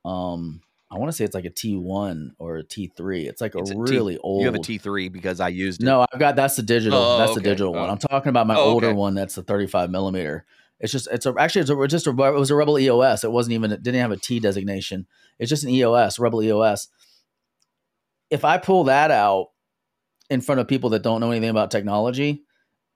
um 0.09 0.61
I 0.93 0.97
want 0.99 1.09
to 1.11 1.17
say 1.17 1.25
it's 1.25 1.35
like 1.35 1.45
a 1.45 1.51
T1 1.51 2.31
or 2.39 2.59
a 2.59 2.65
T3. 2.65 3.27
It's 3.27 3.41
like 3.41 3.57
a 3.57 3.59
It's 3.59 3.71
a 3.71 3.75
T- 3.75 3.81
really 3.81 4.17
old 4.19 4.43
You 4.43 4.47
have 4.47 4.55
a 4.55 4.59
T3 4.59 5.11
because 5.13 5.41
I 5.41 5.49
used 5.49 5.83
it. 5.83 5.87
no, 5.87 6.07
I've 6.13 6.21
got 6.21 6.37
that's 6.37 6.55
the 6.55 6.63
digital. 6.63 6.99
Oh, 6.99 7.19
that's 7.19 7.35
the 7.35 7.41
okay. 7.41 7.51
digital 7.51 7.73
one. 7.73 7.89
Oh. 7.89 7.93
I'm 7.93 7.99
talking 7.99 8.31
about 8.31 8.47
my 8.47 8.57
Oh, 8.57 8.71
older 8.71 8.89
okay. 8.89 8.97
one. 8.97 9.15
That's 9.15 9.35
the 9.35 9.43
35 9.43 9.91
millimeter. 9.91 10.47
It's 10.79 10.93
just 10.93 11.09
it's 11.11 11.27
a, 11.27 11.35
actually 11.37 11.63
it's 11.63 11.71
a, 11.71 11.87
just 11.89 12.07
a, 12.07 12.11
it 12.11 12.35
was 12.39 12.51
a 12.51 12.55
Rebel 12.55 12.79
EOS. 12.79 13.25
It 13.25 13.33
wasn't 13.33 13.55
even 13.55 13.73
it 13.73 13.83
didn't 13.83 14.01
have 14.01 14.13
a 14.13 14.17
T 14.17 14.39
designation. 14.39 15.07
It's 15.41 15.51
just 15.51 15.65
an 15.65 15.71
EOS, 15.71 16.21
Rebel 16.21 16.43
EOS. 16.43 16.87
If 18.31 18.45
I 18.45 18.59
pull 18.59 18.85
that 18.85 19.11
out 19.11 19.49
in 20.29 20.41
front 20.41 20.61
of 20.61 20.69
people 20.69 20.91
that 20.91 21.03
don't 21.03 21.21
know 21.21 21.33
anything 21.33 21.51
about 21.51 21.73
technology, 21.73 22.45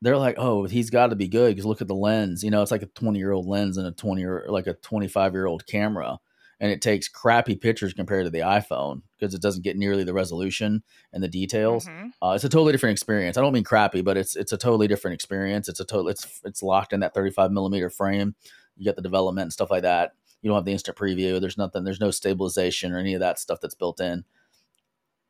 they're 0.05 0.19
like, 0.19 0.37
"Oh, 0.39 0.65
he's 0.67 0.91
got 0.91 1.09
to 1.09 1.17
be 1.17 1.29
good 1.29 1.51
because 1.51 1.67
look 1.67 1.81
at 1.83 1.89
the 1.89 1.95
lens. 1.95 2.45
You 2.45 2.51
know, 2.51 2.63
it's 2.63 2.71
like 2.71 2.83
a 2.83 2.87
20 2.87 3.19
year 3.19 3.33
old 3.33 3.47
lens 3.47 3.77
and 3.77 3.87
a 3.87 3.93
20 3.93 4.25
or 4.25 4.47
like 4.49 4.67
a 4.67 4.75
25 4.75 5.33
year 5.33 5.47
old 5.47 5.67
camera." 5.67 6.19
And 6.61 6.71
it 6.71 6.81
takes 6.81 7.09
crappy 7.09 7.57
pictures 7.57 7.93
compared 7.93 8.27
to 8.27 8.31
the 8.31 8.39
iPhone 8.39 9.03
because 9.19 9.35
it 9.35 9.43
doesn't 9.43 9.65
get 9.65 9.77
nearly 9.77 10.05
the 10.05 10.15
resolution 10.15 10.85
and 11.13 11.23
the 11.23 11.29
details. 11.29 11.87
Mhm. 11.87 12.13
Uh, 12.23 12.33
it's 12.35 12.45
a 12.45 12.49
totally 12.49 12.71
different 12.73 12.93
experience. 12.93 13.37
I 13.37 13.41
don't 13.41 13.53
mean 13.53 13.65
crappy, 13.65 14.03
but 14.03 14.17
it's 14.17 14.37
it's 14.37 14.53
a 14.53 14.57
totally 14.57 14.87
different 14.87 15.15
experience. 15.15 15.69
It's 15.69 15.81
a 15.81 15.85
total 15.85 16.09
it's 16.09 16.41
it's 16.45 16.63
locked 16.63 16.93
in 16.93 17.01
that 17.01 17.13
35 17.13 17.51
millimeter 17.51 17.91
frame. 17.91 18.37
You 18.77 18.85
get 18.85 18.97
the 18.97 19.03
development 19.03 19.45
and 19.45 19.53
stuff 19.53 19.71
like 19.71 19.83
that. 19.83 20.13
You 20.43 20.49
don't 20.49 20.57
have 20.57 20.65
the 20.65 20.73
instant 20.73 20.97
preview. 20.97 21.41
There's 21.41 21.59
nothing. 21.59 21.85
There's 21.85 22.01
no 22.01 22.11
stabilization 22.11 22.93
or 22.93 22.99
any 22.99 23.15
of 23.15 23.21
that 23.21 23.39
stuff 23.39 23.61
that's 23.61 23.75
built 23.75 24.01
in. 24.01 24.25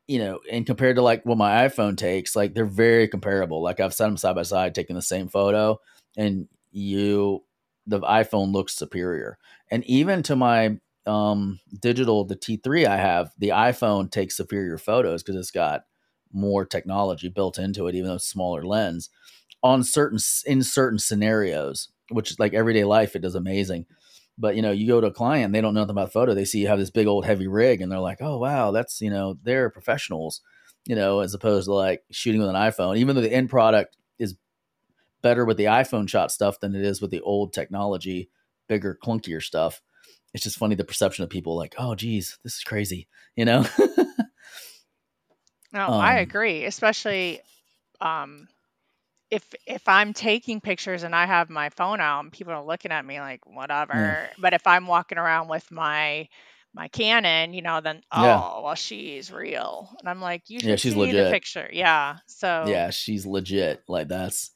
You 0.07 0.19
know, 0.19 0.39
and 0.51 0.67
compared 0.67 0.97
to 0.97 1.01
like 1.01 1.25
what 1.25 1.37
my 1.39 1.67
iPhone 1.67 1.97
takes, 1.97 2.35
like 2.35 2.53
they're 2.53 2.65
very 2.65 3.07
comparable. 3.07 3.63
Like 3.63 3.79
I've 3.79 3.93
set 3.93 4.05
them 4.05 4.17
side 4.17 4.35
by 4.35 4.43
side, 4.43 4.75
taking 4.75 4.95
the 4.95 5.01
same 5.01 5.27
photo, 5.27 5.79
and 6.15 6.47
you, 6.71 7.43
the 7.87 7.99
iPhone 8.01 8.53
looks 8.53 8.75
superior. 8.75 9.39
And 9.71 9.83
even 9.85 10.21
to 10.23 10.35
my 10.35 10.77
um 11.07 11.59
digital, 11.81 12.23
the 12.23 12.35
T3 12.35 12.85
I 12.85 12.97
have, 12.97 13.31
the 13.39 13.49
iPhone 13.49 14.11
takes 14.11 14.37
superior 14.37 14.77
photos 14.77 15.23
because 15.23 15.37
it's 15.37 15.49
got 15.51 15.85
more 16.31 16.65
technology 16.65 17.29
built 17.29 17.57
into 17.57 17.87
it, 17.87 17.95
even 17.95 18.09
though 18.09 18.15
it's 18.15 18.27
smaller 18.27 18.63
lens 18.63 19.09
on 19.63 19.83
certain 19.83 20.19
in 20.45 20.63
certain 20.63 20.99
scenarios, 20.99 21.89
which 22.11 22.37
like 22.39 22.53
everyday 22.53 22.83
life, 22.83 23.15
it 23.15 23.21
does 23.23 23.35
amazing. 23.35 23.85
But 24.37 24.55
you 24.55 24.61
know, 24.61 24.71
you 24.71 24.87
go 24.87 24.99
to 24.99 25.07
a 25.07 25.13
client, 25.13 25.53
they 25.53 25.61
don't 25.61 25.73
know 25.73 25.81
nothing 25.81 25.91
about 25.91 26.11
photo. 26.11 26.33
They 26.33 26.45
see 26.45 26.59
you 26.59 26.67
have 26.67 26.79
this 26.79 26.91
big 26.91 27.07
old 27.07 27.25
heavy 27.25 27.47
rig, 27.47 27.81
and 27.81 27.91
they're 27.91 27.99
like, 27.99 28.21
"Oh 28.21 28.37
wow, 28.37 28.71
that's 28.71 28.99
you 29.01 29.09
know, 29.09 29.37
they're 29.43 29.69
professionals," 29.69 30.41
you 30.85 30.95
know, 30.95 31.21
as 31.21 31.33
opposed 31.33 31.67
to 31.67 31.73
like 31.73 32.03
shooting 32.11 32.41
with 32.41 32.49
an 32.49 32.55
iPhone. 32.55 32.97
Even 32.97 33.15
though 33.15 33.21
the 33.21 33.31
end 33.33 33.49
product 33.49 33.97
is 34.19 34.35
better 35.21 35.45
with 35.45 35.57
the 35.57 35.65
iPhone 35.65 36.09
shot 36.09 36.31
stuff 36.31 36.59
than 36.59 36.75
it 36.75 36.83
is 36.83 37.01
with 37.01 37.11
the 37.11 37.21
old 37.21 37.53
technology, 37.53 38.29
bigger, 38.67 38.97
clunkier 39.01 39.41
stuff. 39.41 39.81
It's 40.33 40.43
just 40.43 40.57
funny 40.57 40.75
the 40.75 40.83
perception 40.83 41.23
of 41.23 41.29
people 41.29 41.55
like, 41.55 41.75
"Oh, 41.77 41.95
geez, 41.95 42.37
this 42.43 42.55
is 42.55 42.63
crazy," 42.63 43.07
you 43.35 43.45
know. 43.45 43.65
No, 45.71 45.87
I 45.89 46.15
Um, 46.15 46.19
agree, 46.19 46.65
especially 46.65 47.41
um, 48.01 48.47
if 49.31 49.43
if 49.65 49.87
I'm 49.87 50.13
taking 50.13 50.61
pictures 50.61 51.03
and 51.03 51.15
I 51.15 51.25
have 51.25 51.49
my 51.49 51.69
phone 51.69 51.99
out 51.99 52.21
and 52.21 52.31
people 52.31 52.53
are 52.53 52.63
looking 52.63 52.91
at 52.91 53.05
me 53.05 53.19
like 53.19 53.45
whatever. 53.45 54.29
But 54.39 54.53
if 54.53 54.65
I'm 54.67 54.87
walking 54.87 55.17
around 55.17 55.47
with 55.49 55.69
my 55.71 56.27
my 56.73 56.87
Canon, 56.89 57.53
you 57.53 57.61
know, 57.61 57.81
then 57.81 58.01
oh 58.11 58.21
Yeah. 58.21 58.61
well, 58.65 58.75
she's 58.75 59.31
real, 59.31 59.89
and 59.99 60.09
I'm 60.09 60.21
like, 60.21 60.49
you 60.49 60.59
should 60.59 60.69
Yeah, 60.69 60.75
she's 60.75 60.93
see 60.93 60.99
legit. 60.99 61.25
the 61.27 61.31
picture. 61.31 61.69
Yeah, 61.71 62.17
so 62.27 62.67
yeah 62.67 62.89
she's 62.89 63.25
legit 63.25 63.83
like 63.87 64.07
that's 64.07 64.51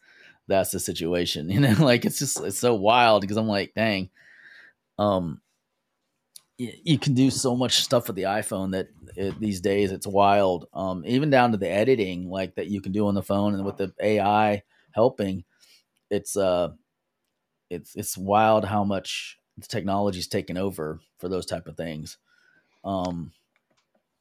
that's 0.47 0.71
the 0.71 0.79
situation 0.79 1.49
you 1.51 1.59
know 1.59 1.75
like 1.79 2.05
it's 2.05 2.19
just 2.19 2.39
it's 2.41 2.57
so 2.59 2.73
wild 2.75 3.21
because 3.21 3.37
i'm 3.37 3.47
like 3.47 3.71
dang 3.75 4.09
um 4.97 5.41
you 6.59 6.99
can 6.99 7.15
do 7.15 7.31
so 7.31 7.55
much 7.55 7.83
stuff 7.83 8.07
with 8.07 8.17
the 8.17 8.23
iphone 8.23 8.73
that 8.73 8.89
it, 9.17 9.39
these 9.39 9.61
days 9.61 9.91
it's 9.93 10.07
wild 10.07 10.67
um 10.73 11.03
even 11.07 11.31
down 11.31 11.53
to 11.53 11.59
the 11.59 11.69
editing 11.69 12.29
like 12.29 12.55
that 12.55 12.67
you 12.67 12.81
can 12.81 12.93
do 12.93 13.07
on 13.07 13.15
the 13.15 13.23
phone 13.23 13.55
and 13.55 13.65
with 13.65 13.77
the 13.77 13.93
ai 14.01 14.63
helping 14.93 15.45
it's 16.11 16.37
uh 16.37 16.69
it's 17.69 17.95
it's 17.95 18.17
wild 18.17 18.65
how 18.65 18.83
much 18.83 19.37
the 19.57 19.67
technology's 19.67 20.27
taken 20.27 20.57
over 20.57 21.01
for 21.19 21.29
those 21.29 21.45
type 21.47 21.67
of 21.67 21.77
things 21.77 22.17
um 22.85 23.31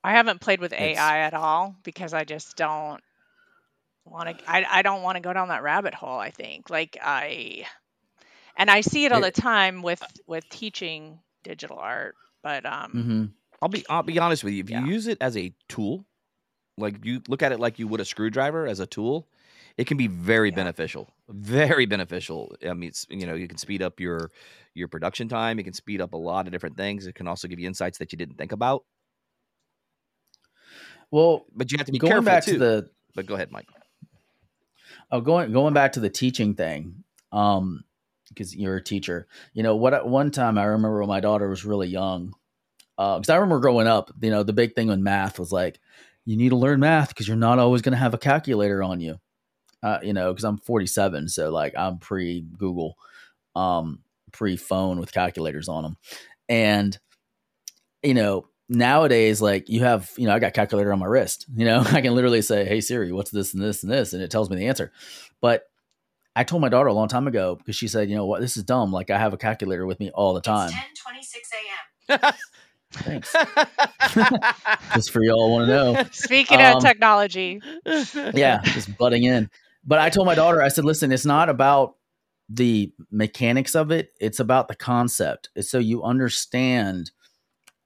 I 0.05 0.13
haven't 0.13 0.41
played 0.41 0.61
with 0.61 0.73
AI 0.73 1.21
at 1.21 1.35
all 1.35 1.77
because 1.85 2.15
I 2.15 2.25
just 2.25 2.57
don't 2.57 3.03
want 4.07 4.39
to. 4.39 4.51
I 4.51 4.65
I 4.71 4.83
don't 4.83 5.03
want 5.03 5.17
to 5.17 5.21
go 5.23 5.33
down 5.33 5.49
that 5.49 5.63
rabbit 5.63 5.95
hole. 5.95 6.19
I 6.19 6.31
think 6.31 6.71
like 6.71 6.99
I, 7.03 7.67
and 8.57 8.71
I 8.71 8.83
see 8.83 9.07
it 9.07 9.13
all 9.13 9.21
It- 9.21 9.23
the 9.23 9.33
time 9.33 9.83
with 9.83 10.03
with 10.27 10.49
teaching 10.49 11.21
digital 11.45 11.79
art. 11.79 12.17
But 12.43 12.67
um, 12.67 12.93
mhm. 12.93 13.33
I'll 13.63 13.69
be 13.69 13.85
I'll 13.89 14.03
be 14.03 14.19
honest 14.19 14.45
with 14.45 14.55
you. 14.55 14.63
If 14.65 14.71
Yeah. 14.71 14.81
you 14.81 14.87
use 14.87 15.07
it 15.07 15.19
as 15.21 15.37
a 15.37 15.55
tool, 15.69 16.07
like 16.77 17.05
you 17.05 17.23
look 17.29 17.43
at 17.43 17.53
it 17.53 17.61
like 17.61 17.79
you 17.79 17.89
would 17.89 18.01
a 18.01 18.05
screwdriver 18.05 18.67
as 18.67 18.81
a 18.81 18.87
tool, 18.87 19.29
it 19.77 19.87
can 19.87 19.97
be 19.97 20.07
very 20.07 20.51
Yeah. 20.51 20.57
beneficial. 20.57 21.15
Very 21.29 21.87
beneficial. 21.87 22.55
I 22.67 22.75
mean, 22.75 22.89
it's, 22.89 23.07
you 23.11 23.27
know, 23.27 23.35
you 23.35 23.49
can 23.49 23.59
speed 23.59 23.83
up 23.83 24.01
your 24.01 24.31
your 24.75 24.89
production 24.89 25.29
time. 25.29 25.59
It 25.59 25.65
can 25.65 25.73
speed 25.75 26.01
up 26.01 26.13
a 26.15 26.17
lot 26.17 26.47
of 26.47 26.53
different 26.53 26.77
things. 26.77 27.07
It 27.07 27.15
can 27.15 27.29
also 27.29 27.49
give 27.49 27.59
you 27.59 27.67
insights 27.67 27.99
that 27.99 28.13
you 28.13 28.19
didn't 28.19 28.37
think 28.39 28.53
about. 28.53 28.85
well 31.11 31.47
But 31.55 31.73
you 31.73 31.79
have 31.79 31.87
to 31.87 31.93
be 31.93 31.99
going 31.99 32.11
careful 32.13 32.25
back 32.25 32.45
too. 32.45 32.53
to 32.53 32.59
the 32.59 32.91
but 33.15 33.27
go 33.27 33.35
ahead, 33.35 33.51
Mike. 33.51 33.69
Oh, 35.11 35.21
going 35.21 35.53
going 35.53 35.75
back 35.75 35.93
to 35.93 36.01
the 36.01 36.11
teaching 36.11 36.55
thing, 36.55 37.05
um, 37.33 37.85
because 38.29 38.55
you're 38.55 38.77
a 38.77 38.83
teacher. 38.83 39.27
You 39.55 39.63
know 39.63 39.77
what? 39.77 40.09
One 40.09 40.31
time 40.31 40.59
I 40.59 40.65
remember 40.65 41.01
when 41.01 41.09
my 41.09 41.21
daughter 41.21 41.49
was 41.49 41.65
really 41.65 41.89
young, 41.89 42.35
because 42.97 43.29
I 43.29 43.37
remember 43.37 43.61
growing 43.61 43.87
up. 43.87 44.11
You 44.21 44.31
know, 44.31 44.43
the 44.43 44.53
big 44.53 44.75
thing 44.75 44.91
in 44.91 45.03
math 45.03 45.39
was 45.39 45.53
like, 45.53 45.79
you 46.25 46.37
need 46.37 46.51
to 46.51 46.57
learn 46.57 46.81
math 46.81 47.09
because 47.09 47.27
you're 47.27 47.37
not 47.37 47.59
always 47.59 47.83
going 47.83 47.93
to 47.93 47.99
have 47.99 48.15
a 48.15 48.19
calculator 48.19 48.83
on 48.83 49.01
you. 49.01 49.19
Uh, 49.83 49.99
you 50.03 50.13
know, 50.13 50.33
because 50.33 50.45
I'm 50.45 50.59
47, 50.59 51.29
so 51.29 51.51
like 51.51 51.73
I'm 51.77 51.99
pre 51.99 52.41
Google, 52.41 52.97
um, 53.55 54.01
pre 54.33 54.57
phone 54.57 54.99
with 54.99 55.13
calculators 55.13 55.69
on 55.69 55.85
them, 55.85 55.97
and 56.49 56.99
you 58.03 58.15
know 58.15 58.49
nowadays 58.69 59.41
like 59.41 59.69
you 59.69 59.81
have 59.81 60.11
you 60.17 60.27
know 60.27 60.35
i 60.35 60.39
got 60.39 60.53
calculator 60.53 60.93
on 60.93 60.99
my 60.99 61.07
wrist 61.07 61.47
you 61.57 61.65
know 61.65 61.81
i 61.93 62.01
can 62.01 62.15
literally 62.15 62.43
say 62.43 62.65
hey 62.65 62.81
siri 62.81 63.13
what's 63.13 63.31
this 63.31 63.55
and 63.55 63.63
this 63.63 63.83
and 63.83 63.91
this 63.91 64.13
and 64.13 64.23
it 64.23 64.31
tells 64.31 64.51
me 64.51 64.57
the 64.57 64.67
answer 64.67 64.93
but 65.41 65.68
i 66.39 66.45
told 66.45 66.63
my 66.63 66.69
daughter 66.69 66.89
a 66.89 66.93
long 66.95 67.09
time 67.09 67.27
ago 67.27 67.57
because 67.57 67.77
she 67.77 67.89
said 67.89 68.09
you 68.09 68.17
know 68.17 68.27
what 68.27 68.41
this 68.41 68.57
is 68.57 68.63
dumb 68.63 68.93
like 68.93 69.11
i 69.11 69.19
have 69.19 69.33
a 69.33 69.37
calculator 69.37 69.87
with 69.87 69.99
me 70.01 70.11
all 70.11 70.35
the 70.35 70.41
time 70.41 70.71
It's 70.91 71.03
10:26 72.09 72.19
a.m. 72.21 72.33
thanks 72.93 73.33
just 74.95 75.11
for 75.11 75.23
y'all 75.23 75.51
want 75.51 75.69
to 75.69 75.75
know 75.75 76.05
speaking 76.13 76.61
Um, 76.61 76.77
of 76.77 76.83
technology, 76.83 77.61
yeah, 78.33 78.61
just 78.63 78.97
butting 78.97 79.25
in. 79.25 79.51
But 79.85 79.99
I 79.99 80.11
told 80.11 80.27
my 80.27 80.35
daughter, 80.35 80.63
I 80.63 80.69
said, 80.69 80.85
listen, 80.85 81.13
it's 81.13 81.25
not 81.25 81.49
about 81.49 81.97
the 82.49 82.93
mechanics 83.11 83.75
of 83.75 83.91
it, 83.91 84.13
it's 84.21 84.41
about 84.41 84.69
the 84.69 84.75
concept. 84.75 85.51
It's 85.55 85.71
so 85.71 85.79
you 85.79 86.03
understand 86.03 87.11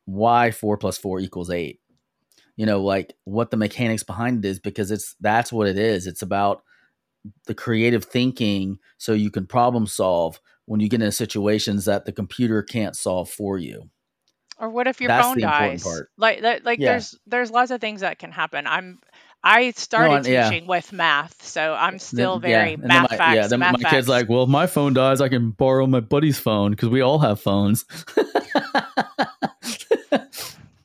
why 0.04 0.50
four 0.50 0.76
plus 0.76 0.98
four 0.98 1.20
equals 1.20 1.50
eight. 1.50 1.80
You 2.56 2.66
know, 2.66 2.82
like 2.82 3.14
what 3.24 3.50
the 3.50 3.56
mechanics 3.56 4.02
behind 4.02 4.44
it 4.44 4.48
is, 4.48 4.58
because 4.60 4.90
it's 4.90 5.14
that's 5.20 5.52
what 5.52 5.68
it 5.68 5.78
is. 5.78 6.06
It's 6.06 6.22
about 6.22 6.62
the 7.46 7.54
creative 7.54 8.04
thinking 8.04 8.78
so 8.98 9.12
you 9.12 9.30
can 9.30 9.46
problem 9.46 9.86
solve 9.86 10.40
when 10.66 10.80
you 10.80 10.88
get 10.88 11.00
into 11.02 11.12
situations 11.12 11.84
that 11.86 12.04
the 12.04 12.12
computer 12.12 12.62
can't 12.62 12.96
solve 12.96 13.28
for 13.30 13.58
you. 13.58 13.90
Or 14.58 14.68
what 14.68 14.86
if 14.86 15.00
your 15.00 15.08
That's 15.08 15.26
phone 15.26 15.40
dies? 15.40 15.84
Like 16.16 16.42
that 16.42 16.64
like 16.64 16.78
Yeah. 16.78 16.92
there's 16.92 17.18
there's 17.26 17.50
lots 17.50 17.70
of 17.72 17.80
things 17.80 18.02
that 18.02 18.18
can 18.18 18.30
happen. 18.30 18.66
I'm 18.66 19.00
I 19.44 19.72
started 19.72 20.14
and- 20.18 20.26
yeah. 20.26 20.48
teaching 20.48 20.68
with 20.68 20.92
math, 20.92 21.42
so 21.44 21.74
I'm 21.74 21.98
still 21.98 22.38
Then- 22.38 22.50
very 22.50 22.76
then 22.76 22.86
math 22.86 23.10
my, 23.10 23.16
facts. 23.16 23.34
Yeah, 23.34 23.46
then 23.48 23.58
math 23.58 23.72
my 23.72 23.78
facts. 23.80 23.94
kid's 23.94 24.08
like, 24.08 24.28
well, 24.28 24.44
if 24.44 24.48
my 24.48 24.68
phone 24.68 24.94
dies, 24.94 25.20
I 25.20 25.28
can 25.28 25.50
borrow 25.50 25.84
my 25.88 25.98
buddy's 25.98 26.38
phone 26.38 26.70
because 26.70 26.90
we 26.90 27.00
all 27.00 27.18
have 27.18 27.40
phones. 27.40 27.84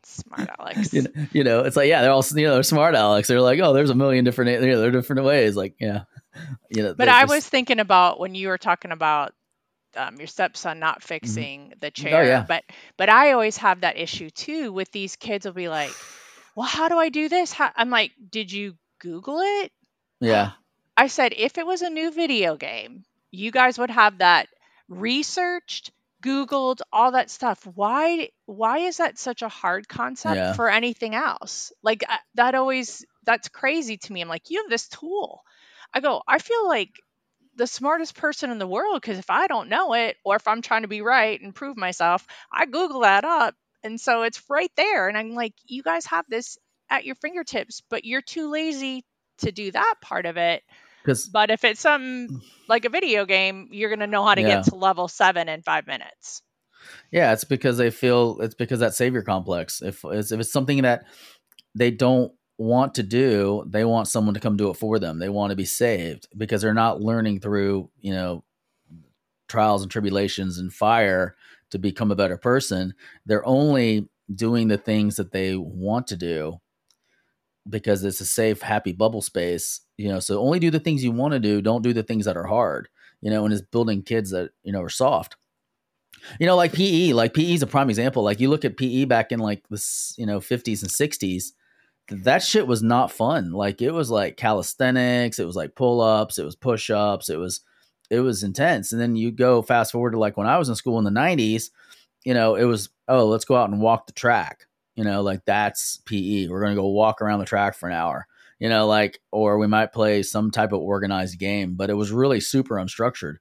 smart 0.04 0.50
Alex. 0.60 0.94
you, 0.94 1.04
know, 1.04 1.10
you 1.34 1.44
know, 1.44 1.60
it's 1.62 1.76
like, 1.76 1.88
yeah, 1.90 2.02
they're 2.02 2.12
all, 2.12 2.26
you 2.36 2.48
know, 2.48 2.54
they're 2.56 2.64
smart 2.64 2.96
Alex. 2.96 3.28
They're 3.28 3.42
like, 3.42 3.60
oh, 3.60 3.74
there's 3.74 3.90
a 3.90 3.96
million 3.96 4.26
different, 4.26 4.62
you 4.62 4.68
know, 4.72 4.80
there 4.80 4.90
are 4.90 4.92
different 4.92 5.24
ways. 5.24 5.56
Like, 5.56 5.76
yeah, 5.80 6.02
you 6.70 6.84
know, 6.84 6.94
But 6.94 7.10
I 7.10 7.22
just- 7.22 7.34
was 7.34 7.48
thinking 7.48 7.80
about 7.80 8.20
when 8.20 8.36
you 8.36 8.48
were 8.50 8.58
talking 8.58 8.92
about 8.92 9.34
um, 9.96 10.18
your 10.18 10.28
stepson 10.28 10.80
not 10.80 11.02
fixing 11.02 11.74
the 11.80 11.90
chair. 11.92 12.24
yeah. 12.26 12.46
But 12.48 12.64
but 12.98 13.10
I 13.10 13.32
always 13.32 13.58
have 13.58 13.82
that 13.82 13.98
issue 13.98 14.30
too 14.30 14.72
with 14.72 14.92
these 14.92 15.16
kids. 15.16 15.46
Will 15.46 15.54
be 15.54 15.70
like, 15.70 15.92
well, 16.56 16.68
how 16.68 16.88
do 16.90 16.98
I 16.98 17.10
do 17.10 17.30
this? 17.30 17.52
How? 17.52 17.72
I'm 17.76 17.90
like, 17.90 18.12
did 18.30 18.52
you 18.52 18.76
Google 19.00 19.40
it? 19.42 19.72
yeah, 20.20 20.52
I 20.96 21.08
said, 21.08 21.34
if 21.36 21.58
it 21.58 21.66
was 21.66 21.82
a 21.84 21.90
new 21.90 22.12
video 22.12 22.58
game, 22.58 23.06
you 23.32 23.52
guys 23.52 23.78
would 23.80 23.90
have 23.92 24.18
that 24.20 24.48
researched, 25.08 25.92
Googled, 26.24 26.82
all 26.92 27.12
that 27.14 27.30
stuff. 27.32 27.66
Why? 27.74 28.30
Why 28.46 28.80
is 28.80 28.98
that 28.98 29.18
such 29.18 29.42
a 29.42 29.50
hard 29.50 29.88
concept 29.88 30.36
Yeah. 30.36 30.54
for 30.54 30.70
anything 30.70 31.16
else? 31.16 31.72
Like 31.82 32.04
that 32.36 32.56
always 32.56 33.06
that's 33.24 33.48
crazy 33.50 33.98
to 33.98 34.14
me. 34.14 34.22
I'm 34.22 34.28
like, 34.30 34.50
you 34.50 34.62
have 34.62 34.70
this 34.70 34.88
tool. 34.88 35.42
I 35.94 36.00
go, 36.00 36.22
I 36.28 36.40
feel 36.40 36.68
like 36.68 36.92
the 37.56 37.68
smartest 37.68 38.16
person 38.16 38.52
in 38.52 38.60
the 38.60 38.68
world 38.68 39.02
because 39.02 39.18
if 39.18 39.30
I 39.30 39.48
don't 39.48 39.70
know 39.70 39.94
it 39.94 40.18
or 40.24 40.36
if 40.36 40.48
I'm 40.48 40.62
trying 40.62 40.84
to 40.84 40.88
be 40.88 41.02
right 41.02 41.40
and 41.42 41.56
prove 41.56 41.76
myself, 41.76 42.26
I 42.52 42.66
Google 42.66 43.02
that 43.02 43.24
up. 43.24 43.56
And 43.84 44.00
so 44.00 44.24
it's 44.24 44.42
right 44.50 44.72
there. 44.76 45.08
And 45.08 45.18
I'm 45.18 45.34
like, 45.34 45.54
you 45.66 45.82
guys 45.82 46.06
have 46.08 46.26
this 46.30 46.58
at 46.90 47.06
your 47.06 47.16
fingertips, 47.16 47.82
but 47.90 48.06
you're 48.06 48.22
too 48.22 48.52
lazy 48.52 49.04
to 49.40 49.52
do 49.52 49.72
that 49.72 49.96
part 50.02 50.26
of 50.26 50.38
it. 50.38 50.64
because 51.02 51.28
But 51.28 51.50
if 51.52 51.64
it's 51.64 51.82
something 51.82 52.42
like 52.68 52.86
a 52.86 52.90
video 52.90 53.26
game, 53.26 53.70
you're 53.72 53.90
going 53.90 54.00
to 54.00 54.08
know 54.08 54.24
how 54.26 54.36
to 54.36 54.42
Yeah. 54.42 54.58
get 54.58 54.66
to 54.66 54.76
level 54.76 55.08
seven 55.08 55.50
in 55.50 55.62
five 55.62 55.88
minutes. 55.88 56.42
Yeah, 57.12 57.34
it's 57.34 57.44
because 57.44 57.78
they 57.78 57.90
feel 57.90 58.40
it's 58.42 58.56
because 58.56 58.80
that 58.80 58.94
savior 58.94 59.22
complex. 59.22 59.82
If 59.82 60.04
it's, 60.06 60.32
if 60.32 60.40
it's 60.40 60.52
something 60.52 60.82
that 60.84 61.06
they 61.76 61.92
don't 61.92 62.32
want 62.58 62.96
to 62.96 63.04
do, 63.04 63.64
they 63.68 63.86
want 63.86 64.08
someone 64.08 64.34
to 64.34 64.40
come 64.40 64.58
do 64.58 64.70
it 64.70 64.78
for 64.78 65.00
them. 65.00 65.20
They 65.20 65.30
want 65.30 65.52
to 65.52 65.56
be 65.56 65.66
saved 65.66 66.28
because 66.36 66.62
they're 66.62 66.74
not 66.74 67.02
learning 67.02 67.40
through 67.40 67.90
you 68.00 68.14
know 68.14 68.44
trials 69.48 69.82
and 69.82 69.92
tribulations 69.92 70.58
and 70.58 70.74
fire 70.74 71.36
to 71.72 71.80
become 71.80 72.12
a 72.12 72.16
better 72.16 72.38
person. 72.38 72.94
They're 73.26 73.46
only 73.46 74.10
doing 74.34 74.68
the 74.68 74.78
things 74.78 75.16
that 75.16 75.32
they 75.32 75.56
want 75.56 76.08
to 76.08 76.18
do 76.18 76.60
because 77.70 78.04
it's 78.04 78.22
a 78.22 78.26
safe, 78.26 78.62
happy 78.62 78.92
bubble 78.92 79.22
space. 79.22 79.82
You 79.98 80.10
know, 80.10 80.20
so 80.20 80.40
only 80.40 80.60
do 80.60 80.72
the 80.72 80.80
things 80.80 81.04
you 81.04 81.12
want 81.12 81.34
to 81.34 81.40
do. 81.40 81.62
Don't 81.62 81.82
do 81.82 81.94
the 81.94 82.04
things 82.04 82.26
that 82.26 82.38
are 82.38 82.48
hard. 82.48 82.90
You 83.22 83.32
know, 83.32 83.46
and 83.46 83.54
it's 83.54 83.64
building 83.64 84.04
kids 84.04 84.32
that 84.32 84.52
you 84.64 84.72
know 84.72 84.82
are 84.82 84.90
soft 84.90 85.38
you 86.40 86.48
know 86.48 86.56
like 86.56 86.74
pe 86.74 87.14
like 87.14 87.34
pe 87.34 87.54
is 87.54 87.62
a 87.62 87.68
prime 87.68 87.90
example 87.90 88.24
like 88.24 88.40
you 88.40 88.50
look 88.50 88.66
at 88.66 88.78
pe 88.78 89.06
back 89.06 89.32
in 89.32 89.40
like 89.40 89.64
this 89.70 90.14
you 90.18 90.26
know 90.26 90.40
50s 90.40 90.82
and 90.82 90.92
60s 90.92 91.52
that 92.10 92.44
shit 92.44 92.68
was 92.68 92.84
not 92.84 93.12
fun. 93.12 93.52
Like 93.52 93.82
it 93.82 93.92
was 93.92 94.10
like 94.10 94.38
calisthenics 94.38 95.40
it 95.40 95.46
was 95.46 95.56
like 95.56 95.76
pull-ups 95.76 96.38
it 96.40 96.46
was 96.46 96.56
push-ups 96.56 97.30
it 97.30 97.38
was 97.38 97.62
it 98.10 98.22
was 98.22 98.44
intense. 98.44 98.92
And 98.92 99.02
then 99.02 99.16
you 99.16 99.32
go 99.32 99.62
fast 99.62 99.92
forward 99.92 100.12
to 100.12 100.20
like 100.20 100.38
when 100.38 100.48
i 100.48 100.58
was 100.58 100.70
in 100.70 100.76
school 100.76 100.98
in 100.98 101.04
the 101.04 101.12
90s 101.12 101.70
you 102.24 102.34
know 102.34 102.56
it 102.56 102.66
was 102.66 102.90
oh 103.08 103.26
let's 103.28 103.46
go 103.46 103.56
out 103.56 103.70
and 103.70 103.82
walk 103.82 104.08
the 104.08 104.14
track. 104.14 104.66
You 104.96 105.04
know 105.04 105.22
like 105.22 105.46
that's 105.46 105.98
pe 106.06 106.48
we're 106.48 106.66
to 106.66 106.76
go 106.76 106.88
walk 106.88 107.22
around 107.22 107.40
the 107.40 107.46
track 107.46 107.76
for 107.76 107.88
an 107.88 107.96
hour. 107.96 108.28
You 108.60 108.70
know 108.70 108.88
like 108.88 109.20
or 109.32 109.58
we 109.58 109.68
might 109.68 109.94
play 109.94 110.24
some 110.24 110.52
type 110.52 110.72
of 110.72 110.82
organized 110.82 111.40
game 111.40 111.76
but 111.76 111.90
it 111.90 111.96
was 111.96 112.12
really 112.12 112.40
super 112.40 112.76
unstructured. 112.76 113.38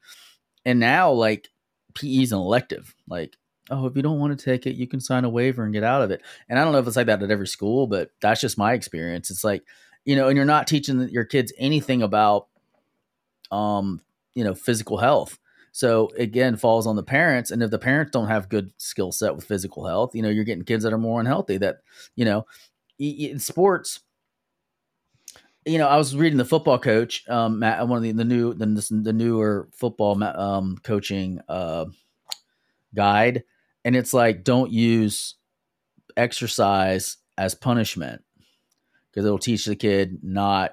And 0.64 0.80
now 0.80 1.12
like 1.12 1.48
PE 1.96 2.22
is 2.22 2.32
an 2.32 2.38
elective. 2.38 2.94
Like, 3.08 3.36
oh, 3.70 3.86
if 3.86 3.96
you 3.96 4.02
don't 4.02 4.18
want 4.18 4.38
to 4.38 4.44
take 4.44 4.66
it, 4.66 4.76
you 4.76 4.86
can 4.86 5.00
sign 5.00 5.24
a 5.24 5.28
waiver 5.28 5.64
and 5.64 5.72
get 5.72 5.82
out 5.82 6.02
of 6.02 6.10
it. 6.10 6.22
And 6.48 6.58
I 6.58 6.64
don't 6.64 6.72
know 6.72 6.78
if 6.78 6.86
it's 6.86 6.96
like 6.96 7.06
that 7.06 7.22
at 7.22 7.30
every 7.30 7.46
school, 7.46 7.86
but 7.86 8.10
that's 8.20 8.40
just 8.40 8.58
my 8.58 8.72
experience. 8.72 9.30
It's 9.30 9.44
like, 9.44 9.64
you 10.04 10.16
know, 10.16 10.28
and 10.28 10.36
you're 10.36 10.44
not 10.44 10.66
teaching 10.66 11.08
your 11.08 11.24
kids 11.24 11.52
anything 11.58 12.02
about, 12.02 12.48
um, 13.50 14.00
you 14.34 14.44
know, 14.44 14.54
physical 14.54 14.98
health. 14.98 15.38
So 15.72 16.10
again, 16.16 16.56
falls 16.56 16.86
on 16.86 16.96
the 16.96 17.02
parents. 17.02 17.50
And 17.50 17.62
if 17.62 17.70
the 17.70 17.78
parents 17.78 18.12
don't 18.12 18.28
have 18.28 18.48
good 18.48 18.72
skill 18.78 19.12
set 19.12 19.34
with 19.36 19.44
physical 19.44 19.86
health, 19.86 20.14
you 20.14 20.22
know, 20.22 20.30
you're 20.30 20.44
getting 20.44 20.64
kids 20.64 20.84
that 20.84 20.92
are 20.92 20.98
more 20.98 21.20
unhealthy. 21.20 21.58
That 21.58 21.80
you 22.14 22.24
know, 22.24 22.46
in 22.98 23.38
sports, 23.38 24.00
you 25.66 25.78
know, 25.78 25.88
I 25.88 25.96
was 25.96 26.16
reading 26.16 26.38
the 26.38 26.44
football 26.44 26.78
coach, 26.78 27.28
um, 27.28 27.58
Matt, 27.58 27.86
one 27.88 27.98
of 27.98 28.02
the, 28.04 28.12
the 28.12 28.24
new, 28.24 28.54
the, 28.54 28.66
the 29.02 29.12
newer 29.12 29.68
football, 29.72 30.22
um, 30.22 30.78
coaching, 30.82 31.40
uh, 31.48 31.86
guide. 32.94 33.42
And 33.86 33.94
it's 33.94 34.12
like, 34.12 34.42
don't 34.42 34.72
use 34.72 35.36
exercise 36.16 37.18
as 37.38 37.54
punishment 37.54 38.24
because 39.08 39.24
it'll 39.24 39.38
teach 39.38 39.64
the 39.64 39.76
kid 39.76 40.18
not 40.24 40.72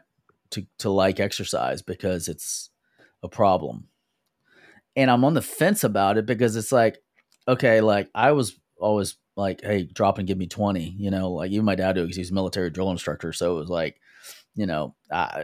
to, 0.50 0.66
to 0.80 0.90
like 0.90 1.20
exercise 1.20 1.84
because 1.84 2.28
it's 2.28 2.72
a 3.22 3.30
problem. 3.30 3.88
And 4.96 5.12
I'm 5.12 5.24
on 5.26 5.36
the 5.36 5.44
fence 5.44 5.84
about 5.84 6.18
it 6.18 6.26
because 6.26 6.56
it's 6.56 6.72
like, 6.72 6.98
okay, 7.48 7.82
like 7.82 8.10
I 8.16 8.32
was 8.32 8.60
always 8.80 9.16
like, 9.36 9.62
hey, 9.62 9.84
drop 9.84 10.18
and 10.18 10.28
give 10.28 10.40
me 10.40 10.48
20, 10.48 10.96
you 10.98 11.12
know, 11.12 11.34
like 11.34 11.52
even 11.52 11.66
my 11.66 11.76
dad 11.76 11.94
do 11.94 12.02
because 12.02 12.18
he's 12.18 12.32
a 12.32 12.34
military 12.34 12.72
drill 12.72 12.90
instructor. 12.90 13.32
So 13.32 13.58
it 13.58 13.60
was 13.60 13.70
like, 13.70 14.02
you 14.56 14.66
know, 14.66 14.96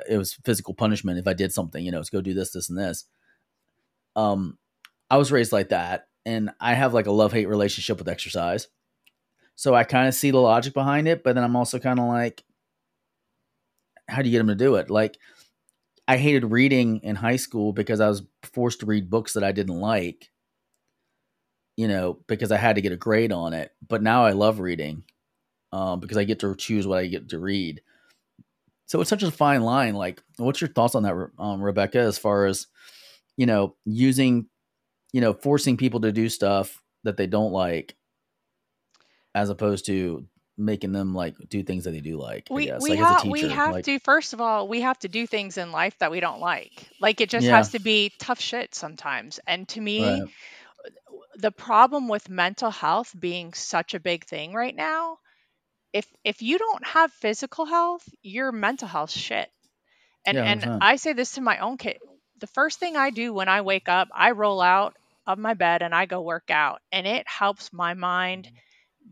it 0.09 0.17
was 0.17 0.33
physical 0.43 0.73
punishment 0.73 1.19
if 1.19 1.27
I 1.27 1.33
did 1.33 1.53
something, 1.53 1.85
you 1.85 1.91
know, 1.91 1.99
it's 1.99 2.09
go 2.09 2.19
do 2.19 2.33
this, 2.33 2.51
this, 2.51 2.67
and 2.67 2.79
this. 2.79 3.05
Um, 4.15 4.57
I 5.11 5.17
was 5.17 5.31
raised 5.31 5.51
like 5.51 5.69
that, 5.69 6.07
and 6.25 6.51
I 6.59 6.73
have 6.73 6.93
like 6.93 7.07
a 7.07 7.11
love 7.11 7.31
hate 7.31 7.47
relationship 7.47 7.97
with 7.97 8.07
exercise. 8.07 8.67
So 9.55 9.75
I 9.75 9.83
kind 9.83 10.07
of 10.07 10.13
see 10.13 10.31
the 10.31 10.37
logic 10.37 10.73
behind 10.73 11.07
it, 11.07 11.23
but 11.23 11.35
then 11.35 11.43
I'm 11.43 11.55
also 11.55 11.79
kind 11.79 11.99
of 11.99 12.05
like, 12.05 12.43
how 14.07 14.21
do 14.21 14.29
you 14.29 14.31
get 14.31 14.39
them 14.39 14.47
to 14.47 14.55
do 14.55 14.75
it? 14.75 14.89
Like, 14.89 15.17
I 16.07 16.17
hated 16.17 16.45
reading 16.45 17.01
in 17.03 17.15
high 17.15 17.35
school 17.35 17.73
because 17.73 17.99
I 17.99 18.07
was 18.07 18.23
forced 18.41 18.79
to 18.79 18.85
read 18.85 19.09
books 19.09 19.33
that 19.33 19.43
I 19.43 19.51
didn't 19.51 19.79
like, 19.79 20.29
you 21.77 21.87
know, 21.87 22.19
because 22.27 22.51
I 22.51 22.57
had 22.57 22.77
to 22.77 22.81
get 22.81 22.93
a 22.93 22.97
grade 22.97 23.31
on 23.31 23.53
it. 23.53 23.71
But 23.87 24.01
now 24.01 24.25
I 24.25 24.31
love 24.31 24.59
reading 24.59 25.03
um, 25.71 25.99
because 25.99 26.17
I 26.17 26.23
get 26.23 26.39
to 26.39 26.55
choose 26.55 26.87
what 26.87 26.97
I 26.97 27.07
get 27.07 27.29
to 27.29 27.39
read. 27.39 27.81
So 28.87 29.01
it's 29.01 29.09
such 29.09 29.21
a 29.21 29.29
fine 29.29 29.61
line. 29.61 29.93
Like, 29.93 30.23
what's 30.37 30.61
your 30.61 30.69
thoughts 30.69 30.95
on 30.95 31.03
that, 31.03 31.29
um, 31.37 31.61
Rebecca? 31.61 31.99
As 31.99 32.17
far 32.17 32.45
as 32.45 32.65
you 33.37 33.45
know, 33.45 33.75
using, 33.85 34.47
you 35.13 35.21
know, 35.21 35.33
forcing 35.33 35.77
people 35.77 36.01
to 36.01 36.11
do 36.11 36.29
stuff 36.29 36.81
that 37.03 37.17
they 37.17 37.27
don't 37.27 37.51
like, 37.51 37.95
as 39.35 39.49
opposed 39.49 39.85
to 39.87 40.25
making 40.57 40.91
them 40.91 41.13
like 41.13 41.35
do 41.49 41.63
things 41.63 41.85
that 41.85 41.91
they 41.91 42.01
do 42.01 42.17
like. 42.17 42.49
We 42.49 42.71
we 42.79 42.89
like 42.89 42.99
as 42.99 43.11
a 43.11 43.15
have 43.15 43.23
teacher, 43.23 43.47
we 43.47 43.49
have 43.49 43.71
like, 43.73 43.85
to 43.85 43.99
first 43.99 44.33
of 44.33 44.41
all 44.41 44.67
we 44.67 44.81
have 44.81 44.97
to 44.99 45.07
do 45.07 45.27
things 45.27 45.57
in 45.57 45.71
life 45.71 45.97
that 45.99 46.11
we 46.11 46.19
don't 46.19 46.39
like 46.39 46.89
like 46.99 47.21
it 47.21 47.29
just 47.29 47.47
Yeah. 47.47 47.55
has 47.55 47.69
to 47.69 47.79
be 47.79 48.11
tough 48.19 48.39
shit 48.39 48.73
sometimes 48.73 49.39
and 49.47 49.67
to 49.69 49.81
me 49.81 50.01
Right. 50.03 50.29
the 51.37 51.51
problem 51.51 52.07
with 52.07 52.29
mental 52.29 52.71
health 52.71 53.13
being 53.17 53.53
such 53.53 53.93
a 53.93 53.99
big 53.99 54.25
thing 54.25 54.53
right 54.53 54.75
now 54.75 55.17
if 55.93 56.07
if 56.23 56.41
you 56.41 56.57
don't 56.57 56.85
have 56.87 57.11
physical 57.13 57.65
health 57.65 58.07
your 58.21 58.51
mental 58.51 58.87
health 58.87 59.11
shit 59.11 59.49
and 60.25 60.37
Yeah, 60.37 60.43
and 60.45 60.67
i 60.81 60.95
say 60.97 61.13
this 61.13 61.33
to 61.33 61.41
my 61.41 61.59
own 61.59 61.77
kid 61.77 61.97
the 62.39 62.47
first 62.47 62.79
thing 62.79 62.95
i 62.95 63.09
do 63.09 63.33
when 63.33 63.49
i 63.49 63.61
wake 63.61 63.89
up 63.89 64.07
i 64.13 64.31
roll 64.31 64.61
out 64.61 64.95
of 65.29 65.39
my 65.39 65.55
bed 65.55 65.83
and 65.83 65.95
i 65.95 66.07
go 66.07 66.21
work 66.21 66.51
out 66.51 66.81
and 66.91 67.07
it 67.07 67.27
helps 67.29 67.73
my 67.73 67.95
mind 67.95 68.49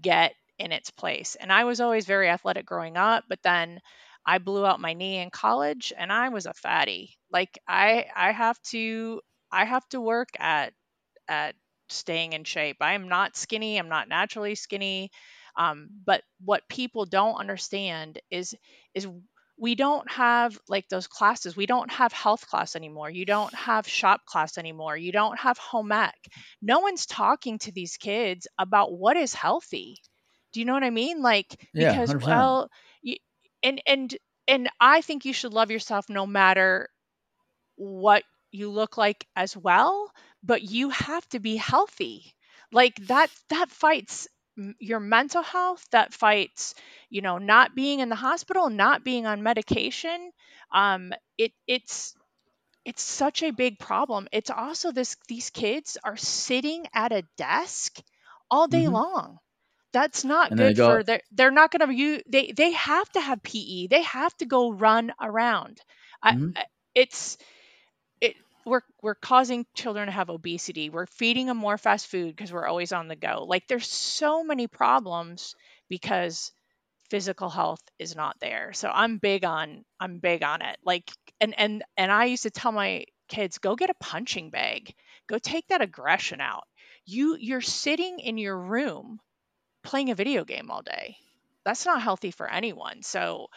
get 0.01 0.33
in 0.59 0.71
its 0.71 0.91
place. 0.91 1.35
And 1.39 1.51
i 1.53 1.65
was 1.65 1.79
always 1.81 2.05
very 2.05 2.29
athletic 2.29 2.65
growing 2.65 2.97
up 2.97 3.25
but 3.29 3.43
then 3.43 3.79
i 4.25 4.39
blew 4.39 4.65
out 4.65 4.79
my 4.81 4.93
knee 4.93 5.17
in 5.19 5.29
college 5.31 5.93
and 5.97 6.11
i 6.11 6.29
was 6.29 6.45
a 6.47 6.53
fatty. 6.53 7.17
Like 7.31 7.59
i 7.67 8.07
i 8.15 8.31
have 8.31 8.61
to 8.71 9.21
i 9.51 9.65
have 9.65 9.87
to 9.89 10.01
work 10.01 10.29
at 10.39 10.73
at 11.27 11.55
staying 11.89 12.33
in 12.33 12.43
shape. 12.45 12.77
I 12.81 12.93
am 12.93 13.09
not 13.09 13.37
skinny 13.37 13.77
i'm 13.79 13.89
not 13.89 14.09
naturally 14.09 14.55
skinny. 14.55 15.11
Um, 15.57 15.89
but 16.05 16.23
what 16.45 16.69
people 16.69 17.05
don't 17.05 17.35
understand 17.39 18.19
is 18.31 18.55
is 18.93 19.07
we 19.59 19.75
don't 19.75 20.09
have 20.11 20.59
like 20.67 20.87
those 20.89 21.07
classes. 21.07 21.55
We 21.55 21.65
don't 21.65 21.91
have 21.91 22.13
health 22.13 22.47
class 22.47 22.75
anymore. 22.75 23.09
You 23.09 23.25
don't 23.25 23.53
have 23.55 23.87
shop 23.87 24.25
class 24.25 24.57
anymore. 24.57 24.95
You 24.97 25.11
don't 25.11 25.39
have 25.39 25.57
home 25.57 25.91
ec. 25.91 26.15
No 26.61 26.79
one's 26.79 27.05
talking 27.05 27.57
to 27.59 27.71
these 27.71 27.97
kids 27.97 28.47
about 28.57 28.91
what 28.93 29.17
is 29.17 29.33
healthy. 29.33 29.97
Do 30.53 30.59
you 30.59 30.65
know 30.65 30.73
what 30.73 30.83
i 30.83 30.89
mean? 30.91 31.21
Like 31.21 31.59
Yeah, 31.73 31.91
because 31.91 32.15
100%. 32.15 32.15
well 32.15 32.69
you, 33.01 33.17
and 33.63 33.81
and 33.87 34.15
and 34.47 34.69
i 34.79 35.01
think 35.01 35.25
you 35.25 35.33
should 35.33 35.53
love 35.53 35.71
yourself 35.71 36.09
no 36.09 36.25
matter 36.25 36.89
what 37.75 38.23
you 38.51 38.69
look 38.69 38.97
like 38.97 39.27
as 39.35 39.55
well 39.55 40.11
but 40.43 40.61
you 40.61 40.89
have 40.89 41.27
to 41.29 41.39
be 41.39 41.55
healthy. 41.57 42.33
Like 42.71 42.95
that 43.07 43.29
that 43.49 43.69
fights 43.69 44.27
your 44.79 44.99
mental 44.99 45.43
health 45.43 45.85
that 45.91 46.13
fights 46.13 46.75
you 47.09 47.21
know 47.21 47.37
not 47.37 47.75
being 47.75 47.99
in 47.99 48.09
the 48.09 48.15
hospital 48.15 48.69
not 48.69 49.03
being 49.03 49.25
on 49.25 49.43
medication 49.43 50.31
um 50.71 51.13
it 51.37 51.51
it's 51.67 52.15
it's 52.85 53.01
such 53.01 53.43
a 53.43 53.51
big 53.51 53.79
problem 53.79 54.27
it's 54.31 54.49
also 54.49 54.91
this 54.91 55.17
these 55.27 55.49
kids 55.49 55.97
are 56.03 56.17
sitting 56.17 56.85
at 56.93 57.11
a 57.11 57.23
desk 57.37 57.99
all 58.49 58.67
day 58.67 58.87
Mhm. 58.87 58.89
long 58.89 59.37
that's 59.93 60.23
not 60.23 60.55
And 60.55 60.57
good 60.57 60.77
go- 60.77 60.79
for 60.79 61.03
their 61.03 61.21
they're 61.31 61.51
not 61.51 61.71
going 61.71 61.87
to 61.87 61.95
use 61.95 62.21
they 62.27 62.51
they 62.51 62.71
have 62.71 63.09
to 63.11 63.21
have 63.21 63.41
pe 63.43 63.87
they 63.87 64.01
have 64.03 64.35
to 64.37 64.45
go 64.45 64.71
run 64.71 65.13
around 65.21 65.79
I, 66.21 66.33
Mhm. 66.33 66.55
I- 66.55 66.65
it's 66.95 67.37
it 67.37 67.47
we're 68.67 68.81
we're 69.01 69.15
causing 69.15 69.65
children 69.73 70.07
to 70.07 70.11
have 70.11 70.29
obesity. 70.29 70.89
We're 70.89 71.05
feeding 71.07 71.47
them 71.47 71.57
more 71.57 71.77
fast 71.77 72.07
food 72.07 72.35
because 72.35 72.51
we're 72.51 72.67
always 72.67 72.91
on 72.91 73.07
the 73.07 73.15
go. 73.15 73.45
Like 73.47 73.67
there's 73.67 73.87
so 73.87 74.43
many 74.43 74.67
problems 74.67 75.55
because 75.89 76.51
physical 77.09 77.49
health 77.49 77.81
is 77.97 78.15
not 78.15 78.37
there. 78.39 78.73
So 78.73 78.91
i'm 78.93 79.17
big 79.17 79.45
on 79.45 79.85
i'm 79.99 80.19
big 80.19 80.43
on 80.43 80.61
it. 80.61 80.77
Like 80.83 81.09
and 81.39 81.57
and 81.57 81.83
and 81.95 82.11
i 82.11 82.25
used 82.25 82.43
to 82.43 82.51
tell 82.51 82.71
my 82.71 83.05
kids 83.29 83.57
go 83.57 83.75
get 83.75 83.89
a 83.89 83.95
punching 83.99 84.49
bag. 84.49 84.93
Go 85.27 85.37
take 85.37 85.67
that 85.67 85.81
aggression 85.81 86.41
out. 86.41 86.65
You 87.05 87.37
you're 87.39 87.61
sitting 87.61 88.19
in 88.19 88.37
your 88.37 88.57
room 88.57 89.19
playing 89.83 90.11
a 90.11 90.15
video 90.15 90.43
game 90.43 90.69
all 90.69 90.81
day. 90.81 91.17
That's 91.63 91.85
not 91.85 92.01
healthy 92.01 92.31
for 92.31 92.49
anyone. 92.49 93.01
So 93.01 93.47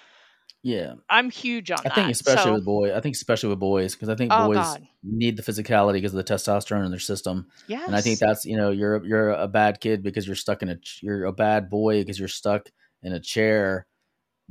Yeah, 0.63 0.95
i'm 1.09 1.31
huge 1.31 1.71
on 1.71 1.79
I 1.81 1.85
that 1.85 1.95
think 1.95 2.11
especially 2.11 2.45
so, 2.45 2.53
with 2.53 2.65
boys. 2.67 2.93
I 2.93 3.01
think 3.01 3.15
especially 3.15 3.49
with 3.49 3.61
boys 3.61 3.95
because 3.95 4.11
I 4.11 4.15
think 4.15 4.31
Oh, 4.35 4.47
boys 4.49 4.57
God. 4.57 4.87
need 5.03 5.37
the 5.39 5.43
physicality 5.43 5.95
because 5.95 6.13
of 6.15 6.25
the 6.25 6.35
testosterone 6.35 6.85
in 6.85 6.91
their 6.91 7.01
system. 7.01 7.47
Yeah, 7.67 7.85
And 7.87 7.97
I 7.97 8.03
think 8.03 8.19
that's 8.19 8.45
you 8.45 8.57
know 8.59 8.71
you're 8.71 9.03
you're 9.05 9.31
a 9.31 9.49
bad 9.49 9.81
kid 9.81 10.03
because 10.03 10.27
you're 10.27 10.37
stuck 10.37 10.61
in 10.63 10.69
a 10.69 10.77
you're 11.01 11.25
a 11.25 11.33
bad 11.33 11.71
boy 11.71 12.01
because 12.03 12.19
you're 12.19 12.29
stuck 12.29 12.69
in 13.03 13.13
a 13.13 13.21
chair 13.21 13.87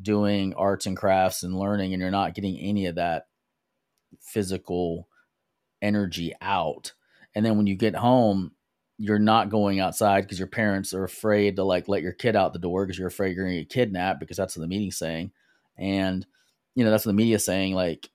doing 0.02 0.54
arts 0.56 0.88
and 0.88 0.98
crafts 0.98 1.44
and 1.44 1.54
learning 1.58 1.94
and 1.94 2.02
you're 2.02 2.10
not 2.10 2.34
getting 2.34 2.58
any 2.58 2.88
of 2.88 2.96
that 2.96 3.26
physical 4.22 5.08
energy 5.82 6.34
out. 6.42 6.94
And 7.36 7.46
then 7.46 7.58
when 7.58 7.68
you 7.68 7.76
get 7.76 7.96
home, 7.96 8.52
you're 8.98 9.20
not 9.20 9.50
going 9.50 9.80
outside 9.80 10.22
because 10.22 10.40
your 10.40 10.48
parents 10.48 10.94
are 10.94 11.04
afraid 11.04 11.56
to 11.56 11.64
like 11.64 11.88
let 11.88 12.02
your 12.02 12.12
kid 12.14 12.36
out 12.36 12.54
the 12.54 12.60
door 12.60 12.86
because 12.86 12.98
you're 12.98 13.08
afraid 13.08 13.36
you're 13.36 13.46
going 13.46 13.56
to 13.58 13.62
get 13.62 13.70
kidnapped 13.70 14.20
because 14.20 14.38
that's 14.38 14.58
what 14.58 14.62
the 14.62 14.68
meeting's 14.68 14.98
saying. 14.98 15.32
And 15.80 16.26
you 16.76 16.84
know 16.84 16.92
that's 16.92 17.06
what 17.06 17.12
the 17.12 17.18
media's 17.18 17.46
saying. 17.46 17.74
Like 17.74 18.10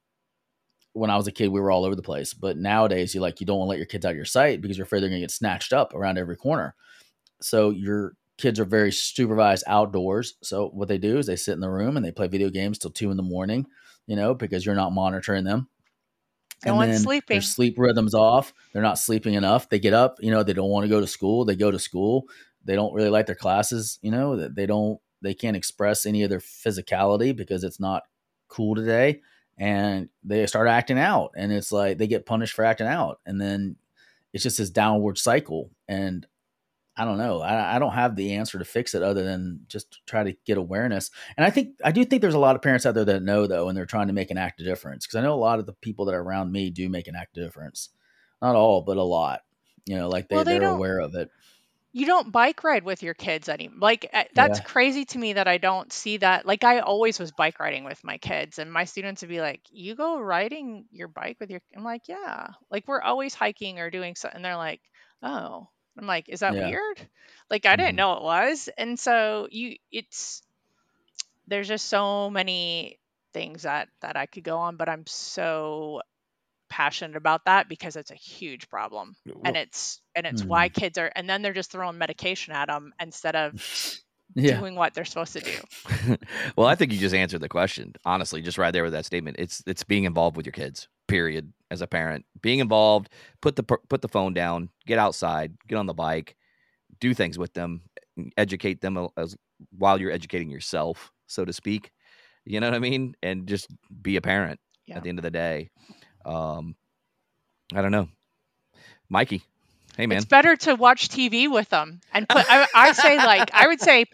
when 0.92 1.10
I 1.10 1.16
was 1.16 1.26
a 1.26 1.32
kid, 1.32 1.48
we 1.48 1.60
were 1.60 1.70
all 1.70 1.84
over 1.84 1.96
the 1.96 2.02
place. 2.02 2.34
But 2.34 2.56
nowadays, 2.56 3.14
you 3.14 3.20
like 3.20 3.40
you 3.40 3.46
don't 3.46 3.58
want 3.58 3.66
to 3.66 3.70
let 3.70 3.78
your 3.78 3.86
kids 3.86 4.06
out 4.06 4.10
of 4.10 4.16
your 4.16 4.24
sight 4.24 4.60
because 4.60 4.76
you're 4.76 4.84
afraid 4.84 5.00
they're 5.00 5.10
going 5.10 5.20
to 5.20 5.24
get 5.26 5.30
snatched 5.30 5.72
up 5.72 5.94
around 5.94 6.18
every 6.18 6.36
corner. 6.36 6.74
So 7.40 7.70
your 7.70 8.14
kids 8.38 8.60
are 8.60 8.64
very 8.64 8.92
supervised 8.92 9.64
outdoors. 9.66 10.34
So 10.42 10.68
what 10.68 10.88
they 10.88 10.98
do 10.98 11.18
is 11.18 11.26
they 11.26 11.36
sit 11.36 11.52
in 11.52 11.60
the 11.60 11.70
room 11.70 11.96
and 11.96 12.04
they 12.04 12.12
play 12.12 12.28
video 12.28 12.48
games 12.48 12.78
till 12.78 12.90
two 12.90 13.10
in 13.10 13.16
the 13.16 13.22
morning. 13.22 13.66
You 14.06 14.16
know 14.16 14.34
because 14.34 14.64
you're 14.66 14.74
not 14.74 14.92
monitoring 14.92 15.44
them. 15.44 15.68
No 16.64 16.76
one's 16.76 17.02
sleeping. 17.02 17.36
Their 17.36 17.42
sleep 17.42 17.74
rhythms 17.78 18.14
off. 18.14 18.52
They're 18.72 18.82
not 18.82 18.98
sleeping 18.98 19.34
enough. 19.34 19.68
They 19.68 19.78
get 19.78 19.92
up. 19.94 20.18
You 20.20 20.30
know 20.30 20.42
they 20.42 20.52
don't 20.52 20.70
want 20.70 20.84
to 20.84 20.90
go 20.90 21.00
to 21.00 21.06
school. 21.06 21.44
They 21.44 21.56
go 21.56 21.70
to 21.70 21.78
school. 21.78 22.24
They 22.64 22.74
don't 22.74 22.94
really 22.94 23.10
like 23.10 23.26
their 23.26 23.34
classes. 23.34 23.98
You 24.02 24.10
know 24.10 24.36
that 24.36 24.54
they 24.54 24.66
don't. 24.66 25.00
They 25.24 25.34
can't 25.34 25.56
express 25.56 26.06
any 26.06 26.22
of 26.22 26.30
their 26.30 26.38
physicality 26.38 27.34
because 27.34 27.64
it's 27.64 27.80
not 27.80 28.02
cool 28.48 28.74
today. 28.74 29.22
And 29.58 30.08
they 30.22 30.46
start 30.46 30.68
acting 30.68 30.98
out 30.98 31.30
and 31.36 31.52
it's 31.52 31.72
like 31.72 31.98
they 31.98 32.06
get 32.06 32.26
punished 32.26 32.54
for 32.54 32.64
acting 32.64 32.86
out. 32.86 33.20
And 33.24 33.40
then 33.40 33.76
it's 34.32 34.42
just 34.42 34.58
this 34.58 34.70
downward 34.70 35.16
cycle. 35.18 35.70
And 35.88 36.26
i 36.96 37.04
don't 37.04 37.18
know. 37.18 37.40
I, 37.40 37.76
I 37.76 37.78
don't 37.78 37.94
have 37.94 38.14
the 38.14 38.34
answer 38.34 38.58
to 38.58 38.64
fix 38.64 38.94
it 38.94 39.02
other 39.02 39.24
than 39.24 39.60
just 39.66 40.00
try 40.06 40.22
to 40.22 40.36
get 40.44 40.58
awareness. 40.58 41.10
And 41.36 41.44
i 41.44 41.50
think 41.50 41.78
i 41.84 41.90
do 41.90 42.04
think 42.04 42.20
there's 42.20 42.34
a 42.34 42.38
lot 42.38 42.54
of 42.54 42.62
parents 42.62 42.84
out 42.84 42.94
there 42.94 43.04
that 43.04 43.22
know 43.22 43.46
though 43.46 43.68
and 43.68 43.76
they're 43.76 43.86
trying 43.86 44.08
to 44.08 44.12
make 44.12 44.30
an 44.30 44.38
active 44.38 44.66
difference. 44.66 45.06
Because 45.06 45.16
i 45.16 45.22
know 45.22 45.34
a 45.34 45.36
lot 45.36 45.58
of 45.58 45.66
the 45.66 45.72
people 45.72 46.04
that 46.04 46.14
are 46.14 46.22
around 46.22 46.52
me 46.52 46.70
do 46.70 46.88
make 46.88 47.08
an 47.08 47.16
active 47.16 47.44
difference. 47.44 47.88
Not 48.42 48.56
all 48.56 48.82
but 48.82 48.98
a 48.98 49.02
lot. 49.02 49.40
You 49.86 49.96
know 49.96 50.08
like 50.08 50.28
they, 50.28 50.36
Well, 50.36 50.44
they 50.44 50.58
they're 50.58 50.68
aware 50.68 51.00
of 51.00 51.14
it 51.14 51.30
you 51.94 52.06
don't 52.06 52.32
bike 52.32 52.64
ride 52.64 52.84
with 52.84 53.02
your 53.04 53.14
kids 53.14 53.48
anymore. 53.48 53.78
Like 53.80 54.10
uh, 54.12 54.24
that's 54.34 54.58
Yeah. 54.58 54.60
crazy 54.60 55.06
to 55.06 55.18
me 55.18 55.34
that 55.34 55.48
I 55.48 55.58
don't 55.58 55.92
see 55.92 56.18
that. 56.18 56.46
Like 56.46 56.64
I 56.64 56.80
always 56.80 57.18
was 57.20 57.32
bike 57.32 57.60
riding 57.60 57.84
with 57.84 58.04
my 58.04 58.18
kids, 58.18 58.58
and 58.58 58.72
my 58.72 58.84
students 58.84 59.22
would 59.22 59.30
be 59.30 59.40
like, 59.40 59.62
"You 59.70 59.96
go 59.96 60.18
riding 60.20 60.86
your 60.92 61.08
bike 61.08 61.38
with 61.40 61.50
your?" 61.50 61.62
I'm 61.76 61.84
like, 61.84 62.08
"Yeah." 62.08 62.48
Like 62.70 62.88
we're 62.88 63.02
always 63.02 63.34
hiking 63.34 63.80
or 63.80 63.90
doing 63.90 64.16
something. 64.16 64.36
And 64.38 64.44
they're 64.44 64.56
like, 64.56 64.82
"Oh." 65.22 65.68
I'm 65.98 66.06
like, 66.08 66.28
"Is 66.28 66.40
that 66.40 66.58
Yeah. 66.58 66.58
weird?" 66.58 67.08
Like 67.50 67.66
I 67.66 67.76
didn't 67.76 67.94
Mhm. 67.94 67.96
know 67.96 68.14
it 68.14 68.22
was, 68.24 68.68
and 68.78 68.98
so 68.98 69.48
you, 69.50 69.76
it's 69.92 70.42
there's 71.46 71.68
just 71.68 71.86
so 71.88 72.30
many 72.30 72.98
things 73.32 73.62
that 73.62 73.88
that 74.00 74.16
I 74.16 74.26
could 74.26 74.44
go 74.44 74.58
on, 74.58 74.76
but 74.76 74.88
I'm 74.88 75.06
so 75.06 76.00
passionate 76.68 77.16
about 77.16 77.44
that 77.44 77.68
because 77.68 77.96
it's 77.96 78.10
a 78.10 78.16
huge 78.16 78.68
problem 78.68 79.14
and 79.44 79.56
it's 79.56 80.00
and 80.14 80.26
it's 80.26 80.44
why 80.44 80.68
hmm. 80.68 80.72
kids 80.72 80.98
are 80.98 81.10
and 81.14 81.28
then 81.28 81.42
they're 81.42 81.52
just 81.52 81.70
throwing 81.70 81.98
medication 81.98 82.54
at 82.54 82.68
them 82.68 82.92
instead 83.00 83.36
of 83.36 83.52
yeah 84.34 84.58
doing 84.58 84.74
what 84.74 84.94
they're 84.94 85.04
supposed 85.04 85.34
to 85.34 85.40
do 85.40 85.52
well, 86.56 86.66
I 86.66 86.74
think 86.74 86.92
you 86.92 86.98
just 86.98 87.14
answered 87.14 87.40
the 87.40 87.48
question. 87.48 87.94
Honestly, 88.04 88.42
just 88.42 88.58
right 88.58 88.70
there 88.70 88.82
with 88.82 88.92
that 88.92 89.04
statement. 89.04 89.36
It's 89.38 89.62
it's 89.66 89.84
being 89.84 90.04
involved 90.04 90.36
with 90.36 90.46
your 90.46 90.52
kids. 90.52 90.88
Period. 91.06 91.52
As 91.70 91.80
a 91.80 91.86
parent, 91.86 92.24
being 92.40 92.60
involved, 92.60 93.08
put 93.40 93.56
the 93.56 93.62
put 93.62 94.00
the 94.00 94.08
phone 94.08 94.32
down, 94.32 94.70
get 94.86 94.98
outside, 94.98 95.54
get 95.66 95.76
on 95.76 95.86
the 95.86 95.94
bike, 95.94 96.36
do 97.00 97.14
things 97.14 97.36
with 97.36 97.52
them, 97.54 97.82
educate 98.36 98.80
them 98.80 99.08
as 99.16 99.36
while 99.76 100.00
you're 100.00 100.12
educating 100.12 100.50
yourself, 100.50 101.10
so 101.26 101.44
to 101.44 101.52
speak. 101.52 101.90
You 102.44 102.60
know 102.60 102.68
what 102.68 102.76
I 102.76 102.80
mean? 102.80 103.14
And 103.22 103.48
just 103.48 103.68
be 104.02 104.16
a 104.16 104.20
parent 104.20 104.60
Yeah. 104.86 104.96
at 104.98 105.02
the 105.02 105.08
end 105.08 105.18
of 105.18 105.24
the 105.24 105.30
day. 105.30 105.70
Um, 106.24 106.76
I 107.74 107.82
don't 107.82 107.92
know, 107.92 108.08
Mikey. 109.08 109.42
Hey 109.96 110.06
man, 110.06 110.18
it's 110.18 110.26
better 110.26 110.56
to 110.56 110.74
watch 110.74 111.08
tv 111.08 111.48
with 111.48 111.68
them 111.68 112.00
and 112.12 112.28
put 112.28 112.44
I, 112.48 112.66
I 112.74 112.92
say 112.92 113.16
like 113.24 113.50
i 113.54 113.68
would 113.68 113.80
say 113.80 114.06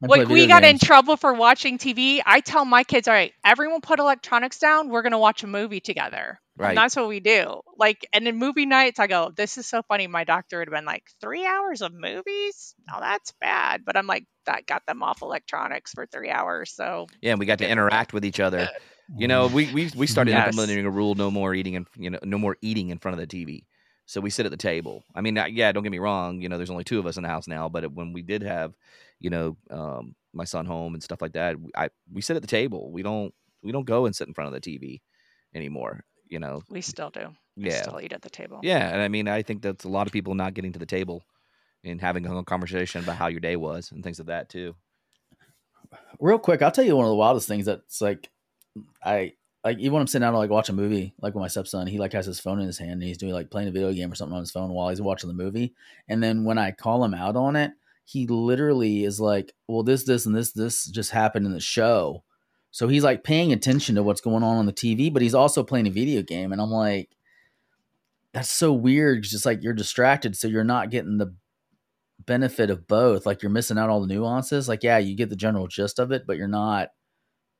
like 0.00 0.26
we 0.26 0.40
video 0.40 0.48
got 0.48 0.64
in 0.64 0.78
trouble 0.78 1.16
for 1.16 1.32
watching 1.32 1.78
tv 1.78 2.20
i 2.26 2.40
tell 2.40 2.64
my 2.64 2.82
kids 2.82 3.06
all 3.06 3.14
right 3.14 3.32
everyone 3.44 3.80
put 3.80 3.98
electronics 4.00 4.58
down. 4.58 4.88
We're 4.88 5.02
going 5.02 5.12
to 5.12 5.18
watch 5.18 5.42
a 5.42 5.46
movie 5.46 5.80
together. 5.80 6.40
Right. 6.56 6.70
and 6.70 6.78
that's 6.78 6.94
what 6.94 7.08
we 7.08 7.20
do. 7.20 7.62
Like 7.78 8.06
and 8.12 8.26
in 8.26 8.38
movie 8.38 8.66
nights 8.66 8.98
i 8.98 9.06
go 9.06 9.30
this 9.34 9.56
is 9.56 9.66
so 9.66 9.82
funny. 9.82 10.08
My 10.08 10.24
doctor 10.24 10.58
would 10.58 10.68
have 10.68 10.74
been 10.74 10.84
like 10.84 11.04
three 11.20 11.46
hours 11.46 11.80
of 11.80 11.92
movies? 11.94 12.74
No 12.90 12.98
that's 13.00 13.32
bad. 13.40 13.84
But 13.84 13.96
i'm 13.96 14.06
like 14.06 14.24
that 14.46 14.66
got 14.66 14.84
them 14.86 15.02
off 15.02 15.22
electronics 15.22 15.92
for 15.92 16.06
three 16.06 16.30
hours 16.30 16.72
so 16.72 17.06
yeah, 17.20 17.30
and 17.30 17.38
we 17.38 17.46
got 17.46 17.58
to 17.58 17.68
interact 17.68 18.12
with 18.12 18.24
each 18.24 18.40
other. 18.40 18.68
You 19.16 19.28
know, 19.28 19.46
we 19.48 19.66
we 19.66 19.90
we 19.96 20.06
started 20.06 20.32
Yes. 20.32 20.54
implementing 20.56 20.84
a 20.86 20.90
rule: 20.90 21.14
no 21.14 21.30
more 21.30 21.54
eating, 21.54 21.76
and 21.76 21.86
you 21.96 22.10
know, 22.10 22.18
no 22.22 22.38
more 22.38 22.56
eating 22.62 22.90
in 22.90 22.98
front 22.98 23.14
of 23.14 23.20
the 23.20 23.26
TV. 23.26 23.64
So 24.06 24.20
we 24.20 24.30
sit 24.30 24.44
at 24.46 24.50
the 24.50 24.56
table. 24.56 25.04
I 25.14 25.20
mean, 25.20 25.38
uh, 25.38 25.46
yeah, 25.46 25.70
don't 25.72 25.82
get 25.84 25.92
me 25.92 25.98
wrong. 26.00 26.40
You 26.40 26.48
know, 26.48 26.56
there's 26.56 26.70
only 26.70 26.84
two 26.84 26.98
of 26.98 27.06
us 27.06 27.16
in 27.16 27.22
the 27.22 27.28
house 27.28 27.46
now, 27.46 27.68
but 27.68 27.92
when 27.92 28.12
we 28.12 28.22
did 28.22 28.42
have, 28.42 28.74
you 29.20 29.30
know, 29.30 29.56
um, 29.70 30.16
my 30.32 30.44
son 30.44 30.66
home 30.66 30.94
and 30.94 31.02
stuff 31.02 31.22
like 31.22 31.32
that, 31.34 31.60
we- 31.60 31.70
I 31.76 31.90
we 32.12 32.20
sit 32.22 32.36
at 32.36 32.42
the 32.42 32.48
table. 32.48 32.90
We 32.90 33.02
don't 33.02 33.34
we 33.62 33.72
don't 33.72 33.84
go 33.84 34.06
and 34.06 34.14
sit 34.16 34.26
in 34.28 34.34
front 34.34 34.48
of 34.48 34.54
the 34.54 34.60
TV 34.60 35.02
anymore. 35.54 36.04
You 36.28 36.38
know, 36.38 36.62
we 36.68 36.80
still 36.80 37.10
do 37.10 37.28
we 37.56 37.70
yeah, 37.70 37.82
still 37.82 38.00
eat 38.00 38.12
at 38.12 38.22
the 38.22 38.30
table 38.30 38.60
yeah, 38.62 38.88
and 38.92 39.00
I 39.02 39.08
mean, 39.08 39.28
I 39.28 39.42
think 39.42 39.62
that's 39.62 39.84
a 39.84 39.88
lot 39.88 40.06
of 40.06 40.12
people 40.12 40.34
not 40.34 40.54
getting 40.54 40.72
to 40.72 40.78
the 40.78 40.86
table 40.86 41.24
and 41.84 42.00
having 42.00 42.26
a 42.26 42.44
conversation 42.44 43.00
about 43.00 43.16
how 43.16 43.28
your 43.28 43.40
day 43.40 43.56
was 43.56 43.90
and 43.92 44.02
things 44.04 44.20
of 44.20 44.26
that 44.26 44.48
too. 44.48 44.74
real 46.20 46.38
quick, 46.38 46.62
I'll 46.62 46.70
tell 46.70 46.84
you 46.84 46.96
one 46.96 47.06
of 47.06 47.10
the 47.10 47.16
wildest 47.16 47.48
things 47.48 47.66
that's 47.66 48.00
like 48.00 48.30
I 49.02 49.32
like 49.64 49.78
even 49.78 49.92
when 49.94 50.00
I'm 50.00 50.06
sitting 50.06 50.24
down 50.24 50.32
to 50.32 50.38
like 50.38 50.50
watch 50.50 50.68
a 50.68 50.72
movie, 50.72 51.14
like 51.20 51.34
with 51.34 51.42
my 51.42 51.48
stepson, 51.48 51.86
he 51.86 51.98
like 51.98 52.12
has 52.12 52.26
his 52.26 52.40
phone 52.40 52.60
in 52.60 52.66
his 52.66 52.78
hand 52.78 52.92
and 52.92 53.02
he's 53.02 53.18
doing 53.18 53.32
like 53.32 53.50
playing 53.50 53.68
a 53.68 53.72
video 53.72 53.92
game 53.92 54.10
or 54.10 54.14
something 54.14 54.34
on 54.34 54.40
his 54.40 54.50
phone 54.50 54.70
while 54.70 54.88
he's 54.88 55.02
watching 55.02 55.28
the 55.28 55.34
movie. 55.34 55.74
And 56.08 56.22
then 56.22 56.44
when 56.44 56.58
I 56.58 56.70
call 56.70 57.04
him 57.04 57.14
out 57.14 57.36
on 57.36 57.56
it, 57.56 57.72
he 58.04 58.26
literally 58.26 59.04
is 59.04 59.20
like, 59.20 59.52
Well, 59.68 59.82
this, 59.82 60.04
this, 60.04 60.26
and 60.26 60.34
this, 60.34 60.52
this 60.52 60.86
just 60.86 61.10
happened 61.10 61.46
in 61.46 61.52
the 61.52 61.60
show. 61.60 62.24
So 62.70 62.88
he's 62.88 63.04
like 63.04 63.24
paying 63.24 63.52
attention 63.52 63.96
to 63.96 64.02
what's 64.02 64.20
going 64.20 64.42
on 64.42 64.56
on 64.56 64.66
the 64.66 64.72
TV, 64.72 65.12
but 65.12 65.22
he's 65.22 65.34
also 65.34 65.62
playing 65.62 65.88
a 65.88 65.90
video 65.90 66.22
game. 66.22 66.52
And 66.52 66.60
I'm 66.60 66.70
like, 66.70 67.10
that's 68.32 68.50
so 68.50 68.72
weird. 68.72 69.24
Just 69.24 69.44
like 69.44 69.62
you're 69.62 69.72
distracted, 69.72 70.36
so 70.36 70.48
you're 70.48 70.64
not 70.64 70.90
getting 70.90 71.18
the 71.18 71.34
benefit 72.24 72.70
of 72.70 72.86
both. 72.86 73.26
Like 73.26 73.42
you're 73.42 73.50
missing 73.50 73.76
out 73.76 73.90
all 73.90 74.00
the 74.00 74.06
nuances. 74.06 74.68
Like, 74.68 74.84
yeah, 74.84 74.98
you 74.98 75.16
get 75.16 75.30
the 75.30 75.36
general 75.36 75.66
gist 75.66 75.98
of 75.98 76.12
it, 76.12 76.26
but 76.26 76.36
you're 76.36 76.46
not 76.46 76.90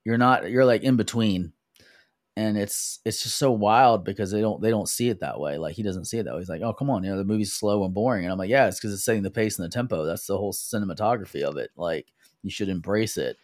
you're 0.05 0.19
not 0.19 0.51
you're 0.51 0.65
like 0.65 0.83
in 0.83 0.97
between. 0.97 1.53
And 2.37 2.57
it's 2.57 3.01
it's 3.05 3.23
just 3.23 3.37
so 3.37 3.51
wild 3.53 4.05
because 4.05 4.31
they 4.31 4.41
don't 4.41 4.63
they 4.63 4.71
don't 4.71 4.89
see 4.89 5.09
it 5.09 5.21
that 5.21 5.41
way. 5.41 5.59
Like 5.59 5.75
he 5.75 5.83
doesn't 5.83 6.07
see 6.07 6.19
it 6.19 6.25
that 6.25 6.33
way. 6.35 6.41
He's 6.41 6.49
like, 6.49 6.63
oh 6.63 6.73
come 6.73 6.89
on, 6.89 7.05
you 7.05 7.11
know 7.11 7.19
the 7.19 7.25
movie's 7.25 7.53
slow 7.53 7.85
and 7.85 7.93
boring. 7.93 8.25
And 8.25 8.33
I'm 8.33 8.39
like, 8.39 8.51
yeah, 8.51 8.67
it's 8.67 8.79
because 8.79 8.95
it's 8.95 9.05
setting 9.05 9.23
the 9.23 9.31
pace 9.31 9.59
and 9.59 9.67
the 9.67 9.73
tempo. 9.73 10.05
That's 10.05 10.27
the 10.27 10.39
whole 10.39 10.53
cinematography 10.53 11.43
of 11.43 11.57
it. 11.57 11.71
Like 11.77 12.13
you 12.43 12.51
should 12.51 12.69
embrace 12.69 13.19
it. 13.19 13.37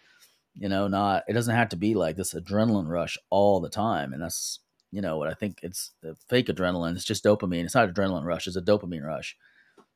You 0.55 0.69
know, 0.69 0.89
not 0.89 1.25
it 1.29 1.35
doesn't 1.35 1.55
have 1.55 1.69
to 1.71 1.77
be 1.77 1.95
like 1.95 2.17
this 2.17 2.33
adrenaline 2.33 2.89
rush 2.89 3.19
all 3.29 3.61
the 3.61 3.69
time. 3.69 4.13
And 4.13 4.23
that's 4.23 4.61
you 4.93 5.03
know 5.03 5.19
what 5.19 5.29
I 5.29 5.35
think 5.35 5.59
it's 5.63 5.91
the 6.01 6.17
fake 6.29 6.47
adrenaline. 6.47 6.95
It's 6.95 7.05
just 7.05 7.25
dopamine. 7.25 7.65
It's 7.65 7.75
not 7.75 7.93
adrenaline 7.93 8.25
rush. 8.25 8.47
It's 8.47 8.57
a 8.57 8.63
dopamine 8.63 9.05
rush. 9.05 9.37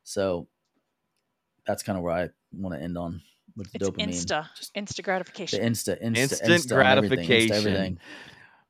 So 0.03 0.47
that's 1.65 1.81
kind 1.81 1.97
of 1.97 2.03
where 2.03 2.13
I 2.13 2.29
want 2.51 2.75
to 2.75 2.83
end 2.83 2.97
on 2.97 3.21
with 3.55 3.71
the 3.71 3.77
It's 3.79 3.89
dopamine. 3.89 4.07
insta, 4.09 4.47
Just 4.57 4.73
insta 4.75 4.95
the 4.95 5.01
gratification. 5.03 5.61
insta, 5.61 6.01
insta, 6.03 6.17
Instant 6.17 6.49
insta 6.51 6.75
on 6.77 6.85
everything, 6.97 7.19
insta 7.19 7.27
gratification. 7.27 7.67
everything. 7.67 7.99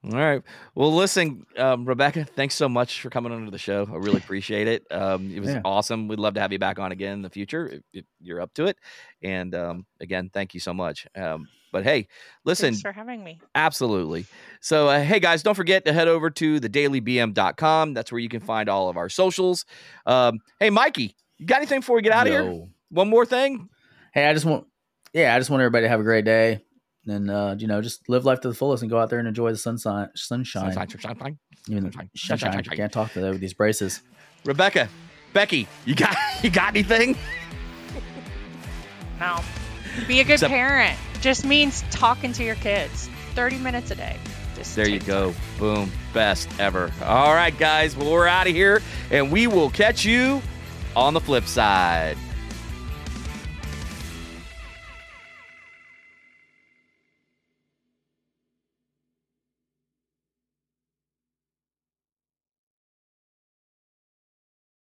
All 0.04 0.12
right. 0.18 0.42
Well, 0.74 0.92
listen, 0.96 1.46
um, 1.58 1.86
Rebecca, 1.86 2.26
thanks 2.26 2.56
so 2.56 2.68
much 2.68 3.02
for 3.02 3.12
coming 3.12 3.32
onto 3.32 3.52
the 3.52 3.60
show. 3.60 3.88
I 3.92 3.98
really 3.98 4.18
appreciate 4.18 4.68
it. 4.68 4.84
Um, 4.90 5.30
it 5.30 5.40
was 5.40 5.52
Yeah. 5.52 5.62
awesome. 5.64 6.08
We'd 6.08 6.20
love 6.20 6.34
to 6.34 6.40
have 6.42 6.52
you 6.52 6.58
back 6.58 6.80
on 6.80 6.92
again 6.92 7.14
in 7.14 7.22
the 7.22 7.30
future 7.30 7.68
if, 7.68 7.82
if 7.94 8.06
you're 8.20 8.42
up 8.42 8.52
to 8.56 8.66
it. 8.66 8.78
And 9.22 9.54
um, 9.54 9.86
again, 10.00 10.32
thank 10.34 10.56
you 10.56 10.60
so 10.60 10.74
much. 10.74 11.06
Um, 11.16 11.48
but 11.72 11.84
hey, 11.84 12.08
listen, 12.46 12.70
Thanks 12.74 12.82
for 12.82 12.92
having 12.92 13.24
me. 13.24 13.40
Absolutely. 13.54 14.26
So, 14.60 14.90
uh, 14.90 15.02
hey 15.04 15.20
guys, 15.20 15.44
don't 15.44 15.54
forget 15.54 15.86
to 15.86 15.94
head 15.94 16.08
over 16.08 16.32
to 16.32 16.60
thedailybm.com. 16.60 17.94
That's 17.94 18.12
where 18.12 18.20
you 18.20 18.28
can 18.30 18.42
find 18.42 18.70
all 18.70 18.90
of 18.90 18.98
our 18.98 19.08
socials. 19.10 19.66
Um, 20.08 20.40
hey, 20.60 20.72
Mikey, 20.72 21.16
you 21.38 21.46
got 21.46 21.58
anything 21.58 21.80
before 21.82 21.96
we 21.96 22.02
get 22.02 22.12
out 22.12 22.26
of 22.28 22.34
here? 22.34 22.66
One 22.90 23.08
more 23.10 23.26
thing? 23.26 23.70
Hey, 24.14 24.28
I 24.28 24.34
just 24.34 24.46
want, 24.46 24.66
yeah, 25.14 25.36
I 25.36 25.40
just 25.40 25.50
want 25.50 25.62
everybody 25.62 25.86
to 25.86 25.90
have 25.90 26.00
a 26.00 26.04
great 26.04 26.26
day, 26.26 26.62
and 27.08 27.30
uh, 27.30 27.56
you 27.58 27.68
know, 27.68 27.82
just 27.82 28.08
live 28.10 28.26
life 28.26 28.42
to 28.42 28.48
the 28.50 28.54
fullest 28.56 28.84
and 28.84 28.90
go 28.90 28.98
out 29.00 29.10
there 29.10 29.20
and 29.20 29.28
enjoy 29.28 29.52
the 29.52 29.58
sunshine, 29.58 30.10
sunshine. 30.16 30.74
Sunshine, 30.74 31.00
sunshine. 31.00 31.38
Even 31.68 31.84
sunshine, 31.92 32.10
sunshine. 32.16 32.52
sunshine, 32.54 32.64
You 32.72 32.78
can't 32.78 32.92
talk 32.92 33.12
to 33.14 33.22
that 33.22 33.32
with 33.32 33.42
these 33.42 33.54
braces. 33.54 34.02
Rebecca, 34.46 34.90
Becky, 35.34 35.68
you 35.86 35.96
got 35.96 36.16
you 36.44 36.50
got 36.50 36.70
anything? 36.70 37.18
No. 39.20 39.40
Be 40.08 40.20
a 40.20 40.24
good 40.24 40.34
Except- 40.34 40.52
parent. 40.52 40.98
Just 41.22 41.46
means 41.46 41.84
talking 41.92 42.34
to 42.34 42.44
your 42.44 42.56
kids 42.56 43.08
30 43.36 43.58
minutes 43.60 43.92
a 43.92 43.96
day. 43.96 44.18
Just 44.56 44.76
There 44.76 44.90
you 44.90 45.00
go. 45.00 45.32
time. 45.32 45.42
Boom. 45.60 45.92
Best 46.14 46.50
ever. 46.60 46.92
All 47.04 47.34
right, 47.36 47.56
guys. 47.58 47.96
Well, 47.96 48.12
we're 48.12 48.26
out 48.28 48.48
of 48.48 48.54
here, 48.54 48.82
and 49.12 49.32
we 49.32 49.46
will 49.48 49.70
catch 49.70 50.04
you 50.04 50.42
on 50.96 51.14
the 51.14 51.22
flip 51.22 51.46
side. 51.46 52.18